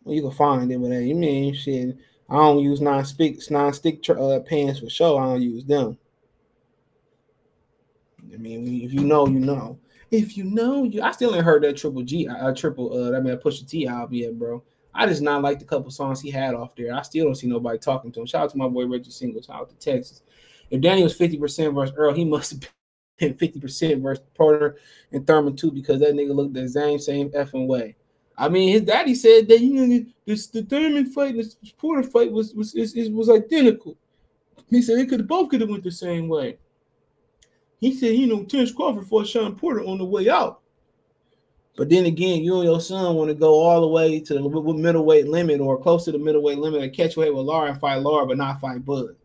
Well, 0.04 0.16
you 0.16 0.22
can 0.22 0.32
find 0.32 0.72
it, 0.72 0.82
but 0.82 0.92
hey, 0.92 1.06
you 1.06 1.16
mean 1.16 1.54
shit. 1.54 1.98
I 2.30 2.36
don't 2.36 2.60
use 2.60 2.82
non-stick 2.82 3.40
non-stick 3.50 4.08
uh, 4.10 4.40
pans 4.42 4.80
for 4.80 4.90
sure. 4.90 5.20
I 5.20 5.26
don't 5.26 5.42
use 5.42 5.66
them. 5.66 5.98
I 8.34 8.38
mean, 8.38 8.84
if 8.84 8.94
you 8.94 9.02
know, 9.02 9.28
you 9.28 9.40
know. 9.40 9.80
If 10.12 10.36
you 10.36 10.44
know, 10.44 10.84
you. 10.86 11.04
I 11.04 11.12
still 11.12 11.36
ain't 11.36 11.46
heard 11.46 11.64
that 11.64 11.78
triple 11.78 12.02
G, 12.02 12.28
uh, 12.28 12.54
triple. 12.56 12.92
Uh, 12.92 13.16
I 13.16 13.20
mean, 13.20 13.36
Pusha 13.38 13.68
T 13.68 13.86
album 13.88 14.16
yet, 14.16 14.38
bro. 14.38 14.64
I 14.94 15.06
just 15.06 15.22
not 15.22 15.44
like 15.44 15.60
the 15.60 15.66
couple 15.66 15.92
songs 15.92 16.20
he 16.20 16.32
had 16.32 16.56
off 16.56 16.76
there. 16.76 16.96
I 16.96 17.04
still 17.04 17.26
don't 17.26 17.36
see 17.36 17.48
nobody 17.48 17.78
talking 17.78 18.12
to 18.14 18.22
him. 18.22 18.26
Shout 18.26 18.44
out 18.44 18.50
to 18.52 18.58
my 18.58 18.68
boy 18.68 18.88
Reggie 18.88 19.12
Singles. 19.12 19.50
Out 19.50 19.70
to 19.70 19.76
Texas. 19.76 20.24
If 20.72 20.82
Danny 20.82 21.04
was 21.04 21.18
50% 21.18 21.76
versus 21.76 21.96
Earl, 21.96 22.14
he 22.14 22.26
must 22.26 22.52
have 22.52 22.60
been 22.62 22.70
50% 23.20 24.02
versus 24.02 24.24
Porter 24.36 24.78
and 25.12 25.26
Thurman 25.26 25.56
too, 25.56 25.72
because 25.72 26.00
that 26.00 26.14
nigga 26.14 26.34
looked 26.34 26.54
the 26.54 26.68
same, 26.68 27.00
same 27.00 27.30
effing 27.32 27.68
way. 27.68 27.96
I 28.38 28.48
mean, 28.48 28.70
his 28.70 28.84
daddy 28.84 29.16
said 29.16 29.50
that 29.50 29.60
you 29.60 29.74
know 29.74 30.06
this 30.26 30.48
the 30.48 30.64
Thurman 30.64 31.12
fight 31.12 31.36
and 31.36 31.44
the 31.44 31.74
Porter 31.78 32.04
fight 32.04 32.32
was 32.32 32.54
was 32.54 32.74
was, 32.74 32.96
was 33.10 33.30
identical. 33.30 33.98
He 34.70 34.82
said 34.82 34.98
they 34.98 35.06
could 35.06 35.28
both 35.28 35.50
could 35.50 35.62
have 35.62 35.70
went 35.70 35.84
the 35.84 35.92
same 35.92 36.30
way. 36.30 36.58
He 37.80 37.94
said, 37.96 38.16
you 38.16 38.28
know, 38.28 38.44
Terence 38.44 38.72
Crawford 38.72 39.08
fought 39.08 39.28
Shawn 39.28 39.56
Porter 39.56 39.84
on 39.84 39.98
the 39.98 40.06
way 40.06 40.30
out. 40.30 40.62
But 41.78 41.90
then 41.90 42.06
again, 42.06 42.44
you 42.44 42.56
and 42.56 42.66
your 42.66 42.82
son 42.82 43.16
want 43.16 43.30
to 43.30 43.34
go 43.34 43.54
all 43.54 43.80
the 43.82 43.88
way 43.88 44.20
to 44.20 44.34
the 44.34 44.42
middleweight 44.42 45.30
limit 45.30 45.62
or 45.62 45.82
close 45.82 46.04
to 46.06 46.12
the 46.12 46.20
middleweight 46.20 46.58
limit 46.58 46.82
and 46.82 46.94
catch 46.94 47.16
weight 47.16 47.34
with 47.34 47.46
Lara 47.46 47.72
and 47.72 47.80
fight 47.80 48.02
Lara, 48.02 48.26
but 48.26 48.38
not 48.38 48.60
fight 48.60 48.84
Bud. 48.84 49.16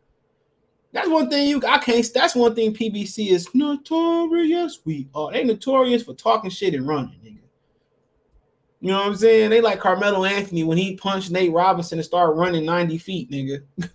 That's 0.94 1.08
one 1.08 1.28
thing 1.28 1.48
you 1.48 1.60
I 1.66 1.78
can't. 1.78 2.06
That's 2.14 2.36
one 2.36 2.54
thing 2.54 2.72
PBC 2.72 3.30
is 3.30 3.52
notorious. 3.52 4.78
We 4.84 5.08
are 5.12 5.32
they 5.32 5.42
notorious 5.42 6.04
for 6.04 6.14
talking 6.14 6.50
shit 6.50 6.72
and 6.72 6.86
running, 6.86 7.18
nigga. 7.24 7.40
You 8.80 8.92
know 8.92 8.98
what 8.98 9.06
I'm 9.08 9.16
saying? 9.16 9.50
They 9.50 9.60
like 9.60 9.80
Carmelo 9.80 10.24
Anthony 10.24 10.62
when 10.62 10.78
he 10.78 10.94
punched 10.94 11.32
Nate 11.32 11.52
Robinson 11.52 11.98
and 11.98 12.04
started 12.04 12.34
running 12.34 12.64
90 12.64 12.98
feet, 12.98 13.28
nigga. 13.28 13.64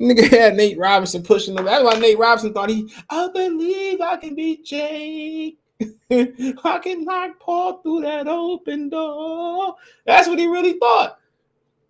nigga 0.00 0.28
had 0.28 0.56
Nate 0.56 0.76
Robinson 0.76 1.22
pushing 1.22 1.56
him. 1.56 1.66
That's 1.66 1.84
why 1.84 2.00
Nate 2.00 2.18
Robinson 2.18 2.52
thought 2.52 2.68
he, 2.68 2.92
I 3.10 3.28
believe 3.28 4.00
I 4.00 4.16
can 4.16 4.34
beat 4.34 4.64
Jake. 4.64 5.56
I 6.10 6.80
can 6.82 7.04
knock 7.04 7.38
Paul 7.38 7.80
through 7.80 8.00
that 8.02 8.26
open 8.26 8.88
door. 8.88 9.76
That's 10.04 10.26
what 10.26 10.40
he 10.40 10.48
really 10.48 10.80
thought. 10.80 11.20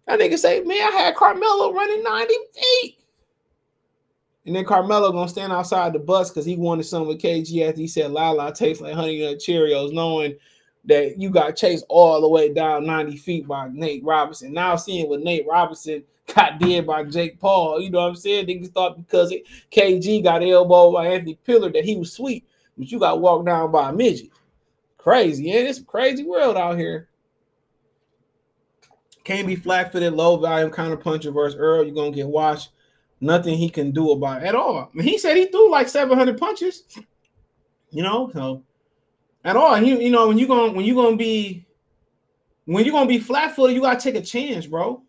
That 0.07 0.20
nigga 0.20 0.36
say, 0.36 0.61
man, 0.61 0.92
I 0.92 0.97
had 0.97 1.16
Carmelo 1.16 1.72
running 1.72 2.03
90 2.03 2.34
feet. 2.53 2.99
And 4.47 4.55
then 4.55 4.64
Carmelo 4.64 5.11
gonna 5.12 5.28
stand 5.28 5.53
outside 5.53 5.92
the 5.92 5.99
bus 5.99 6.30
because 6.30 6.45
he 6.45 6.57
wanted 6.57 6.84
some 6.84 7.07
with 7.07 7.20
KG 7.20 7.66
after 7.66 7.80
he 7.80 7.86
said 7.86 8.11
Lala 8.11 8.53
tastes 8.53 8.82
like 8.82 8.95
honey 8.95 9.20
nut 9.20 9.38
Cheerios, 9.38 9.92
knowing 9.92 10.36
that 10.84 11.18
you 11.18 11.30
got 11.30 11.57
chased 11.57 11.86
all 11.88 12.20
the 12.20 12.28
way 12.28 12.53
down 12.53 12.84
90 12.84 13.16
feet 13.16 13.49
by 13.49 13.68
Nate 13.72 14.05
Robinson. 14.05 14.53
Now 14.53 14.76
seeing 14.76 15.09
what 15.09 15.20
Nate 15.20 15.47
Robinson 15.49 16.05
got 16.34 16.59
did 16.59 16.86
by 16.86 17.05
Jake 17.05 17.40
Paul, 17.40 17.80
you 17.80 17.90
know 17.90 18.01
what 18.01 18.09
I'm 18.09 18.16
saying? 18.16 18.47
Niggas 18.47 18.72
thought 18.72 18.99
because 18.99 19.32
it, 19.32 19.45
KG 19.70 20.22
got 20.22 20.42
elbowed 20.42 20.92
by 20.92 21.09
Anthony 21.09 21.38
Peeler 21.45 21.72
that 21.72 21.84
he 21.84 21.97
was 21.97 22.12
sweet 22.12 22.45
but 22.76 22.90
you 22.90 22.99
got 22.99 23.20
walked 23.20 23.47
down 23.47 23.70
by 23.70 23.90
a 23.90 23.92
midget. 23.92 24.30
Crazy, 24.99 25.45
yeah, 25.45 25.61
it's 25.61 25.78
a 25.78 25.84
crazy 25.84 26.24
world 26.24 26.57
out 26.57 26.78
here. 26.78 27.09
Can't 29.22 29.47
be 29.47 29.57
flat 29.57 29.92
footed, 29.92 30.12
low 30.12 30.36
volume 30.36 30.70
counter 30.70 30.97
puncher 30.97 31.30
versus 31.30 31.59
Earl. 31.59 31.84
You're 31.84 31.95
gonna 31.95 32.11
get 32.11 32.26
washed. 32.26 32.70
Nothing 33.25 33.57
he 33.57 33.70
can 33.70 33.91
do 33.91 34.12
about 34.12 34.43
it 34.43 34.47
at 34.47 34.55
all. 34.55 34.79
I 34.79 34.89
mean, 34.93 35.09
he 35.09 35.16
said 35.16 35.39
he 35.39 35.47
threw 35.47 35.70
like 35.70 35.89
700 35.89 36.37
punches. 36.37 36.85
You 37.91 38.03
know, 38.03 38.31
so 38.35 38.62
at 39.45 39.57
all. 39.57 39.81
You 39.81 39.99
you 39.99 40.11
know 40.11 40.29
when 40.29 40.37
you're 40.37 40.49
going 40.49 40.75
when 40.75 40.85
you're 40.85 41.03
gonna 41.03 41.16
be 41.16 41.64
when 42.66 42.85
you're 42.85 42.93
gonna 42.93 43.09
be 43.09 43.18
flat 43.18 43.57
footed, 43.57 43.75
you 43.75 43.81
gotta 43.81 43.99
take 43.99 44.14
a 44.14 44.20
chance, 44.20 44.66
bro. 44.66 45.03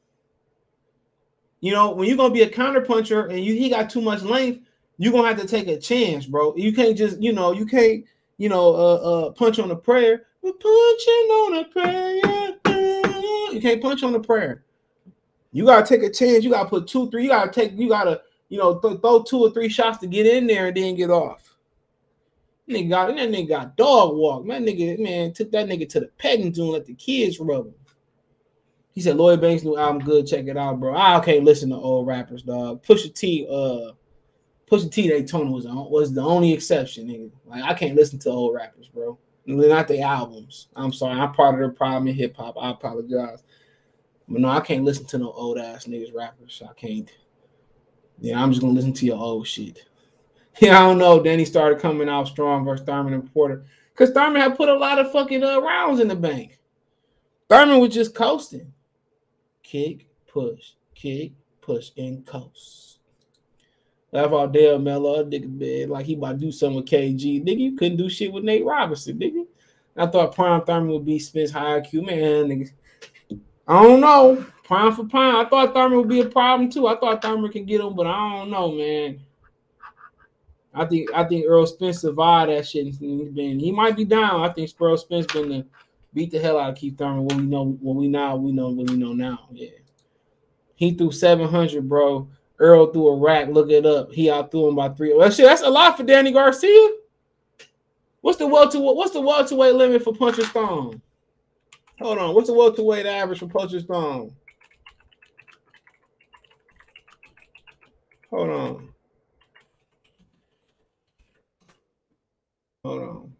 You 1.60 1.74
know 1.74 1.92
when 1.92 2.08
you're 2.08 2.16
gonna 2.16 2.34
be 2.34 2.44
a 2.44 2.50
counter 2.50 2.80
puncher 2.80 3.26
and 3.26 3.44
you 3.44 3.54
he 3.54 3.70
got 3.70 3.90
too 3.90 4.02
much 4.02 4.22
length, 4.22 4.66
you're 4.98 5.12
gonna 5.12 5.28
have 5.28 5.42
to 5.42 5.48
take 5.48 5.68
a 5.68 5.78
chance, 5.78 6.26
bro. 6.26 6.56
You 6.56 6.72
can't 6.74 6.98
just, 6.98 7.22
you 7.22 7.34
know, 7.34 7.52
you 7.52 7.66
can't, 7.66 8.06
you 8.38 8.48
know, 8.48 8.76
uh, 8.76 8.96
uh 8.96 9.32
punch 9.32 9.60
on 9.60 9.72
a 9.72 9.76
prayer. 9.76 10.28
We're 10.42 10.54
punching 10.54 11.28
on 11.42 11.56
a 11.58 11.66
prayer. 11.66 13.52
You 13.52 13.60
can't 13.62 13.82
punch 13.82 14.04
on 14.04 14.16
a 14.16 14.22
prayer. 14.22 14.64
You 15.56 15.66
gotta 15.66 15.88
take 15.88 16.04
a 16.04 16.12
chance. 16.12 16.44
You 16.44 16.50
gotta 16.50 16.68
put 16.68 16.86
two, 16.86 17.10
three. 17.10 17.24
You 17.24 17.30
gotta 17.30 17.50
take. 17.50 17.80
You 17.80 17.88
gotta, 17.88 18.22
you 18.50 18.58
know, 18.58 18.78
th- 18.78 19.00
throw 19.00 19.24
two 19.24 19.40
or 19.40 19.52
three 19.52 19.70
shots 19.70 20.00
to 20.00 20.08
get 20.08 20.26
in 20.26 20.48
there 20.48 20.68
and 20.68 20.76
then 20.76 20.96
get 20.96 21.10
off. 21.10 21.56
Nigga 22.70 22.90
got 22.90 23.16
that 23.16 23.30
nigga 23.30 23.48
got 23.48 23.78
dog 23.78 24.18
walk. 24.18 24.44
Man, 24.44 24.66
nigga, 24.66 25.00
man, 25.00 25.32
took 25.32 25.54
that 25.54 25.68
nigga 25.68 25.88
to 25.88 26.02
the 26.02 26.08
petting 26.18 26.54
zoo 26.54 26.64
and 26.64 26.72
let 26.74 26.86
the 26.86 26.94
kids 26.94 27.40
rub 27.40 27.68
him. 27.68 27.74
He 28.92 29.00
said 29.00 29.16
Lloyd 29.16 29.40
Banks' 29.40 29.64
new 29.64 29.78
album 29.78 30.04
good. 30.04 30.28
Check 30.28 30.48
it 30.48 30.58
out, 30.58 30.78
bro. 30.82 30.94
I 30.94 31.22
can't 31.22 31.46
listen 31.46 31.70
to 31.70 31.78
old 31.78 32.06
rappers, 32.06 32.44
dog. 32.44 32.84
Pusha 32.84 33.16
T, 33.16 33.48
uh, 33.50 33.94
Pusha 34.70 34.92
T 34.92 35.08
Daytona 35.08 35.50
was 35.50 35.66
was 35.66 36.14
the 36.14 36.22
only 36.22 36.52
exception, 36.52 37.08
nigga. 37.08 37.32
Like 37.46 37.64
I 37.64 37.74
can't 37.74 37.96
listen 37.96 38.20
to 38.20 38.30
old 38.30 38.56
rappers, 38.56 38.90
bro. 38.90 39.18
Not 39.46 39.88
the 39.88 40.02
albums. 40.02 40.68
I'm 40.76 40.92
sorry. 40.92 41.18
I'm 41.18 41.32
part 41.32 41.56
of 41.56 41.70
the 41.70 41.74
problem 41.74 42.10
in 42.10 42.16
hip 42.16 42.36
hop. 42.36 42.56
I 42.60 42.72
apologize. 42.72 43.44
But 44.28 44.42
no, 44.42 44.50
I 44.50 44.60
can't 44.60 44.84
listen 44.84 45.06
to 45.08 45.18
no 45.18 45.32
old 45.32 45.58
ass 45.58 45.86
niggas 45.86 46.14
rappers. 46.14 46.62
I 46.68 46.74
can't. 46.74 47.12
Yeah, 48.20 48.42
I'm 48.42 48.52
just 48.52 48.62
gonna 48.62 48.74
listen 48.74 48.94
to 48.94 49.06
your 49.06 49.18
old 49.18 49.48
shit. 49.48 49.84
Yeah, 50.62 50.80
I 50.80 50.88
don't 50.88 51.00
know. 51.00 51.22
He 51.22 51.44
started 51.44 51.80
coming 51.80 52.08
out 52.08 52.30
strong 52.30 52.64
versus 52.64 52.86
Thurman 52.86 53.12
and 53.12 53.34
Porter. 53.34 53.66
Because 53.92 54.14
Thurman 54.14 54.42
had 54.42 54.56
put 54.56 54.70
a 54.70 54.74
lot 54.74 55.00
of 55.00 55.12
fucking 55.12 55.44
uh, 55.44 55.60
rounds 55.60 56.00
in 56.00 56.08
the 56.08 56.16
bank. 56.16 56.60
Thurman 57.50 57.80
was 57.80 57.94
just 57.94 58.16
coasting. 58.16 58.72
Kick, 59.64 60.08
push, 60.28 60.72
kick, 60.94 61.34
push, 61.60 61.92
and 61.98 62.26
coast. 62.26 63.00
Laugh 64.14 64.32
out 64.32 64.54
Dale 64.54 64.80
Mello, 64.80 65.26
nigga, 65.26 65.50
man, 65.50 65.90
like 65.90 66.06
he 66.06 66.14
about 66.14 66.40
to 66.40 66.46
do 66.46 66.52
something 66.54 66.78
with 66.78 66.86
KG. 66.86 67.44
Nigga, 67.44 67.60
you 67.60 67.76
couldn't 67.76 67.98
do 67.98 68.10
shit 68.10 68.32
with 68.32 68.46
Nate 68.46 68.64
Robinson, 68.64 69.20
nigga. 69.20 69.46
I 69.98 70.08
thought 70.08 70.36
Prime 70.36 70.64
Thurman 70.64 70.92
would 70.92 71.06
be 71.06 71.20
Spence 71.20 71.52
high 71.52 71.82
IQ, 71.82 72.06
man, 72.06 72.46
nigga. 72.46 72.72
I 73.68 73.82
don't 73.82 74.02
know. 74.02 74.46
Prime 74.64 74.94
for 74.94 75.06
prime. 75.06 75.36
I 75.36 75.50
thought 75.50 75.74
Thurman 75.74 76.00
would 76.00 76.10
be 76.10 76.22
a 76.22 76.26
problem 76.26 76.70
too. 76.70 76.88
I 76.88 76.96
thought 76.98 77.22
Thurman 77.22 77.52
can 77.52 77.66
get 77.66 77.82
him, 77.82 77.96
but 77.96 78.08
I 78.08 78.38
don't 78.38 78.50
know, 78.50 78.72
man. 78.72 79.20
I 80.74 80.86
think 80.86 81.10
I 81.14 81.24
think 81.24 81.46
Earl 81.48 81.66
Spence 81.66 82.02
survived 82.02 82.52
that 82.52 82.68
shit. 82.68 82.88
He's 82.88 83.30
been 83.30 83.60
he 83.60 83.72
might 83.72 83.96
be 83.96 84.06
down. 84.06 84.42
I 84.42 84.50
think 84.50 84.70
Earl 84.80 84.98
Spence 84.98 85.26
been 85.28 85.50
to 85.50 85.66
beat 86.14 86.32
the 86.32 86.40
hell 86.40 86.60
out 86.60 86.72
of 86.72 86.76
Keith 86.78 86.98
Thurman. 86.98 87.26
What 87.26 87.38
we 87.38 87.44
know, 87.44 87.78
what 87.80 87.96
we 87.96 88.08
now 88.08 88.36
we 88.36 88.52
know, 88.52 88.70
what 88.70 88.90
we 88.90 88.98
know 88.98 89.14
now. 89.14 89.48
Yeah, 89.52 89.70
he 90.76 90.94
threw 90.94 91.12
seven 91.12 91.48
hundred, 91.48 91.88
bro. 91.88 92.28
Earl 92.58 92.92
threw 92.92 93.08
a 93.08 93.18
rack. 93.18 93.50
Look 93.50 93.70
it 93.70 93.86
up. 93.86 94.12
He 94.12 94.30
out 94.30 94.52
threw 94.52 94.68
him 94.70 94.76
by 94.76 94.90
three. 94.90 95.14
Well, 95.14 95.30
shit, 95.30 95.46
that's 95.46 95.62
a 95.62 95.70
lot 95.70 95.98
for 95.98 96.04
Danny 96.04 96.32
Garcia. 96.32 96.96
What's 98.22 98.38
the 98.38 98.48
welter? 98.48 98.80
What's 98.80 99.12
the 99.12 99.22
welterweight 99.22 99.76
limit 99.76 100.04
for 100.04 100.14
Puncher 100.14 100.46
Stone? 100.46 101.02
Hold 102.02 102.18
on. 102.18 102.36
What's 102.36 102.48
the 102.48 102.54
welterweight 102.54 103.06
average 103.06 103.40
for 103.40 103.48
Puncher 103.48 103.80
Stone? 103.80 104.36
Hold 108.30 108.50
on. 108.50 108.90
Hold 112.84 113.02
on. 113.02 113.34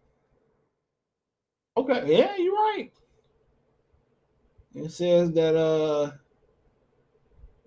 Okay, 1.76 2.18
yeah, 2.18 2.34
you're 2.36 2.54
right. 2.54 2.90
It 4.74 4.90
says 4.90 5.32
that 5.32 5.54
uh 5.54 6.12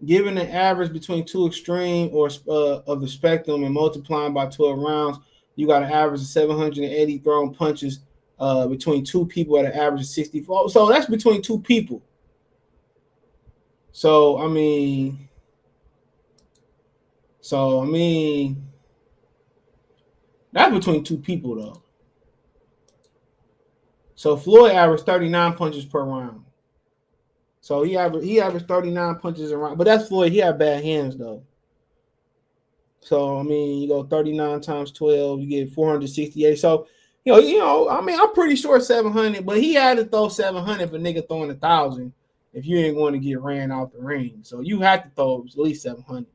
Given 0.06 0.36
the 0.36 0.50
average 0.50 0.94
between 0.94 1.26
two 1.26 1.46
extreme 1.46 2.10
or 2.14 2.30
uh, 2.48 2.80
of 2.88 3.02
the 3.02 3.08
spectrum 3.08 3.64
and 3.66 3.74
multiplying 3.74 4.34
by 4.34 4.46
12 4.46 4.80
rounds, 4.80 5.18
you 5.56 5.68
got 5.68 5.84
an 5.84 5.92
average 5.92 6.22
of 6.22 6.28
780 6.28 7.18
thrown 7.18 7.54
punches 7.54 8.00
uh, 8.40 8.68
between 8.68 9.04
two 9.04 9.26
people 9.26 9.58
at 9.60 9.66
an 9.66 9.74
average 9.74 10.02
of 10.02 10.08
64. 10.08 10.70
So 10.70 10.88
that's 10.88 11.08
between 11.08 11.42
two 11.42 11.60
people. 11.60 12.02
So 13.92 14.40
I 14.40 14.48
mean, 14.48 15.28
so 17.42 17.82
I 17.82 17.86
mean, 17.86 18.66
that's 20.52 20.74
between 20.74 21.04
two 21.04 21.18
people 21.18 21.56
though. 21.56 21.84
So 24.16 24.38
Floyd 24.38 24.74
averaged 24.74 25.06
39 25.06 25.54
punches 25.54 25.86
per 25.86 26.04
round. 26.04 26.44
So 27.62 27.84
he 27.84 27.98
averaged 27.98 28.26
he 28.26 28.40
averaged 28.40 28.68
39 28.68 29.16
punches 29.16 29.52
around, 29.52 29.78
but 29.78 29.86
that's 29.86 30.08
Floyd. 30.08 30.32
He 30.32 30.38
had 30.38 30.58
bad 30.58 30.84
hands 30.84 31.18
though. 31.18 31.44
So 33.02 33.40
I 33.40 33.44
mean, 33.44 33.82
you 33.82 33.88
go 33.88 34.04
39 34.04 34.62
times 34.62 34.92
12, 34.92 35.42
you 35.42 35.48
get 35.48 35.74
468. 35.74 36.58
So 36.58 36.88
you 37.26 37.34
know, 37.34 37.40
you 37.40 37.60
know, 37.60 37.90
I 37.90 38.02
mean, 38.02 38.20
I'm 38.20 38.34
pretty 38.34 38.56
sure 38.56 38.80
700, 38.80 39.46
but 39.46 39.58
he 39.58 39.74
had 39.74 39.98
to 39.98 40.06
throw 40.06 40.30
700 40.30 40.90
for 40.90 40.98
nigga 40.98 41.28
throwing 41.28 41.52
a 41.52 41.56
thousand 41.56 42.14
if 42.54 42.66
you 42.66 42.78
ain't 42.78 42.96
going 42.96 43.14
to 43.14 43.20
get 43.20 43.42
ran 43.42 43.72
out 43.72 43.94
the 43.94 44.00
ring. 44.00 44.40
So 44.42 44.62
you 44.62 44.80
had 44.80 45.04
to 45.04 45.10
throw 45.16 45.46
at 45.48 45.58
least 45.58 45.84
700. 45.84 46.26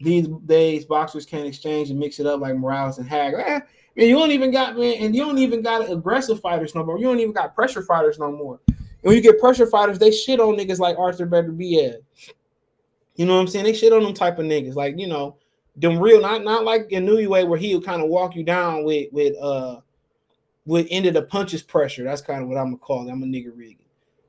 These 0.00 0.28
days, 0.46 0.84
boxers 0.84 1.24
can't 1.24 1.46
exchange 1.46 1.90
and 1.90 1.98
mix 1.98 2.18
it 2.18 2.26
up 2.26 2.40
like 2.40 2.56
Morales 2.56 2.98
and 2.98 3.08
Hag. 3.08 3.34
Eh, 3.34 3.60
man, 3.96 4.08
you 4.08 4.18
don't 4.18 4.32
even 4.32 4.50
got 4.50 4.76
man, 4.76 4.94
and 5.00 5.14
you 5.14 5.24
don't 5.24 5.38
even 5.38 5.62
got 5.62 5.90
aggressive 5.90 6.40
fighters 6.40 6.74
no 6.74 6.84
more. 6.84 6.98
You 6.98 7.04
don't 7.04 7.20
even 7.20 7.32
got 7.32 7.54
pressure 7.54 7.82
fighters 7.82 8.18
no 8.18 8.32
more. 8.32 8.60
And 8.66 8.76
when 9.02 9.14
you 9.14 9.22
get 9.22 9.38
pressure 9.38 9.66
fighters, 9.66 9.98
they 9.98 10.10
shit 10.10 10.40
on 10.40 10.56
niggas 10.56 10.78
like 10.78 10.98
Arthur 10.98 11.26
Beterbiev. 11.26 11.98
You 13.14 13.26
know 13.26 13.34
what 13.34 13.42
I'm 13.42 13.48
saying? 13.48 13.66
They 13.66 13.72
shit 13.72 13.92
on 13.92 14.02
them 14.02 14.14
type 14.14 14.38
of 14.38 14.46
niggas. 14.46 14.74
Like, 14.74 14.98
you 14.98 15.06
know, 15.06 15.36
them 15.76 15.98
real, 15.98 16.20
not 16.20 16.42
not 16.42 16.64
like 16.64 16.88
Inoue 16.88 17.46
where 17.48 17.58
he'll 17.58 17.80
kind 17.80 18.02
of 18.02 18.08
walk 18.08 18.34
you 18.34 18.42
down 18.42 18.84
with 18.84 19.12
with 19.12 19.36
uh 19.40 19.80
with 20.66 20.86
end 20.90 21.06
of 21.06 21.14
the 21.14 21.22
punches 21.22 21.62
pressure. 21.62 22.04
That's 22.04 22.22
kind 22.22 22.42
of 22.42 22.48
what 22.48 22.58
I'm 22.58 22.66
gonna 22.66 22.78
call 22.78 23.08
it. 23.08 23.12
I'm 23.12 23.22
a 23.22 23.26
nigga 23.26 23.52
rigging. 23.54 23.78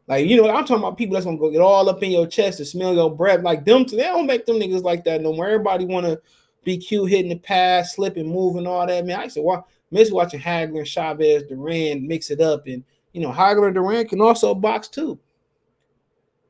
Like, 0.07 0.28
you 0.28 0.38
know, 0.38 0.49
I'm 0.49 0.66
talking 0.66 0.84
about 0.84 0.98
people 0.98 1.14
that's 1.14 1.26
gonna 1.26 1.38
go 1.38 1.49
get 1.49 1.62
all 1.62 1.90
up 1.90 2.03
in 2.03 2.12
your 2.12 2.28
chest 2.28 2.60
and 2.60 2.68
smell 2.68 2.94
your 2.94 3.16
breath. 3.16 3.41
Like 3.41 3.66
them, 3.66 3.86
they 3.86 3.98
don't 3.98 4.28
make 4.28 4.45
them 4.45 4.57
niggas 4.57 4.84
like 4.84 5.03
that 5.06 5.22
no 5.22 5.34
more. 5.34 5.48
Everybody 5.48 5.86
wanna 5.86 6.20
be 6.64 6.78
cute, 6.78 7.10
hitting 7.10 7.30
the 7.30 7.38
pass, 7.38 7.95
slipping, 7.95 8.28
moving, 8.28 8.68
all 8.68 8.86
that. 8.86 9.06
Man, 9.06 9.20
I 9.20 9.24
used 9.24 9.36
to 9.36 9.41
watch, 9.41 9.64
miss 9.91 10.12
watching 10.12 10.40
Hagler 10.40 10.80
and 10.80 10.88
Chavez, 10.88 11.44
Duran 11.44 12.07
mix 12.07 12.30
it 12.30 12.41
up, 12.41 12.68
and 12.68 12.84
you 13.14 13.22
know, 13.22 13.32
Hagler 13.32 13.68
and 13.68 13.76
Duran 13.76 14.07
can 14.07 14.22
also 14.22 14.53
box 14.53 14.88
too. 14.90 15.18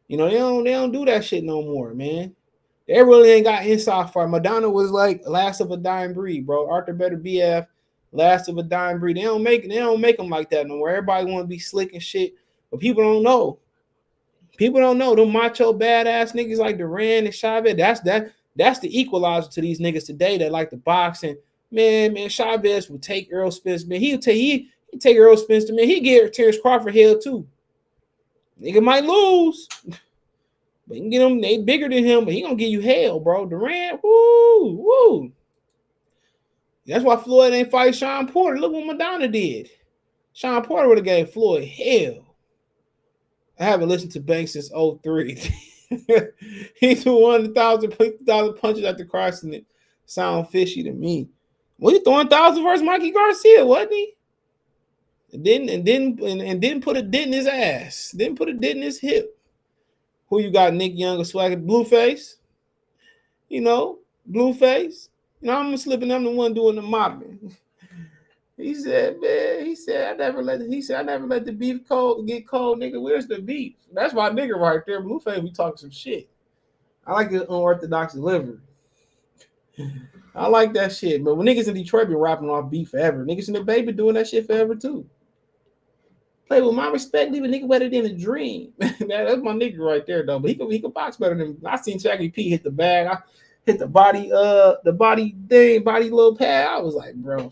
You 0.07 0.17
know, 0.17 0.29
they 0.29 0.37
don't 0.37 0.63
they 0.63 0.71
don't 0.71 0.91
do 0.91 1.05
that 1.05 1.23
shit 1.23 1.43
no 1.43 1.61
more, 1.61 1.93
man. 1.93 2.35
They 2.87 3.01
really 3.03 3.31
ain't 3.31 3.45
got 3.45 3.65
inside 3.65 4.11
fight. 4.11 4.27
Maidana 4.27 4.71
was 4.71 4.91
like 4.91 5.21
last 5.25 5.59
of 5.61 5.71
a 5.71 5.77
dying 5.77 6.13
breed, 6.13 6.45
bro. 6.45 6.69
Arthur 6.69 6.93
Beterbiev, 6.93 7.67
last 8.15 8.49
of 8.49 8.57
a 8.57 8.63
dying 8.63 8.99
breed. 8.99 9.17
They 9.17 9.21
don't 9.21 9.43
make 9.43 9.67
they 9.67 9.75
don't 9.75 10.01
make 10.01 10.17
them 10.17 10.29
like 10.29 10.49
that 10.51 10.67
no 10.67 10.77
more. 10.77 10.89
Everybody 10.89 11.31
want 11.31 11.43
to 11.43 11.47
be 11.47 11.59
slick 11.59 11.93
and 11.93 12.01
shit, 12.01 12.33
but 12.71 12.79
people 12.79 13.03
don't 13.03 13.23
know. 13.23 13.59
People 14.57 14.79
don't 14.79 14.97
know 14.97 15.15
them 15.15 15.31
macho 15.31 15.73
badass 15.73 16.33
niggas 16.33 16.57
like 16.57 16.77
Duran 16.77 17.25
and 17.25 17.35
Chavez. 17.35 17.75
That's 17.75 17.99
that 18.01 18.31
that's 18.55 18.79
the 18.79 18.99
equalizer 18.99 19.49
to 19.49 19.61
these 19.61 19.79
niggas 19.79 20.05
today 20.05 20.37
that 20.37 20.51
like 20.51 20.69
the 20.69 20.77
boxing. 20.77 21.37
Man, 21.71 22.13
man, 22.13 22.29
Chavez 22.29 22.89
would 22.89 23.03
take 23.03 23.29
Earl 23.31 23.51
Spence. 23.51 23.85
Man, 23.85 23.99
he'll 23.99 24.19
take 24.19 24.37
he 24.37 24.69
he 24.91 24.97
take 24.97 25.17
Errol 25.17 25.35
Spence. 25.35 25.65
to 25.65 25.73
Man, 25.73 25.87
he 25.87 25.99
get 25.99 26.33
Terence 26.33 26.57
Crawford 26.59 26.95
hell 26.95 27.19
too. 27.19 27.45
Nigga 28.61 28.81
might 28.81 29.03
lose. 29.03 29.67
But 30.87 30.97
you 30.97 31.01
can 31.01 31.09
get 31.09 31.21
him. 31.23 31.41
they 31.41 31.57
bigger 31.57 31.89
than 31.89 32.05
him, 32.05 32.25
but 32.25 32.35
he 32.35 32.43
gonna 32.43 32.53
give 32.53 32.69
you 32.69 32.79
hell, 32.79 33.19
bro. 33.19 33.47
Duran, 33.47 33.97
woo, 34.03 34.75
woo. 34.75 35.31
That's 36.85 37.03
why 37.03 37.17
Floyd 37.17 37.53
ain't 37.53 37.71
fight 37.71 37.95
Shawn 37.95 38.27
Porter. 38.27 38.59
Look 38.59 38.73
what 38.73 38.97
Maidana 38.97 39.31
did. 39.31 39.69
Shawn 40.33 40.63
Porter 40.63 40.87
would 40.87 40.97
have 40.97 41.05
gave 41.05 41.29
Floyd 41.29 41.65
hell. 41.67 42.35
I 43.59 43.63
haven't 43.63 43.89
listened 43.89 44.11
to 44.11 44.19
Banks 44.19 44.53
since 44.53 44.69
03. 44.69 45.35
he 46.79 46.95
threw 46.95 47.21
1,000 47.21 47.91
punches 48.57 48.83
after 48.83 49.05
crossing 49.05 49.53
it. 49.53 49.65
Sound 50.05 50.49
fishy 50.49 50.83
to 50.83 50.91
me. 50.91 51.29
Well, 51.77 51.93
he 51.93 51.99
throwing 52.01 52.27
thousand 52.27 52.63
versus 52.63 52.83
Mikey 52.83 53.11
Garcia, 53.11 53.65
wasn't 53.65 53.93
he? 53.93 54.13
And 55.33 55.43
didn't 55.43 55.69
and 55.69 55.85
didn't 55.85 56.21
and, 56.21 56.41
and 56.41 56.61
didn't 56.61 56.83
put 56.83 56.97
a 56.97 57.01
dent 57.01 57.27
in 57.27 57.33
his 57.33 57.47
ass. 57.47 58.11
Didn't 58.15 58.37
put 58.37 58.49
a 58.49 58.53
dent 58.53 58.77
in 58.77 58.81
his 58.83 58.99
hip. 58.99 59.37
Who 60.29 60.39
you 60.39 60.51
got? 60.51 60.73
Nick 60.73 60.93
Young 60.95 61.19
or 61.19 61.25
Swagger? 61.25 61.57
Blueface. 61.57 62.35
You 63.49 63.61
know, 63.61 63.99
Blueface. 64.31 65.09
You 65.41 65.47
know, 65.47 65.57
I'm 65.57 65.77
slipping. 65.77 66.11
I'm 66.11 66.23
the 66.23 66.31
one 66.31 66.53
doing 66.53 66.75
the 66.75 66.81
modeling. 66.81 67.55
He 68.57 68.73
said, 68.73 69.19
man, 69.19 69.65
he 69.65 69.75
said, 69.75 70.13
I 70.13 70.15
never 70.15 70.41
let 70.41 70.61
he 70.61 70.81
said, 70.81 71.01
I 71.01 71.03
never 71.03 71.27
let 71.27 71.45
the 71.45 71.51
beef 71.51 71.85
cold 71.87 72.25
get 72.25 72.47
cold, 72.47 72.79
nigga. 72.79 73.01
Where's 73.01 73.27
the 73.27 73.41
beef? 73.41 73.75
That's 73.91 74.13
my 74.13 74.29
nigga 74.29 74.55
right 74.55 74.79
there. 74.85 75.01
Blueface, 75.01 75.43
we 75.43 75.51
talking 75.51 75.75
some 75.75 75.89
shit. 75.89 76.29
I 77.05 77.11
like 77.11 77.31
the 77.31 77.43
unorthodox 77.43 78.13
delivery. 78.13 78.59
I 80.35 80.47
like 80.47 80.73
that 80.73 80.93
shit. 80.93 81.23
But 81.23 81.35
when 81.35 81.47
niggas 81.47 81.67
in 81.67 81.73
Detroit 81.73 82.07
be 82.07 82.15
rapping 82.15 82.49
off 82.49 82.69
beef 82.69 82.91
forever, 82.91 83.25
niggas 83.25 83.47
in 83.49 83.55
the 83.55 83.63
baby 83.63 83.91
doing 83.91 84.15
that 84.15 84.27
shit 84.27 84.47
forever 84.47 84.73
too. 84.73 85.05
Play 86.47 86.61
with 86.61 86.75
my 86.75 86.89
respect, 86.89 87.31
leave 87.31 87.43
a 87.43 87.47
nigga 87.47 87.67
better 87.67 87.89
than 87.89 88.05
a 88.05 88.13
dream. 88.13 88.71
that's 88.77 88.99
my 88.99 89.53
nigga 89.53 89.79
right 89.79 90.05
there, 90.05 90.25
though. 90.25 90.39
But 90.39 90.49
he 90.49 90.55
could 90.55 90.71
he 90.71 90.79
could 90.79 90.93
box 90.93 91.17
better 91.17 91.35
than 91.35 91.57
I 91.65 91.75
seen 91.77 91.99
Swaggy 91.99 92.31
P 92.31 92.49
hit 92.49 92.63
the 92.63 92.71
bag. 92.71 93.07
I 93.07 93.17
hit 93.65 93.79
the 93.79 93.87
body, 93.87 94.31
uh, 94.31 94.75
the 94.83 94.93
body 94.93 95.35
thing, 95.49 95.83
body 95.83 96.09
little 96.09 96.35
pad. 96.35 96.67
I 96.67 96.79
was 96.79 96.95
like, 96.95 97.15
bro, 97.15 97.51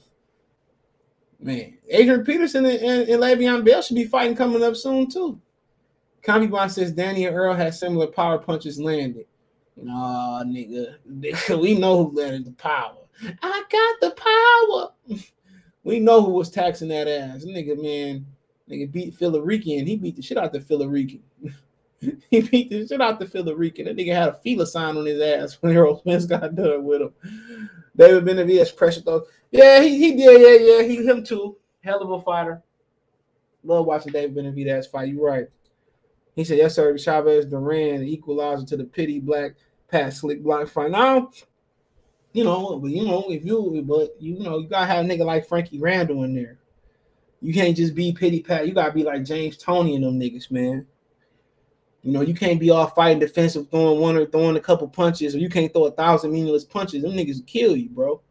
man, 1.40 1.77
Adrian 1.90 2.23
Peterson 2.23 2.65
and, 2.65 2.80
and, 2.80 3.10
and 3.10 3.22
Le'Veon 3.22 3.65
Bell 3.65 3.81
should 3.81 3.95
be 3.95 4.06
fighting 4.06 4.35
coming 4.35 4.64
up 4.64 4.76
soon 4.76 5.10
too. 5.10 5.40
Bond 6.26 6.72
says 6.72 6.94
Danny 6.94 7.26
and 7.26 7.35
Earl 7.35 7.53
had 7.53 7.73
similar 7.73 8.07
power 8.07 8.38
punches 8.38 8.80
landed. 8.80 9.26
Nah, 9.76 10.44
nigga, 10.44 10.95
we 11.61 11.77
know 11.77 12.06
who 12.06 12.15
landed 12.15 12.45
the 12.45 12.52
power. 12.52 12.98
I 13.41 13.64
got 13.69 13.99
the 13.99 14.90
power. 15.10 15.19
we 15.84 15.99
know 15.99 16.22
who 16.22 16.31
was 16.31 16.49
taxing 16.49 16.88
that 16.90 17.07
ass, 17.07 17.44
nigga. 17.44 17.81
Man, 17.81 18.26
Nigga 18.69 18.91
beat 18.91 19.18
Philarican. 19.18 19.88
He 19.88 19.98
beat 19.98 20.15
the 20.15 20.22
shit 20.22 20.38
out 20.38 20.53
the 20.53 20.60
Philarican. 20.60 21.19
he 22.30 22.41
beat 22.41 22.69
the 22.69 22.88
shit 22.88 23.01
out 23.01 23.19
the 23.19 23.25
Philarican. 23.25 23.85
That 23.85 23.97
nigga 23.97 24.13
had 24.13 24.30
a 24.30 24.34
feeler 24.34 24.65
sign 24.65 24.97
on 24.97 25.05
his 25.05 25.21
ass 25.21 25.57
when 25.61 25.73
Errol 25.73 25.99
Spence 25.99 26.25
got 26.25 26.55
done 26.55 26.84
with 26.84 27.01
him. 27.01 27.13
David 27.95 28.25
Benavidez 28.25 28.75
pressure 28.75 29.01
though. 29.01 29.25
Yeah, 29.51 29.81
he, 29.81 29.97
he 29.97 30.15
did. 30.15 30.41
Yeah, 30.41 30.73
yeah. 30.73 30.88
He 30.88 31.05
him 31.05 31.23
too. 31.23 31.57
Hell 31.84 32.01
of 32.01 32.11
a 32.11 32.21
fighter. 32.21 32.61
Love 33.63 33.85
watching 33.85 34.11
David 34.11 34.35
Benavidez 34.35 34.89
fight. 34.89 35.09
You 35.09 35.25
right. 35.25 35.47
He 36.35 36.43
said, 36.43 36.57
yes, 36.57 36.75
sir. 36.75 36.97
Chavez 36.97 37.45
Duran, 37.45 38.03
equalizer 38.03 38.65
to 38.65 38.77
the 38.77 38.84
pity 38.84 39.19
black 39.19 39.55
pass 39.88 40.17
slick 40.17 40.43
block 40.43 40.67
fight. 40.67 40.91
Now, 40.91 41.30
you 42.34 42.43
know, 42.43 42.80
but 42.80 42.89
you 42.89 43.05
know, 43.05 43.25
if 43.30 43.45
you 43.45 43.84
but 43.85 44.15
you 44.19 44.39
know, 44.39 44.57
you 44.57 44.67
gotta 44.67 44.88
have 44.88 45.05
a 45.05 45.07
nigga 45.07 45.23
like 45.25 45.47
Frankie 45.47 45.80
Randall 45.80 46.23
in 46.23 46.34
there. 46.34 46.57
You 47.41 47.53
can't 47.53 47.77
just 47.77 47.93
be 47.93 48.11
pity 48.11 48.41
pat. 48.41 48.67
You 48.67 48.73
gotta 48.73 48.91
be 48.91 49.03
like 49.03 49.23
James 49.23 49.57
Toney 49.57 49.95
and 49.95 50.03
them 50.03 50.19
niggas, 50.19 50.49
man. 50.49 50.88
You 52.03 52.11
know, 52.11 52.21
you 52.21 52.34
can't 52.34 52.59
be 52.59 52.69
all 52.69 52.88
fighting 52.88 53.19
defensive, 53.19 53.69
throwing 53.69 53.99
one 53.99 54.17
or 54.17 54.25
throwing 54.25 54.57
a 54.57 54.61
couple 54.61 54.88
punches, 54.88 55.35
or 55.35 55.39
you 55.39 55.49
can't 55.49 55.71
throw 55.71 55.85
a 55.85 55.91
thousand 55.91 56.31
meaningless 56.31 56.65
punches. 56.65 57.01
Them 57.01 57.13
niggas 57.13 57.45
kill 57.45 57.75
you, 57.75 57.89
bro. 57.89 58.21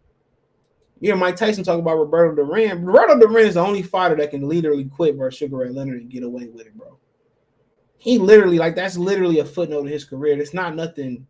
You 1.00 1.08
hear 1.08 1.16
Mike 1.16 1.36
Tyson 1.36 1.64
talk 1.64 1.78
about 1.78 1.98
Roberto 1.98 2.36
Duran. 2.36 2.84
Roberto 2.84 3.18
Duran 3.18 3.46
is 3.46 3.54
the 3.54 3.60
only 3.60 3.82
fighter 3.82 4.14
that 4.16 4.30
can 4.30 4.48
literally 4.48 4.84
quit 4.84 5.16
versus 5.16 5.38
Sugar 5.38 5.56
Ray 5.56 5.70
Leonard 5.70 6.02
and 6.02 6.10
get 6.10 6.22
away 6.22 6.46
with 6.46 6.66
it, 6.66 6.76
bro. 6.76 6.98
He 7.98 8.18
literally, 8.18 8.58
like, 8.58 8.76
that's 8.76 8.96
literally 8.96 9.38
a 9.38 9.44
footnote 9.44 9.86
of 9.86 9.92
his 9.92 10.04
career. 10.04 10.38
It's 10.38 10.54
not 10.54 10.76
nothing. 10.76 11.26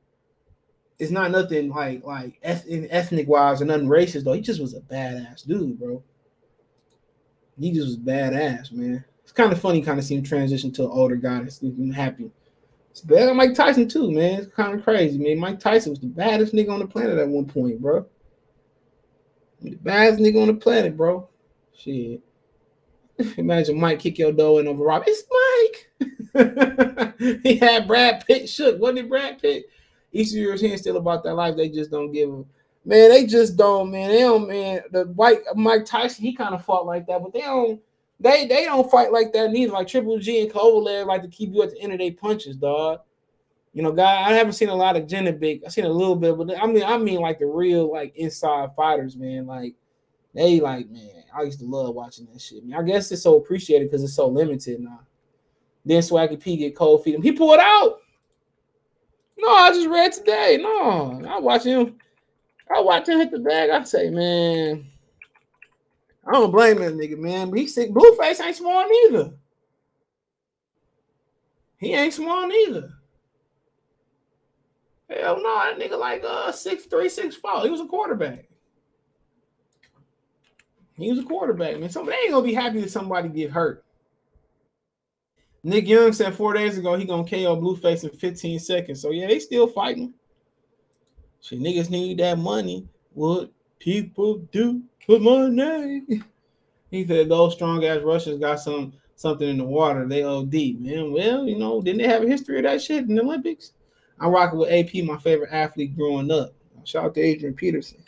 It's 0.98 1.10
not 1.10 1.30
nothing 1.30 1.70
like 1.70 2.04
like 2.04 2.38
ethnic 2.42 3.28
wise 3.28 3.62
or 3.62 3.64
nothing 3.64 3.88
racist 3.88 4.24
though. 4.24 4.34
He 4.34 4.40
just 4.40 4.60
was 4.60 4.74
a 4.74 4.80
badass 4.80 5.46
dude, 5.46 5.78
bro 5.78 6.02
he 7.62 7.72
just 7.72 7.86
was 7.86 7.96
badass, 7.98 8.72
man. 8.72 9.04
It's 9.32 9.38
kind 9.38 9.50
of 9.50 9.58
funny, 9.58 9.80
kind 9.80 9.98
of 9.98 10.04
see 10.04 10.16
him 10.16 10.22
transition 10.22 10.70
to 10.72 10.82
an 10.82 10.90
older 10.92 11.16
guy 11.16 11.40
that's 11.40 11.64
happy. 11.94 12.30
It's 12.90 13.00
better 13.00 13.24
than 13.24 13.38
Mike 13.38 13.54
Tyson 13.54 13.88
too, 13.88 14.12
man. 14.12 14.40
It's 14.40 14.54
kind 14.54 14.78
of 14.78 14.84
crazy, 14.84 15.16
man. 15.16 15.38
Mike 15.38 15.58
Tyson 15.58 15.88
was 15.88 16.00
the 16.00 16.06
baddest 16.06 16.52
nigga 16.52 16.70
on 16.70 16.80
the 16.80 16.86
planet 16.86 17.16
at 17.16 17.26
one 17.26 17.46
point, 17.46 17.80
bro. 17.80 18.04
The 19.62 19.74
baddest 19.76 20.20
nigga 20.20 20.42
on 20.42 20.48
the 20.48 20.54
planet, 20.54 20.98
bro. 20.98 21.30
Shit. 21.74 22.20
Imagine 23.38 23.80
Mike 23.80 24.00
kick 24.00 24.18
your 24.18 24.32
door 24.32 24.60
in 24.60 24.68
over 24.68 24.84
Rob. 24.84 25.04
It's 25.06 25.24
Mike. 25.32 25.88
he 27.42 27.56
had 27.56 27.88
Brad 27.88 28.26
Pitt 28.26 28.50
shook, 28.50 28.78
wasn't 28.78 28.98
it? 28.98 29.08
Brad 29.08 29.40
Pitt. 29.40 29.64
East 30.12 30.34
Europeans 30.34 30.82
still 30.82 30.98
about 30.98 31.24
that 31.24 31.36
life. 31.36 31.56
They 31.56 31.70
just 31.70 31.90
don't 31.90 32.12
give 32.12 32.28
a 32.28 32.44
Man, 32.84 33.10
they 33.10 33.26
just 33.26 33.56
don't, 33.56 33.90
man. 33.90 34.10
They 34.10 34.20
don't, 34.20 34.48
man. 34.48 34.80
The 34.90 35.04
white 35.04 35.40
Mike 35.54 35.86
Tyson, 35.86 36.24
he 36.24 36.34
kind 36.34 36.54
of 36.54 36.64
fought 36.64 36.84
like 36.84 37.06
that, 37.06 37.22
but 37.22 37.32
they 37.32 37.40
don't. 37.40 37.80
They 38.22 38.46
they 38.46 38.64
don't 38.64 38.88
fight 38.90 39.12
like 39.12 39.32
that 39.32 39.50
neither. 39.50 39.72
Like 39.72 39.88
Triple 39.88 40.18
G 40.18 40.42
and 40.42 40.50
Kovalev 40.50 41.06
like 41.06 41.22
to 41.22 41.28
keep 41.28 41.52
you 41.52 41.62
at 41.62 41.70
the 41.70 41.80
end 41.80 41.92
of 41.92 41.98
their 41.98 42.12
punches, 42.12 42.56
dog. 42.56 43.00
You 43.72 43.82
know, 43.82 43.90
guy, 43.90 44.22
I 44.22 44.32
haven't 44.34 44.52
seen 44.52 44.68
a 44.68 44.74
lot 44.74 44.96
of 44.96 45.08
Big. 45.40 45.62
I've 45.64 45.72
seen 45.72 45.86
a 45.86 45.88
little 45.88 46.14
bit, 46.14 46.36
but 46.36 46.56
I 46.56 46.66
mean, 46.66 46.84
I 46.84 46.98
mean, 46.98 47.20
like 47.20 47.38
the 47.38 47.46
real 47.46 47.90
like 47.90 48.14
inside 48.16 48.70
fighters, 48.76 49.16
man. 49.16 49.46
Like 49.46 49.74
they 50.34 50.60
like, 50.60 50.88
man. 50.88 51.24
I 51.34 51.42
used 51.42 51.60
to 51.60 51.64
love 51.64 51.94
watching 51.94 52.28
that 52.32 52.40
shit. 52.40 52.64
Man, 52.64 52.78
I 52.78 52.82
guess 52.82 53.10
it's 53.10 53.22
so 53.22 53.36
appreciated 53.36 53.90
because 53.90 54.04
it's 54.04 54.14
so 54.14 54.28
limited 54.28 54.80
now. 54.80 55.00
Then 55.84 56.02
Swaggy 56.02 56.38
P 56.38 56.56
get 56.56 56.76
cold 56.76 57.02
feet 57.02 57.14
him. 57.14 57.22
He 57.22 57.32
pulled 57.32 57.58
out. 57.58 57.98
No, 59.38 59.48
I 59.48 59.70
just 59.72 59.88
read 59.88 60.12
today. 60.12 60.58
No, 60.60 61.22
I 61.26 61.40
watch 61.40 61.64
him. 61.64 61.96
I 62.74 62.80
watch 62.80 63.08
him 63.08 63.18
hit 63.18 63.30
the 63.32 63.40
bag. 63.40 63.70
I 63.70 63.82
say, 63.82 64.10
man, 64.10 64.86
I 66.26 66.32
don't 66.32 66.52
blame 66.52 66.78
that 66.78 66.94
nigga, 66.94 67.18
man. 67.18 67.50
But 67.50 67.58
he 67.58 67.66
sick. 67.66 67.90
Blueface 67.90 68.40
ain't 68.40 68.56
small 68.56 68.88
neither. 68.88 69.32
He 71.78 71.94
ain't 71.94 72.14
small 72.14 72.46
neither. 72.46 72.90
Hell 75.10 75.42
no, 75.42 75.62
that 75.64 75.78
nigga 75.78 75.98
like 75.98 76.22
uh 76.24 76.52
six 76.52 76.84
three, 76.84 77.08
six 77.08 77.34
four. 77.36 77.62
He 77.62 77.70
was 77.70 77.80
a 77.80 77.86
quarterback. 77.86 78.46
He 80.94 81.10
was 81.10 81.18
a 81.18 81.24
quarterback, 81.24 81.80
man. 81.80 81.90
Somebody 81.90 82.16
ain't 82.22 82.32
gonna 82.32 82.46
be 82.46 82.54
happy 82.54 82.80
that 82.80 82.90
somebody 82.90 83.28
get 83.28 83.50
hurt. 83.50 83.84
Nick 85.64 85.86
Young 85.86 86.12
said 86.12 86.34
four 86.34 86.52
days 86.52 86.78
ago 86.78 86.96
he 86.96 87.04
gonna 87.04 87.24
KO 87.24 87.56
Blueface 87.56 88.04
in 88.04 88.10
15 88.10 88.58
seconds. 88.58 89.00
So 89.00 89.10
yeah, 89.10 89.26
they 89.26 89.38
still 89.38 89.66
fighting. 89.66 90.14
Shit, 91.40 91.60
niggas 91.60 91.90
need 91.90 92.18
that 92.18 92.38
money. 92.38 92.86
What 93.12 93.50
people 93.82 94.38
do 94.52 94.80
for 95.04 95.18
money. 95.18 96.02
He 96.90 97.06
said 97.06 97.28
those 97.28 97.54
strong 97.54 97.84
ass 97.84 98.00
Russians 98.02 98.38
got 98.38 98.60
some 98.60 98.92
something 99.16 99.48
in 99.48 99.58
the 99.58 99.64
water. 99.64 100.06
They 100.06 100.22
OD, 100.22 100.52
man. 100.78 101.12
Well, 101.12 101.46
you 101.46 101.58
know, 101.58 101.82
didn't 101.82 102.02
they 102.02 102.08
have 102.08 102.22
a 102.22 102.28
history 102.28 102.58
of 102.58 102.64
that 102.64 102.80
shit 102.80 103.08
in 103.08 103.14
the 103.14 103.22
Olympics? 103.22 103.72
I'm 104.20 104.30
rocking 104.30 104.58
with 104.58 104.70
AP, 104.70 105.04
my 105.04 105.18
favorite 105.18 105.50
athlete 105.52 105.96
growing 105.96 106.30
up. 106.30 106.54
Shout 106.84 107.04
out 107.04 107.14
to 107.14 107.20
Adrian 107.20 107.54
Peterson. 107.54 108.02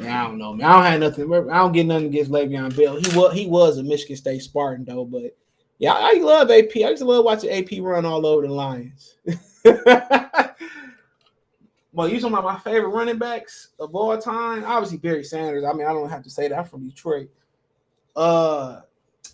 Yeah, 0.00 0.24
I 0.24 0.28
don't 0.28 0.38
know, 0.38 0.52
man. 0.52 0.66
I 0.66 0.72
don't 0.72 0.84
have 0.84 1.00
nothing. 1.00 1.50
I 1.50 1.58
don't 1.58 1.72
get 1.72 1.86
nothing 1.86 2.06
against 2.06 2.30
Le'Veon 2.30 2.76
Bell. 2.76 2.96
He 2.96 3.16
was 3.16 3.32
he 3.34 3.46
was 3.46 3.78
a 3.78 3.82
Michigan 3.82 4.16
State 4.16 4.42
Spartan 4.42 4.84
though, 4.84 5.04
but 5.04 5.36
yeah, 5.78 5.92
I, 5.92 6.14
I 6.16 6.20
love 6.20 6.50
AP. 6.50 6.76
I 6.76 6.94
to 6.94 7.04
love 7.04 7.24
watching 7.24 7.50
AP 7.50 7.80
run 7.80 8.04
all 8.04 8.26
over 8.26 8.46
the 8.46 8.52
Lions. 8.52 9.16
well, 11.96 12.08
you 12.08 12.20
talking 12.20 12.36
about 12.36 12.44
my 12.44 12.58
favorite 12.58 12.90
running 12.90 13.16
backs 13.16 13.68
of 13.80 13.94
all 13.94 14.18
time? 14.18 14.64
Obviously 14.64 14.98
Barry 14.98 15.24
Sanders. 15.24 15.64
I 15.64 15.72
mean, 15.72 15.86
I 15.86 15.94
don't 15.94 16.10
have 16.10 16.22
to 16.24 16.30
say 16.30 16.46
that 16.46 16.68
from 16.68 16.86
Detroit. 16.86 17.30
Uh, 18.14 18.82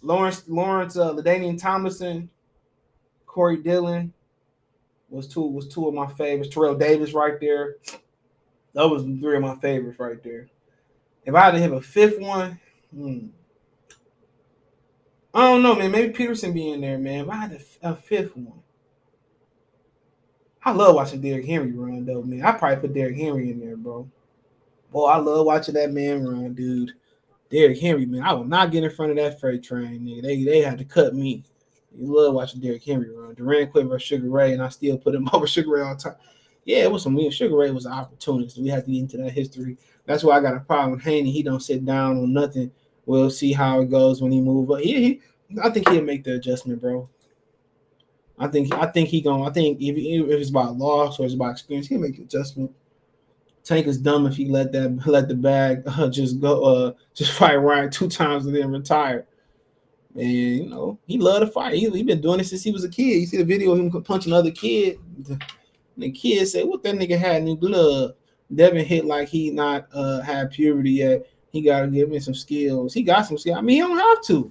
Lawrence 0.00 0.44
Lawrence 0.46 0.96
uh, 0.96 1.12
LaDainian 1.12 1.60
Tomlinson, 1.60 2.30
Corey 3.26 3.56
Dillon 3.56 4.12
was 5.10 5.26
two 5.26 5.42
was 5.42 5.66
two 5.66 5.88
of 5.88 5.94
my 5.94 6.06
favorites. 6.06 6.54
Terrell 6.54 6.76
Davis 6.76 7.12
right 7.12 7.40
there. 7.40 7.78
That 8.74 8.88
was 8.88 9.02
three 9.02 9.36
of 9.36 9.42
my 9.42 9.56
favorites 9.56 9.98
right 9.98 10.22
there. 10.22 10.48
If 11.26 11.34
I 11.34 11.40
had 11.40 11.50
to 11.50 11.58
have 11.58 11.72
a 11.72 11.80
fifth 11.80 12.20
one, 12.20 12.60
hmm, 12.94 13.26
I 15.34 15.48
don't 15.48 15.62
know, 15.62 15.74
man. 15.74 15.90
Maybe 15.90 16.12
Peterson 16.12 16.52
be 16.52 16.70
in 16.70 16.80
there, 16.80 16.98
man. 16.98 17.24
If 17.24 17.28
I 17.28 17.36
had 17.36 17.52
a, 17.52 17.90
a 17.90 17.96
fifth 17.96 18.36
one, 18.36 18.61
I 20.64 20.70
love 20.72 20.94
watching 20.94 21.20
Derrick 21.20 21.46
Henry 21.46 21.72
run, 21.72 22.04
though, 22.04 22.22
man. 22.22 22.44
I 22.44 22.52
probably 22.52 22.76
put 22.76 22.94
Derrick 22.94 23.16
Henry 23.16 23.50
in 23.50 23.58
there, 23.60 23.76
bro. 23.76 24.08
Boy, 24.92 25.06
I 25.06 25.16
love 25.16 25.46
watching 25.46 25.74
that 25.74 25.90
man 25.90 26.24
run, 26.24 26.54
dude. 26.54 26.92
Derrick 27.50 27.80
Henry, 27.80 28.06
man. 28.06 28.22
I 28.22 28.32
will 28.32 28.44
not 28.44 28.70
get 28.70 28.84
in 28.84 28.90
front 28.90 29.10
of 29.10 29.18
that 29.18 29.40
freight 29.40 29.62
train, 29.62 30.00
nigga. 30.00 30.22
They 30.22 30.44
they 30.44 30.62
had 30.62 30.78
to 30.78 30.84
cut 30.84 31.14
me. 31.14 31.44
You 31.94 32.16
love 32.16 32.34
watching 32.34 32.60
Derrick 32.60 32.84
Henry 32.84 33.10
run. 33.10 33.34
Duran 33.34 33.70
quit 33.70 33.86
versus 33.86 34.06
Sugar 34.06 34.30
Ray, 34.30 34.52
and 34.52 34.62
I 34.62 34.68
still 34.68 34.96
put 34.96 35.14
him 35.14 35.28
over 35.32 35.46
Sugar 35.46 35.70
Ray 35.70 35.82
all 35.82 35.94
the 35.94 36.02
time. 36.02 36.16
Yeah, 36.64 36.84
it 36.84 36.92
was 36.92 37.02
some 37.02 37.14
weird. 37.14 37.34
Sugar 37.34 37.56
Ray 37.56 37.70
was 37.72 37.86
an 37.86 37.92
opportunist. 37.92 38.58
We 38.58 38.68
have 38.68 38.84
to 38.84 38.90
get 38.90 39.00
into 39.00 39.16
that 39.18 39.32
history. 39.32 39.76
That's 40.06 40.22
why 40.22 40.36
I 40.36 40.40
got 40.40 40.56
a 40.56 40.60
problem 40.60 40.92
with 40.92 41.02
Haney. 41.02 41.30
He 41.32 41.42
don't 41.42 41.60
sit 41.60 41.84
down 41.84 42.18
on 42.18 42.32
nothing. 42.32 42.70
We'll 43.04 43.30
see 43.30 43.52
how 43.52 43.80
it 43.80 43.90
goes 43.90 44.22
when 44.22 44.30
he 44.30 44.40
move 44.40 44.70
up. 44.70 44.78
He, 44.78 44.94
he 44.94 45.20
I 45.62 45.70
think 45.70 45.88
he'll 45.88 46.02
make 46.02 46.24
the 46.24 46.34
adjustment, 46.34 46.80
bro. 46.80 47.08
I 48.38 48.48
think 48.48 48.72
I 48.74 48.86
think 48.86 49.08
he 49.08 49.20
gonna. 49.20 49.44
I 49.44 49.52
think 49.52 49.80
if, 49.80 49.96
if 49.96 50.40
it's 50.40 50.50
about 50.50 50.76
loss 50.76 51.18
or 51.20 51.24
it's 51.24 51.34
about 51.34 51.52
experience, 51.52 51.86
he'll 51.86 52.00
make 52.00 52.16
the 52.16 52.22
adjustment. 52.22 52.72
Tank 53.64 53.86
is 53.86 53.98
dumb 53.98 54.26
if 54.26 54.34
he 54.34 54.46
let 54.46 54.72
that 54.72 55.06
let 55.06 55.28
the 55.28 55.34
bag 55.34 55.82
uh, 55.86 56.08
just 56.08 56.40
go 56.40 56.64
uh 56.64 56.92
just 57.14 57.32
fight 57.38 57.56
Ryan 57.56 57.90
two 57.90 58.08
times 58.08 58.46
and 58.46 58.54
then 58.54 58.72
retire. 58.72 59.26
And 60.14 60.30
you 60.30 60.68
know 60.68 60.98
he 61.06 61.18
love 61.18 61.40
to 61.40 61.46
fight. 61.46 61.74
He 61.74 61.88
he 61.90 62.02
been 62.02 62.20
doing 62.20 62.40
it 62.40 62.44
since 62.44 62.62
he 62.62 62.72
was 62.72 62.84
a 62.84 62.88
kid. 62.88 63.20
You 63.20 63.26
see 63.26 63.38
the 63.38 63.44
video 63.44 63.72
of 63.72 63.78
him 63.78 64.02
punching 64.02 64.32
another 64.32 64.50
kid. 64.50 64.98
The 65.96 66.10
kid 66.10 66.46
said, 66.46 66.66
"What 66.66 66.82
that 66.82 66.94
nigga 66.94 67.18
had 67.18 67.46
in 67.46 67.56
blood." 67.56 68.14
Devin 68.54 68.84
hit 68.84 69.06
like 69.06 69.28
he 69.28 69.50
not 69.50 69.88
uh 69.94 70.20
had 70.20 70.50
puberty 70.50 70.90
yet. 70.90 71.26
He 71.50 71.60
got 71.60 71.82
to 71.82 71.86
give 71.86 72.08
me 72.08 72.18
some 72.18 72.34
skills. 72.34 72.94
He 72.94 73.02
got 73.02 73.26
some 73.26 73.36
skills. 73.36 73.58
I 73.58 73.60
mean, 73.60 73.76
he 73.76 73.80
don't 73.80 73.98
have 73.98 74.22
to. 74.24 74.50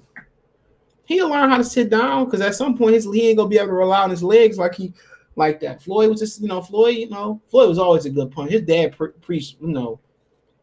He'll 1.12 1.30
learn 1.30 1.50
how 1.50 1.58
to 1.58 1.64
sit 1.64 1.90
down 1.90 2.26
because 2.26 2.42
at 2.42 2.56
some 2.56 2.78
point 2.78 2.96
his, 2.96 3.06
he 3.06 3.28
ain't 3.28 3.38
gonna 3.38 3.50
be 3.50 3.58
able 3.58 3.68
to 3.68 3.74
rely 3.74 4.04
on 4.04 4.10
his 4.10 4.24
legs 4.24 4.58
like 4.58 4.76
he 4.76 4.94
like 5.36 5.60
that. 5.60 5.82
Floyd 5.82 6.10
was 6.10 6.20
just, 6.20 6.42
you 6.42 6.48
know, 6.48 6.62
Floyd, 6.62 6.96
you 6.96 7.10
know, 7.10 7.42
Floyd 7.48 7.70
was 7.70 7.80
always 7.80 8.06
a 8.06 8.10
good 8.10 8.32
punch. 8.32 8.52
His 8.52 8.62
dad 8.62 8.96
pre- 8.96 9.12
preached, 9.22 9.58
you 9.60 9.68
know, 9.68 10.00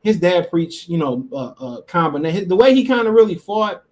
his 0.02 0.18
dad 0.18 0.50
preached, 0.50 0.88
you 0.88 0.96
know, 0.96 1.26
uh, 1.32 1.52
uh 1.58 1.80
combination. 1.82 2.48
The 2.48 2.56
way 2.56 2.74
he 2.74 2.86
kind 2.86 3.06
of 3.06 3.14
really 3.14 3.34
fought 3.34 3.84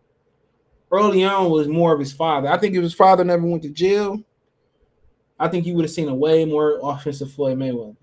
early 0.91 1.25
on 1.25 1.51
was 1.51 1.69
more 1.69 1.93
of 1.93 2.01
his 2.01 2.13
father. 2.13 2.49
I 2.49 2.59
think 2.59 2.75
if 2.75 2.83
his 2.83 2.95
father 2.95 3.25
never 3.25 3.47
went 3.47 3.63
to 3.65 3.71
jail, 3.71 4.23
I 5.39 5.49
think 5.49 5.67
you 5.67 5.75
would 5.75 5.85
have 5.85 5.93
seen 5.93 6.09
a 6.09 6.15
way 6.15 6.45
more 6.45 6.81
offensive 6.83 7.33
Floyd 7.33 7.59
Mayweather. 7.59 7.97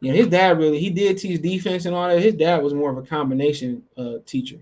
Yeah, 0.00 0.12
his 0.12 0.28
dad 0.28 0.58
really 0.58 0.78
he 0.78 0.90
did 0.90 1.18
teach 1.18 1.40
defense 1.42 1.84
and 1.84 1.94
all 1.94 2.08
that. 2.08 2.22
His 2.22 2.34
dad 2.34 2.62
was 2.62 2.74
more 2.74 2.90
of 2.90 2.98
a 2.98 3.02
combination 3.02 3.82
uh, 3.96 4.14
teacher. 4.24 4.58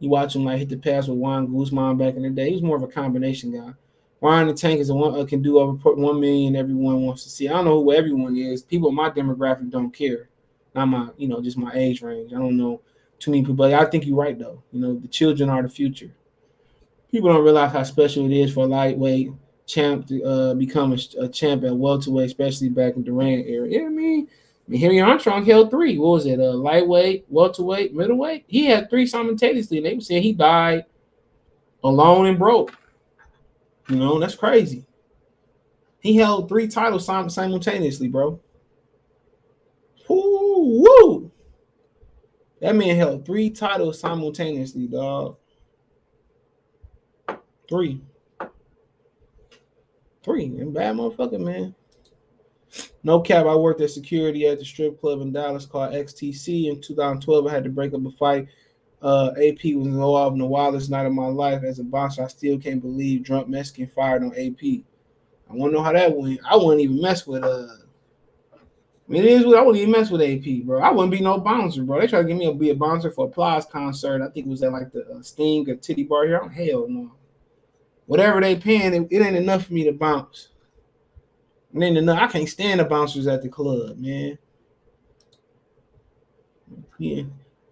You 0.00 0.10
watch 0.10 0.36
him 0.36 0.44
like 0.44 0.58
hit 0.58 0.68
the 0.68 0.76
pass 0.76 1.08
with 1.08 1.18
Juan 1.18 1.52
Guzman 1.52 1.96
back 1.96 2.14
in 2.14 2.22
the 2.22 2.30
day. 2.30 2.48
He 2.48 2.54
was 2.54 2.62
more 2.62 2.76
of 2.76 2.82
a 2.82 2.88
combination 2.88 3.52
guy. 3.52 3.72
Ryan 4.20 4.48
the 4.48 4.54
Tank 4.54 4.80
is 4.80 4.88
the 4.88 4.94
one 4.94 5.18
uh, 5.18 5.24
can 5.24 5.42
do 5.42 5.58
over 5.58 5.94
one 5.94 6.20
million. 6.20 6.56
Everyone 6.56 7.02
wants 7.02 7.22
to 7.24 7.30
see. 7.30 7.48
I 7.48 7.52
don't 7.52 7.64
know 7.64 7.82
who 7.82 7.92
everyone 7.92 8.36
is. 8.36 8.62
People 8.62 8.88
in 8.88 8.94
my 8.94 9.10
demographic 9.10 9.70
don't 9.70 9.92
care. 9.92 10.28
Not 10.74 10.86
my, 10.86 11.08
you 11.16 11.28
know, 11.28 11.40
just 11.40 11.56
my 11.56 11.72
age 11.74 12.02
range. 12.02 12.32
I 12.32 12.36
don't 12.36 12.56
know 12.56 12.80
too 13.18 13.30
many 13.30 13.42
people. 13.42 13.54
But 13.54 13.74
I 13.74 13.84
think 13.84 14.06
you're 14.06 14.16
right 14.16 14.38
though. 14.38 14.62
You 14.72 14.80
know, 14.80 14.98
the 14.98 15.08
children 15.08 15.48
are 15.50 15.62
the 15.62 15.68
future. 15.68 16.10
People 17.10 17.32
don't 17.32 17.44
realize 17.44 17.72
how 17.72 17.82
special 17.84 18.26
it 18.26 18.32
is 18.32 18.52
for 18.52 18.64
a 18.64 18.68
lightweight 18.68 19.30
champ 19.66 20.06
to 20.08 20.22
uh, 20.24 20.54
become 20.54 20.92
a, 20.92 20.98
a, 21.20 21.28
champ 21.28 21.64
at 21.64 21.76
welterweight, 21.76 22.26
especially 22.26 22.68
back 22.68 22.96
in 22.96 23.02
the 23.02 23.10
Duran 23.10 23.44
era. 23.46 23.66
I 23.66 23.68
mean, 23.68 23.86
I 23.86 23.88
mean, 23.88 24.28
Henry 24.76 25.00
Armstrong 25.00 25.44
held 25.44 25.70
three. 25.70 25.96
What 25.96 26.10
was 26.10 26.26
it? 26.26 26.40
Uh, 26.40 26.52
lightweight, 26.52 27.24
welterweight, 27.28 27.94
middleweight. 27.94 28.44
He 28.46 28.66
had 28.66 28.90
three 28.90 29.06
simultaneously. 29.06 29.78
and 29.78 29.86
They 29.86 29.94
were 29.94 30.00
saying 30.00 30.22
he 30.22 30.32
died 30.32 30.84
alone 31.82 32.26
and 32.26 32.38
broke. 32.38 32.76
You 33.88 33.96
know, 33.96 34.18
that's 34.18 34.34
crazy. 34.34 34.84
He 36.00 36.16
held 36.16 36.48
three 36.48 36.68
titles 36.68 37.06
simultaneously, 37.06 38.08
bro. 38.08 38.40
Ooh, 40.10 40.84
woo! 40.84 41.30
That 42.60 42.76
man 42.76 42.96
held 42.96 43.24
three 43.24 43.50
titles 43.50 44.00
simultaneously, 44.00 44.86
dog. 44.86 45.36
Three. 47.68 48.00
Three. 50.22 50.44
And 50.44 50.74
bad 50.74 50.96
motherfucker, 50.96 51.40
man. 51.40 51.74
No 53.02 53.20
cap, 53.20 53.46
I 53.46 53.54
worked 53.54 53.80
as 53.80 53.94
security 53.94 54.46
at 54.46 54.58
the 54.58 54.64
strip 54.64 55.00
club 55.00 55.20
in 55.20 55.32
Dallas 55.32 55.66
called 55.66 55.92
XTC. 55.92 56.68
In 56.68 56.80
2012, 56.80 57.46
I 57.46 57.50
had 57.50 57.64
to 57.64 57.70
break 57.70 57.94
up 57.94 58.04
a 58.04 58.10
fight 58.12 58.48
uh, 59.02 59.30
AP 59.36 59.64
was 59.76 59.86
involved 59.86 60.34
in 60.34 60.40
the 60.40 60.46
wildest 60.46 60.90
night 60.90 61.06
of 61.06 61.12
my 61.12 61.26
life 61.26 61.62
as 61.62 61.78
a 61.78 61.84
boxer. 61.84 62.24
I 62.24 62.28
still 62.28 62.58
can't 62.58 62.80
believe 62.80 63.22
drunk 63.22 63.48
Mexican 63.48 63.86
fired 63.86 64.22
on 64.22 64.32
AP. 64.32 64.82
I 65.50 65.54
want 65.54 65.72
to 65.72 65.76
know 65.76 65.82
how 65.82 65.92
that 65.92 66.14
went. 66.14 66.40
I 66.44 66.56
wouldn't 66.56 66.80
even 66.80 67.00
mess 67.00 67.26
with 67.26 67.44
uh. 67.44 67.66
I 68.52 69.10
mean, 69.10 69.24
it 69.24 69.30
is. 69.30 69.44
I 69.44 69.60
wouldn't 69.60 69.76
even 69.76 69.92
mess 69.92 70.10
with 70.10 70.20
AP, 70.20 70.66
bro. 70.66 70.82
I 70.82 70.90
wouldn't 70.90 71.12
be 71.12 71.20
no 71.20 71.38
bouncer, 71.38 71.82
bro. 71.82 72.00
They 72.00 72.08
tried 72.08 72.22
to 72.22 72.28
get 72.28 72.36
me 72.36 72.46
to 72.46 72.52
be 72.52 72.70
a 72.70 72.74
bouncer 72.74 73.10
for 73.10 73.26
a 73.26 73.30
Plies 73.30 73.64
concert. 73.64 74.20
I 74.20 74.28
think 74.28 74.46
it 74.46 74.50
was 74.50 74.62
at 74.62 74.72
like 74.72 74.92
the 74.92 75.08
uh, 75.08 75.22
Sting 75.22 75.68
or 75.70 75.76
Titty 75.76 76.02
Bar 76.02 76.26
here. 76.26 76.38
I'm 76.38 76.50
hell 76.50 76.86
no. 76.88 77.12
Whatever 78.04 78.40
they 78.40 78.56
paying, 78.56 78.92
it, 78.94 79.08
it 79.10 79.22
ain't 79.22 79.36
enough 79.36 79.66
for 79.66 79.72
me 79.72 79.84
to 79.84 79.92
bounce. 79.92 80.48
Ain't 81.74 81.98
enough. 81.98 82.18
I 82.18 82.26
can't 82.28 82.48
stand 82.48 82.80
the 82.80 82.84
bouncers 82.84 83.26
at 83.26 83.42
the 83.42 83.48
club, 83.48 83.98
man. 83.98 84.38
Yeah. 86.98 87.24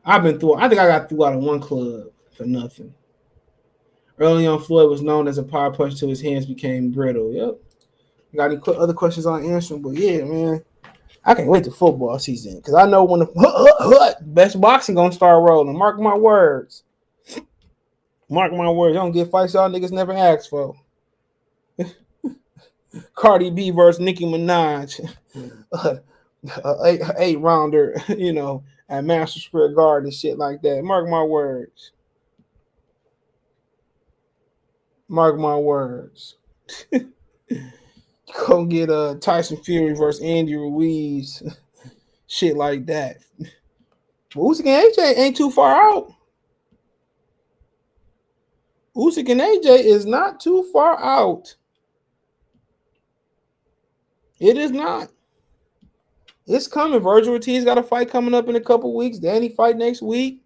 I've 0.04 0.22
been 0.22 0.38
through. 0.38 0.54
I 0.54 0.68
think 0.68 0.80
I 0.80 0.86
got 0.86 1.08
through 1.08 1.24
out 1.24 1.34
of 1.34 1.40
one 1.40 1.60
club 1.60 2.08
for 2.36 2.44
nothing. 2.44 2.94
Early 4.18 4.46
on, 4.46 4.62
Floyd 4.62 4.90
was 4.90 5.02
known 5.02 5.28
as 5.28 5.38
a 5.38 5.42
power 5.42 5.72
punch 5.72 5.98
till 5.98 6.08
his 6.08 6.22
hands 6.22 6.46
became 6.46 6.90
brittle. 6.90 7.32
Yep. 7.32 7.58
Got 8.34 8.52
any 8.52 8.60
other 8.78 8.94
questions 8.94 9.26
on 9.26 9.44
answering? 9.44 9.82
But 9.82 9.94
yeah, 9.94 10.24
man, 10.24 10.62
I 11.24 11.34
can't 11.34 11.48
wait 11.48 11.64
to 11.64 11.70
football 11.70 12.18
season 12.18 12.56
because 12.56 12.74
I 12.74 12.86
know 12.86 13.04
when 13.04 13.20
the 13.20 14.16
best 14.20 14.60
boxing 14.60 14.94
gonna 14.94 15.12
start 15.12 15.42
rolling. 15.42 15.76
Mark 15.76 15.98
my 15.98 16.14
words. 16.14 16.84
Mark 18.28 18.52
my 18.52 18.70
words. 18.70 18.96
I 18.96 19.00
Don't 19.00 19.12
get 19.12 19.30
fights 19.30 19.54
y'all 19.54 19.70
niggas 19.70 19.92
never 19.92 20.12
asked 20.12 20.50
for. 20.50 20.74
Cardi 23.14 23.50
B 23.50 23.70
versus 23.70 24.00
Nicki 24.00 24.24
Minaj, 24.24 25.14
uh, 25.72 25.96
eight, 26.84 27.00
eight 27.18 27.40
rounder, 27.40 27.96
you 28.08 28.32
know, 28.32 28.64
at 28.88 29.04
Madison 29.04 29.42
Square 29.42 29.74
Garden 29.74 30.06
and 30.06 30.14
shit 30.14 30.38
like 30.38 30.62
that. 30.62 30.82
Mark 30.82 31.08
my 31.08 31.22
words. 31.22 31.92
Mark 35.08 35.38
my 35.38 35.56
words. 35.56 36.36
Go 38.46 38.64
get 38.64 38.90
uh 38.90 39.14
Tyson 39.20 39.56
Fury 39.58 39.94
versus 39.94 40.22
Andy 40.22 40.56
Ruiz, 40.56 41.42
shit 42.26 42.56
like 42.56 42.86
that. 42.86 43.18
Usyk 44.34 44.66
and 44.66 44.94
AJ 44.94 45.18
ain't 45.18 45.36
too 45.36 45.50
far 45.50 45.74
out. 45.80 46.12
Usyk 48.96 49.30
and 49.30 49.40
AJ 49.40 49.84
is 49.84 50.04
not 50.06 50.40
too 50.40 50.68
far 50.72 51.02
out. 51.02 51.54
It 54.38 54.56
is 54.56 54.70
not. 54.70 55.10
It's 56.46 56.68
coming. 56.68 57.00
Vergil 57.00 57.28
Ortiz 57.28 57.64
got 57.64 57.78
a 57.78 57.82
fight 57.82 58.10
coming 58.10 58.34
up 58.34 58.48
in 58.48 58.56
a 58.56 58.60
couple 58.60 58.94
weeks. 58.94 59.18
Danny 59.18 59.48
fight 59.48 59.76
next 59.76 60.02
week. 60.02 60.42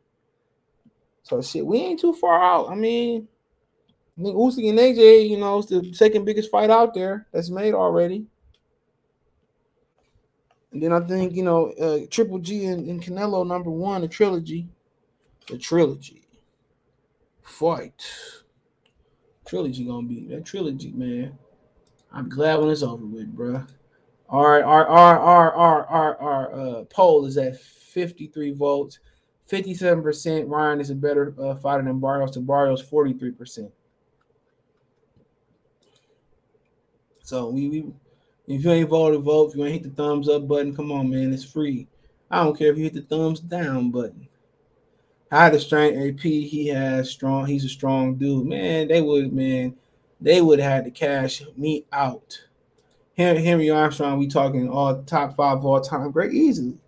So 1.23 1.43
shit, 1.43 1.67
we 1.67 1.79
ain't 1.79 2.01
too 2.01 2.15
far 2.15 2.43
out. 2.43 2.71
I 2.71 2.75
mean, 2.75 3.29
I 4.19 4.23
think 4.23 4.37
Usyk 4.37 4.69
and 4.69 4.79
AJ, 4.79 5.29
you 5.29 5.37
know, 5.37 5.59
it's 5.59 5.69
the 5.69 5.93
second 5.93 6.25
biggest 6.25 6.51
fight 6.51 6.71
out 6.71 6.95
there 6.95 7.27
that's 7.33 7.51
made 7.51 7.75
already. 7.75 8.27
And 10.73 10.83
then 10.83 10.93
I 10.93 11.01
think 11.01 11.35
you 11.35 11.43
know, 11.43 11.73
uh, 11.73 12.07
Triple 12.11 12.39
G 12.39 12.67
and, 12.67 12.89
and 12.89 13.03
Canelo 13.03 13.47
number 13.47 13.71
one, 13.71 14.01
the 14.01 14.09
trilogy, 14.09 14.69
the 15.49 15.59
trilogy, 15.59 16.23
fight. 17.43 18.03
trilogy 19.45 19.85
gonna 19.85 20.07
be 20.07 20.27
that 20.29 20.45
trilogy, 20.45 20.93
man. 20.93 21.37
I'm 22.13 22.29
glad 22.29 22.59
when 22.59 22.71
it's 22.71 22.83
over 22.83 23.05
with, 23.05 23.35
bro. 23.35 23.65
Our 24.31 24.63
our 24.63 24.87
our 24.87 25.19
our 25.19 25.53
our 25.53 25.87
our, 25.87 26.17
our 26.19 26.55
uh, 26.55 26.85
poll 26.85 27.27
is 27.27 27.37
at 27.37 27.61
53 27.61 28.53
votes. 28.53 29.01
57% 29.51 30.49
Ryan 30.49 30.81
is 30.81 30.91
a 30.91 30.95
better 30.95 31.35
uh, 31.41 31.57
fighter 31.57 31.83
than 31.83 31.99
Barrios 31.99 32.31
to 32.33 32.41
Barrios 32.41 32.89
43%. 32.89 33.73
So 37.25 37.49
we, 37.49 37.69
we 37.69 37.93
if 38.47 38.65
you 38.65 38.71
ain't 38.71 38.89
voted, 38.89 39.23
vote. 39.23 39.51
If 39.51 39.57
you 39.57 39.65
ain't 39.65 39.73
hit 39.73 39.83
the 39.83 40.03
thumbs 40.03 40.29
up 40.29 40.47
button, 40.47 40.75
come 40.75 40.93
on, 40.93 41.11
man. 41.11 41.33
It's 41.33 41.45
free. 41.45 41.89
I 42.31 42.45
don't 42.45 42.57
care 42.57 42.71
if 42.71 42.79
you 42.79 42.85
hit 42.85 42.95
the 42.95 43.03
thumbs 43.03 43.41
down 43.41 43.91
button. 43.91 44.29
High 45.31 45.51
the 45.51 45.61
strength 45.61 45.97
AP, 45.97 46.23
he 46.23 46.69
has 46.69 47.09
strong, 47.11 47.47
he's 47.47 47.65
a 47.65 47.69
strong 47.69 48.17
dude. 48.17 48.47
Man, 48.47 48.89
they 48.89 49.01
would, 49.01 49.33
man, 49.33 49.77
they 50.21 50.41
would 50.41 50.59
have 50.59 50.73
had 50.73 50.85
to 50.85 50.91
cash 50.91 51.43
me 51.57 51.87
out. 51.93 52.41
Henry 53.21 53.71
Armstrong, 53.71 54.19
we 54.19 54.27
talking 54.27 54.69
all 54.69 55.03
top 55.03 55.37
five 55.37 55.65
all 55.65 55.81
time 55.81 56.11
great 56.11 56.33
easily. 56.33 56.79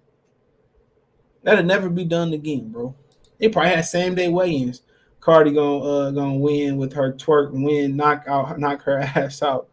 That'll 1.43 1.65
never 1.65 1.89
be 1.89 2.05
done 2.05 2.33
again, 2.33 2.71
bro. 2.71 2.95
They 3.39 3.49
probably 3.49 3.71
had 3.71 3.85
same 3.85 4.15
day 4.15 4.29
weigh-ins. 4.29 4.83
Cardi 5.21 5.53
gonna 5.53 5.79
uh 5.79 6.11
gonna 6.11 6.35
win 6.35 6.77
with 6.77 6.93
her 6.95 7.13
twerk 7.13 7.51
win, 7.53 7.97
knock 7.97 8.25
out, 8.27 8.59
knock 8.59 8.83
her 8.83 8.99
ass 9.17 9.43
out. 9.43 9.69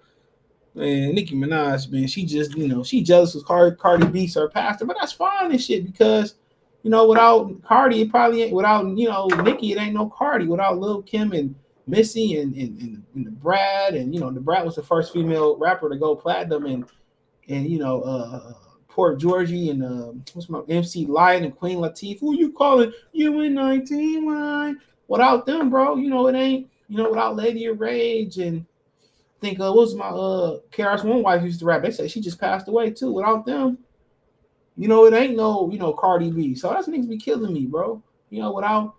Man, 0.75 1.15
Nicki 1.15 1.35
Minaj, 1.35 1.89
man, 1.91 2.07
she 2.07 2.25
just 2.25 2.55
you 2.55 2.67
know 2.67 2.83
she 2.83 3.01
jealous 3.01 3.31
because 3.33 3.45
Cardi, 3.45 3.75
Cardi 3.75 4.07
B 4.07 4.27
surpassed 4.27 4.81
her, 4.81 4.85
but 4.85 4.97
that's 4.99 5.11
fine 5.11 5.51
and 5.51 5.61
shit 5.61 5.85
because 5.85 6.35
you 6.83 6.89
know 6.91 7.07
without 7.07 7.61
Cardi, 7.63 8.01
it 8.01 8.11
probably 8.11 8.43
ain't 8.43 8.53
without 8.53 8.85
you 8.97 9.07
know 9.07 9.27
Nicki, 9.27 9.71
it 9.71 9.79
ain't 9.79 9.95
no 9.95 10.09
Cardi. 10.09 10.45
Without 10.45 10.77
Lil 10.77 11.01
Kim 11.01 11.31
and 11.31 11.55
Missy 11.89 12.39
and 12.39 12.55
and, 12.55 12.81
and, 12.81 13.03
and 13.15 13.25
Da 13.25 13.31
Brat 13.31 13.93
and 13.95 14.13
you 14.13 14.19
know 14.19 14.31
Da 14.31 14.39
Brat 14.39 14.65
was 14.65 14.75
the 14.75 14.83
first 14.83 15.13
female 15.13 15.57
rapper 15.57 15.89
to 15.89 15.97
go 15.97 16.15
platinum 16.15 16.65
and 16.65 16.85
and 17.47 17.67
you 17.67 17.79
know 17.79 18.01
uh 18.01 18.53
Port 18.99 19.19
Georgie 19.19 19.69
and 19.69 19.81
uh, 19.81 20.11
what's 20.33 20.49
my 20.49 20.61
MC 20.67 21.05
Lyte 21.05 21.43
and 21.43 21.55
Queen 21.55 21.77
Latifah. 21.77 22.19
Who 22.19 22.35
you 22.35 22.51
calling? 22.51 22.91
You 23.13 23.39
in 23.41 23.53
19 23.53 24.25
line. 24.25 24.81
Without 25.07 25.45
them, 25.45 25.69
bro, 25.69 25.95
you 25.95 26.09
know 26.09 26.27
it 26.27 26.35
ain't. 26.35 26.69
You 26.89 26.97
know 26.97 27.09
without 27.09 27.35
Lady 27.35 27.65
of 27.67 27.79
Rage 27.79 28.39
and 28.39 28.65
I 29.01 29.39
think 29.39 29.59
uh, 29.59 29.71
what 29.71 29.75
was 29.75 29.95
my 29.95 30.07
uh 30.07 30.59
KRS 30.71 31.05
One 31.05 31.23
wife 31.23 31.43
used 31.43 31.59
to 31.59 31.65
rap. 31.65 31.81
They 31.81 31.91
said 31.91 32.11
she 32.11 32.19
just 32.19 32.41
passed 32.41 32.67
away 32.67 32.91
too. 32.91 33.13
Without 33.13 33.45
them, 33.45 33.77
you 34.75 34.87
know 34.87 35.05
it 35.05 35.13
ain't 35.13 35.37
no 35.37 35.69
you 35.71 35.79
know 35.79 35.93
Cardi 35.93 36.31
B. 36.31 36.55
So 36.55 36.69
that's 36.71 36.87
niggas 36.87 37.07
be 37.07 37.17
killing 37.17 37.53
me, 37.53 37.67
bro. 37.67 38.03
You 38.29 38.41
know 38.41 38.51
without 38.51 38.95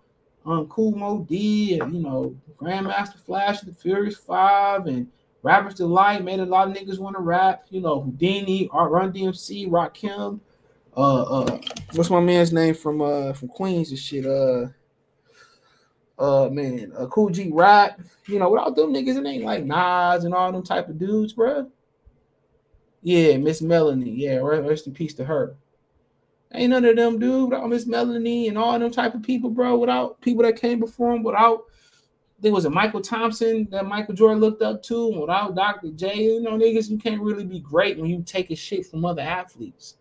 um 0.46 0.68
Moe 0.76 1.26
Dee 1.28 1.78
and 1.78 1.94
you 1.94 2.02
know 2.02 2.34
Grandmaster 2.56 3.18
Flash, 3.18 3.60
the 3.60 3.72
Furious 3.72 4.16
Five 4.16 4.86
and 4.86 5.08
Rappers 5.42 5.74
Delight 5.74 6.24
made 6.24 6.40
a 6.40 6.44
lot 6.44 6.68
of 6.68 6.76
niggas 6.76 6.98
want 6.98 7.16
to 7.16 7.22
rap. 7.22 7.64
You 7.70 7.80
know, 7.80 8.00
Houdini, 8.00 8.68
Run 8.72 9.12
DMC, 9.12 9.68
Rakim. 9.68 10.40
Uh, 10.96 11.22
uh, 11.22 11.60
what's 11.94 12.10
my 12.10 12.20
man's 12.20 12.52
name 12.52 12.74
from 12.74 13.00
uh 13.00 13.32
from 13.32 13.48
Queens 13.48 13.90
and 13.90 13.98
shit? 13.98 14.26
Uh, 14.26 14.66
uh, 16.18 16.48
man, 16.50 16.92
uh, 16.96 17.06
Kool 17.06 17.30
G 17.30 17.50
Rap. 17.52 18.00
You 18.26 18.38
know, 18.38 18.50
without 18.50 18.76
them 18.76 18.92
niggas, 18.92 19.16
it 19.16 19.26
ain't 19.26 19.44
like 19.44 19.64
Nas 19.64 20.24
and 20.24 20.34
all 20.34 20.52
them 20.52 20.62
type 20.62 20.88
of 20.88 20.98
dudes, 20.98 21.32
bro. 21.32 21.70
Yeah, 23.02 23.38
Miss 23.38 23.62
Melanie. 23.62 24.10
Yeah, 24.10 24.36
rest 24.36 24.86
in 24.86 24.92
peace 24.92 25.14
to 25.14 25.24
her. 25.24 25.56
Ain't 26.52 26.70
none 26.70 26.84
of 26.84 26.96
them, 26.96 27.18
dude. 27.18 27.50
Without 27.50 27.68
Miss 27.68 27.86
Melanie 27.86 28.48
and 28.48 28.58
all 28.58 28.78
them 28.78 28.90
type 28.90 29.14
of 29.14 29.22
people, 29.22 29.50
bro. 29.50 29.78
Without 29.78 30.20
people 30.20 30.42
that 30.42 30.60
came 30.60 30.80
before 30.80 31.14
him, 31.14 31.22
without 31.22 31.64
there 32.40 32.52
was 32.52 32.64
a 32.64 32.70
Michael 32.70 33.00
Thompson 33.00 33.68
that 33.70 33.86
Michael 33.86 34.14
Jordan 34.14 34.40
looked 34.40 34.62
up 34.62 34.82
to. 34.84 35.08
and 35.08 35.20
Without 35.20 35.54
Dr. 35.54 35.90
J, 35.90 36.24
you 36.24 36.40
know, 36.40 36.52
niggas, 36.52 36.88
you 36.88 36.98
can't 36.98 37.20
really 37.20 37.44
be 37.44 37.60
great 37.60 37.98
when 37.98 38.08
you 38.08 38.22
take 38.22 38.50
a 38.50 38.56
shit 38.56 38.86
from 38.86 39.04
other 39.04 39.22
athletes. 39.22 39.96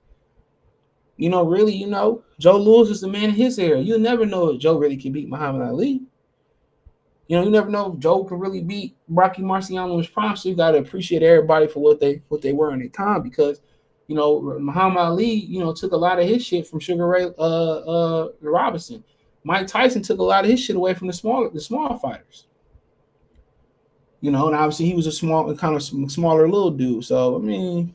You 1.18 1.30
know, 1.30 1.46
really, 1.46 1.76
you 1.76 1.88
know, 1.88 2.24
Joe 2.40 2.58
Louis 2.58 2.90
is 2.90 3.02
the 3.02 3.08
man 3.10 3.26
in 3.26 3.32
his 3.32 3.60
era. 3.60 3.80
You'll 3.80 4.00
never 4.00 4.26
know 4.26 4.52
if 4.52 4.62
Joe 4.62 4.78
really 4.78 4.96
can 4.96 5.12
beat 5.12 5.28
Muhammad 5.28 5.68
Ali. 5.68 6.02
You 7.28 7.38
know, 7.38 7.44
you 7.44 7.52
never 7.52 7.70
know 7.70 7.94
if 7.94 8.00
Joe 8.00 8.24
can 8.24 8.40
really 8.40 8.62
beat 8.62 8.96
Rocky 9.10 9.42
Marciano 9.42 9.92
in 9.92 10.00
his 10.00 10.08
prime. 10.08 10.38
So 10.38 10.50
you 10.50 10.56
gotta 10.56 10.78
appreciate 10.78 11.22
everybody 11.22 11.68
for 11.68 11.82
what 11.82 12.00
they 12.00 12.22
what 12.30 12.42
they 12.42 12.54
were 12.54 12.72
in 12.72 12.80
their 12.80 12.88
time 12.88 13.22
because 13.22 13.62
you 14.10 14.16
know 14.16 14.42
Muhammad 14.60 14.98
Ali, 14.98 15.30
you 15.30 15.60
know, 15.60 15.72
took 15.72 15.92
a 15.92 15.98
lot 15.98 16.20
of 16.20 16.28
his 16.28 16.44
shit 16.44 16.66
from 16.66 16.80
Sugar 16.80 17.08
Ray 17.08 17.26
uh 17.38 17.76
uh 17.78 18.30
Robinson. 18.42 19.04
Mike 19.44 19.68
Tyson 19.68 20.02
took 20.02 20.18
a 20.18 20.24
lot 20.24 20.44
of 20.44 20.50
his 20.50 20.60
shit 20.60 20.76
away 20.76 20.96
from 20.96 21.06
the 21.06 21.14
small 21.14 21.48
the 21.48 21.62
small 21.62 21.96
fighters. 22.00 22.48
You 24.20 24.32
know, 24.32 24.48
and 24.48 24.56
obviously 24.56 24.88
he 24.88 24.96
was 24.96 25.06
a 25.06 25.12
small 25.12 25.56
kind 25.56 25.76
of 25.76 25.84
smaller 26.12 26.50
little 26.50 26.72
dude. 26.72 27.06
So 27.06 27.36
I 27.36 27.40
mean, 27.40 27.94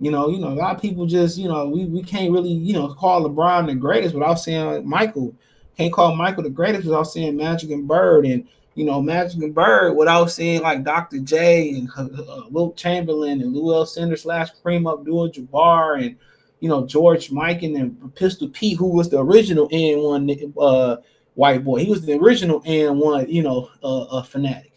you 0.00 0.10
know, 0.10 0.28
you 0.28 0.40
know, 0.40 0.48
a 0.48 0.58
lot 0.58 0.74
of 0.74 0.82
people 0.82 1.06
just, 1.06 1.38
you 1.38 1.48
know, 1.48 1.68
we, 1.68 1.84
we 1.84 2.02
can't 2.02 2.32
really, 2.32 2.50
you 2.50 2.72
know, 2.72 2.92
call 2.94 3.22
LeBron 3.22 3.66
the 3.66 3.76
greatest 3.76 4.12
without 4.12 4.40
saying 4.40 4.86
Michael. 4.88 5.36
Can't 5.78 5.92
call 5.92 6.16
Michael 6.16 6.42
the 6.42 6.50
greatest 6.50 6.84
without 6.84 7.04
saying 7.04 7.36
Magic 7.36 7.70
and 7.70 7.86
Bird 7.86 8.26
and 8.26 8.48
you 8.76 8.84
know, 8.84 9.02
Magic 9.02 9.42
and 9.42 9.54
Bird 9.54 9.96
without 9.96 10.30
seeing 10.30 10.62
like 10.62 10.84
Dr. 10.84 11.18
J 11.18 11.70
and 11.70 11.90
uh, 11.96 12.22
uh 12.22 12.42
Wilt 12.50 12.76
Chamberlain 12.76 13.40
and 13.40 13.52
Lew 13.52 13.72
Alcindor 13.72 14.18
slash 14.18 14.50
Kareem 14.62 14.90
Abdul-Jabbar 14.92 16.04
and 16.04 16.16
you 16.60 16.68
know, 16.68 16.86
George 16.86 17.30
Mikan 17.30 17.78
and 17.78 18.14
Pistol 18.14 18.48
Pete, 18.48 18.78
who 18.78 18.88
was 18.88 19.10
the 19.10 19.18
original 19.18 19.68
N1 19.68 20.52
uh, 20.58 20.96
white 21.34 21.64
boy. 21.64 21.84
He 21.84 21.90
was 21.90 22.04
the 22.04 22.14
original 22.14 22.62
N1, 22.62 23.28
you 23.28 23.42
know, 23.42 23.70
uh, 23.82 24.02
uh, 24.04 24.22
fanatic. 24.22 24.72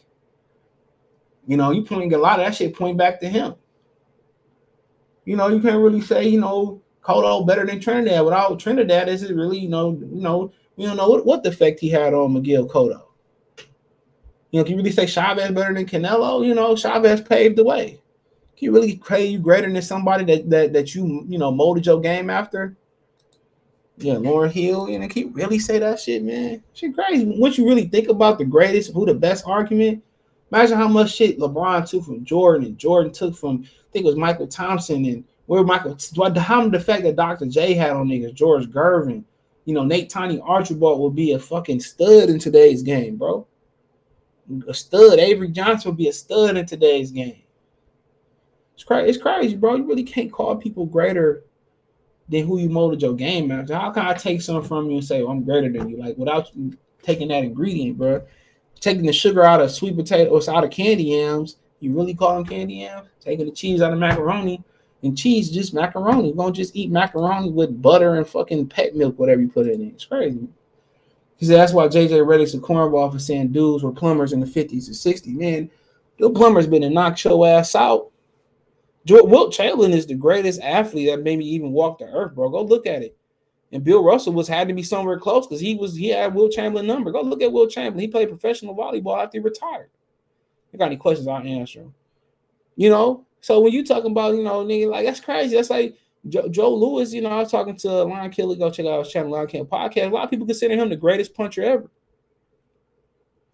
You 1.48 1.58
know, 1.58 1.72
you 1.72 1.84
point 1.84 2.14
a 2.14 2.18
lot 2.18 2.40
of 2.40 2.46
that 2.46 2.56
shit 2.56 2.76
point 2.76 2.98
back 2.98 3.20
to 3.22 3.30
him. 3.30 3.56
You 5.26 5.36
know, 5.36 5.48
you 5.48 5.62
can't 5.62 5.82
really 5.82 6.02
say, 6.02 6.28
you 6.28 6.40
know, 6.40 6.82
Cotto 7.02 7.48
better 7.48 7.66
than 7.66 7.80
Trinidad. 7.80 8.24
Without 8.24 8.60
Trinidad, 8.60 9.10
is 9.10 9.24
it 9.24 9.36
really, 9.36 9.60
you 9.60 9.70
know, 9.70 9.92
you 9.92 10.22
know, 10.22 10.52
we 10.76 10.86
don't 10.86 10.98
know 10.98 11.10
what, 11.10 11.26
what 11.26 11.44
the 11.44 11.50
effect 11.50 11.80
he 11.80 11.90
had 11.90 12.14
on 12.14 12.34
Miguel 12.34 12.68
Cotto. 12.68 13.09
You 14.52 14.60
know, 14.60 14.64
can 14.64 14.72
you 14.74 14.78
really 14.78 14.92
say 14.92 15.06
Chavez 15.06 15.52
better 15.52 15.74
than 15.74 15.86
Canelo? 15.86 16.46
You 16.46 16.56
know, 16.56 16.76
Chavez 16.76 17.22
paved 17.22 17.58
the 17.58 17.64
way. 17.64 18.02
Can 18.58 18.66
you 18.66 18.72
really 18.74 19.02
say 19.08 19.26
you 19.28 19.40
greater 19.40 19.72
than 19.72 19.82
somebody 19.82 20.26
that 20.26 20.50
that 20.50 20.74
that 20.74 20.96
you 20.96 21.26
you 21.28 21.38
know 21.38 21.52
molded 21.52 21.86
your 21.86 22.02
game 22.02 22.30
after? 22.30 22.76
Yeah, 23.98 24.16
Lauryn 24.16 24.52
Hill, 24.52 24.90
you 24.90 24.98
know, 24.98 25.08
can 25.10 25.24
you 25.24 25.30
really 25.30 25.60
say 25.60 25.78
that 25.80 26.00
shit, 26.00 26.24
man? 26.24 26.64
Shit 26.74 26.96
crazy. 26.96 27.26
Once 27.38 27.58
you 27.58 27.68
really 27.68 27.86
think 27.86 28.08
about 28.08 28.38
the 28.38 28.46
greatest, 28.46 28.94
who 28.94 29.06
the 29.06 29.14
best 29.14 29.44
argument, 29.46 30.02
imagine 30.52 30.78
how 30.78 30.88
much 30.88 31.14
shit 31.14 31.38
LeBron 31.38 31.90
took 31.90 32.06
from 32.06 32.24
Jordan 32.24 32.66
and 32.66 32.78
Jordan 32.78 33.12
took 33.12 33.36
from 33.36 33.66
I 33.66 33.92
think 33.92 34.06
it 34.06 34.08
was 34.08 34.16
Michael 34.16 34.48
Thompson 34.48 35.04
and 35.06 35.26
where 35.48 35.64
Michael 35.64 35.98
how 36.38 36.70
the 36.70 36.80
fact 36.80 37.04
that 37.04 37.16
Dr. 37.16 37.48
J 37.48 37.74
had 37.74 37.92
on 37.92 38.08
niggas, 38.08 38.36
George 38.36 38.68
Gervin, 38.68 39.24
you 39.66 39.74
know, 39.74 39.84
Nate 39.84 40.10
Tiny 40.10 40.40
Archibald 40.42 41.00
will 41.00 41.12
be 41.12 41.34
a 41.34 41.40
fucking 41.40 41.80
stud 41.80 42.30
in 42.30 42.40
today's 42.40 42.84
game, 42.84 43.18
bro. 43.18 43.48
A 44.68 44.74
stud. 44.74 45.20
Avery 45.20 45.50
Johnson 45.50 45.92
will 45.92 45.98
be 45.98 46.08
a 46.08 46.14
stud 46.14 46.58
in 46.58 46.66
today's 46.66 47.12
game. 47.12 47.44
It's 48.74 48.84
crazy. 48.84 49.10
It's 49.10 49.18
crazy, 49.18 49.56
bro. 49.56 49.76
You 49.76 49.86
really 49.86 50.04
can't 50.04 50.32
call 50.32 50.56
people 50.56 50.86
greater 50.86 51.44
than 52.30 52.46
who 52.46 52.60
you 52.60 52.70
molded 52.70 53.02
your 53.02 53.14
game 53.14 53.52
after. 53.52 53.76
How 53.76 53.92
can 53.92 54.06
I 54.06 54.14
take 54.14 54.42
something 54.42 54.68
from 54.68 54.90
you 54.90 54.98
and 54.98 55.06
say 55.06 55.22
well, 55.22 55.32
I'm 55.32 55.44
greater 55.44 55.72
than 55.72 55.90
you? 55.90 55.98
Like 55.98 56.18
without 56.18 56.52
taking 57.04 57.28
that 57.30 57.44
ingredient, 57.44 57.98
bro. 57.98 58.24
Taking 58.80 59.06
the 59.06 59.12
sugar 59.12 59.44
out 59.44 59.62
of 59.62 59.72
sweet 59.72 59.98
potatoes, 59.98 60.48
out 60.48 60.64
of 60.64 60.72
candy 60.72 61.04
yams. 61.04 61.58
You 61.82 61.94
really 61.94 62.14
call 62.14 62.36
them 62.36 62.46
candy 62.46 62.76
yams? 62.76 63.10
Taking 63.20 63.46
the 63.46 63.52
cheese 63.52 63.82
out 63.82 63.94
of 63.94 64.00
macaroni 64.00 64.64
and 65.04 65.18
cheese, 65.18 65.50
just 65.50 65.74
macaroni. 65.74 66.30
You 66.30 66.34
won't 66.34 66.56
just 66.56 66.76
eat 66.76 66.92
macaroni 66.92 67.52
with 67.52 67.82
butter 67.82 68.16
and 68.16 68.28
fucking 68.28 68.68
pet 68.68 68.96
milk, 68.96 69.18
whatever 69.18 69.42
you 69.42 69.50
put 69.50 69.68
it 69.68 69.76
in. 69.76 69.90
It's 69.90 70.06
crazy. 70.06 70.48
He 71.40 71.46
said 71.46 71.58
that's 71.58 71.74
why 71.74 71.88
JJ 71.88 72.12
Redick's 72.12 72.54
a 72.54 72.60
cornball 72.60 73.12
for 73.12 73.18
saying 73.18 73.54
dudes 73.54 73.84
were 73.84 73.92
plumbers 73.92 74.34
in 74.34 74.40
the 74.40 74.46
50s 74.46 74.88
and 74.88 74.96
60s. 74.96 75.36
Man, 75.36 75.72
your 76.18 76.32
plumber's 76.32 76.68
been 76.68 76.84
to 76.84 76.90
knock 76.90 77.24
your 77.24 77.48
ass 77.48 77.74
out 77.76 78.12
Wilt 79.08 79.54
Chamberlain 79.54 79.94
is 79.94 80.06
the 80.06 80.16
greatest 80.16 80.62
athlete 80.62 81.10
that 81.10 81.24
maybe 81.24 81.46
even 81.46 81.72
walked 81.72 82.00
the 82.00 82.06
earth, 82.06 82.36
bro. 82.36 82.50
Go 82.50 82.64
look 82.64 82.86
at 82.86 83.02
it. 83.02 83.16
And 83.72 83.84
Bill 83.84 84.04
Russell 84.04 84.34
was 84.34 84.48
had 84.48 84.68
to 84.68 84.74
be 84.74 84.84
somewhere 84.84 85.20
close 85.20 85.46
because 85.46 85.62
he 85.62 85.76
was 85.76 85.96
he 85.96 86.10
had 86.10 86.34
Wilt 86.34 86.52
Chamberlain 86.52 86.88
number. 86.88 87.12
Go 87.12 87.22
look 87.22 87.42
at 87.42 87.52
Wilt 87.52 87.70
Chamberlain. 87.70 88.00
He 88.00 88.08
played 88.08 88.30
professional 88.30 88.76
volleyball 88.76 89.24
after 89.24 89.38
he 89.38 89.44
retired. 89.44 89.90
You 90.72 90.80
got 90.80 90.86
any 90.86 90.98
questions, 90.98 91.28
I'll 91.28 91.38
answer 91.38 91.82
them. 91.82 91.94
You 92.76 92.90
know, 92.90 93.26
so 93.42 93.60
when 93.60 93.74
you 93.74 93.86
talking 93.86 94.12
about, 94.12 94.36
you 94.36 94.44
know, 94.44 94.66
nigga, 94.66 94.90
like 94.90 95.06
that's 95.06 95.20
crazy. 95.20 95.56
That's 95.56 95.70
like 95.70 95.96
Joe, 96.28 96.50
Joe 96.50 96.74
Louis, 96.74 97.14
you 97.14 97.22
know, 97.22 97.30
I 97.30 97.40
was 97.40 97.52
talking 97.52 97.78
to 97.78 98.04
Lion 98.04 98.30
Killer, 98.32 98.56
go 98.56 98.70
check 98.70 98.86
out 98.86 99.06
his 99.06 99.14
channel, 99.14 99.32
Lion 99.32 99.48
Killer 99.48 99.66
Podcast. 99.66 100.08
A 100.08 100.14
lot 100.14 100.26
of 100.26 100.30
people 100.30 100.46
consider 100.46 100.76
him 100.76 100.90
the 100.90 100.96
greatest 100.96 101.34
puncher 101.34 101.64
ever. 101.64 101.90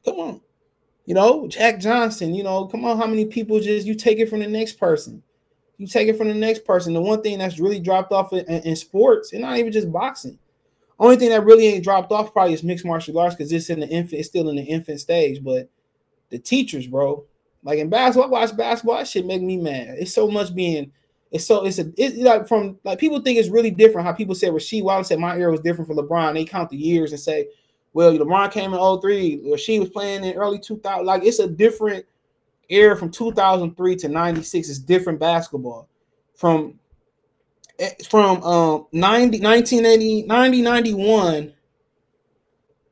Come 0.03 0.15
on. 0.15 0.41
You 1.05 1.13
know, 1.13 1.47
Jack 1.47 1.79
Johnson, 1.79 2.33
you 2.33 2.43
know, 2.43 2.65
come 2.65 2.83
on, 2.85 2.97
how 2.97 3.05
many 3.05 3.25
people 3.25 3.59
just 3.59 3.85
you 3.85 3.93
take 3.93 4.17
it 4.17 4.29
from 4.29 4.39
the 4.39 4.47
next 4.47 4.79
person? 4.79 5.21
You 5.77 5.85
take 5.85 6.07
it 6.07 6.17
from 6.17 6.29
the 6.29 6.33
next 6.33 6.65
person. 6.65 6.93
The 6.93 7.01
one 7.01 7.21
thing 7.21 7.37
that's 7.37 7.59
really 7.59 7.79
dropped 7.79 8.11
off 8.11 8.33
in, 8.33 8.45
in 8.45 8.75
sports, 8.75 9.33
and 9.33 9.41
not 9.41 9.57
even 9.57 9.71
just 9.71 9.91
boxing, 9.91 10.39
Only 10.97 11.17
thing 11.17 11.29
that 11.29 11.43
really 11.43 11.67
ain't 11.67 11.83
dropped 11.83 12.11
off 12.11 12.33
probably 12.33 12.53
is 12.53 12.63
mixed 12.63 12.85
martial 12.85 13.19
arts 13.19 13.35
because 13.35 13.51
it's 13.51 13.69
in 13.69 13.81
the 13.81 13.87
infant, 13.87 14.19
it's 14.19 14.29
still 14.29 14.49
in 14.49 14.55
the 14.55 14.63
infant 14.63 14.99
stage. 14.99 15.43
But 15.43 15.69
the 16.29 16.39
teachers, 16.39 16.87
bro, 16.87 17.25
like 17.63 17.79
in 17.79 17.89
basketball, 17.89 18.33
I 18.33 18.39
watch 18.39 18.55
basketball, 18.55 18.97
that 18.97 19.07
shit 19.07 19.25
make 19.25 19.41
me 19.41 19.57
mad. 19.57 19.97
It's 19.99 20.13
so 20.13 20.27
much 20.29 20.55
being, 20.55 20.91
it's 21.35 21.45
so 21.45 21.65
it's 21.65 21.79
a 21.79 21.91
it's 21.97 22.17
like 22.17 22.47
from 22.47 22.77
like 22.83 22.99
people 22.99 23.19
think 23.21 23.37
it's 23.37 23.49
really 23.49 23.71
different 23.71 24.07
how 24.07 24.13
people 24.13 24.35
say 24.35 24.47
Rasheed 24.47 24.83
Wallace 24.83 25.09
said 25.09 25.19
my 25.19 25.37
era 25.37 25.51
was 25.51 25.61
different 25.61 25.87
for 25.87 25.95
LeBron. 25.95 26.33
They 26.33 26.45
count 26.45 26.69
the 26.69 26.77
years 26.77 27.11
and 27.11 27.19
say, 27.19 27.49
well, 27.93 28.11
LeBron 28.17 28.51
came 28.51 28.73
in 28.73 29.01
03, 29.01 29.51
or 29.51 29.57
she 29.57 29.79
was 29.79 29.89
playing 29.89 30.23
in 30.23 30.35
early 30.35 30.59
2000. 30.59 31.05
Like 31.05 31.23
it's 31.23 31.39
a 31.39 31.47
different 31.47 32.05
era 32.69 32.97
from 32.97 33.11
2003 33.11 33.95
to 33.97 34.07
96. 34.09 34.69
It's 34.69 34.79
different 34.79 35.19
basketball. 35.19 35.87
From 36.33 36.79
Eh, 37.77 37.91
from 38.07 38.41
um 38.43 38.87
90 38.93 39.41
1980 39.41 40.23
90 40.23 40.61
91 40.61 41.53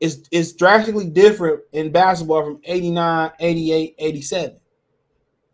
is 0.02 0.28
is 0.30 0.53
drastically 0.53 1.07
different 1.10 1.61
in 1.72 1.90
basketball 1.90 2.44
from 2.44 2.60
89 2.65 3.32
88 3.40 3.95
87 3.98 4.57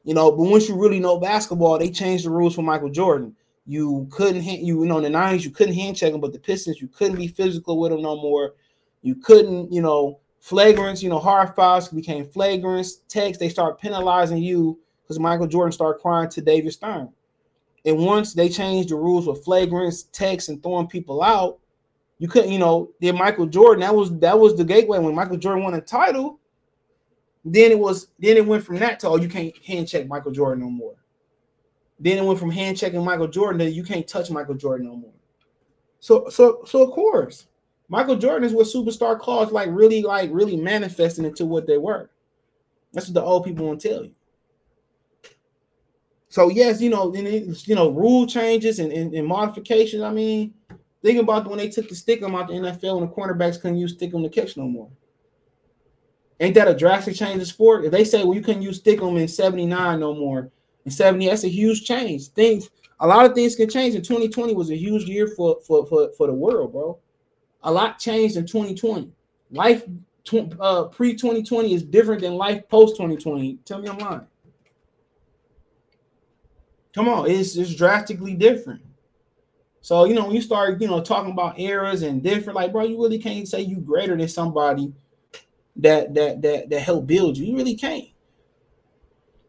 you 0.03 0.13
know 0.13 0.31
but 0.31 0.43
once 0.43 0.69
you 0.69 0.75
really 0.75 0.99
know 0.99 1.19
basketball 1.19 1.77
they 1.77 1.89
changed 1.89 2.25
the 2.25 2.29
rules 2.29 2.55
for 2.55 2.61
michael 2.61 2.89
jordan. 2.89 3.35
You 3.65 4.07
couldn't 4.09 4.41
hand, 4.41 4.65
you, 4.65 4.81
you 4.81 4.87
know 4.87 4.97
in 4.97 5.03
the 5.03 5.17
90s 5.17 5.43
you 5.43 5.51
couldn't 5.51 5.75
hand 5.75 5.95
check 5.95 6.13
him 6.13 6.21
but 6.21 6.33
the 6.33 6.39
pistons 6.39 6.81
you 6.81 6.87
couldn't 6.87 7.17
be 7.17 7.27
physical 7.27 7.79
with 7.79 7.91
them 7.91 8.01
no 8.01 8.15
more. 8.15 8.55
You 9.01 9.15
couldn't 9.15 9.71
you 9.71 9.81
know 9.81 10.19
flagrants 10.41 11.03
you 11.03 11.09
know 11.09 11.19
hard 11.19 11.55
fouls 11.55 11.89
became 11.89 12.25
flagrants 12.25 13.01
text 13.07 13.39
they 13.39 13.49
start 13.49 13.79
penalizing 13.79 14.37
you 14.37 14.79
because 15.03 15.19
michael 15.19 15.47
jordan 15.47 15.71
started 15.71 16.01
crying 16.01 16.29
to 16.29 16.41
david 16.41 16.71
stern. 16.73 17.11
And 17.85 17.97
once 17.97 18.33
they 18.33 18.49
changed 18.49 18.89
the 18.89 18.95
rules 18.95 19.27
with 19.27 19.43
flagrants, 19.45 20.05
text, 20.11 20.49
and 20.49 20.61
throwing 20.61 20.87
people 20.87 21.23
out, 21.23 21.59
you 22.17 22.27
couldn't, 22.27 22.51
you 22.51 22.59
know, 22.59 22.91
then 22.99 23.15
Michael 23.15 23.45
Jordan, 23.45 23.81
that 23.81 23.95
was 23.95 24.17
that 24.19 24.37
was 24.37 24.55
the 24.55 24.65
gateway 24.65 24.99
when 24.99 25.15
Michael 25.15 25.37
Jordan 25.37 25.63
won 25.63 25.73
a 25.73 25.81
title. 25.81 26.38
Then 27.45 27.71
it 27.71 27.79
was 27.79 28.07
then 28.19 28.37
it 28.37 28.45
went 28.45 28.63
from 28.63 28.77
that 28.77 28.99
to 29.01 29.09
oh, 29.09 29.17
you 29.17 29.29
can't 29.29 29.55
hand 29.65 29.87
check 29.87 30.07
Michael 30.07 30.31
Jordan 30.31 30.63
no 30.63 30.69
more. 30.69 30.95
Then 31.99 32.17
it 32.17 32.25
went 32.25 32.39
from 32.39 32.51
hand 32.51 32.77
checking 32.77 33.03
Michael 33.03 33.27
Jordan 33.27 33.59
to 33.59 33.69
you 33.69 33.83
can't 33.83 34.07
touch 34.07 34.29
Michael 34.31 34.55
Jordan 34.55 34.87
no 34.87 34.95
more. 34.95 35.13
So 35.99 36.29
so 36.29 36.63
so 36.65 36.83
of 36.83 36.91
course, 36.91 37.47
Michael 37.87 38.15
Jordan 38.15 38.45
is 38.45 38.53
what 38.53 38.67
superstar 38.67 39.19
clause 39.19 39.51
like 39.51 39.69
really 39.71 40.01
like 40.01 40.29
really 40.31 40.57
manifesting 40.57 41.25
into 41.25 41.45
what 41.45 41.67
they 41.67 41.77
were. 41.77 42.09
That's 42.93 43.07
what 43.07 43.13
the 43.13 43.23
old 43.23 43.45
people 43.45 43.67
want 43.67 43.81
to 43.81 43.89
tell 43.89 44.03
you. 44.03 44.15
So 46.29 46.49
yes, 46.49 46.79
you 46.79 46.89
know, 46.89 47.13
you 47.13 47.75
know, 47.75 47.89
rule 47.89 48.27
changes 48.27 48.79
and, 48.79 48.91
and, 48.91 49.13
and, 49.13 49.27
modifications. 49.27 50.03
I 50.03 50.11
mean, 50.11 50.53
think 51.01 51.19
about 51.19 51.47
when 51.49 51.57
they 51.57 51.69
took 51.69 51.89
the 51.89 51.95
Stickum 51.95 52.39
out 52.39 52.47
the 52.47 52.53
NFL 52.53 53.01
and 53.01 53.09
the 53.09 53.13
cornerbacks 53.13 53.59
couldn't 53.59 53.77
use 53.77 53.97
Stickum 53.97 54.23
to 54.23 54.29
catch 54.29 54.55
no 54.55 54.67
more. 54.67 54.89
Ain't 56.39 56.55
that 56.55 56.67
a 56.67 56.75
drastic 56.75 57.15
change 57.15 57.41
of 57.41 57.47
sport? 57.47 57.83
If 57.85 57.91
they 57.91 58.03
say, 58.03 58.23
well, 58.23 58.33
you 58.33 58.41
couldn't 58.41 58.61
use 58.61 58.81
Stickum 58.81 59.19
in 59.19 59.27
79 59.27 59.99
no 59.99 60.13
more, 60.13 60.51
in 60.85 60.91
70, 60.91 61.27
that's 61.27 61.43
a 61.43 61.49
huge 61.49 61.83
change. 61.83 62.27
Things 62.29 62.69
a 62.99 63.07
lot 63.07 63.25
of 63.25 63.33
things 63.33 63.55
can 63.55 63.69
change. 63.69 63.95
And 63.95 64.03
2020 64.03 64.53
was 64.53 64.71
a 64.71 64.75
huge 64.75 65.03
year 65.03 65.27
for 65.27 65.59
for 65.65 65.85
for, 65.85 66.11
for 66.17 66.27
the 66.27 66.33
world, 66.33 66.73
bro. 66.73 66.97
A 67.63 67.71
lot 67.71 67.99
changed 67.99 68.37
in 68.37 68.45
2020. 68.45 69.11
Life 69.51 69.83
uh, 70.59 70.85
pre 70.85 71.15
2020 71.15 71.73
is 71.73 71.83
different 71.83 72.21
than 72.21 72.35
life 72.35 72.67
post 72.69 72.95
2020. 72.95 73.59
Tell 73.65 73.79
me 73.79 73.89
I'm 73.89 73.97
lying. 73.97 74.27
Come 76.93 77.07
on, 77.07 77.29
it's 77.29 77.55
it's 77.55 77.73
drastically 77.73 78.33
different. 78.33 78.81
So 79.81 80.05
you 80.05 80.13
know, 80.13 80.25
when 80.25 80.35
you 80.35 80.41
start, 80.41 80.81
you 80.81 80.87
know, 80.87 81.01
talking 81.01 81.31
about 81.31 81.59
eras 81.59 82.03
and 82.03 82.21
different, 82.21 82.55
like, 82.55 82.71
bro, 82.71 82.83
you 82.83 83.01
really 83.01 83.19
can't 83.19 83.47
say 83.47 83.61
you 83.61 83.77
greater 83.77 84.17
than 84.17 84.27
somebody 84.27 84.93
that 85.79 86.13
that 86.13 86.41
that 86.41 86.69
that 86.69 86.79
help 86.79 87.07
build 87.07 87.37
you. 87.37 87.45
You 87.45 87.57
really 87.57 87.75
can't. 87.75 88.05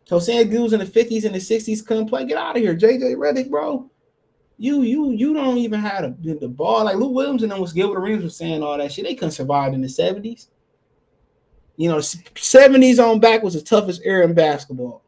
So 0.04 0.18
saying 0.18 0.50
dudes 0.50 0.72
in 0.72 0.80
the 0.80 0.86
50s 0.86 1.24
and 1.24 1.34
the 1.34 1.38
60s 1.38 1.86
couldn't 1.86 2.08
play, 2.08 2.24
get 2.24 2.36
out 2.36 2.56
of 2.56 2.62
here. 2.62 2.74
JJ 2.74 3.14
Redick, 3.16 3.48
bro. 3.48 3.88
You 4.58 4.82
you 4.82 5.12
you 5.12 5.32
don't 5.32 5.58
even 5.58 5.80
have 5.80 6.22
the, 6.22 6.34
the 6.34 6.48
ball. 6.48 6.84
Like 6.84 6.96
Lou 6.96 7.10
Williams 7.10 7.42
and 7.42 7.52
them 7.52 7.60
was 7.60 7.72
Gilbert 7.72 7.98
Arenas 7.98 8.24
was 8.24 8.36
saying 8.36 8.62
all 8.62 8.76
that 8.76 8.92
shit. 8.92 9.04
They 9.04 9.14
couldn't 9.14 9.30
survive 9.32 9.72
in 9.72 9.80
the 9.80 9.88
70s. 9.88 10.48
You 11.76 11.88
know, 11.88 11.96
70s 11.96 12.98
on 13.02 13.20
back 13.20 13.42
was 13.42 13.54
the 13.54 13.62
toughest 13.62 14.02
era 14.04 14.24
in 14.24 14.34
basketball. 14.34 15.02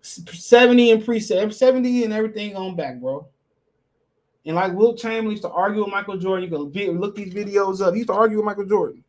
70 0.00 0.92
and 0.92 1.04
pre 1.04 1.20
70 1.20 2.04
and 2.04 2.12
everything 2.14 2.56
on 2.56 2.76
back, 2.76 2.98
bro. 2.98 3.26
And 4.46 4.56
like 4.56 4.72
Wilt 4.72 4.98
Chamberlain 4.98 5.32
used 5.32 5.42
to 5.42 5.50
argue 5.50 5.84
with 5.84 5.92
Michael 5.92 6.16
Jordan. 6.16 6.48
You 6.48 6.86
can 6.86 6.98
look 6.98 7.14
these 7.14 7.34
videos 7.34 7.82
up. 7.82 7.92
He 7.92 7.98
used 7.98 8.08
to 8.08 8.14
argue 8.14 8.38
with 8.38 8.46
Michael 8.46 8.64
Jordan. 8.64 9.04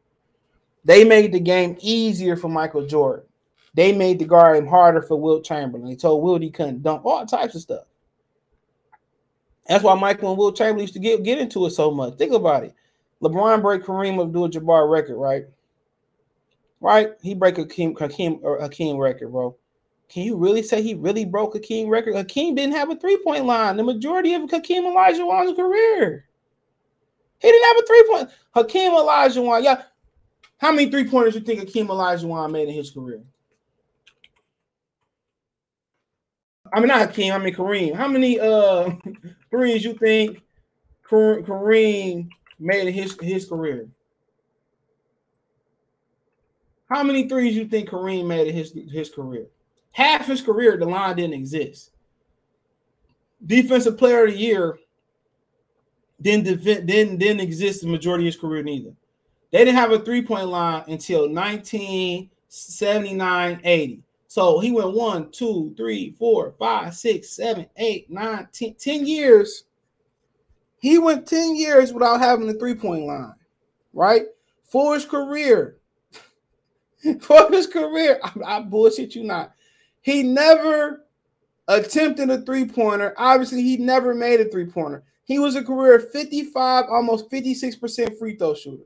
They 0.85 1.03
made 1.03 1.33
the 1.33 1.39
game 1.39 1.77
easier 1.79 2.35
for 2.35 2.49
Michael 2.49 2.85
Jordan. 2.85 3.25
They 3.73 3.91
made 3.91 4.19
the 4.19 4.55
him 4.55 4.67
harder 4.67 5.01
for 5.01 5.19
Wilt 5.19 5.45
Chamberlain. 5.45 5.89
They 5.89 5.95
told 5.95 6.23
Wilt 6.23 6.41
he 6.41 6.49
couldn't 6.49 6.83
dunk 6.83 7.05
all 7.05 7.25
types 7.25 7.55
of 7.55 7.61
stuff. 7.61 7.83
That's 9.67 9.83
why 9.83 9.93
Michael 9.93 10.29
and 10.29 10.37
Wilt 10.37 10.55
Chamberlain 10.55 10.81
used 10.81 10.95
to 10.95 10.99
get, 10.99 11.23
get 11.23 11.37
into 11.37 11.65
it 11.65 11.71
so 11.71 11.91
much. 11.91 12.15
Think 12.15 12.33
about 12.33 12.63
it. 12.63 12.73
LeBron 13.21 13.61
break 13.61 13.83
Kareem 13.83 14.21
Abdul-Jabbar 14.21 14.89
record, 14.89 15.17
right? 15.17 15.45
Right? 16.81 17.09
He 17.21 17.35
break 17.35 17.57
a 17.57 17.61
Hakeem, 17.61 17.95
Hakeem, 17.95 18.41
Hakeem 18.41 18.97
record, 18.97 19.31
bro. 19.31 19.55
Can 20.07 20.23
you 20.23 20.37
really 20.37 20.63
say 20.63 20.81
he 20.81 20.95
really 20.95 21.25
broke 21.25 21.53
a 21.53 21.59
Hakeem 21.59 21.87
record? 21.87 22.15
Hakeem 22.15 22.55
didn't 22.55 22.75
have 22.75 22.89
a 22.89 22.95
three-point 22.95 23.45
line 23.45 23.77
the 23.77 23.83
majority 23.83 24.33
of 24.33 24.49
Hakeem 24.49 24.85
Olajuwon's 24.85 25.55
career. 25.55 26.25
He 27.39 27.51
didn't 27.51 27.67
have 27.67 27.77
a 27.77 27.85
three-point. 27.85 28.29
Hakeem 28.55 28.91
Olajuwon, 28.91 29.63
yeah. 29.63 29.83
How 30.59 30.73
many 30.73 30.91
three-pointers 30.91 31.35
you 31.35 31.41
think 31.41 31.61
Hakeem 31.61 31.87
Olajuwon 31.87 32.51
made 32.51 32.67
in 32.67 32.75
his 32.75 32.91
career? 32.91 33.21
I 36.71 36.79
mean, 36.79 36.89
not 36.89 36.99
Hakeem, 36.99 37.33
I 37.33 37.37
mean 37.39 37.55
Kareem. 37.55 37.95
How 37.95 38.07
many 38.07 38.39
uh 38.39 38.91
threes 39.49 39.83
you 39.83 39.93
think 39.93 40.41
Kareem 41.09 42.29
made 42.59 42.87
in 42.87 42.93
his, 42.93 43.17
his 43.21 43.47
career? 43.47 43.87
How 46.89 47.03
many 47.03 47.27
threes 47.27 47.55
you 47.55 47.65
think 47.65 47.89
Kareem 47.89 48.27
made 48.27 48.47
in 48.47 48.55
his, 48.55 48.73
his 48.91 49.09
career? 49.09 49.45
Half 49.91 50.27
his 50.27 50.41
career, 50.41 50.77
the 50.77 50.85
line 50.85 51.15
didn't 51.15 51.33
exist. 51.33 51.91
Defensive 53.45 53.97
player 53.97 54.25
of 54.25 54.31
the 54.31 54.37
year 54.37 54.77
didn't 56.21 56.63
didn't 56.63 57.17
didn't 57.17 57.39
exist 57.39 57.81
the 57.81 57.87
majority 57.87 58.25
of 58.25 58.33
his 58.33 58.41
career 58.41 58.61
neither. 58.61 58.91
They 59.51 59.59
didn't 59.59 59.75
have 59.75 59.91
a 59.91 59.99
three-point 59.99 60.47
line 60.47 60.83
until 60.87 61.31
1979 61.31 63.61
80. 63.63 64.01
So 64.27 64.59
he 64.59 64.71
went 64.71 64.93
one, 64.93 65.29
two, 65.31 65.73
three, 65.75 66.15
four, 66.19 66.53
five, 66.59 66.95
six, 66.95 67.29
seven, 67.29 67.65
eight, 67.77 68.11
nine, 68.11 68.47
ten, 68.51 68.75
10 68.75 69.07
years. 69.07 69.63
He 70.79 70.99
went 70.99 71.27
10 71.27 71.55
years 71.55 71.91
without 71.91 72.19
having 72.19 72.47
a 72.47 72.53
three-point 72.53 73.05
line, 73.05 73.33
right? 73.93 74.25
For 74.63 74.93
his 74.93 75.05
career. 75.05 75.77
For 77.21 77.49
his 77.49 77.65
career, 77.65 78.19
I, 78.23 78.31
I 78.45 78.61
bullshit 78.61 79.15
you 79.15 79.23
not. 79.23 79.53
He 80.01 80.21
never 80.21 81.05
attempted 81.67 82.29
a 82.29 82.41
three 82.41 82.65
pointer. 82.65 83.13
Obviously, 83.17 83.61
he 83.61 83.77
never 83.77 84.13
made 84.13 84.41
a 84.41 84.49
three 84.49 84.65
pointer. 84.65 85.03
He 85.23 85.39
was 85.39 85.55
a 85.55 85.63
career 85.63 85.99
55, 85.99 86.85
almost 86.89 87.31
56% 87.31 88.17
free 88.17 88.35
throw 88.35 88.53
shooter. 88.53 88.83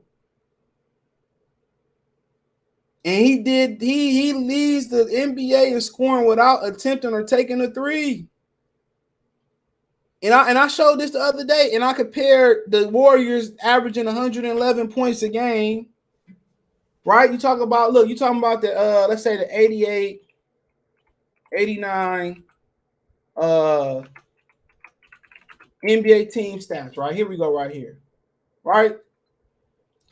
And 3.04 3.26
he 3.26 3.38
did, 3.40 3.82
he 3.82 4.12
he 4.12 4.32
leads 4.32 4.88
the 4.88 5.04
NBA 5.04 5.72
in 5.72 5.80
scoring 5.80 6.26
without 6.26 6.66
attempting 6.66 7.12
or 7.12 7.22
taking 7.22 7.60
a 7.60 7.70
three. 7.70 8.26
And 10.22 10.32
I 10.32 10.48
and 10.48 10.56
I 10.56 10.68
showed 10.68 11.00
this 11.00 11.10
the 11.10 11.20
other 11.20 11.44
day, 11.44 11.72
and 11.74 11.84
I 11.84 11.92
compared 11.92 12.70
the 12.70 12.88
Warriors 12.88 13.52
averaging 13.62 14.06
111 14.06 14.88
points 14.90 15.22
a 15.22 15.28
game. 15.28 15.88
Right? 17.04 17.30
You 17.30 17.36
talk 17.36 17.60
about 17.60 17.92
look, 17.92 18.08
you 18.08 18.16
talking 18.16 18.38
about 18.38 18.62
the 18.62 18.74
uh 18.74 19.06
let's 19.06 19.22
say 19.22 19.36
the 19.36 19.60
88 19.60 20.22
89 21.58 22.42
uh 23.36 24.02
NBA 25.86 26.32
team 26.32 26.58
stats, 26.60 26.96
right? 26.96 27.14
Here 27.14 27.28
we 27.28 27.36
go, 27.36 27.54
right 27.54 27.70
here. 27.70 27.98
Right? 28.64 28.96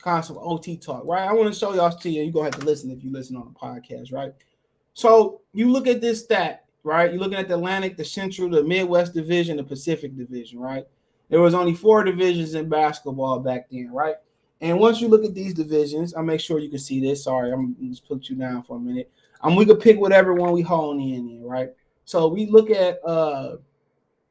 Constant 0.03 0.37
OT 0.41 0.75
talk, 0.75 1.03
right? 1.05 1.27
I 1.27 1.31
want 1.31 1.53
to 1.53 1.57
show 1.57 1.73
y'all 1.73 1.89
to 1.89 2.09
you. 2.09 2.23
You're 2.23 2.33
gonna 2.33 2.45
have 2.45 2.59
to 2.59 2.65
listen 2.65 2.91
if 2.91 3.03
you 3.03 3.11
listen 3.11 3.37
on 3.37 3.53
the 3.53 3.57
podcast, 3.57 4.11
right? 4.11 4.33
So 4.93 5.41
you 5.53 5.71
look 5.71 5.87
at 5.87 6.01
this 6.01 6.23
stat, 6.23 6.65
right? 6.83 7.09
You're 7.09 7.21
looking 7.21 7.37
at 7.37 7.47
the 7.47 7.53
Atlantic, 7.53 7.95
the 7.95 8.03
Central, 8.03 8.49
the 8.49 8.63
Midwest 8.63 9.13
Division, 9.13 9.57
the 9.57 9.63
Pacific 9.63 10.17
Division, 10.17 10.59
right? 10.59 10.85
There 11.29 11.39
was 11.39 11.53
only 11.53 11.73
four 11.73 12.03
divisions 12.03 12.53
in 12.53 12.67
basketball 12.67 13.39
back 13.39 13.67
then, 13.71 13.91
right? 13.93 14.15
And 14.59 14.77
once 14.77 14.99
you 14.99 15.07
look 15.07 15.23
at 15.23 15.33
these 15.33 15.53
divisions, 15.53 16.13
I'll 16.13 16.23
make 16.23 16.41
sure 16.41 16.59
you 16.59 16.69
can 16.69 16.79
see 16.79 16.99
this. 16.99 17.23
Sorry, 17.23 17.53
I'm 17.53 17.75
just 17.89 18.05
put 18.05 18.27
you 18.27 18.35
down 18.35 18.63
for 18.63 18.75
a 18.75 18.79
minute. 18.79 19.09
And 19.41 19.55
we 19.55 19.65
could 19.65 19.79
pick 19.79 19.97
whatever 19.97 20.33
one 20.33 20.51
we 20.51 20.61
hone 20.61 20.99
in, 20.99 21.29
in, 21.29 21.43
right? 21.43 21.69
So 22.03 22.27
we 22.27 22.47
look 22.47 22.69
at 22.69 22.99
uh 23.05 23.51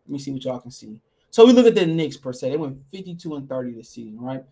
let 0.06 0.10
me 0.10 0.18
see 0.18 0.32
what 0.32 0.44
y'all 0.44 0.60
can 0.60 0.70
see. 0.70 1.00
So 1.30 1.46
we 1.46 1.54
look 1.54 1.66
at 1.66 1.74
the 1.74 1.86
Knicks 1.86 2.18
per 2.18 2.34
se. 2.34 2.50
They 2.50 2.56
went 2.58 2.78
52 2.90 3.36
and 3.36 3.48
30 3.48 3.72
this 3.72 3.88
season, 3.88 4.20
right? 4.20 4.44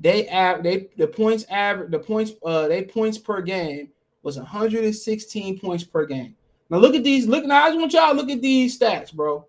They 0.00 0.24
have 0.24 0.62
they 0.62 0.88
the 0.96 1.06
points 1.06 1.44
average 1.48 1.90
the 1.90 1.98
points 1.98 2.32
uh 2.44 2.68
they 2.68 2.82
points 2.82 3.16
per 3.18 3.40
game 3.40 3.90
was 4.22 4.36
116 4.36 5.60
points 5.60 5.84
per 5.84 6.04
game. 6.06 6.34
Now 6.70 6.78
look 6.78 6.94
at 6.94 7.04
these. 7.04 7.26
Look 7.26 7.44
now. 7.44 7.64
I 7.64 7.68
just 7.68 7.78
want 7.78 7.92
y'all 7.92 8.14
look 8.14 8.30
at 8.30 8.42
these 8.42 8.78
stats, 8.78 9.12
bro. 9.12 9.46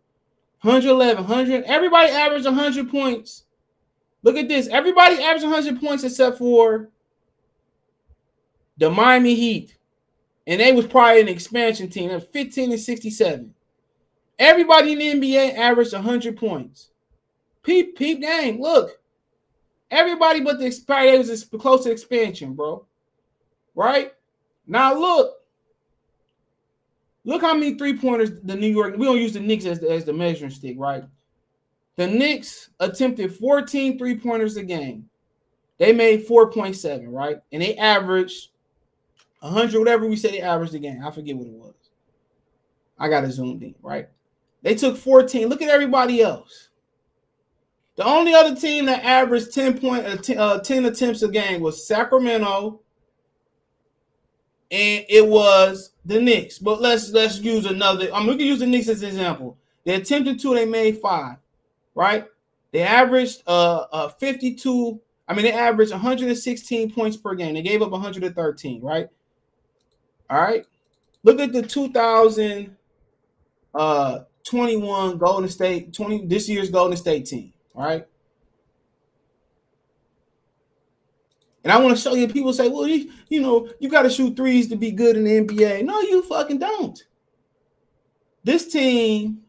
111, 0.62 1.24
100. 1.24 1.64
Everybody 1.64 2.12
averaged 2.12 2.46
100 2.46 2.90
points. 2.90 3.44
Look 4.24 4.36
at 4.36 4.48
this. 4.48 4.68
Everybody 4.68 5.22
averaged 5.22 5.46
100 5.46 5.80
points 5.80 6.04
except 6.04 6.38
for 6.38 6.90
the 8.78 8.90
Miami 8.90 9.36
Heat. 9.36 9.78
And 10.48 10.60
they 10.60 10.72
was 10.72 10.88
probably 10.88 11.22
an 11.22 11.28
expansion 11.28 11.90
team. 11.90 12.10
That 12.10 12.32
15 12.32 12.72
and 12.72 12.80
67. 12.80 13.54
Everybody 14.38 14.92
in 14.94 15.20
the 15.20 15.28
NBA 15.28 15.56
averaged 15.56 15.94
100 15.94 16.38
points. 16.38 16.90
Peep, 17.64 17.98
peep 17.98 18.22
game. 18.22 18.60
Look. 18.60 19.00
Everybody 19.92 20.42
but 20.42 20.60
the 20.60 20.66
expired 20.66 21.28
was 21.28 21.44
close 21.44 21.84
to 21.84 21.92
expansion, 21.92 22.54
bro. 22.54 22.86
Right? 23.76 24.14
Now 24.68 24.98
look. 24.98 25.36
Look 27.24 27.42
how 27.42 27.56
many 27.56 27.76
three 27.76 27.98
pointers 27.98 28.40
the 28.44 28.56
New 28.56 28.68
York. 28.68 28.98
We 28.98 29.06
don't 29.06 29.18
use 29.18 29.34
the 29.34 29.40
Knicks 29.40 29.66
as 29.66 29.80
the, 29.80 29.90
as 29.90 30.06
the 30.06 30.14
measuring 30.14 30.52
stick, 30.52 30.76
right? 30.78 31.04
The 31.96 32.08
Knicks 32.08 32.70
attempted 32.80 33.34
14 33.34 33.98
three 33.98 34.18
pointers 34.18 34.58
a 34.58 34.64
game. 34.64 35.10
They 35.78 35.92
made 35.92 36.28
4.7, 36.28 37.06
right? 37.08 37.38
And 37.52 37.62
they 37.62 37.76
averaged 37.78 38.50
100, 39.40 39.80
whatever 39.80 40.08
we 40.08 40.16
said 40.16 40.34
they 40.34 40.42
averaged 40.42 40.74
a 40.74 40.80
game. 40.80 41.04
I 41.04 41.12
forget 41.12 41.36
what 41.36 41.48
it 41.48 41.54
was. 41.54 41.74
I 42.98 43.10
got 43.10 43.26
it 43.26 43.32
zoomed 43.32 43.64
in, 43.64 43.76
right? 43.82 44.08
They 44.62 44.76
took 44.76 44.98
14. 44.98 45.48
Look 45.48 45.62
at 45.62 45.70
everybody 45.70 46.22
else. 46.22 46.70
The 47.96 48.06
only 48.06 48.34
other 48.34 48.56
team 48.56 48.86
that 48.86 49.04
averaged 49.04 49.54
10 49.54 49.80
point 49.80 50.06
uh, 50.06 50.34
uh 50.34 50.60
10 50.60 50.86
attempts 50.86 51.22
a 51.22 51.30
game 51.30 51.62
was 51.62 51.88
Sacramento, 51.88 52.82
and 54.70 55.06
it 55.08 55.26
was 55.26 55.92
the 56.04 56.20
Knicks. 56.20 56.60
But 56.60 56.82
let's 56.82 57.12
let's 57.12 57.40
use 57.40 57.66
another. 57.66 58.14
I'm 58.14 58.26
going 58.26 58.38
to 58.38 58.44
use 58.44 58.60
the 58.60 58.68
Knicks 58.68 58.90
as 58.90 59.02
an 59.02 59.10
example. 59.10 59.58
They 59.86 59.96
attempted 59.96 60.40
two, 60.40 60.54
they 60.54 60.66
made 60.66 61.00
five, 61.00 61.38
right? 61.94 62.26
They 62.72 62.82
averaged 62.82 63.44
uh, 63.48 63.86
uh 63.92 64.10
52. 64.10 65.00
I 65.28 65.34
mean, 65.34 65.46
they 65.46 65.54
averaged 65.54 65.92
116 65.92 66.92
points 66.92 67.18
per 67.18 67.34
game. 67.34 67.56
They 67.56 67.62
gave 67.62 67.82
up 67.82 67.92
113, 67.92 68.82
right? 68.82 69.10
All 70.30 70.42
right. 70.42 70.66
Look 71.24 71.40
at 71.40 71.54
the 71.54 71.64
2021 71.64 72.70
uh, 73.74 75.14
Golden 75.14 75.50
State 75.50 75.94
20 75.94 76.28
this 76.28 76.48
year's 76.48 76.70
Golden 76.70 76.98
State 76.98 77.26
team. 77.26 77.54
Right. 77.76 78.08
And 81.64 81.72
I 81.72 81.80
want 81.80 81.96
to 81.96 82.02
show 82.02 82.14
you 82.14 82.28
people 82.28 82.54
say, 82.54 82.70
well, 82.70 82.88
you, 82.88 83.12
you 83.28 83.42
know, 83.42 83.68
you 83.80 83.90
got 83.90 84.04
to 84.04 84.10
shoot 84.10 84.38
threes 84.38 84.68
to 84.70 84.76
be 84.76 84.92
good 84.92 85.18
in 85.18 85.24
the 85.24 85.42
NBA. 85.42 85.84
No, 85.84 86.00
you 86.00 86.22
fucking 86.22 86.60
don't. 86.60 87.04
This 88.44 88.72
team 88.72 89.40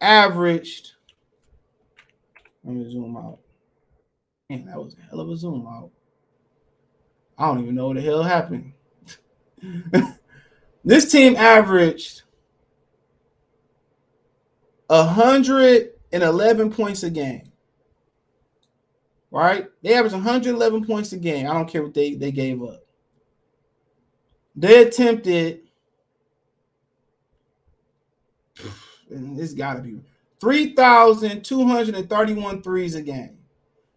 averaged, 0.00 0.92
let 2.62 2.76
me 2.76 2.88
zoom 2.88 3.16
out. 3.16 3.38
Man, 4.48 4.66
that 4.66 4.76
was 4.76 4.94
a 4.94 5.10
hell 5.10 5.20
of 5.20 5.28
a 5.30 5.36
zoom 5.36 5.66
out. 5.66 5.90
I 7.36 7.48
don't 7.48 7.64
even 7.64 7.74
know 7.74 7.88
what 7.88 7.96
the 7.96 8.02
hell 8.02 8.22
happened. 8.22 8.72
this 10.84 11.10
team 11.10 11.34
averaged 11.34 12.22
111 16.20 16.72
points 16.72 17.02
a 17.02 17.10
game 17.10 17.42
right? 19.36 19.68
They 19.82 19.94
averaged 19.94 20.14
111 20.14 20.86
points 20.86 21.12
a 21.12 21.18
game. 21.18 21.46
I 21.46 21.52
don't 21.52 21.68
care 21.68 21.82
what 21.82 21.92
they, 21.94 22.14
they 22.14 22.30
gave 22.30 22.62
up. 22.62 22.86
They 24.54 24.82
attempted, 24.82 25.62
this 29.10 29.52
got 29.52 29.74
to 29.74 29.82
be 29.82 30.00
3,231 30.40 32.62
threes 32.62 32.94
a 32.94 33.02
game. 33.02 33.36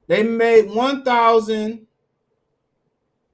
They 0.08 0.24
made 0.24 0.70
1,000, 0.70 1.88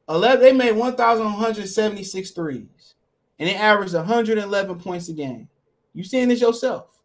they 0.08 0.54
made 0.54 0.74
1,176 0.74 2.32
threes, 2.32 2.94
and 3.40 3.50
they 3.50 3.56
averaged 3.56 3.96
111 3.96 4.80
points 4.80 5.10
a 5.10 5.14
game. 5.14 5.50
You 5.94 6.04
seeing 6.04 6.28
this 6.28 6.42
yourself, 6.42 7.02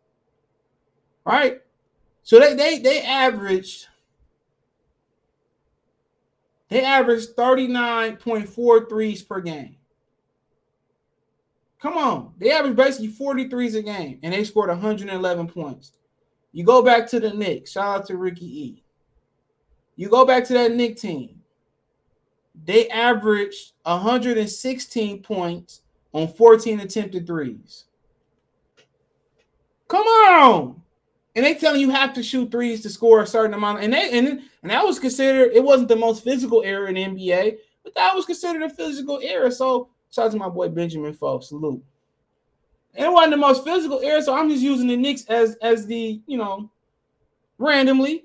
right? 1.25 1.63
So 2.31 2.39
they 2.39 2.55
they 2.55 2.79
they 2.79 3.03
averaged 3.03 3.89
they 6.69 6.85
averaged 6.85 7.35
39.4 7.35 8.89
threes 8.89 9.21
per 9.21 9.41
game. 9.41 9.75
Come 11.81 11.99
on. 11.99 12.33
They 12.39 12.53
averaged 12.53 12.77
basically 12.77 13.09
43s 13.09 13.75
a 13.75 13.83
game, 13.83 14.21
and 14.23 14.33
they 14.33 14.45
scored 14.45 14.69
111 14.69 15.49
points. 15.49 15.91
You 16.53 16.63
go 16.63 16.83
back 16.83 17.09
to 17.09 17.19
the 17.19 17.33
Knicks. 17.33 17.73
Shout 17.73 17.99
out 17.99 18.07
to 18.07 18.17
Ricky 18.17 18.47
E. 18.47 18.85
You 19.97 20.09
go 20.09 20.25
back 20.25 20.45
to 20.45 20.53
that 20.53 20.71
Knick 20.71 20.99
team. 20.99 21.41
They 22.65 22.89
averaged 22.91 23.73
116 23.83 25.23
points 25.25 25.81
on 26.13 26.29
14 26.29 26.79
attempted 26.79 27.27
threes. 27.27 27.87
Come 29.89 30.07
on 30.07 30.81
and 31.35 31.45
they 31.45 31.55
telling 31.55 31.81
you 31.81 31.91
have 31.91 32.13
to 32.15 32.23
shoot 32.23 32.51
threes 32.51 32.83
to 32.83 32.91
score 32.91 33.23
a 33.23 33.27
certain 33.27 33.55
amount. 33.55 33.83
And 33.83 33.93
they 33.93 34.19
and, 34.19 34.43
and 34.63 34.71
that 34.71 34.85
was 34.85 34.99
considered 34.99 35.53
it 35.53 35.63
wasn't 35.63 35.89
the 35.89 35.97
most 35.97 36.25
physical 36.25 36.63
era 36.63 36.89
in 36.89 36.97
NBA, 36.97 37.57
but 37.85 37.95
that 37.95 38.15
was 38.15 38.27
considered 38.27 38.63
a 38.63 38.71
physical 38.71 39.21
era. 39.23 39.51
So 39.53 39.89
shout 40.11 40.27
out 40.27 40.33
to 40.33 40.39
my 40.39 40.49
boy 40.49 40.69
Benjamin 40.69 41.15
folks. 41.15 41.49
Salute. 41.49 41.83
And 42.95 43.07
it 43.07 43.13
wasn't 43.13 43.33
the 43.33 43.37
most 43.37 43.65
physical 43.65 44.01
era, 44.01 44.21
so 44.21 44.35
I'm 44.35 44.51
just 44.51 44.63
using 44.63 44.89
the 44.89 44.97
Knicks 44.97 45.25
as 45.27 45.57
as 45.63 45.87
the 45.87 46.21
you 46.27 46.37
know 46.37 46.71
randomly. 47.59 48.25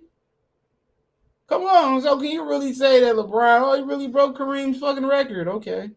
Come 1.47 1.61
on, 1.61 2.01
so 2.01 2.17
can 2.17 2.31
you 2.31 2.49
really 2.49 2.73
say 2.73 3.01
that 3.01 3.15
LeBron? 3.15 3.61
Oh, 3.61 3.75
he 3.75 3.83
really 3.83 4.07
broke 4.07 4.35
Kareem's 4.35 4.79
fucking 4.79 5.05
record? 5.05 5.47
Okay, 5.47 5.91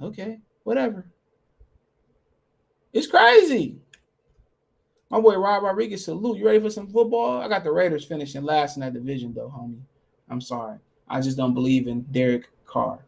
okay, 0.00 0.38
whatever. 0.64 1.06
It's 2.94 3.06
crazy. 3.06 3.76
My 5.10 5.20
boy 5.20 5.36
Rob 5.36 5.64
Rodriguez, 5.64 6.04
salute. 6.04 6.38
You 6.38 6.46
ready 6.46 6.60
for 6.60 6.70
some 6.70 6.86
football? 6.86 7.42
I 7.42 7.48
got 7.48 7.64
the 7.64 7.72
Raiders 7.72 8.04
finishing 8.04 8.44
last 8.44 8.76
in 8.76 8.80
that 8.82 8.94
division, 8.94 9.34
though, 9.34 9.52
homie. 9.54 9.80
I'm 10.28 10.40
sorry. 10.40 10.78
I 11.08 11.20
just 11.20 11.36
don't 11.36 11.52
believe 11.52 11.88
in 11.88 12.02
Derek 12.02 12.48
Carr. 12.64 13.04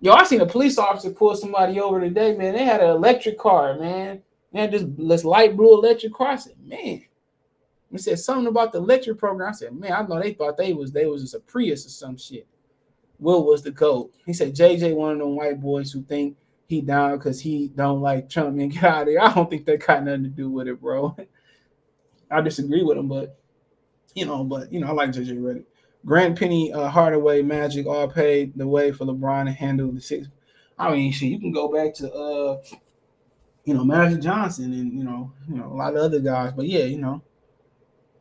Yo, 0.00 0.12
I 0.12 0.24
seen 0.24 0.40
a 0.40 0.46
police 0.46 0.78
officer 0.78 1.10
pull 1.10 1.36
somebody 1.36 1.78
over 1.78 2.00
today, 2.00 2.34
man. 2.34 2.54
They 2.54 2.64
had 2.64 2.80
an 2.80 2.88
electric 2.88 3.38
car, 3.38 3.78
man. 3.78 4.22
They 4.52 4.60
had 4.60 4.72
this, 4.72 4.84
this 4.96 5.24
light 5.24 5.56
blue 5.56 5.74
electric 5.74 6.14
car. 6.14 6.28
I 6.28 6.36
said, 6.36 6.54
man. 6.64 7.02
He 7.90 7.98
said 7.98 8.18
something 8.18 8.46
about 8.46 8.72
the 8.72 8.78
electric 8.78 9.18
program. 9.18 9.50
I 9.50 9.52
said, 9.52 9.78
man, 9.78 9.92
I 9.92 10.02
know 10.02 10.20
they 10.20 10.32
thought 10.32 10.56
they 10.56 10.72
was 10.72 10.90
they 10.92 11.06
was 11.06 11.22
just 11.22 11.34
a 11.34 11.40
Prius 11.40 11.86
or 11.86 11.90
some 11.90 12.16
shit. 12.16 12.46
Will 13.18 13.44
was 13.44 13.62
the 13.62 13.72
code. 13.72 14.10
He 14.24 14.32
said 14.32 14.54
JJ 14.54 14.94
one 14.94 15.12
of 15.12 15.18
them 15.18 15.36
white 15.36 15.60
boys 15.60 15.92
who 15.92 16.02
think 16.02 16.36
he 16.66 16.80
down 16.80 17.16
because 17.16 17.40
he 17.40 17.68
don't 17.68 18.00
like 18.00 18.28
Trump 18.28 18.58
and 18.58 18.72
get 18.72 18.84
out 18.84 19.02
of 19.02 19.06
there. 19.08 19.22
I 19.22 19.32
don't 19.32 19.48
think 19.48 19.66
that 19.66 19.86
got 19.86 20.04
nothing 20.04 20.24
to 20.24 20.28
do 20.28 20.50
with 20.50 20.68
it, 20.68 20.80
bro. 20.80 21.16
I 22.30 22.40
disagree 22.40 22.82
with 22.82 22.98
him, 22.98 23.08
but 23.08 23.38
you 24.14 24.26
know, 24.26 24.42
but 24.42 24.72
you 24.72 24.80
know, 24.80 24.88
I 24.88 24.92
like 24.92 25.10
JJ 25.10 25.38
Redick. 25.38 25.64
Grant 26.04 26.38
Penny, 26.38 26.72
uh, 26.72 26.88
Hardaway, 26.88 27.42
Magic 27.42 27.86
all 27.86 28.08
paid 28.08 28.52
the 28.56 28.66
way 28.66 28.92
for 28.92 29.04
LeBron 29.04 29.46
to 29.46 29.52
handle 29.52 29.90
the 29.90 30.00
six. 30.00 30.28
I 30.78 30.92
mean, 30.92 31.10
shit, 31.10 31.30
you 31.30 31.40
can 31.40 31.52
go 31.52 31.72
back 31.72 31.94
to 31.94 32.12
uh, 32.12 32.62
you 33.64 33.74
know, 33.74 33.84
Magic 33.84 34.20
Johnson 34.20 34.72
and 34.72 34.92
you 34.92 35.04
know, 35.04 35.32
you 35.48 35.56
know, 35.56 35.66
a 35.66 35.74
lot 35.74 35.94
of 35.94 36.02
other 36.02 36.20
guys. 36.20 36.52
But 36.52 36.66
yeah, 36.66 36.84
you 36.84 36.98
know, 36.98 37.22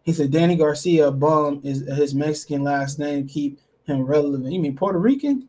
he 0.04 0.12
said 0.12 0.32
Danny 0.32 0.56
Garcia 0.56 1.12
bum 1.12 1.62
is 1.64 1.88
his 1.96 2.14
Mexican 2.14 2.64
last 2.64 3.00
name 3.00 3.28
keep 3.28 3.60
him 3.86 4.02
relevant. 4.02 4.52
You 4.52 4.60
mean 4.60 4.76
Puerto 4.76 5.00
Rican? 5.00 5.48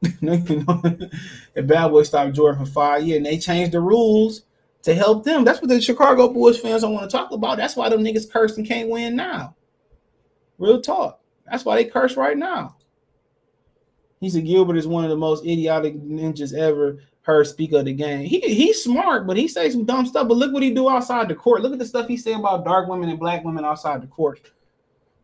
The 0.00 1.62
bad 1.64 1.88
boy 1.88 2.02
stopped 2.04 2.34
Jordan 2.34 2.64
for 2.64 2.70
five 2.70 3.02
years, 3.02 3.16
and 3.18 3.26
they 3.26 3.38
changed 3.38 3.72
the 3.72 3.80
rules 3.80 4.42
to 4.82 4.94
help 4.94 5.24
them. 5.24 5.44
That's 5.44 5.60
what 5.60 5.68
the 5.68 5.80
Chicago 5.80 6.28
Bulls 6.28 6.60
fans 6.60 6.82
don't 6.82 6.94
want 6.94 7.10
to 7.10 7.16
talk 7.16 7.32
about. 7.32 7.56
That's 7.56 7.76
why 7.76 7.88
them 7.88 8.04
niggas 8.04 8.30
cursed 8.30 8.58
and 8.58 8.66
can't 8.66 8.88
win 8.88 9.16
now. 9.16 9.56
Real 10.58 10.80
talk. 10.80 11.20
That's 11.50 11.64
why 11.64 11.76
they 11.76 11.84
curse 11.84 12.16
right 12.16 12.36
now. 12.36 12.76
He 14.20 14.30
said 14.30 14.46
Gilbert 14.46 14.76
is 14.76 14.86
one 14.86 15.04
of 15.04 15.10
the 15.10 15.16
most 15.16 15.44
idiotic 15.44 15.94
ninjas 15.94 16.56
ever 16.56 16.98
heard 17.22 17.46
speak 17.46 17.72
of 17.72 17.84
the 17.84 17.92
game. 17.92 18.24
He 18.24 18.40
he's 18.40 18.82
smart, 18.82 19.26
but 19.26 19.36
he 19.36 19.48
say 19.48 19.70
some 19.70 19.84
dumb 19.84 20.06
stuff. 20.06 20.28
But 20.28 20.38
look 20.38 20.52
what 20.52 20.62
he 20.62 20.72
do 20.72 20.88
outside 20.88 21.28
the 21.28 21.34
court. 21.34 21.62
Look 21.62 21.72
at 21.72 21.78
the 21.78 21.86
stuff 21.86 22.08
he 22.08 22.16
say 22.16 22.32
about 22.32 22.64
dark 22.64 22.88
women 22.88 23.08
and 23.08 23.18
black 23.18 23.44
women 23.44 23.64
outside 23.64 24.02
the 24.02 24.06
court. 24.06 24.40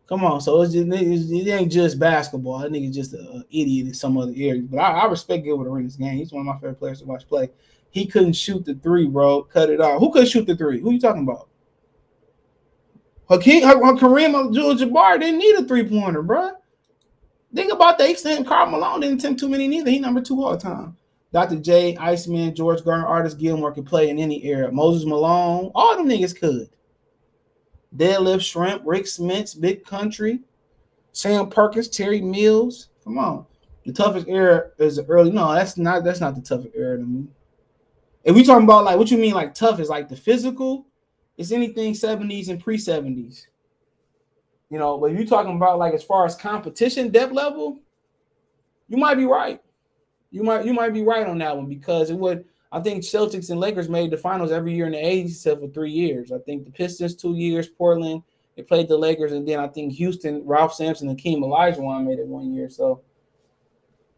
Come 0.07 0.23
on, 0.25 0.41
so 0.41 0.63
just 0.65 0.77
it 0.77 1.49
ain't 1.49 1.73
just 1.73 1.99
basketball. 1.99 2.59
That 2.59 2.73
nigga 2.73 2.93
just 2.93 3.15
an 3.15 3.45
idiot 3.51 3.87
in 3.87 3.95
some 3.95 4.19
other 4.19 4.33
areas. 4.37 4.67
But 4.67 4.79
I, 4.79 5.01
I 5.01 5.07
respect 5.07 5.45
Gilbert 5.45 5.69
Arenas 5.69 5.97
game. 5.97 6.19
He's 6.19 6.33
one 6.33 6.43
of 6.43 6.47
my 6.47 6.55
favorite 6.57 6.79
players 6.79 7.01
to 7.01 7.07
watch 7.07 7.27
play. 7.27 7.49
He 7.91 8.07
couldn't 8.07 8.35
shoot 8.35 8.65
the 8.65 8.75
three, 8.75 9.07
bro. 9.07 9.45
Cut 9.45 9.71
it 9.71 9.81
off. 9.81 10.01
Who 10.01 10.13
could 10.13 10.29
shoot 10.29 10.47
the 10.47 10.57
three? 10.57 10.81
Who 10.81 10.93
you 10.93 11.01
talking 11.01 11.23
about? 11.23 11.49
Hakeem, 13.31 13.63
Kareem 13.63 14.47
Abdul-Jabbar 14.47 15.21
didn't 15.21 15.39
need 15.39 15.57
a 15.57 15.65
three 15.65 15.89
pointer, 15.89 16.23
bro. 16.23 16.51
Think 17.55 17.73
about 17.73 17.97
the 17.97 18.11
extent 18.11 18.47
Karl 18.47 18.69
Malone 18.69 19.01
didn't 19.01 19.21
attempt 19.21 19.41
too 19.41 19.49
many 19.49 19.69
neither. 19.69 19.91
He 19.91 20.01
number 20.01 20.21
two 20.21 20.43
all 20.43 20.51
the 20.51 20.59
time. 20.59 20.97
Dr. 21.33 21.57
J, 21.57 21.97
Iceman, 21.97 22.55
George 22.55 22.85
Gardner, 22.85 23.07
Artis 23.07 23.35
Gilmore 23.35 23.73
could 23.73 23.87
play 23.87 24.11
in 24.11 24.19
any 24.19 24.45
era. 24.45 24.71
Moses 24.71 25.07
Malone, 25.07 25.71
all 25.75 25.97
them 25.97 26.09
niggas 26.09 26.39
could. 26.39 26.69
Detlef 27.97 28.41
Schrempf, 28.41 28.83
Rick 28.85 29.05
Smits, 29.05 29.59
Big 29.59 29.85
Country, 29.85 30.41
Sam 31.13 31.49
Perkins, 31.49 31.89
Terry 31.89 32.21
Mills. 32.21 32.89
Come 33.05 33.19
on. 33.19 33.47
The 33.85 33.93
toughest 33.93 34.27
era 34.29 34.71
is 34.79 34.99
early. 35.09 35.31
No, 35.31 35.53
that's 35.55 35.77
not 35.77 36.05
that's 36.05 36.21
not 36.21 36.35
the 36.35 36.41
toughest 36.41 36.75
era 36.75 36.97
to 36.97 37.05
me. 37.05 37.27
If 38.25 38.35
we 38.35 38.43
talking 38.43 38.65
about 38.65 38.85
like 38.85 38.99
what 38.99 39.11
you 39.11 39.19
mean 39.19 39.35
like 39.35 39.55
tough 39.55 39.79
is 39.79 39.89
like 39.91 40.09
the 40.09 40.17
physical, 40.17 40.87
it's 41.37 41.53
anything 41.53 41.93
70s 41.93 42.49
and 42.49 42.63
pre-70s. 42.63 43.47
You 44.71 44.79
know, 44.79 44.97
but 44.97 45.13
you 45.13 45.27
talking 45.27 45.57
about 45.57 45.79
like 45.79 45.93
as 45.93 46.03
far 46.03 46.25
as 46.25 46.35
competition 46.35 47.11
depth 47.11 47.33
level, 47.33 47.79
you 48.89 48.97
might 48.97 49.17
be 49.17 49.27
right. 49.27 49.61
You 50.31 50.43
might 50.43 50.65
you 50.65 50.73
might 50.73 50.95
be 50.95 51.03
right 51.03 51.27
on 51.27 51.39
that 51.39 51.57
one 51.57 51.67
because 51.67 52.11
it 52.11 52.17
would 52.17 52.45
I 52.75 52.81
think 52.81 53.05
Celtics 53.05 53.51
and 53.51 53.61
Lakers 53.61 53.89
made 53.89 54.11
the 54.11 54.17
finals 54.17 54.51
every 54.51 54.75
year 54.75 54.87
in 54.87 54.93
the 54.93 54.99
80s 54.99 55.31
except 55.31 55.61
for 55.61 55.69
three 55.69 55.93
years. 55.93 56.33
I 56.33 56.39
think 56.39 56.65
the 56.65 56.73
Pistons 56.73 57.15
two 57.15 57.37
years, 57.37 57.69
Portland, 57.69 58.25
they 58.57 58.65
played 58.65 58.89
the 58.89 58.99
Lakers, 58.99 59.31
and 59.31 59.47
then 59.47 59.61
I 59.61 59.69
think 59.69 59.93
Houston, 59.93 60.45
Ralph 60.45 60.75
Sampson, 60.75 61.09
and 61.09 61.17
Keem 61.17 61.39
Olajuwon 61.39 62.05
made 62.05 62.19
it 62.19 62.27
one 62.27 62.53
year. 62.53 62.69
So 62.69 63.01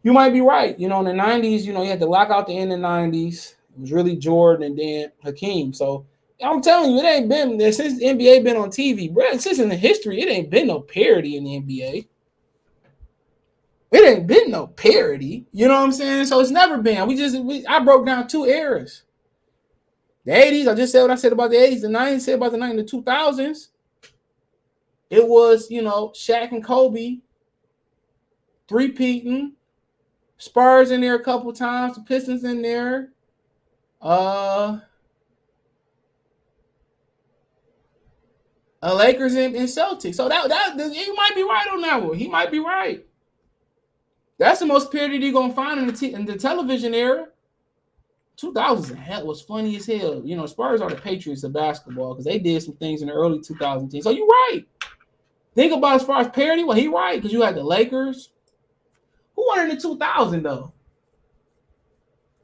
you 0.01 0.11
might 0.11 0.31
be 0.31 0.41
right. 0.41 0.77
You 0.79 0.87
know, 0.87 0.99
in 1.01 1.05
the 1.05 1.23
90s, 1.23 1.65
you 1.65 1.73
know, 1.73 1.83
you 1.83 1.89
had 1.91 1.99
to 1.99 2.07
lock 2.07 2.31
out 2.31 2.47
the 2.47 2.57
end 2.57 2.73
of 2.73 2.79
the 2.79 2.85
90s. 2.87 3.53
It 3.75 3.81
was 3.81 3.91
really 3.91 4.15
Jordan 4.15 4.65
and 4.65 4.79
then 4.79 5.11
Hakeem. 5.23 5.71
So 5.71 6.07
I'm 6.43 6.59
telling 6.59 6.93
you, 6.93 6.97
it 6.97 7.05
ain't 7.05 7.29
been 7.29 7.59
since 7.71 7.99
the 7.99 8.05
NBA 8.05 8.43
been 8.43 8.57
on 8.57 8.69
TV, 8.69 9.13
bro. 9.13 9.37
Since 9.37 9.59
in 9.59 9.69
the 9.69 9.75
history, 9.75 10.19
it 10.19 10.29
ain't 10.29 10.49
been 10.49 10.65
no 10.65 10.79
parity 10.79 11.37
in 11.37 11.43
the 11.43 11.61
NBA. 11.61 12.07
It 13.91 14.03
ain't 14.03 14.27
been 14.27 14.51
no 14.51 14.67
parity. 14.67 15.45
You 15.53 15.67
know 15.67 15.75
what 15.75 15.85
I'm 15.85 15.91
saying? 15.91 16.25
So 16.25 16.39
it's 16.39 16.51
never 16.51 16.77
been. 16.79 17.07
We 17.07 17.15
just 17.15 17.39
we, 17.39 17.65
I 17.65 17.79
broke 17.79 18.05
down 18.05 18.27
two 18.27 18.45
eras. 18.45 19.03
The 20.25 20.33
80s, 20.33 20.67
I 20.67 20.75
just 20.75 20.91
said 20.91 21.03
what 21.03 21.11
I 21.11 21.15
said 21.15 21.31
about 21.31 21.51
the 21.51 21.55
80s. 21.55 21.81
The 21.81 21.87
90s, 21.87 22.19
said 22.19 22.35
about 22.35 22.51
the 22.51 22.57
90s, 22.57 22.91
the 22.91 22.97
2000s. 22.97 23.67
It 25.09 25.25
was, 25.25 25.71
you 25.71 25.81
know, 25.81 26.09
Shaq 26.09 26.51
and 26.51 26.63
Kobe 26.63 27.19
three-peating. 28.67 29.53
Spurs 30.37 30.91
in 30.91 31.01
there 31.01 31.15
a 31.15 31.23
couple 31.23 31.51
times, 31.53 31.95
the 31.95 32.01
Pistons 32.01 32.43
in 32.43 32.61
there. 32.61 33.09
Uh 34.01 34.79
a 38.81 38.93
Lakers 38.93 39.33
and, 39.33 39.55
and 39.55 39.67
Celtics. 39.67 40.15
So 40.15 40.29
that 40.29 40.47
that 40.49 40.93
he 40.93 41.11
might 41.13 41.35
be 41.35 41.43
right 41.43 41.67
on 41.71 41.81
that 41.81 42.03
one. 42.03 42.17
He 42.17 42.27
might 42.27 42.51
be 42.51 42.59
right. 42.59 43.05
That's 44.37 44.59
the 44.59 44.65
most 44.65 44.91
parity 44.91 45.17
you're 45.17 45.33
gonna 45.33 45.53
find 45.53 45.79
in 45.79 45.87
the 45.87 45.93
t- 45.93 46.13
in 46.13 46.25
the 46.25 46.37
television 46.37 46.93
era. 46.93 47.27
2000s 48.37 48.95
hell 48.95 49.25
was 49.25 49.41
funny 49.41 49.75
as 49.77 49.87
hell. 49.87 50.21
You 50.23 50.37
know, 50.37 50.45
Spurs 50.45 50.79
are 50.79 50.89
the 50.89 50.95
Patriots 50.95 51.43
of 51.43 51.53
basketball 51.53 52.13
because 52.13 52.25
they 52.25 52.37
did 52.37 52.61
some 52.61 52.75
things 52.75 53.01
in 53.01 53.07
the 53.07 53.13
early 53.13 53.39
2010s. 53.39 54.03
So 54.03 54.11
you're 54.11 54.27
right. 54.27 54.63
Think 55.55 55.73
about 55.73 55.95
as 55.95 56.03
far 56.03 56.21
as 56.21 56.29
parity. 56.29 56.63
Well, 56.63 56.77
he 56.77 56.87
right 56.87 57.17
because 57.17 57.33
you 57.33 57.41
had 57.41 57.55
the 57.55 57.63
Lakers. 57.63 58.29
Who 59.35 59.47
won 59.47 59.61
in 59.61 59.69
the 59.69 59.81
2000 59.81 60.43
though? 60.43 60.71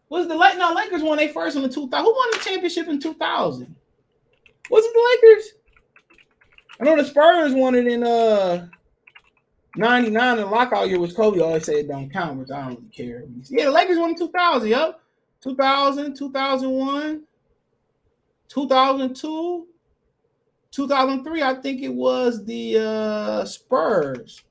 Was 0.10 0.28
the 0.28 0.36
no 0.36 0.74
Lakers 0.74 1.04
won 1.04 1.18
their 1.18 1.30
first 1.30 1.56
in 1.56 1.62
the 1.62 1.70
2000? 1.70 2.06
Who 2.06 2.14
won 2.14 2.30
the 2.32 2.40
championship 2.40 2.88
in 2.88 3.00
2000? 3.00 3.76
Was 4.70 4.86
it 4.86 4.94
the 4.94 5.28
Lakers? 5.28 5.54
I 6.80 6.84
know 6.84 6.98
the 6.98 7.08
Spurs 7.08 7.54
won 7.54 7.76
it 7.76 7.88
in 7.88 8.04
uh 8.04 8.68
99 9.76 10.40
and 10.40 10.52
lockout 10.52 10.88
year 10.88 11.00
was 11.00 11.14
Kobe. 11.14 11.40
always 11.40 11.66
say 11.66 11.80
it 11.80 11.88
don't 11.88 12.12
count, 12.12 12.48
but 12.48 12.56
I 12.56 12.62
don't 12.62 12.76
really 12.76 12.90
care. 12.90 13.24
Yeah, 13.50 13.66
the 13.66 13.72
Lakers 13.72 13.98
won 13.98 14.16
2000, 14.16 14.70
yep. 14.70 15.00
2000, 15.42 16.16
2001, 16.16 17.24
2002, 18.48 19.68
2003. 20.72 21.42
I 21.44 21.54
think 21.56 21.82
it 21.82 21.94
was 21.94 22.46
the 22.46 22.78
uh 22.78 23.46
Spurs. 23.46 24.44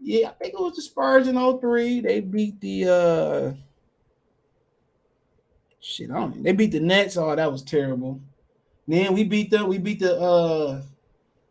Yeah, 0.00 0.30
I 0.30 0.32
think 0.32 0.54
it 0.54 0.60
was 0.60 0.74
the 0.74 0.82
Spurs 0.82 1.28
in 1.28 1.36
03. 1.60 2.00
They 2.00 2.20
beat 2.20 2.60
the 2.60 2.88
uh 2.88 3.52
shit, 5.80 6.08
know. 6.08 6.32
They 6.34 6.52
beat 6.52 6.72
the 6.72 6.80
Nets. 6.80 7.16
Oh, 7.16 7.36
that 7.36 7.52
was 7.52 7.62
terrible. 7.62 8.20
Then 8.88 9.12
we 9.12 9.24
beat 9.24 9.50
them. 9.50 9.68
We 9.68 9.78
beat 9.78 10.00
the 10.00 10.18
uh 10.18 10.82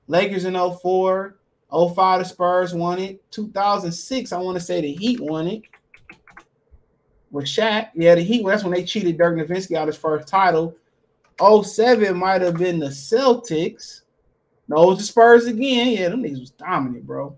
Lakers 0.07 0.45
in 0.45 0.55
04. 0.55 1.37
05 1.71 2.19
the 2.19 2.25
Spurs 2.25 2.73
won 2.73 2.99
it. 2.99 3.31
2006, 3.31 4.31
I 4.31 4.37
want 4.37 4.57
to 4.57 4.63
say 4.63 4.81
the 4.81 4.93
Heat 4.93 5.19
won 5.19 5.47
it. 5.47 5.63
With 7.31 7.45
Shaq. 7.45 7.89
Yeah, 7.95 8.15
the 8.15 8.21
Heat, 8.21 8.45
that's 8.45 8.63
when 8.63 8.73
they 8.73 8.83
cheated 8.83 9.17
Dirk 9.17 9.37
Nowitzki 9.37 9.75
out 9.75 9.87
his 9.87 9.97
first 9.97 10.27
title. 10.27 10.75
07 11.39 12.17
might 12.17 12.41
have 12.41 12.57
been 12.57 12.79
the 12.79 12.87
Celtics. 12.87 14.01
No, 14.67 14.83
it 14.83 14.87
was 14.87 14.97
the 14.99 15.03
Spurs 15.05 15.47
again. 15.47 15.89
Yeah, 15.89 16.09
them 16.09 16.23
niggas 16.23 16.39
was 16.39 16.51
dominant, 16.51 17.05
bro. 17.05 17.35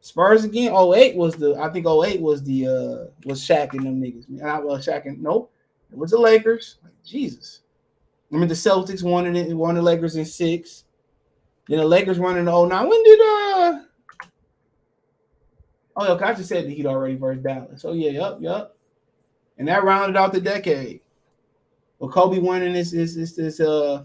Spurs 0.00 0.44
again. 0.44 0.72
08 0.72 1.16
was 1.16 1.34
the 1.34 1.56
I 1.56 1.68
think 1.70 1.86
08 1.86 2.20
was 2.20 2.42
the 2.42 2.66
uh 2.66 3.10
was 3.24 3.40
Shaq 3.40 3.74
and 3.74 3.84
them 3.84 4.00
niggas. 4.00 4.28
Not 4.28 4.64
well 4.64 4.78
Shaq 4.78 5.06
and 5.06 5.20
nope. 5.20 5.52
It 5.90 5.98
was 5.98 6.12
the 6.12 6.18
Lakers. 6.18 6.76
Jesus. 7.04 7.60
I 8.32 8.36
mean 8.36 8.48
the 8.48 8.54
Celtics 8.54 9.02
won 9.02 9.34
it, 9.34 9.54
won 9.54 9.74
the 9.74 9.82
Lakers 9.82 10.16
in 10.16 10.24
six. 10.24 10.84
Then 11.68 11.78
the 11.78 11.84
Lakers 11.84 12.18
running 12.18 12.44
the 12.44 12.66
09. 12.66 12.88
When 12.88 13.02
did 13.02 13.20
uh 13.20 13.80
Oh, 15.98 16.12
okay, 16.12 16.24
I 16.26 16.34
just 16.34 16.48
said 16.48 16.66
the 16.66 16.74
Heat 16.74 16.84
already 16.84 17.16
versus 17.16 17.42
Dallas. 17.42 17.84
Oh 17.84 17.94
yeah, 17.94 18.10
yep, 18.10 18.38
yep. 18.40 18.76
And 19.56 19.66
that 19.68 19.82
rounded 19.82 20.16
out 20.16 20.32
the 20.32 20.40
decade. 20.40 21.00
Well, 21.98 22.10
Kobe 22.10 22.38
won 22.38 22.60
this 22.60 22.90
this 22.90 23.14
this, 23.14 23.32
this 23.32 23.60
uh 23.60 24.04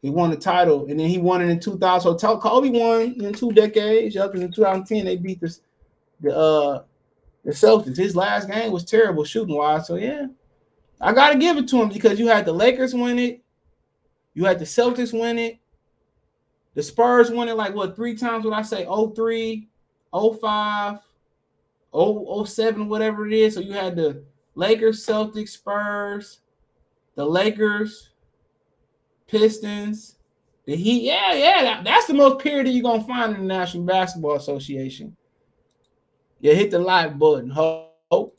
he 0.00 0.10
won 0.10 0.30
the 0.30 0.36
title 0.36 0.86
and 0.88 0.98
then 0.98 1.08
he 1.08 1.18
won 1.18 1.42
it 1.42 1.48
in 1.48 1.58
2000. 1.58 2.00
So 2.00 2.16
tell 2.16 2.40
Kobe 2.40 2.70
won 2.70 3.20
in 3.20 3.32
two 3.32 3.52
decades. 3.52 4.14
Yep, 4.14 4.32
because 4.32 4.44
in 4.44 4.52
2010 4.52 5.04
they 5.04 5.16
beat 5.16 5.40
this 5.40 5.60
the 6.20 6.36
uh 6.36 6.84
the 7.44 7.50
Celtics. 7.50 7.96
His 7.96 8.14
last 8.14 8.48
game 8.48 8.70
was 8.70 8.84
terrible 8.84 9.24
shooting 9.24 9.56
wise. 9.56 9.88
So 9.88 9.96
yeah, 9.96 10.26
I 11.00 11.12
gotta 11.12 11.36
give 11.36 11.56
it 11.56 11.66
to 11.68 11.82
him 11.82 11.88
because 11.88 12.20
you 12.20 12.28
had 12.28 12.44
the 12.44 12.52
Lakers 12.52 12.94
win 12.94 13.18
it, 13.18 13.42
you 14.34 14.44
had 14.44 14.60
the 14.60 14.64
Celtics 14.64 15.12
win 15.18 15.38
it, 15.40 15.58
the 16.74 16.82
Spurs 16.82 17.30
won 17.30 17.48
it 17.48 17.56
like 17.56 17.74
what 17.74 17.96
three 17.96 18.16
times? 18.16 18.44
Would 18.44 18.54
I 18.54 18.62
say 18.62 18.86
03, 18.86 19.68
05, 20.12 20.98
07, 22.46 22.88
whatever 22.88 23.26
it 23.26 23.34
is. 23.34 23.54
So 23.54 23.60
you 23.60 23.72
had 23.72 23.96
the 23.96 24.24
Lakers, 24.54 25.04
Celtics, 25.04 25.50
Spurs, 25.50 26.40
the 27.14 27.24
Lakers, 27.24 28.10
Pistons, 29.26 30.16
the 30.66 30.76
Heat. 30.76 31.02
Yeah, 31.02 31.34
yeah, 31.34 31.62
that, 31.62 31.84
that's 31.84 32.06
the 32.06 32.14
most 32.14 32.42
parity 32.42 32.70
you're 32.70 32.82
gonna 32.82 33.04
find 33.04 33.34
in 33.34 33.42
the 33.42 33.46
National 33.46 33.84
Basketball 33.84 34.36
Association. 34.36 35.16
Yeah, 36.40 36.54
hit 36.54 36.70
the 36.70 36.78
like 36.78 37.18
button. 37.18 37.50
Hope. 37.50 38.38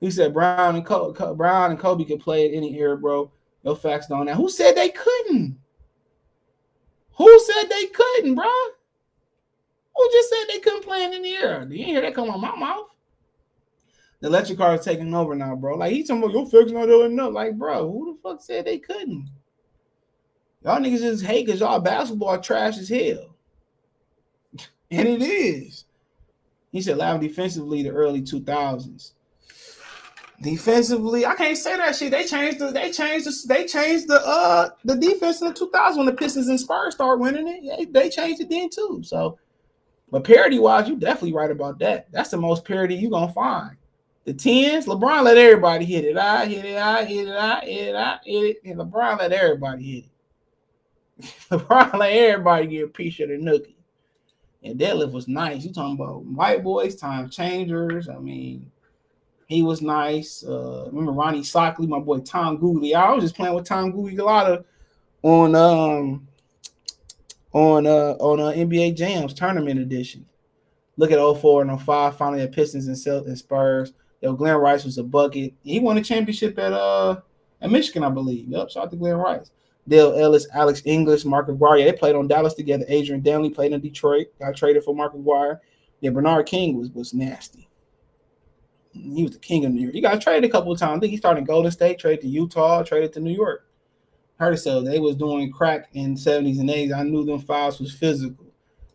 He 0.00 0.10
said 0.10 0.34
Brown 0.34 0.74
and 0.74 0.84
Kobe, 0.84 1.36
Brown 1.36 1.70
and 1.70 1.78
Kobe 1.78 2.04
could 2.04 2.20
play 2.20 2.48
at 2.48 2.54
any 2.54 2.76
era, 2.78 2.96
bro. 2.96 3.30
No 3.62 3.74
facts 3.74 4.10
on 4.10 4.26
that. 4.26 4.36
Who 4.36 4.48
said 4.48 4.74
they 4.74 4.88
couldn't? 4.88 5.58
Who 7.16 7.40
said 7.40 7.68
they 7.68 7.86
couldn't, 7.86 8.34
bro? 8.34 8.50
Who 9.94 10.10
just 10.12 10.30
said 10.30 10.44
they 10.48 10.60
couldn't 10.60 10.84
play 10.84 11.04
in 11.04 11.22
the 11.22 11.36
air? 11.36 11.66
You 11.70 11.84
hear 11.84 12.00
that 12.00 12.14
come 12.14 12.30
on 12.30 12.40
my 12.40 12.56
mouth? 12.56 12.88
The 14.20 14.28
electric 14.28 14.58
car 14.58 14.74
is 14.74 14.84
taking 14.84 15.14
over 15.14 15.34
now, 15.34 15.56
bro. 15.56 15.76
Like 15.76 15.92
he's 15.92 16.08
talking 16.08 16.22
about 16.22 16.32
your 16.32 16.48
fix 16.48 16.70
not 16.70 16.86
doing 16.86 17.12
enough. 17.12 17.32
Like, 17.32 17.58
bro, 17.58 17.90
who 17.90 18.12
the 18.12 18.18
fuck 18.22 18.40
said 18.40 18.64
they 18.64 18.78
couldn't? 18.78 19.28
Y'all 20.64 20.80
niggas 20.80 21.00
just 21.00 21.24
hate 21.24 21.46
because 21.46 21.60
y'all 21.60 21.80
basketball 21.80 22.38
trash 22.38 22.78
as 22.78 22.88
hell. 22.88 23.34
and 24.90 25.08
it 25.08 25.22
is. 25.22 25.84
He 26.70 26.80
said 26.80 26.98
loud 26.98 27.20
defensively 27.20 27.82
the 27.82 27.90
early 27.90 28.22
2000s. 28.22 29.12
Defensively, 30.42 31.24
I 31.24 31.36
can't 31.36 31.56
say 31.56 31.76
that 31.76 31.94
shit. 31.94 32.10
They 32.10 32.24
changed 32.24 32.58
the 32.58 32.72
they 32.72 32.90
changed 32.90 33.26
the 33.26 33.46
they 33.46 33.64
changed 33.64 34.08
the 34.08 34.20
uh 34.26 34.70
the 34.84 34.96
defense 34.96 35.40
in 35.40 35.46
the 35.46 35.54
2000s 35.54 35.96
when 35.96 36.06
the 36.06 36.12
Pistons 36.12 36.48
and 36.48 36.58
Spurs 36.58 36.94
start 36.94 37.20
winning 37.20 37.46
it. 37.46 37.78
They, 37.78 37.84
they 37.84 38.10
changed 38.10 38.40
it 38.40 38.50
then 38.50 38.68
too. 38.68 39.02
So, 39.04 39.38
but 40.10 40.24
parity 40.24 40.58
wise, 40.58 40.88
you 40.88 40.96
definitely 40.96 41.32
right 41.32 41.50
about 41.50 41.78
that. 41.78 42.10
That's 42.10 42.30
the 42.30 42.38
most 42.38 42.64
parity 42.64 42.96
you 42.96 43.08
gonna 43.08 43.32
find. 43.32 43.76
The 44.24 44.34
tens, 44.34 44.86
LeBron 44.86 45.22
let 45.22 45.38
everybody 45.38 45.84
hit 45.84 46.04
it. 46.04 46.16
I 46.16 46.46
hit 46.46 46.64
it. 46.64 46.76
I 46.76 47.04
hit 47.04 47.28
it. 47.28 47.36
I 47.36 47.60
hit 47.60 47.88
it. 47.88 47.94
I 47.94 48.18
hit 48.24 48.44
it. 48.44 48.56
And 48.64 48.80
LeBron 48.80 49.18
let 49.18 49.32
everybody 49.32 49.84
hit 49.84 50.04
it. 51.20 51.30
LeBron 51.50 51.98
let 51.98 52.12
everybody 52.12 52.66
get 52.66 52.84
a 52.86 52.88
piece 52.88 53.20
of 53.20 53.28
the 53.28 53.34
nookie. 53.34 53.76
And 54.64 54.78
Detlef 54.78 55.12
was 55.12 55.28
nice. 55.28 55.64
You 55.64 55.72
talking 55.72 55.94
about 55.94 56.24
white 56.24 56.64
boys, 56.64 56.96
time 56.96 57.30
changers. 57.30 58.08
I 58.08 58.18
mean, 58.18 58.71
he 59.52 59.62
was 59.62 59.82
nice. 59.82 60.44
Uh, 60.44 60.86
remember 60.86 61.12
Rony 61.12 61.40
Seikaly, 61.40 61.88
my 61.88 61.98
boy 61.98 62.18
Tom 62.18 62.58
Gooley. 62.58 62.94
I 62.94 63.12
was 63.12 63.24
just 63.24 63.36
playing 63.36 63.54
with 63.54 63.64
Tom 63.64 63.92
Gooley 63.92 64.16
a 64.16 64.24
lot 64.24 64.50
of 64.50 64.64
on 65.22 65.54
um 65.54 66.26
on 67.52 67.86
uh 67.86 68.14
on 68.18 68.40
uh, 68.40 68.52
NBA 68.52 68.96
Jams 68.96 69.34
tournament 69.34 69.80
edition. 69.80 70.26
Look 70.96 71.10
at 71.10 71.18
04 71.18 71.62
and 71.62 71.80
05, 71.80 72.16
finally 72.16 72.42
at 72.42 72.52
Pistons 72.52 72.86
and 72.86 72.96
Celtics 72.96 73.26
and 73.26 73.38
Spurs. 73.38 73.92
Yo, 74.20 74.34
Glen 74.34 74.56
Rice 74.56 74.84
was 74.84 74.98
a 74.98 75.02
bucket. 75.02 75.54
He 75.62 75.80
won 75.80 75.98
a 75.98 76.02
championship 76.02 76.58
at 76.58 76.72
uh 76.72 77.20
at 77.60 77.70
Michigan, 77.70 78.04
I 78.04 78.10
believe. 78.10 78.48
Yep, 78.48 78.70
shout 78.70 78.84
out 78.84 78.90
to 78.90 78.96
Glen 78.96 79.16
Rice. 79.16 79.50
Dale 79.88 80.14
Ellis, 80.14 80.46
Alex 80.54 80.82
English, 80.84 81.24
Mark 81.24 81.48
Aguirre. 81.48 81.82
They 81.84 81.92
played 81.92 82.14
on 82.14 82.28
Dallas 82.28 82.54
together. 82.54 82.84
Adrian 82.88 83.22
Dantley 83.22 83.52
played 83.52 83.72
in 83.72 83.80
Detroit. 83.80 84.28
Got 84.38 84.56
traded 84.56 84.84
for 84.84 84.94
Mark 84.94 85.14
Aguirre. 85.14 85.58
Yeah, 86.00 86.10
Bernard 86.10 86.46
King 86.46 86.78
was 86.78 86.90
was 86.90 87.14
nasty. 87.14 87.68
He 88.92 89.22
was 89.22 89.32
the 89.32 89.38
king 89.38 89.64
of 89.64 89.72
New 89.72 89.82
York. 89.82 89.94
He 89.94 90.00
got 90.00 90.20
traded 90.20 90.48
a 90.48 90.52
couple 90.52 90.72
of 90.72 90.78
times. 90.78 90.98
I 90.98 91.00
think 91.00 91.12
he 91.12 91.16
started 91.16 91.40
in 91.40 91.44
Golden 91.44 91.70
State, 91.70 91.98
traded 91.98 92.22
to 92.22 92.28
Utah, 92.28 92.82
traded 92.82 93.12
to 93.14 93.20
New 93.20 93.32
York. 93.32 93.66
Heard 94.36 94.58
so 94.58 94.82
they 94.82 94.98
was 94.98 95.16
doing 95.16 95.50
crack 95.52 95.88
in 95.92 96.14
70s 96.14 96.60
and 96.60 96.68
80s. 96.68 96.96
I 96.96 97.02
knew 97.02 97.24
them 97.24 97.38
files 97.38 97.80
was 97.80 97.94
physical. 97.94 98.46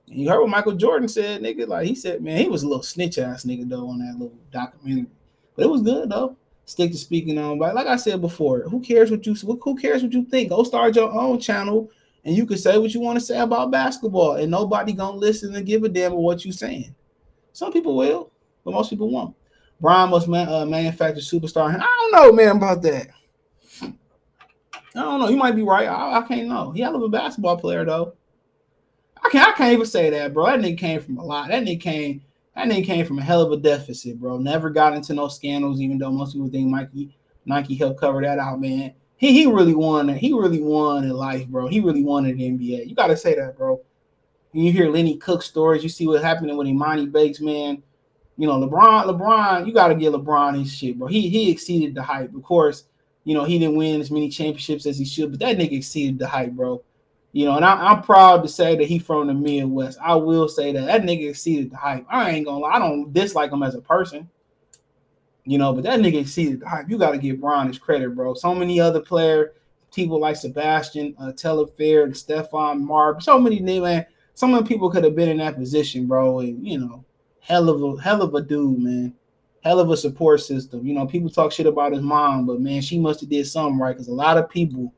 And 0.08 0.20
you 0.20 0.30
heard 0.30 0.42
what 0.42 0.50
Michael 0.50 0.74
Jordan 0.74 1.08
said, 1.08 1.42
nigga. 1.42 1.68
Like 1.68 1.88
he 1.88 1.96
said, 1.96 2.22
man, 2.22 2.38
he 2.38 2.50
was 2.50 2.64
a 2.64 2.68
little 2.68 2.84
snitch 2.84 3.18
ass 3.18 3.44
nigga 3.44 3.68
though 3.68 3.90
on 3.90 4.00
that 4.00 4.14
little 4.14 4.38
documentary. 4.52 5.08
But 5.56 5.66
it 5.66 5.70
was 5.70 5.82
good 5.82 6.10
though. 6.10 6.38
Stick 6.66 6.92
to 6.92 6.98
speaking 6.98 7.38
on, 7.38 7.58
but 7.60 7.74
like 7.76 7.88
I 7.88 7.96
said 7.96 8.20
before, 8.20 8.64
who 8.64 8.82
cares 8.82 9.10
what 9.10 9.26
you 9.26 9.34
who 9.36 9.76
cares 9.78 10.04
what 10.04 10.12
you 10.12 10.26
think? 10.26 10.50
Go 10.50 10.64
start 10.64 10.98
your 10.98 11.10
own 11.14 11.40
channel 11.40 11.90
and 12.28 12.36
you 12.36 12.46
can 12.46 12.58
say 12.58 12.78
what 12.78 12.94
you 12.94 13.00
want 13.00 13.18
to 13.18 13.24
say 13.26 13.40
about 13.40 13.72
basketball, 13.72 14.34
and 14.34 14.52
nobody 14.52 14.92
gonna 14.92 15.16
listen 15.16 15.56
and 15.56 15.66
give 15.66 15.86
a 15.86 15.90
damn 15.90 16.12
of 16.12 16.18
what 16.18 16.44
you 16.44 16.52
saying. 16.52 16.94
Some 17.54 17.72
people 17.72 17.96
will, 17.96 18.34
but 18.66 18.74
most 18.74 18.90
people 18.90 19.10
won't. 19.10 19.34
Brian 19.80 20.10
must 20.10 20.28
man, 20.28 20.50
uh, 20.50 20.66
manufacture 20.66 21.22
superstar. 21.22 21.76
I 21.76 21.80
don't 21.80 22.12
know, 22.12 22.32
man, 22.32 22.58
about 22.58 22.82
that. 22.82 23.08
I 23.82 25.02
don't 25.02 25.20
know. 25.20 25.30
You 25.30 25.38
might 25.38 25.56
be 25.56 25.62
right. 25.62 25.88
I, 25.88 26.20
I 26.20 26.22
can't 26.24 26.48
know. 26.48 26.72
He 26.72 26.84
of 26.84 27.02
a 27.02 27.10
basketball 27.10 27.58
player 27.58 27.86
though. 27.86 28.16
I 29.24 29.30
can't. 29.30 29.48
I 29.48 29.52
can't 29.52 29.74
even 29.74 29.86
say 29.86 30.10
that, 30.10 30.34
bro. 30.34 30.46
That 30.46 30.60
nigga 30.60 30.78
came 30.78 31.02
from 31.02 31.18
a 31.18 31.24
lot. 31.24 31.50
That 31.50 31.64
nigga 31.64 31.82
came. 31.82 32.24
That 32.56 32.68
nigga 32.68 32.86
came 32.86 33.06
from 33.06 33.20
a 33.20 33.24
hell 33.24 33.42
of 33.42 33.52
a 33.52 33.58
deficit, 33.58 34.20
bro. 34.20 34.40
Never 34.40 34.72
got 34.72 34.96
into 34.96 35.14
no 35.14 35.28
scandals, 35.28 35.80
even 35.80 36.00
though 36.00 36.12
most 36.12 36.34
people 36.34 36.50
think 36.50 36.68
Nike 36.70 37.16
Nike 37.46 37.76
helped 37.76 38.00
cover 38.00 38.22
that 38.22 38.40
out, 38.40 38.60
man. 38.60 38.94
He 39.18 39.34
he 39.34 39.46
really 39.46 39.76
won. 39.76 40.10
He 40.10 40.34
really 40.34 40.62
won 40.62 41.04
in 41.04 41.12
life, 41.12 41.48
bro. 41.48 41.68
He 41.68 41.80
really 41.80 42.04
won 42.04 42.26
in 42.26 42.38
the 42.38 42.50
NBA. 42.50 42.88
You 42.88 42.96
got 42.96 43.08
to 43.08 43.18
say 43.18 43.36
that, 43.36 43.58
bro. 43.58 43.82
When 44.52 44.64
you 44.64 44.72
hear 44.72 44.90
Lenny 44.90 45.18
Cook 45.18 45.44
stories, 45.44 45.84
you 45.84 45.90
see 45.90 46.08
what 46.08 46.24
happened 46.24 46.56
with 46.58 46.68
Emoni 46.68 47.12
Bates, 47.12 47.42
man. 47.42 47.84
You 48.38 48.48
know, 48.48 48.60
LeBron, 48.60 49.06
LeBron, 49.06 49.66
you 49.66 49.74
got 49.74 49.88
to 49.88 49.96
give 49.96 50.14
LeBron 50.14 50.60
his 50.60 50.72
shit, 50.72 50.98
bro. 50.98 51.08
He 51.08 51.28
he 51.28 51.50
exceeded 51.50 51.96
the 51.96 52.04
hype. 52.04 52.34
Of 52.36 52.44
course, 52.44 52.86
you 53.24 53.34
know, 53.34 53.44
he 53.44 53.58
didn't 53.58 53.76
win 53.76 54.00
as 54.00 54.12
many 54.12 54.30
championships 54.30 54.86
as 54.86 54.98
he 54.98 55.06
should, 55.06 55.32
but 55.32 55.40
that 55.40 55.58
nigga 55.58 55.74
exceeded 55.74 56.20
the 56.20 56.28
hype, 56.28 56.52
bro. 56.52 56.84
You 57.34 57.46
know, 57.46 57.56
and 57.56 57.66
I, 57.66 57.92
am 57.92 58.04
proud 58.04 58.42
to 58.44 58.48
say 58.48 58.76
that 58.76 58.88
he 58.88 59.00
from 59.00 59.28
the 59.28 59.34
Midwest. 59.34 60.00
I 60.02 60.16
will 60.16 60.48
say 60.48 60.72
that 60.72 60.86
that 60.86 61.02
nigga 61.02 61.30
exceeded 61.30 61.72
the 61.72 61.78
hype. 61.78 62.06
I 62.10 62.32
ain't 62.32 62.46
gonna 62.46 62.60
lie, 62.60 62.72
I 62.72 62.80
don't 62.80 63.12
dislike 63.12 63.52
him 63.52 63.64
as 63.64 63.76
a 63.76 63.82
person. 63.82 64.30
You 65.44 65.58
know, 65.58 65.74
but 65.74 65.84
that 65.84 66.00
nigga 66.00 66.22
exceeded 66.22 66.62
the 66.62 66.70
hype. 66.70 66.90
You 66.90 66.98
got 66.98 67.12
to 67.12 67.18
give 67.18 67.40
Bron 67.40 67.68
his 67.68 67.80
credit, 67.80 68.16
bro. 68.16 68.34
So 68.34 68.54
many 68.54 68.80
other 68.80 69.00
player, 69.00 69.54
people 69.94 70.20
like 70.20 70.36
Sebastian, 70.36 71.16
uh, 71.20 71.32
Telfair, 71.32 72.08
Stephon 72.10 72.82
Marbury, 72.82 73.22
so 73.22 73.40
many 73.40 73.60
man. 73.60 74.06
Some 74.34 74.54
of 74.54 74.64
the 74.64 74.68
people 74.68 74.90
could 74.90 75.04
have 75.04 75.16
been 75.16 75.30
in 75.30 75.38
that 75.38 75.56
position, 75.56 76.06
bro. 76.06 76.40
And 76.40 76.66
you 76.68 76.80
know, 76.80 77.04
hell 77.48 77.70
of 77.70 77.82
a 77.82 78.02
hell 78.02 78.22
of 78.22 78.36
a 78.36 78.42
dude, 78.42 78.80
man. 78.80 79.14
Hell 79.64 79.80
of 79.80 79.90
a 79.90 79.98
support 79.98 80.42
system. 80.42 80.86
You 80.86 80.94
know, 80.94 81.08
people 81.08 81.30
talk 81.30 81.52
shit 81.52 81.66
about 81.66 81.94
his 81.94 82.02
mom, 82.02 82.46
but 82.46 82.60
man, 82.60 82.82
she 82.82 83.00
must 83.00 83.22
have 83.22 83.30
did 83.30 83.48
something 83.48 83.80
right 83.80 83.94
because 83.94 84.08
a 84.08 84.14
lot 84.14 84.38
of 84.38 84.50
people 84.50 84.94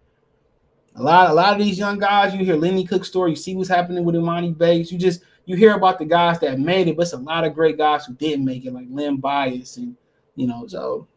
a 0.95 1.03
lot, 1.03 1.29
a 1.29 1.33
lot 1.33 1.53
of 1.53 1.59
these 1.59 1.79
young 1.79 1.97
guys, 1.97 2.33
you 2.33 2.43
hear 2.43 2.55
Lenny 2.55 2.85
Cook's 2.85 3.07
story, 3.07 3.31
you 3.31 3.35
see 3.35 3.55
what's 3.55 3.69
happening 3.69 4.03
with 4.03 4.15
Emoni 4.15 4.57
Bates. 4.57 4.91
You 4.91 4.97
just 4.97 5.21
you 5.45 5.55
hear 5.55 5.73
about 5.73 5.97
the 5.97 6.05
guys 6.05 6.39
that 6.39 6.59
made 6.59 6.87
it, 6.87 6.97
but 6.97 7.03
it's 7.03 7.13
a 7.13 7.17
lot 7.17 7.45
of 7.45 7.53
great 7.53 7.77
guys 7.77 8.05
who 8.05 8.13
didn't 8.13 8.45
make 8.45 8.65
it, 8.65 8.73
like 8.73 8.87
Len 8.89 9.17
Bias, 9.17 9.77
and 9.77 9.95
you 10.35 10.47
know, 10.47 10.67
so 10.67 11.07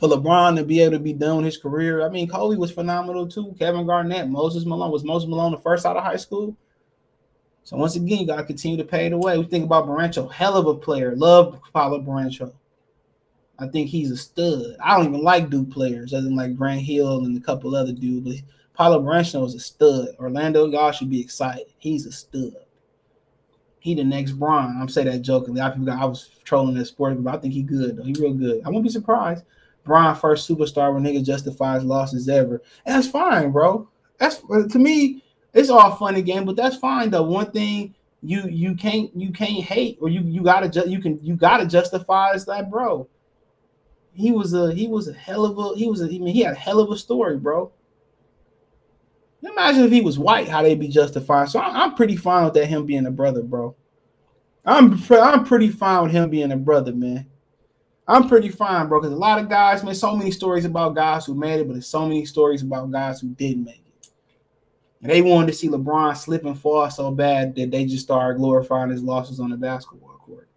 for 0.00 0.08
LeBron 0.08 0.56
to 0.56 0.64
be 0.64 0.80
able 0.80 0.92
to 0.92 0.98
be 0.98 1.12
done 1.12 1.44
his 1.44 1.58
career, 1.58 2.04
I 2.04 2.08
mean, 2.08 2.28
Kobe 2.28 2.56
was 2.56 2.72
phenomenal 2.72 3.28
too. 3.28 3.54
Kevin 3.58 3.86
Garnett, 3.86 4.28
Moses 4.28 4.64
Malone 4.64 4.90
was 4.90 5.04
Moses 5.04 5.28
Malone 5.28 5.52
the 5.52 5.58
first 5.58 5.84
out 5.84 5.96
of 5.96 6.04
high 6.04 6.16
school. 6.16 6.56
So 7.64 7.76
once 7.76 7.96
again, 7.96 8.18
you 8.20 8.26
gotta 8.26 8.44
continue 8.44 8.76
to 8.76 8.84
pay 8.84 9.08
the 9.08 9.18
way. 9.18 9.38
We 9.38 9.44
think 9.44 9.64
about 9.64 9.86
Banchero, 9.86 10.30
hell 10.30 10.56
of 10.56 10.66
a 10.66 10.74
player. 10.74 11.14
Love 11.14 11.60
Paolo 11.72 12.00
Banchero. 12.00 12.52
I 13.58 13.68
think 13.68 13.88
he's 13.88 14.10
a 14.10 14.16
stud. 14.16 14.76
I 14.82 14.96
don't 14.96 15.08
even 15.08 15.22
like 15.22 15.48
Duke 15.50 15.70
players, 15.70 16.12
other 16.12 16.24
than 16.24 16.36
like 16.36 16.56
Grant 16.56 16.80
Hill 16.80 17.24
and 17.24 17.36
a 17.36 17.40
couple 17.40 17.74
other 17.76 17.92
dudes. 17.92 18.24
But 18.26 18.48
Paolo 18.74 19.00
Banchero 19.00 19.46
is 19.46 19.54
a 19.54 19.60
stud. 19.60 20.08
Orlando, 20.18 20.66
y'all 20.66 20.90
should 20.90 21.10
be 21.10 21.20
excited. 21.20 21.66
He's 21.78 22.06
a 22.06 22.12
stud. 22.12 22.56
He 23.78 23.94
the 23.94 24.04
next 24.04 24.32
Bron. 24.32 24.78
I'm 24.80 24.88
saying 24.88 25.08
that 25.08 25.22
jokingly. 25.22 25.60
I, 25.60 25.70
people 25.70 25.90
I 25.90 26.04
was 26.04 26.30
trolling 26.44 26.74
that 26.74 26.86
sport, 26.86 27.22
but 27.22 27.34
I 27.34 27.38
think 27.38 27.52
he 27.52 27.62
good 27.62 27.96
though. 27.96 28.04
He 28.04 28.14
real 28.14 28.32
good. 28.32 28.62
I 28.64 28.70
won't 28.70 28.84
be 28.84 28.90
surprised. 28.90 29.44
Bron 29.84 30.14
first 30.14 30.48
superstar 30.48 30.94
when 30.94 31.02
nigga 31.02 31.24
justifies 31.24 31.84
losses 31.84 32.28
ever. 32.28 32.62
And 32.86 32.96
that's 32.96 33.08
fine, 33.08 33.50
bro. 33.50 33.88
That's 34.18 34.36
to 34.70 34.78
me, 34.78 35.21
it's 35.54 35.70
all 35.70 35.94
fun 35.96 36.14
and 36.14 36.24
game, 36.24 36.44
but 36.44 36.56
that's 36.56 36.76
fine 36.76 37.10
though. 37.10 37.22
One 37.22 37.50
thing 37.50 37.94
you 38.22 38.48
you 38.48 38.74
can't 38.74 39.10
you 39.14 39.32
can't 39.32 39.64
hate 39.64 39.98
or 40.00 40.08
you 40.08 40.22
you 40.22 40.42
gotta 40.42 40.68
ju- 40.68 40.88
you 40.88 41.00
can 41.00 41.18
you 41.22 41.34
gotta 41.34 41.66
justify 41.66 42.32
is 42.32 42.46
that 42.46 42.70
bro. 42.70 43.08
He 44.12 44.30
was 44.30 44.54
a 44.54 44.72
he 44.72 44.86
was 44.86 45.08
a 45.08 45.12
hell 45.12 45.44
of 45.44 45.58
a 45.58 45.76
he 45.76 45.88
was 45.88 46.00
a 46.00 46.06
I 46.06 46.08
mean 46.08 46.34
he 46.34 46.40
had 46.42 46.54
a 46.54 46.58
hell 46.58 46.80
of 46.80 46.90
a 46.90 46.96
story, 46.96 47.36
bro. 47.36 47.72
Imagine 49.42 49.84
if 49.84 49.90
he 49.90 50.00
was 50.00 50.20
white, 50.20 50.48
how 50.48 50.62
they'd 50.62 50.78
be 50.78 50.86
justified. 50.86 51.48
So 51.48 51.58
I'm 51.58 51.94
pretty 51.96 52.14
fine 52.14 52.44
with 52.44 52.54
that 52.54 52.66
him 52.66 52.86
being 52.86 53.06
a 53.06 53.10
brother, 53.10 53.42
bro. 53.42 53.74
I'm 54.64 55.02
I'm 55.10 55.44
pretty 55.44 55.68
fine 55.68 56.04
with 56.04 56.12
him 56.12 56.30
being 56.30 56.52
a 56.52 56.56
brother, 56.56 56.92
man. 56.92 57.26
I'm 58.06 58.28
pretty 58.28 58.48
fine, 58.50 58.88
bro, 58.88 59.00
because 59.00 59.12
a 59.12 59.18
lot 59.18 59.38
of 59.38 59.48
guys, 59.48 59.82
man, 59.82 59.94
so 59.94 60.16
many 60.16 60.30
stories 60.30 60.64
about 60.64 60.94
guys 60.94 61.24
who 61.24 61.34
made 61.34 61.60
it, 61.60 61.66
but 61.66 61.74
there's 61.74 61.86
so 61.86 62.06
many 62.06 62.24
stories 62.24 62.62
about 62.62 62.90
guys 62.90 63.20
who 63.20 63.28
didn't 63.28 63.64
make. 63.64 63.81
And 65.02 65.10
they 65.10 65.20
wanted 65.20 65.48
to 65.48 65.52
see 65.52 65.68
LeBron 65.68 66.16
slip 66.16 66.44
and 66.44 66.58
fall 66.58 66.88
so 66.88 67.10
bad 67.10 67.56
that 67.56 67.72
they 67.72 67.84
just 67.84 68.04
started 68.04 68.38
glorifying 68.38 68.90
his 68.90 69.02
losses 69.02 69.40
on 69.40 69.50
the 69.50 69.56
basketball 69.56 70.16
court. 70.24 70.48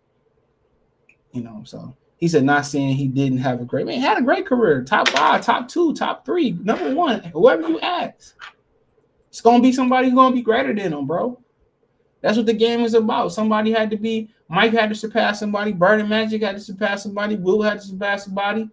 You 1.32 1.42
know, 1.42 1.64
so 1.66 1.98
he 2.18 2.28
said, 2.28 2.44
not 2.44 2.66
saying 2.66 2.96
he 2.96 3.08
didn't 3.08 3.40
have 3.40 3.60
a 3.60 3.66
great 3.66 3.88
man, 3.88 4.00
had 4.00 4.20
a 4.20 4.22
great 4.22 4.46
career, 4.46 4.84
top 4.84 5.10
five, 5.10 5.44
top 5.44 5.68
two, 5.68 5.94
top 5.96 6.26
three, 6.26 6.52
number 6.52 6.94
one, 6.94 7.22
whoever 7.34 7.68
you 7.68 7.80
ask. 7.80 8.36
It's 9.30 9.42
gonna 9.42 9.62
be 9.62 9.74
somebody 9.74 10.08
who's 10.08 10.16
gonna 10.16 10.36
be 10.36 10.42
greater 10.42 10.74
than 10.74 10.94
him, 10.94 11.08
bro. 11.08 11.42
That's 12.22 12.38
what 12.38 12.46
the 12.46 12.54
game 12.54 12.82
is 12.82 12.94
about. 12.94 13.34
Somebody 13.34 13.72
had 13.72 13.90
to 13.90 13.98
be. 13.98 14.30
Mike 14.48 14.72
had 14.72 14.90
to 14.90 14.96
surpass 14.96 15.40
somebody. 15.40 15.74
Bird 15.74 16.00
and 16.00 16.10
Magic 16.10 16.42
had 16.42 16.56
to 16.56 16.62
surpass 16.62 17.04
somebody. 17.04 17.36
Will 17.36 17.62
had 17.62 17.82
to 17.82 17.86
surpass 17.86 18.26
somebody. 18.26 18.70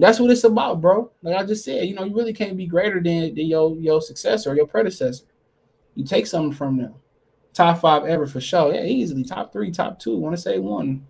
That's 0.00 0.18
what 0.18 0.30
it's 0.30 0.44
about, 0.44 0.80
bro. 0.80 1.10
Like 1.22 1.36
I 1.36 1.44
just 1.44 1.64
said, 1.64 1.86
you 1.86 1.94
know, 1.94 2.04
you 2.04 2.16
really 2.16 2.32
can't 2.32 2.56
be 2.56 2.66
greater 2.66 3.00
than, 3.02 3.34
than 3.34 3.46
your 3.46 3.76
your 3.76 4.00
successor 4.00 4.50
or 4.50 4.56
your 4.56 4.66
predecessor. 4.66 5.24
You 5.94 6.04
take 6.04 6.26
something 6.26 6.56
from 6.56 6.78
them. 6.78 6.94
Top 7.52 7.80
five 7.80 8.04
ever 8.04 8.26
for 8.26 8.40
sure. 8.40 8.72
Yeah, 8.72 8.84
easily 8.84 9.24
top 9.24 9.52
three, 9.52 9.70
top 9.70 9.98
two. 9.98 10.16
Want 10.16 10.34
to 10.34 10.40
say 10.40 10.58
one. 10.58 11.06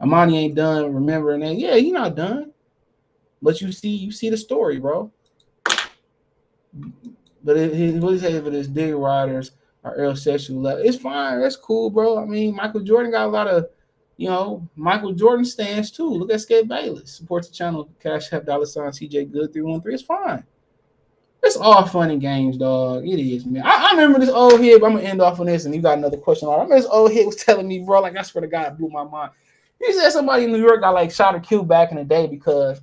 Emoni 0.00 0.34
ain't 0.34 0.54
done 0.54 0.94
remembering 0.94 1.40
that. 1.40 1.54
Yeah, 1.56 1.76
he 1.76 1.90
not 1.90 2.16
done. 2.16 2.52
But 3.40 3.60
you 3.60 3.72
see, 3.72 3.96
you 3.96 4.12
see 4.12 4.28
the 4.28 4.36
story, 4.36 4.78
bro. 4.78 5.10
But 7.42 7.56
it, 7.56 7.74
he 7.74 7.92
really 7.92 8.18
says 8.18 8.34
if 8.34 8.46
it 8.46 8.54
is 8.54 8.68
dig 8.68 8.94
riders 8.94 9.52
or 9.82 9.94
Earl 9.94 10.16
sexual 10.16 10.60
level, 10.60 10.84
it's 10.84 10.98
fine. 10.98 11.40
That's 11.40 11.56
cool, 11.56 11.88
bro. 11.88 12.20
I 12.20 12.26
mean, 12.26 12.54
Michael 12.54 12.80
Jordan 12.80 13.12
got 13.12 13.26
a 13.26 13.30
lot 13.30 13.48
of, 13.48 13.68
you 14.18 14.28
know, 14.28 14.68
Michael 14.74 15.12
Jordan 15.12 15.44
stands 15.44 15.92
too. 15.92 16.10
Look 16.10 16.32
at 16.32 16.40
Skip 16.40 16.66
Bayless. 16.66 17.12
Supports 17.12 17.48
the 17.48 17.54
channel. 17.54 17.88
Cash 18.00 18.32
App 18.32 18.44
dollar 18.44 18.66
sign 18.66 18.90
CJ 18.90 19.30
Good 19.30 19.52
313. 19.52 19.94
It's 19.94 20.02
fine. 20.02 20.44
It's 21.40 21.56
all 21.56 21.86
fun 21.86 22.10
and 22.10 22.20
games, 22.20 22.56
dog. 22.56 23.06
It 23.06 23.20
is, 23.20 23.46
man. 23.46 23.62
I, 23.64 23.90
I 23.90 23.92
remember 23.92 24.18
this 24.18 24.28
old 24.28 24.60
head, 24.60 24.82
I'm 24.82 24.94
gonna 24.94 25.02
end 25.02 25.22
off 25.22 25.38
on 25.38 25.46
this, 25.46 25.64
and 25.64 25.74
you 25.74 25.80
got 25.80 25.96
another 25.96 26.16
question. 26.16 26.48
I 26.48 26.54
remember 26.54 26.74
this 26.74 26.86
old 26.86 27.12
head 27.12 27.26
was 27.26 27.36
telling 27.36 27.68
me, 27.68 27.78
bro, 27.78 28.00
like 28.00 28.16
I 28.16 28.22
swear 28.22 28.42
to 28.42 28.48
God, 28.48 28.72
it 28.72 28.78
blew 28.78 28.88
my 28.88 29.04
mind. 29.04 29.30
He 29.78 29.92
said 29.92 30.10
somebody 30.10 30.44
in 30.44 30.52
New 30.52 30.58
York 30.58 30.80
got 30.80 30.94
like 30.94 31.12
shot 31.12 31.36
or 31.36 31.40
killed 31.40 31.68
back 31.68 31.92
in 31.92 31.96
the 31.96 32.04
day 32.04 32.26
because 32.26 32.80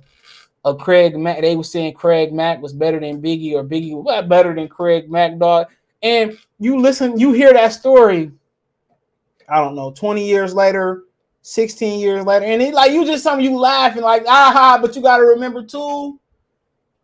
of 0.64 0.78
Craig 0.78 1.14
Mack. 1.18 1.42
They 1.42 1.54
were 1.54 1.64
saying 1.64 1.92
Craig 1.92 2.32
Mack 2.32 2.62
was 2.62 2.72
better 2.72 2.98
than 2.98 3.20
Biggie 3.20 3.52
or 3.52 3.62
Biggie 3.62 3.92
was 3.92 4.24
better 4.26 4.54
than 4.54 4.68
Craig 4.68 5.10
Mack, 5.10 5.36
dog. 5.36 5.66
And 6.02 6.38
you 6.58 6.80
listen, 6.80 7.20
you 7.20 7.32
hear 7.32 7.52
that 7.52 7.74
story, 7.74 8.32
I 9.50 9.56
don't 9.56 9.76
know, 9.76 9.90
20 9.90 10.26
years 10.26 10.54
later, 10.54 11.04
16 11.46 12.00
years 12.00 12.24
later, 12.24 12.44
and 12.44 12.60
it 12.60 12.74
like 12.74 12.90
you 12.90 13.04
just 13.06 13.22
something 13.22 13.44
you 13.44 13.56
laughing 13.56 14.02
like, 14.02 14.26
aha, 14.26 14.78
but 14.82 14.96
you 14.96 15.02
got 15.02 15.18
to 15.18 15.24
remember 15.24 15.62
too, 15.62 16.18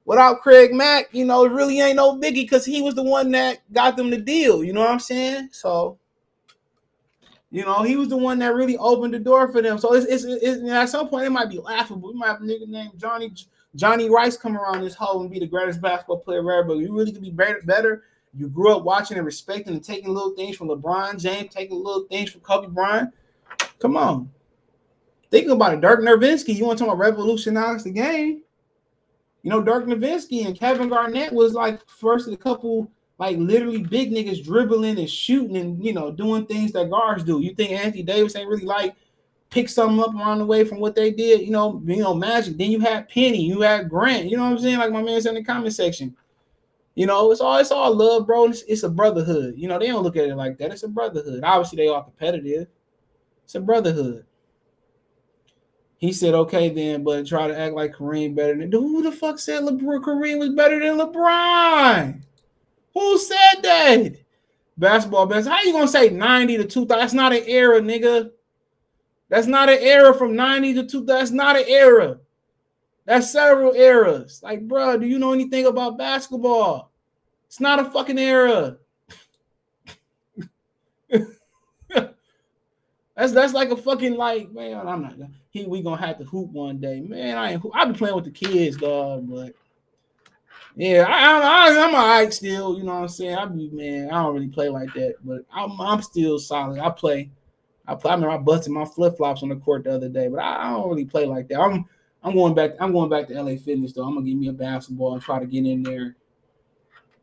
without 0.05 0.41
Craig 0.43 0.75
Mack, 0.75 1.09
you 1.13 1.25
know, 1.25 1.45
it 1.45 1.53
really 1.53 1.81
ain't 1.81 1.97
no 1.97 2.17
biggie 2.17 2.43
because 2.43 2.65
he 2.65 2.83
was 2.83 2.95
the 2.95 3.05
one 3.05 3.31
that 3.31 3.61
got 3.73 3.97
them 3.97 4.11
the 4.11 4.19
deal. 4.19 4.65
You 4.65 4.73
know 4.73 4.81
what 4.81 4.91
I'm 4.91 4.99
saying? 4.99 5.51
So 5.53 5.99
you 7.53 7.65
know, 7.67 7.83
he 7.83 7.97
was 7.97 8.09
the 8.09 8.17
one 8.17 8.39
that 8.39 8.55
really 8.55 8.79
opened 8.79 9.13
the 9.13 9.19
door 9.19 9.47
for 9.53 9.61
them. 9.61 9.77
So 9.79 9.93
it's, 9.93 10.07
it's, 10.07 10.25
it's 10.25 10.69
at 10.71 10.87
some 10.87 11.09
point 11.09 11.27
it 11.27 11.31
might 11.31 11.51
be 11.51 11.59
laughable. 11.59 12.11
We 12.11 12.19
might 12.19 12.29
have 12.29 12.41
a 12.41 12.45
nigga 12.45 12.67
named 12.67 12.93
Johnny 12.97 13.31
Johnny 13.77 14.09
Rice 14.09 14.39
come 14.39 14.57
around 14.57 14.81
this 14.81 14.95
hole 14.95 15.21
and 15.21 15.31
be 15.31 15.39
the 15.39 15.47
greatest 15.47 15.81
basketball 15.81 16.19
player 16.19 16.41
ever. 16.41 16.65
But 16.65 16.79
you 16.79 16.97
really 16.97 17.13
could 17.13 17.23
be 17.23 17.31
better, 17.31 17.61
better 17.65 18.05
You 18.35 18.49
grew 18.49 18.75
up 18.75 18.85
watching 18.85 19.19
and 19.19 19.27
respecting 19.27 19.75
and 19.75 19.85
taking 19.85 20.13
little 20.13 20.35
things 20.35 20.57
from 20.57 20.69
LeBron 20.69 21.21
James, 21.21 21.55
taking 21.55 21.77
little 21.77 22.05
things 22.05 22.31
from 22.31 22.41
Kobe 22.41 22.69
Bryant. 22.69 23.13
Come 23.83 23.97
on. 23.97 24.31
Think 25.33 25.49
about 25.49 25.75
it. 25.75 25.81
Dirk 25.81 26.01
Nowitzki, 26.01 26.55
you 26.55 26.65
want 26.65 26.79
to 26.79 26.85
talk 26.85 26.95
about 26.95 27.01
revolutionize 27.01 27.83
the 27.83 27.91
game? 27.91 28.43
You 29.43 29.51
know, 29.51 29.61
Dirk 29.61 29.87
Nowitzki 29.87 30.47
and 30.47 30.57
Kevin 30.57 30.89
Garnett 30.89 31.33
was 31.33 31.53
like 31.53 31.81
first 31.89 32.29
of 32.29 32.31
the 32.31 32.37
couple, 32.37 32.89
like 33.19 33.37
literally 33.39 33.83
big 33.83 34.13
niggas 34.13 34.45
dribbling 34.45 34.99
and 35.01 35.11
shooting 35.11 35.57
and 35.57 35.85
you 35.85 35.93
know 35.93 36.13
doing 36.13 36.47
things 36.47 36.71
that 36.73 36.91
guards 36.91 37.25
do. 37.25 37.41
You 37.41 37.55
think 37.55 37.73
Anthony 37.73 38.05
Davis 38.05 38.37
ain't 38.37 38.49
really 38.49 38.65
like 38.65 38.95
pick 39.51 39.69
something 39.69 40.01
up 40.01 40.15
around 40.15 40.39
the 40.39 40.47
way 40.47 40.65
from 40.65 40.79
what 40.79 40.95
they 40.95 41.11
did? 41.11 41.41
You 41.41 41.51
know, 41.51 41.83
you 41.85 41.97
know, 42.03 42.15
Magic. 42.15 42.57
Then 42.57 42.71
you 42.71 42.79
had 42.79 43.09
Penny, 43.09 43.43
you 43.43 43.63
had 43.63 43.91
Grant. 43.91 44.31
You 44.31 44.37
know 44.37 44.45
what 44.45 44.53
I'm 44.53 44.59
saying? 44.61 44.79
Like 44.79 44.93
my 44.93 45.03
man 45.03 45.21
said 45.21 45.31
in 45.31 45.43
the 45.43 45.45
comment 45.45 45.75
section. 45.75 46.17
You 46.95 47.07
know, 47.07 47.33
it's 47.33 47.41
all 47.41 47.59
it's 47.59 47.73
all 47.73 47.93
love, 47.97 48.29
bro. 48.29 48.45
It's, 48.45 48.63
it's, 48.63 48.85
a 48.85 48.89
brotherhood. 48.89 49.55
You 49.57 49.67
know, 49.67 49.79
they 49.79 49.89
don't 49.89 50.05
look 50.05 50.17
at 50.17 50.29
it 50.29 50.37
like 50.37 50.59
that. 50.59 50.71
It's 50.71 50.85
a 50.85 50.89
brotherhood. 50.89 51.43
Obviously, 51.43 51.79
they 51.79 51.89
are 51.89 52.05
competitive. 52.05 52.69
It's 53.45 53.55
a 53.55 53.61
brotherhood. 53.61 54.25
He 55.97 56.13
said, 56.13 56.35
okay, 56.35 56.69
then, 56.69 57.05
but 57.05 57.27
try 57.27 57.47
to 57.47 57.57
act 57.57 57.75
like 57.75 57.95
Kareem 57.95 58.35
better 58.35 58.57
than 58.57 58.73
who 58.73 59.03
the 59.03 59.13
fuck 59.13 59.39
said 59.39 59.63
LeBron 59.63 60.03
Kareem 60.03 60.41
was 60.41 60.51
better 60.51 60.81
than 60.81 60.99
LeBron? 60.99 62.23
Who 62.95 63.19
said 63.19 63.63
that? 63.63 64.17
Basketball 64.77 65.27
best. 65.27 65.49
How 65.49 65.63
you 65.63 65.73
gonna 65.73 65.87
say 65.87 66.11
90 66.11 66.57
to 66.57 66.65
2000? 66.65 66.89
That's 66.89 67.13
not 67.13 67.33
an 67.33 67.45
era, 67.47 67.81
nigga. 67.81 68.31
That's 69.29 69.47
not 69.47 69.69
an 69.69 69.79
era 69.81 70.13
from 70.13 70.35
90 70.35 70.75
to 70.75 70.83
2000. 70.87 71.07
That's 71.07 71.31
not 71.31 71.57
an 71.57 71.65
era. 71.69 72.19
That's 73.05 73.31
several 73.31 73.73
eras. 73.73 74.41
Like, 74.43 74.67
bro, 74.67 74.99
do 74.99 75.07
you 75.07 75.19
know 75.19 75.33
anything 75.33 75.67
about 75.67 75.99
basketball? 75.99 76.93
It's 77.47 77.61
not 77.61 77.79
a 77.79 77.91
fucking 77.91 78.19
era. 78.19 78.79
That's 83.17 83.33
that's 83.33 83.53
like 83.53 83.71
a 83.71 83.77
fucking 83.77 84.17
like, 84.17 84.53
man. 84.53 84.87
I'm 84.87 85.03
not. 85.03 85.15
He 85.51 85.67
we 85.67 85.83
gonna 85.83 86.01
have 86.01 86.19
to 86.19 86.25
hoop 86.25 86.51
one 86.51 86.79
day, 86.79 87.01
man. 87.01 87.37
I 87.37 87.53
ain't. 87.53 87.65
I 87.75 87.85
be 87.85 87.93
playing 87.93 88.15
with 88.15 88.25
the 88.25 88.31
kids, 88.31 88.77
dog, 88.79 89.29
but 89.29 89.55
yeah, 90.77 91.05
I, 91.07 91.69
I, 91.69 91.85
I'm 91.85 91.95
alright 91.95 92.33
still. 92.33 92.79
You 92.79 92.85
know 92.85 92.95
what 92.95 93.03
I'm 93.03 93.09
saying? 93.09 93.37
I 93.37 93.45
be 93.45 93.69
man. 93.71 94.11
I 94.11 94.23
don't 94.23 94.35
really 94.35 94.49
play 94.49 94.71
like 94.71 94.93
that, 94.95 95.17
but 95.25 95.45
I'm 95.53 95.79
I'm 95.81 96.01
still 96.01 96.39
solid. 96.39 96.79
I 96.79 96.91
play. 96.91 97.31
I 97.87 97.95
play. 97.95 98.13
I 98.13 98.15
remember 98.15 98.35
I 98.35 98.39
busted 98.39 98.73
my 98.73 98.87
flip 98.87 99.19
flops 99.19 99.43
on 99.43 99.51
the 99.51 99.57
court 99.57 99.85
the 99.85 99.93
other 99.93 100.09
day, 100.09 100.29
but 100.29 100.41
I, 100.41 100.69
I 100.69 100.71
don't 100.71 100.89
really 100.89 101.05
play 101.05 101.27
like 101.27 101.49
that. 101.49 101.61
I'm 101.61 101.85
I'm 102.23 102.35
going 102.35 102.55
back. 102.55 102.73
I'm 102.81 102.93
going 102.93 103.11
back 103.11 103.29
to 103.29 103.43
LA 103.43 103.57
Fitness 103.57 103.93
though. 103.93 104.05
I'm 104.05 104.15
gonna 104.15 104.27
give 104.27 104.39
me 104.39 104.49
a 104.49 104.53
basketball 104.53 105.13
and 105.13 105.23
try 105.23 105.39
to 105.39 105.47
get 105.47 105.67
in 105.67 105.83
there 105.83 106.17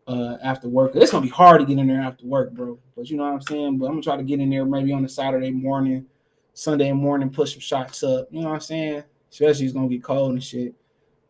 uh, 0.08 0.38
after 0.44 0.68
work. 0.68 0.92
It's 0.96 1.12
gonna 1.12 1.24
be 1.24 1.30
hard 1.30 1.62
to 1.62 1.66
get 1.66 1.80
in 1.80 1.88
there 1.88 2.02
after 2.02 2.28
work, 2.28 2.52
bro. 2.52 2.78
But 3.00 3.10
you 3.10 3.16
know 3.16 3.24
what 3.24 3.34
I'm 3.34 3.42
saying. 3.42 3.78
But 3.78 3.86
I'm 3.86 3.94
gonna 3.94 4.02
try 4.02 4.18
to 4.18 4.24
get 4.24 4.42
in 4.42 4.50
there 4.50 4.66
maybe 4.66 4.92
on 4.92 5.06
a 5.06 5.10
Saturday 5.10 5.52
morning, 5.52 6.06
Sunday 6.54 6.92
morning, 6.92 7.30
push 7.30 7.54
some 7.54 7.62
shots 7.62 8.04
up. 8.04 8.28
You 8.30 8.42
know 8.42 8.50
what 8.50 8.56
I'm 8.56 8.60
saying? 8.60 9.04
Especially 9.32 9.66
it's 9.66 9.74
gonna 9.74 9.88
get 9.88 10.04
cold 10.04 10.34
and 10.34 10.44
shit. 10.44 10.74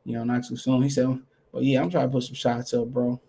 You 0.04 0.14
know, 0.14 0.24
not 0.24 0.44
too 0.48 0.58
soon. 0.58 0.82
He 0.82 0.90
said, 0.90 1.08
"Well, 1.52 1.62
yeah, 1.62 1.82
I'm 1.82 1.92
trying 1.92 2.08
to 2.08 2.12
put 2.12 2.24
some 2.24 2.34
shots 2.34 2.74
up, 2.74 2.88
bro." 2.88 3.22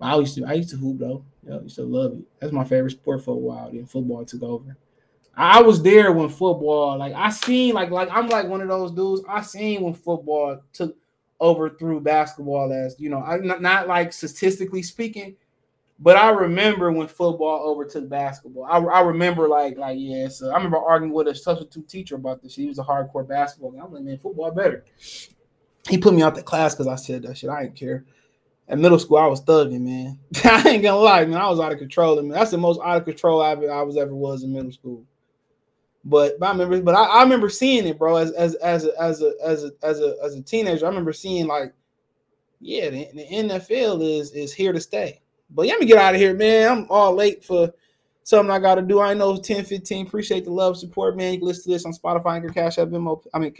I 0.00 0.16
used 0.16 0.34
to, 0.34 0.44
I 0.44 0.54
used 0.54 0.70
to 0.70 0.76
hoop 0.76 0.98
though. 0.98 1.24
Yeah, 1.46 1.58
I 1.58 1.60
used 1.60 1.76
to 1.76 1.84
love 1.84 2.14
it. 2.14 2.24
That's 2.40 2.52
my 2.52 2.64
favorite 2.64 2.90
sport 2.90 3.24
for 3.24 3.30
a 3.30 3.38
while. 3.38 3.70
Then 3.70 3.86
football 3.86 4.24
took 4.24 4.42
over. 4.42 4.76
I 5.36 5.62
was 5.62 5.80
there 5.80 6.10
when 6.10 6.28
football, 6.28 6.98
like 6.98 7.12
I 7.14 7.30
seen, 7.30 7.74
like 7.74 7.90
like 7.90 8.08
I'm 8.10 8.26
like 8.28 8.48
one 8.48 8.60
of 8.60 8.68
those 8.68 8.90
dudes. 8.90 9.22
I 9.28 9.42
seen 9.42 9.82
when 9.82 9.94
football 9.94 10.60
took 10.72 10.96
over 11.38 11.70
through 11.70 12.00
basketball 12.00 12.72
as 12.72 12.96
you 12.98 13.08
know, 13.08 13.22
I 13.22 13.36
not, 13.36 13.62
not 13.62 13.86
like 13.86 14.12
statistically 14.12 14.82
speaking, 14.82 15.36
but 15.98 16.16
I 16.16 16.30
remember 16.30 16.92
when 16.92 17.08
football 17.08 17.70
overtook 17.70 18.08
basketball. 18.08 18.64
I, 18.64 18.78
I 18.78 19.00
remember 19.00 19.48
like 19.48 19.78
like 19.78 19.96
yeah. 19.98 20.28
So 20.28 20.50
I 20.50 20.56
remember 20.56 20.78
arguing 20.78 21.12
with 21.12 21.28
a 21.28 21.34
substitute 21.34 21.88
teacher 21.88 22.16
about 22.16 22.42
this. 22.42 22.54
He 22.54 22.66
was 22.66 22.78
a 22.78 22.82
hardcore 22.82 23.26
basketball 23.26 23.70
guy. 23.70 23.80
I'm 23.82 23.92
like, 23.92 24.02
man, 24.02 24.18
football 24.18 24.50
better. 24.50 24.84
He 25.88 25.98
put 25.98 26.14
me 26.14 26.22
out 26.22 26.34
the 26.34 26.42
class 26.42 26.74
because 26.74 26.88
I 26.88 26.96
said 26.96 27.22
that 27.22 27.38
shit. 27.38 27.48
I 27.48 27.62
didn't 27.62 27.76
care. 27.76 28.04
At 28.68 28.78
middle 28.78 28.98
school, 28.98 29.18
I 29.18 29.26
was 29.26 29.42
thugging, 29.42 29.82
man. 29.82 30.18
I 30.44 30.68
ain't 30.68 30.82
gonna 30.82 30.96
lie, 30.96 31.24
man. 31.24 31.40
I 31.40 31.48
was 31.48 31.60
out 31.60 31.72
of 31.72 31.78
control. 31.78 32.18
I 32.18 32.22
mean, 32.22 32.32
that's 32.32 32.50
the 32.50 32.58
most 32.58 32.80
out 32.84 32.98
of 32.98 33.04
control 33.04 33.40
I, 33.40 33.52
I 33.52 33.82
was 33.82 33.96
ever 33.96 34.14
was 34.14 34.42
in 34.42 34.52
middle 34.52 34.72
school. 34.72 35.04
But, 36.04 36.38
but 36.38 36.46
I 36.46 36.52
remember, 36.52 36.82
but 36.82 36.94
I, 36.94 37.04
I 37.04 37.22
remember 37.22 37.48
seeing 37.48 37.86
it, 37.86 37.98
bro, 37.98 38.16
as 38.16 38.32
as 38.32 38.54
as 38.56 38.84
a, 38.84 38.92
as 39.00 39.22
a 39.22 39.32
as 39.42 39.64
a 39.64 39.72
as 39.82 40.00
a 40.00 40.16
as 40.22 40.34
a 40.34 40.42
teenager. 40.42 40.84
I 40.84 40.88
remember 40.88 41.12
seeing 41.12 41.46
like, 41.46 41.72
yeah, 42.60 42.90
the, 42.90 43.08
the 43.14 43.26
NFL 43.26 44.02
is 44.02 44.32
is 44.32 44.52
here 44.52 44.72
to 44.72 44.80
stay. 44.80 45.22
But 45.50 45.66
let 45.66 45.80
me 45.80 45.86
get 45.86 45.98
out 45.98 46.14
of 46.14 46.20
here, 46.20 46.34
man. 46.34 46.70
I'm 46.70 46.86
all 46.90 47.14
late 47.14 47.44
for 47.44 47.72
something 48.24 48.50
I 48.50 48.58
got 48.58 48.74
to 48.74 48.82
do. 48.82 49.00
I 49.00 49.14
know 49.14 49.36
10, 49.36 49.64
15. 49.64 50.06
Appreciate 50.06 50.44
the 50.44 50.50
love, 50.50 50.76
support, 50.76 51.16
man. 51.16 51.32
You 51.32 51.38
can 51.38 51.46
listen 51.46 51.64
to 51.64 51.70
this 51.70 51.86
on 51.86 51.92
Spotify, 51.92 52.36
Anchor, 52.36 52.48
Cash 52.48 52.78
App, 52.78 52.88
Venmo. 52.88 53.22
I 53.32 53.38
mean, 53.38 53.54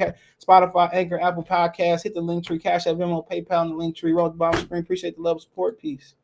Spotify, 0.45 0.91
Anchor, 0.93 1.21
Apple 1.21 1.45
Podcast. 1.45 2.03
Hit 2.03 2.15
the 2.15 2.21
link 2.21 2.45
tree, 2.45 2.59
Cash 2.59 2.87
App, 2.87 2.97
Venmo, 2.97 3.27
PayPal, 3.29 3.63
and 3.63 3.71
the 3.71 3.77
link 3.77 3.97
tree. 3.97 4.13
Roll 4.13 4.29
the 4.29 4.37
bottom 4.37 4.61
screen. 4.61 4.83
Appreciate 4.83 5.17
the 5.17 5.23
love, 5.23 5.41
support. 5.41 5.81
Peace. 5.81 6.15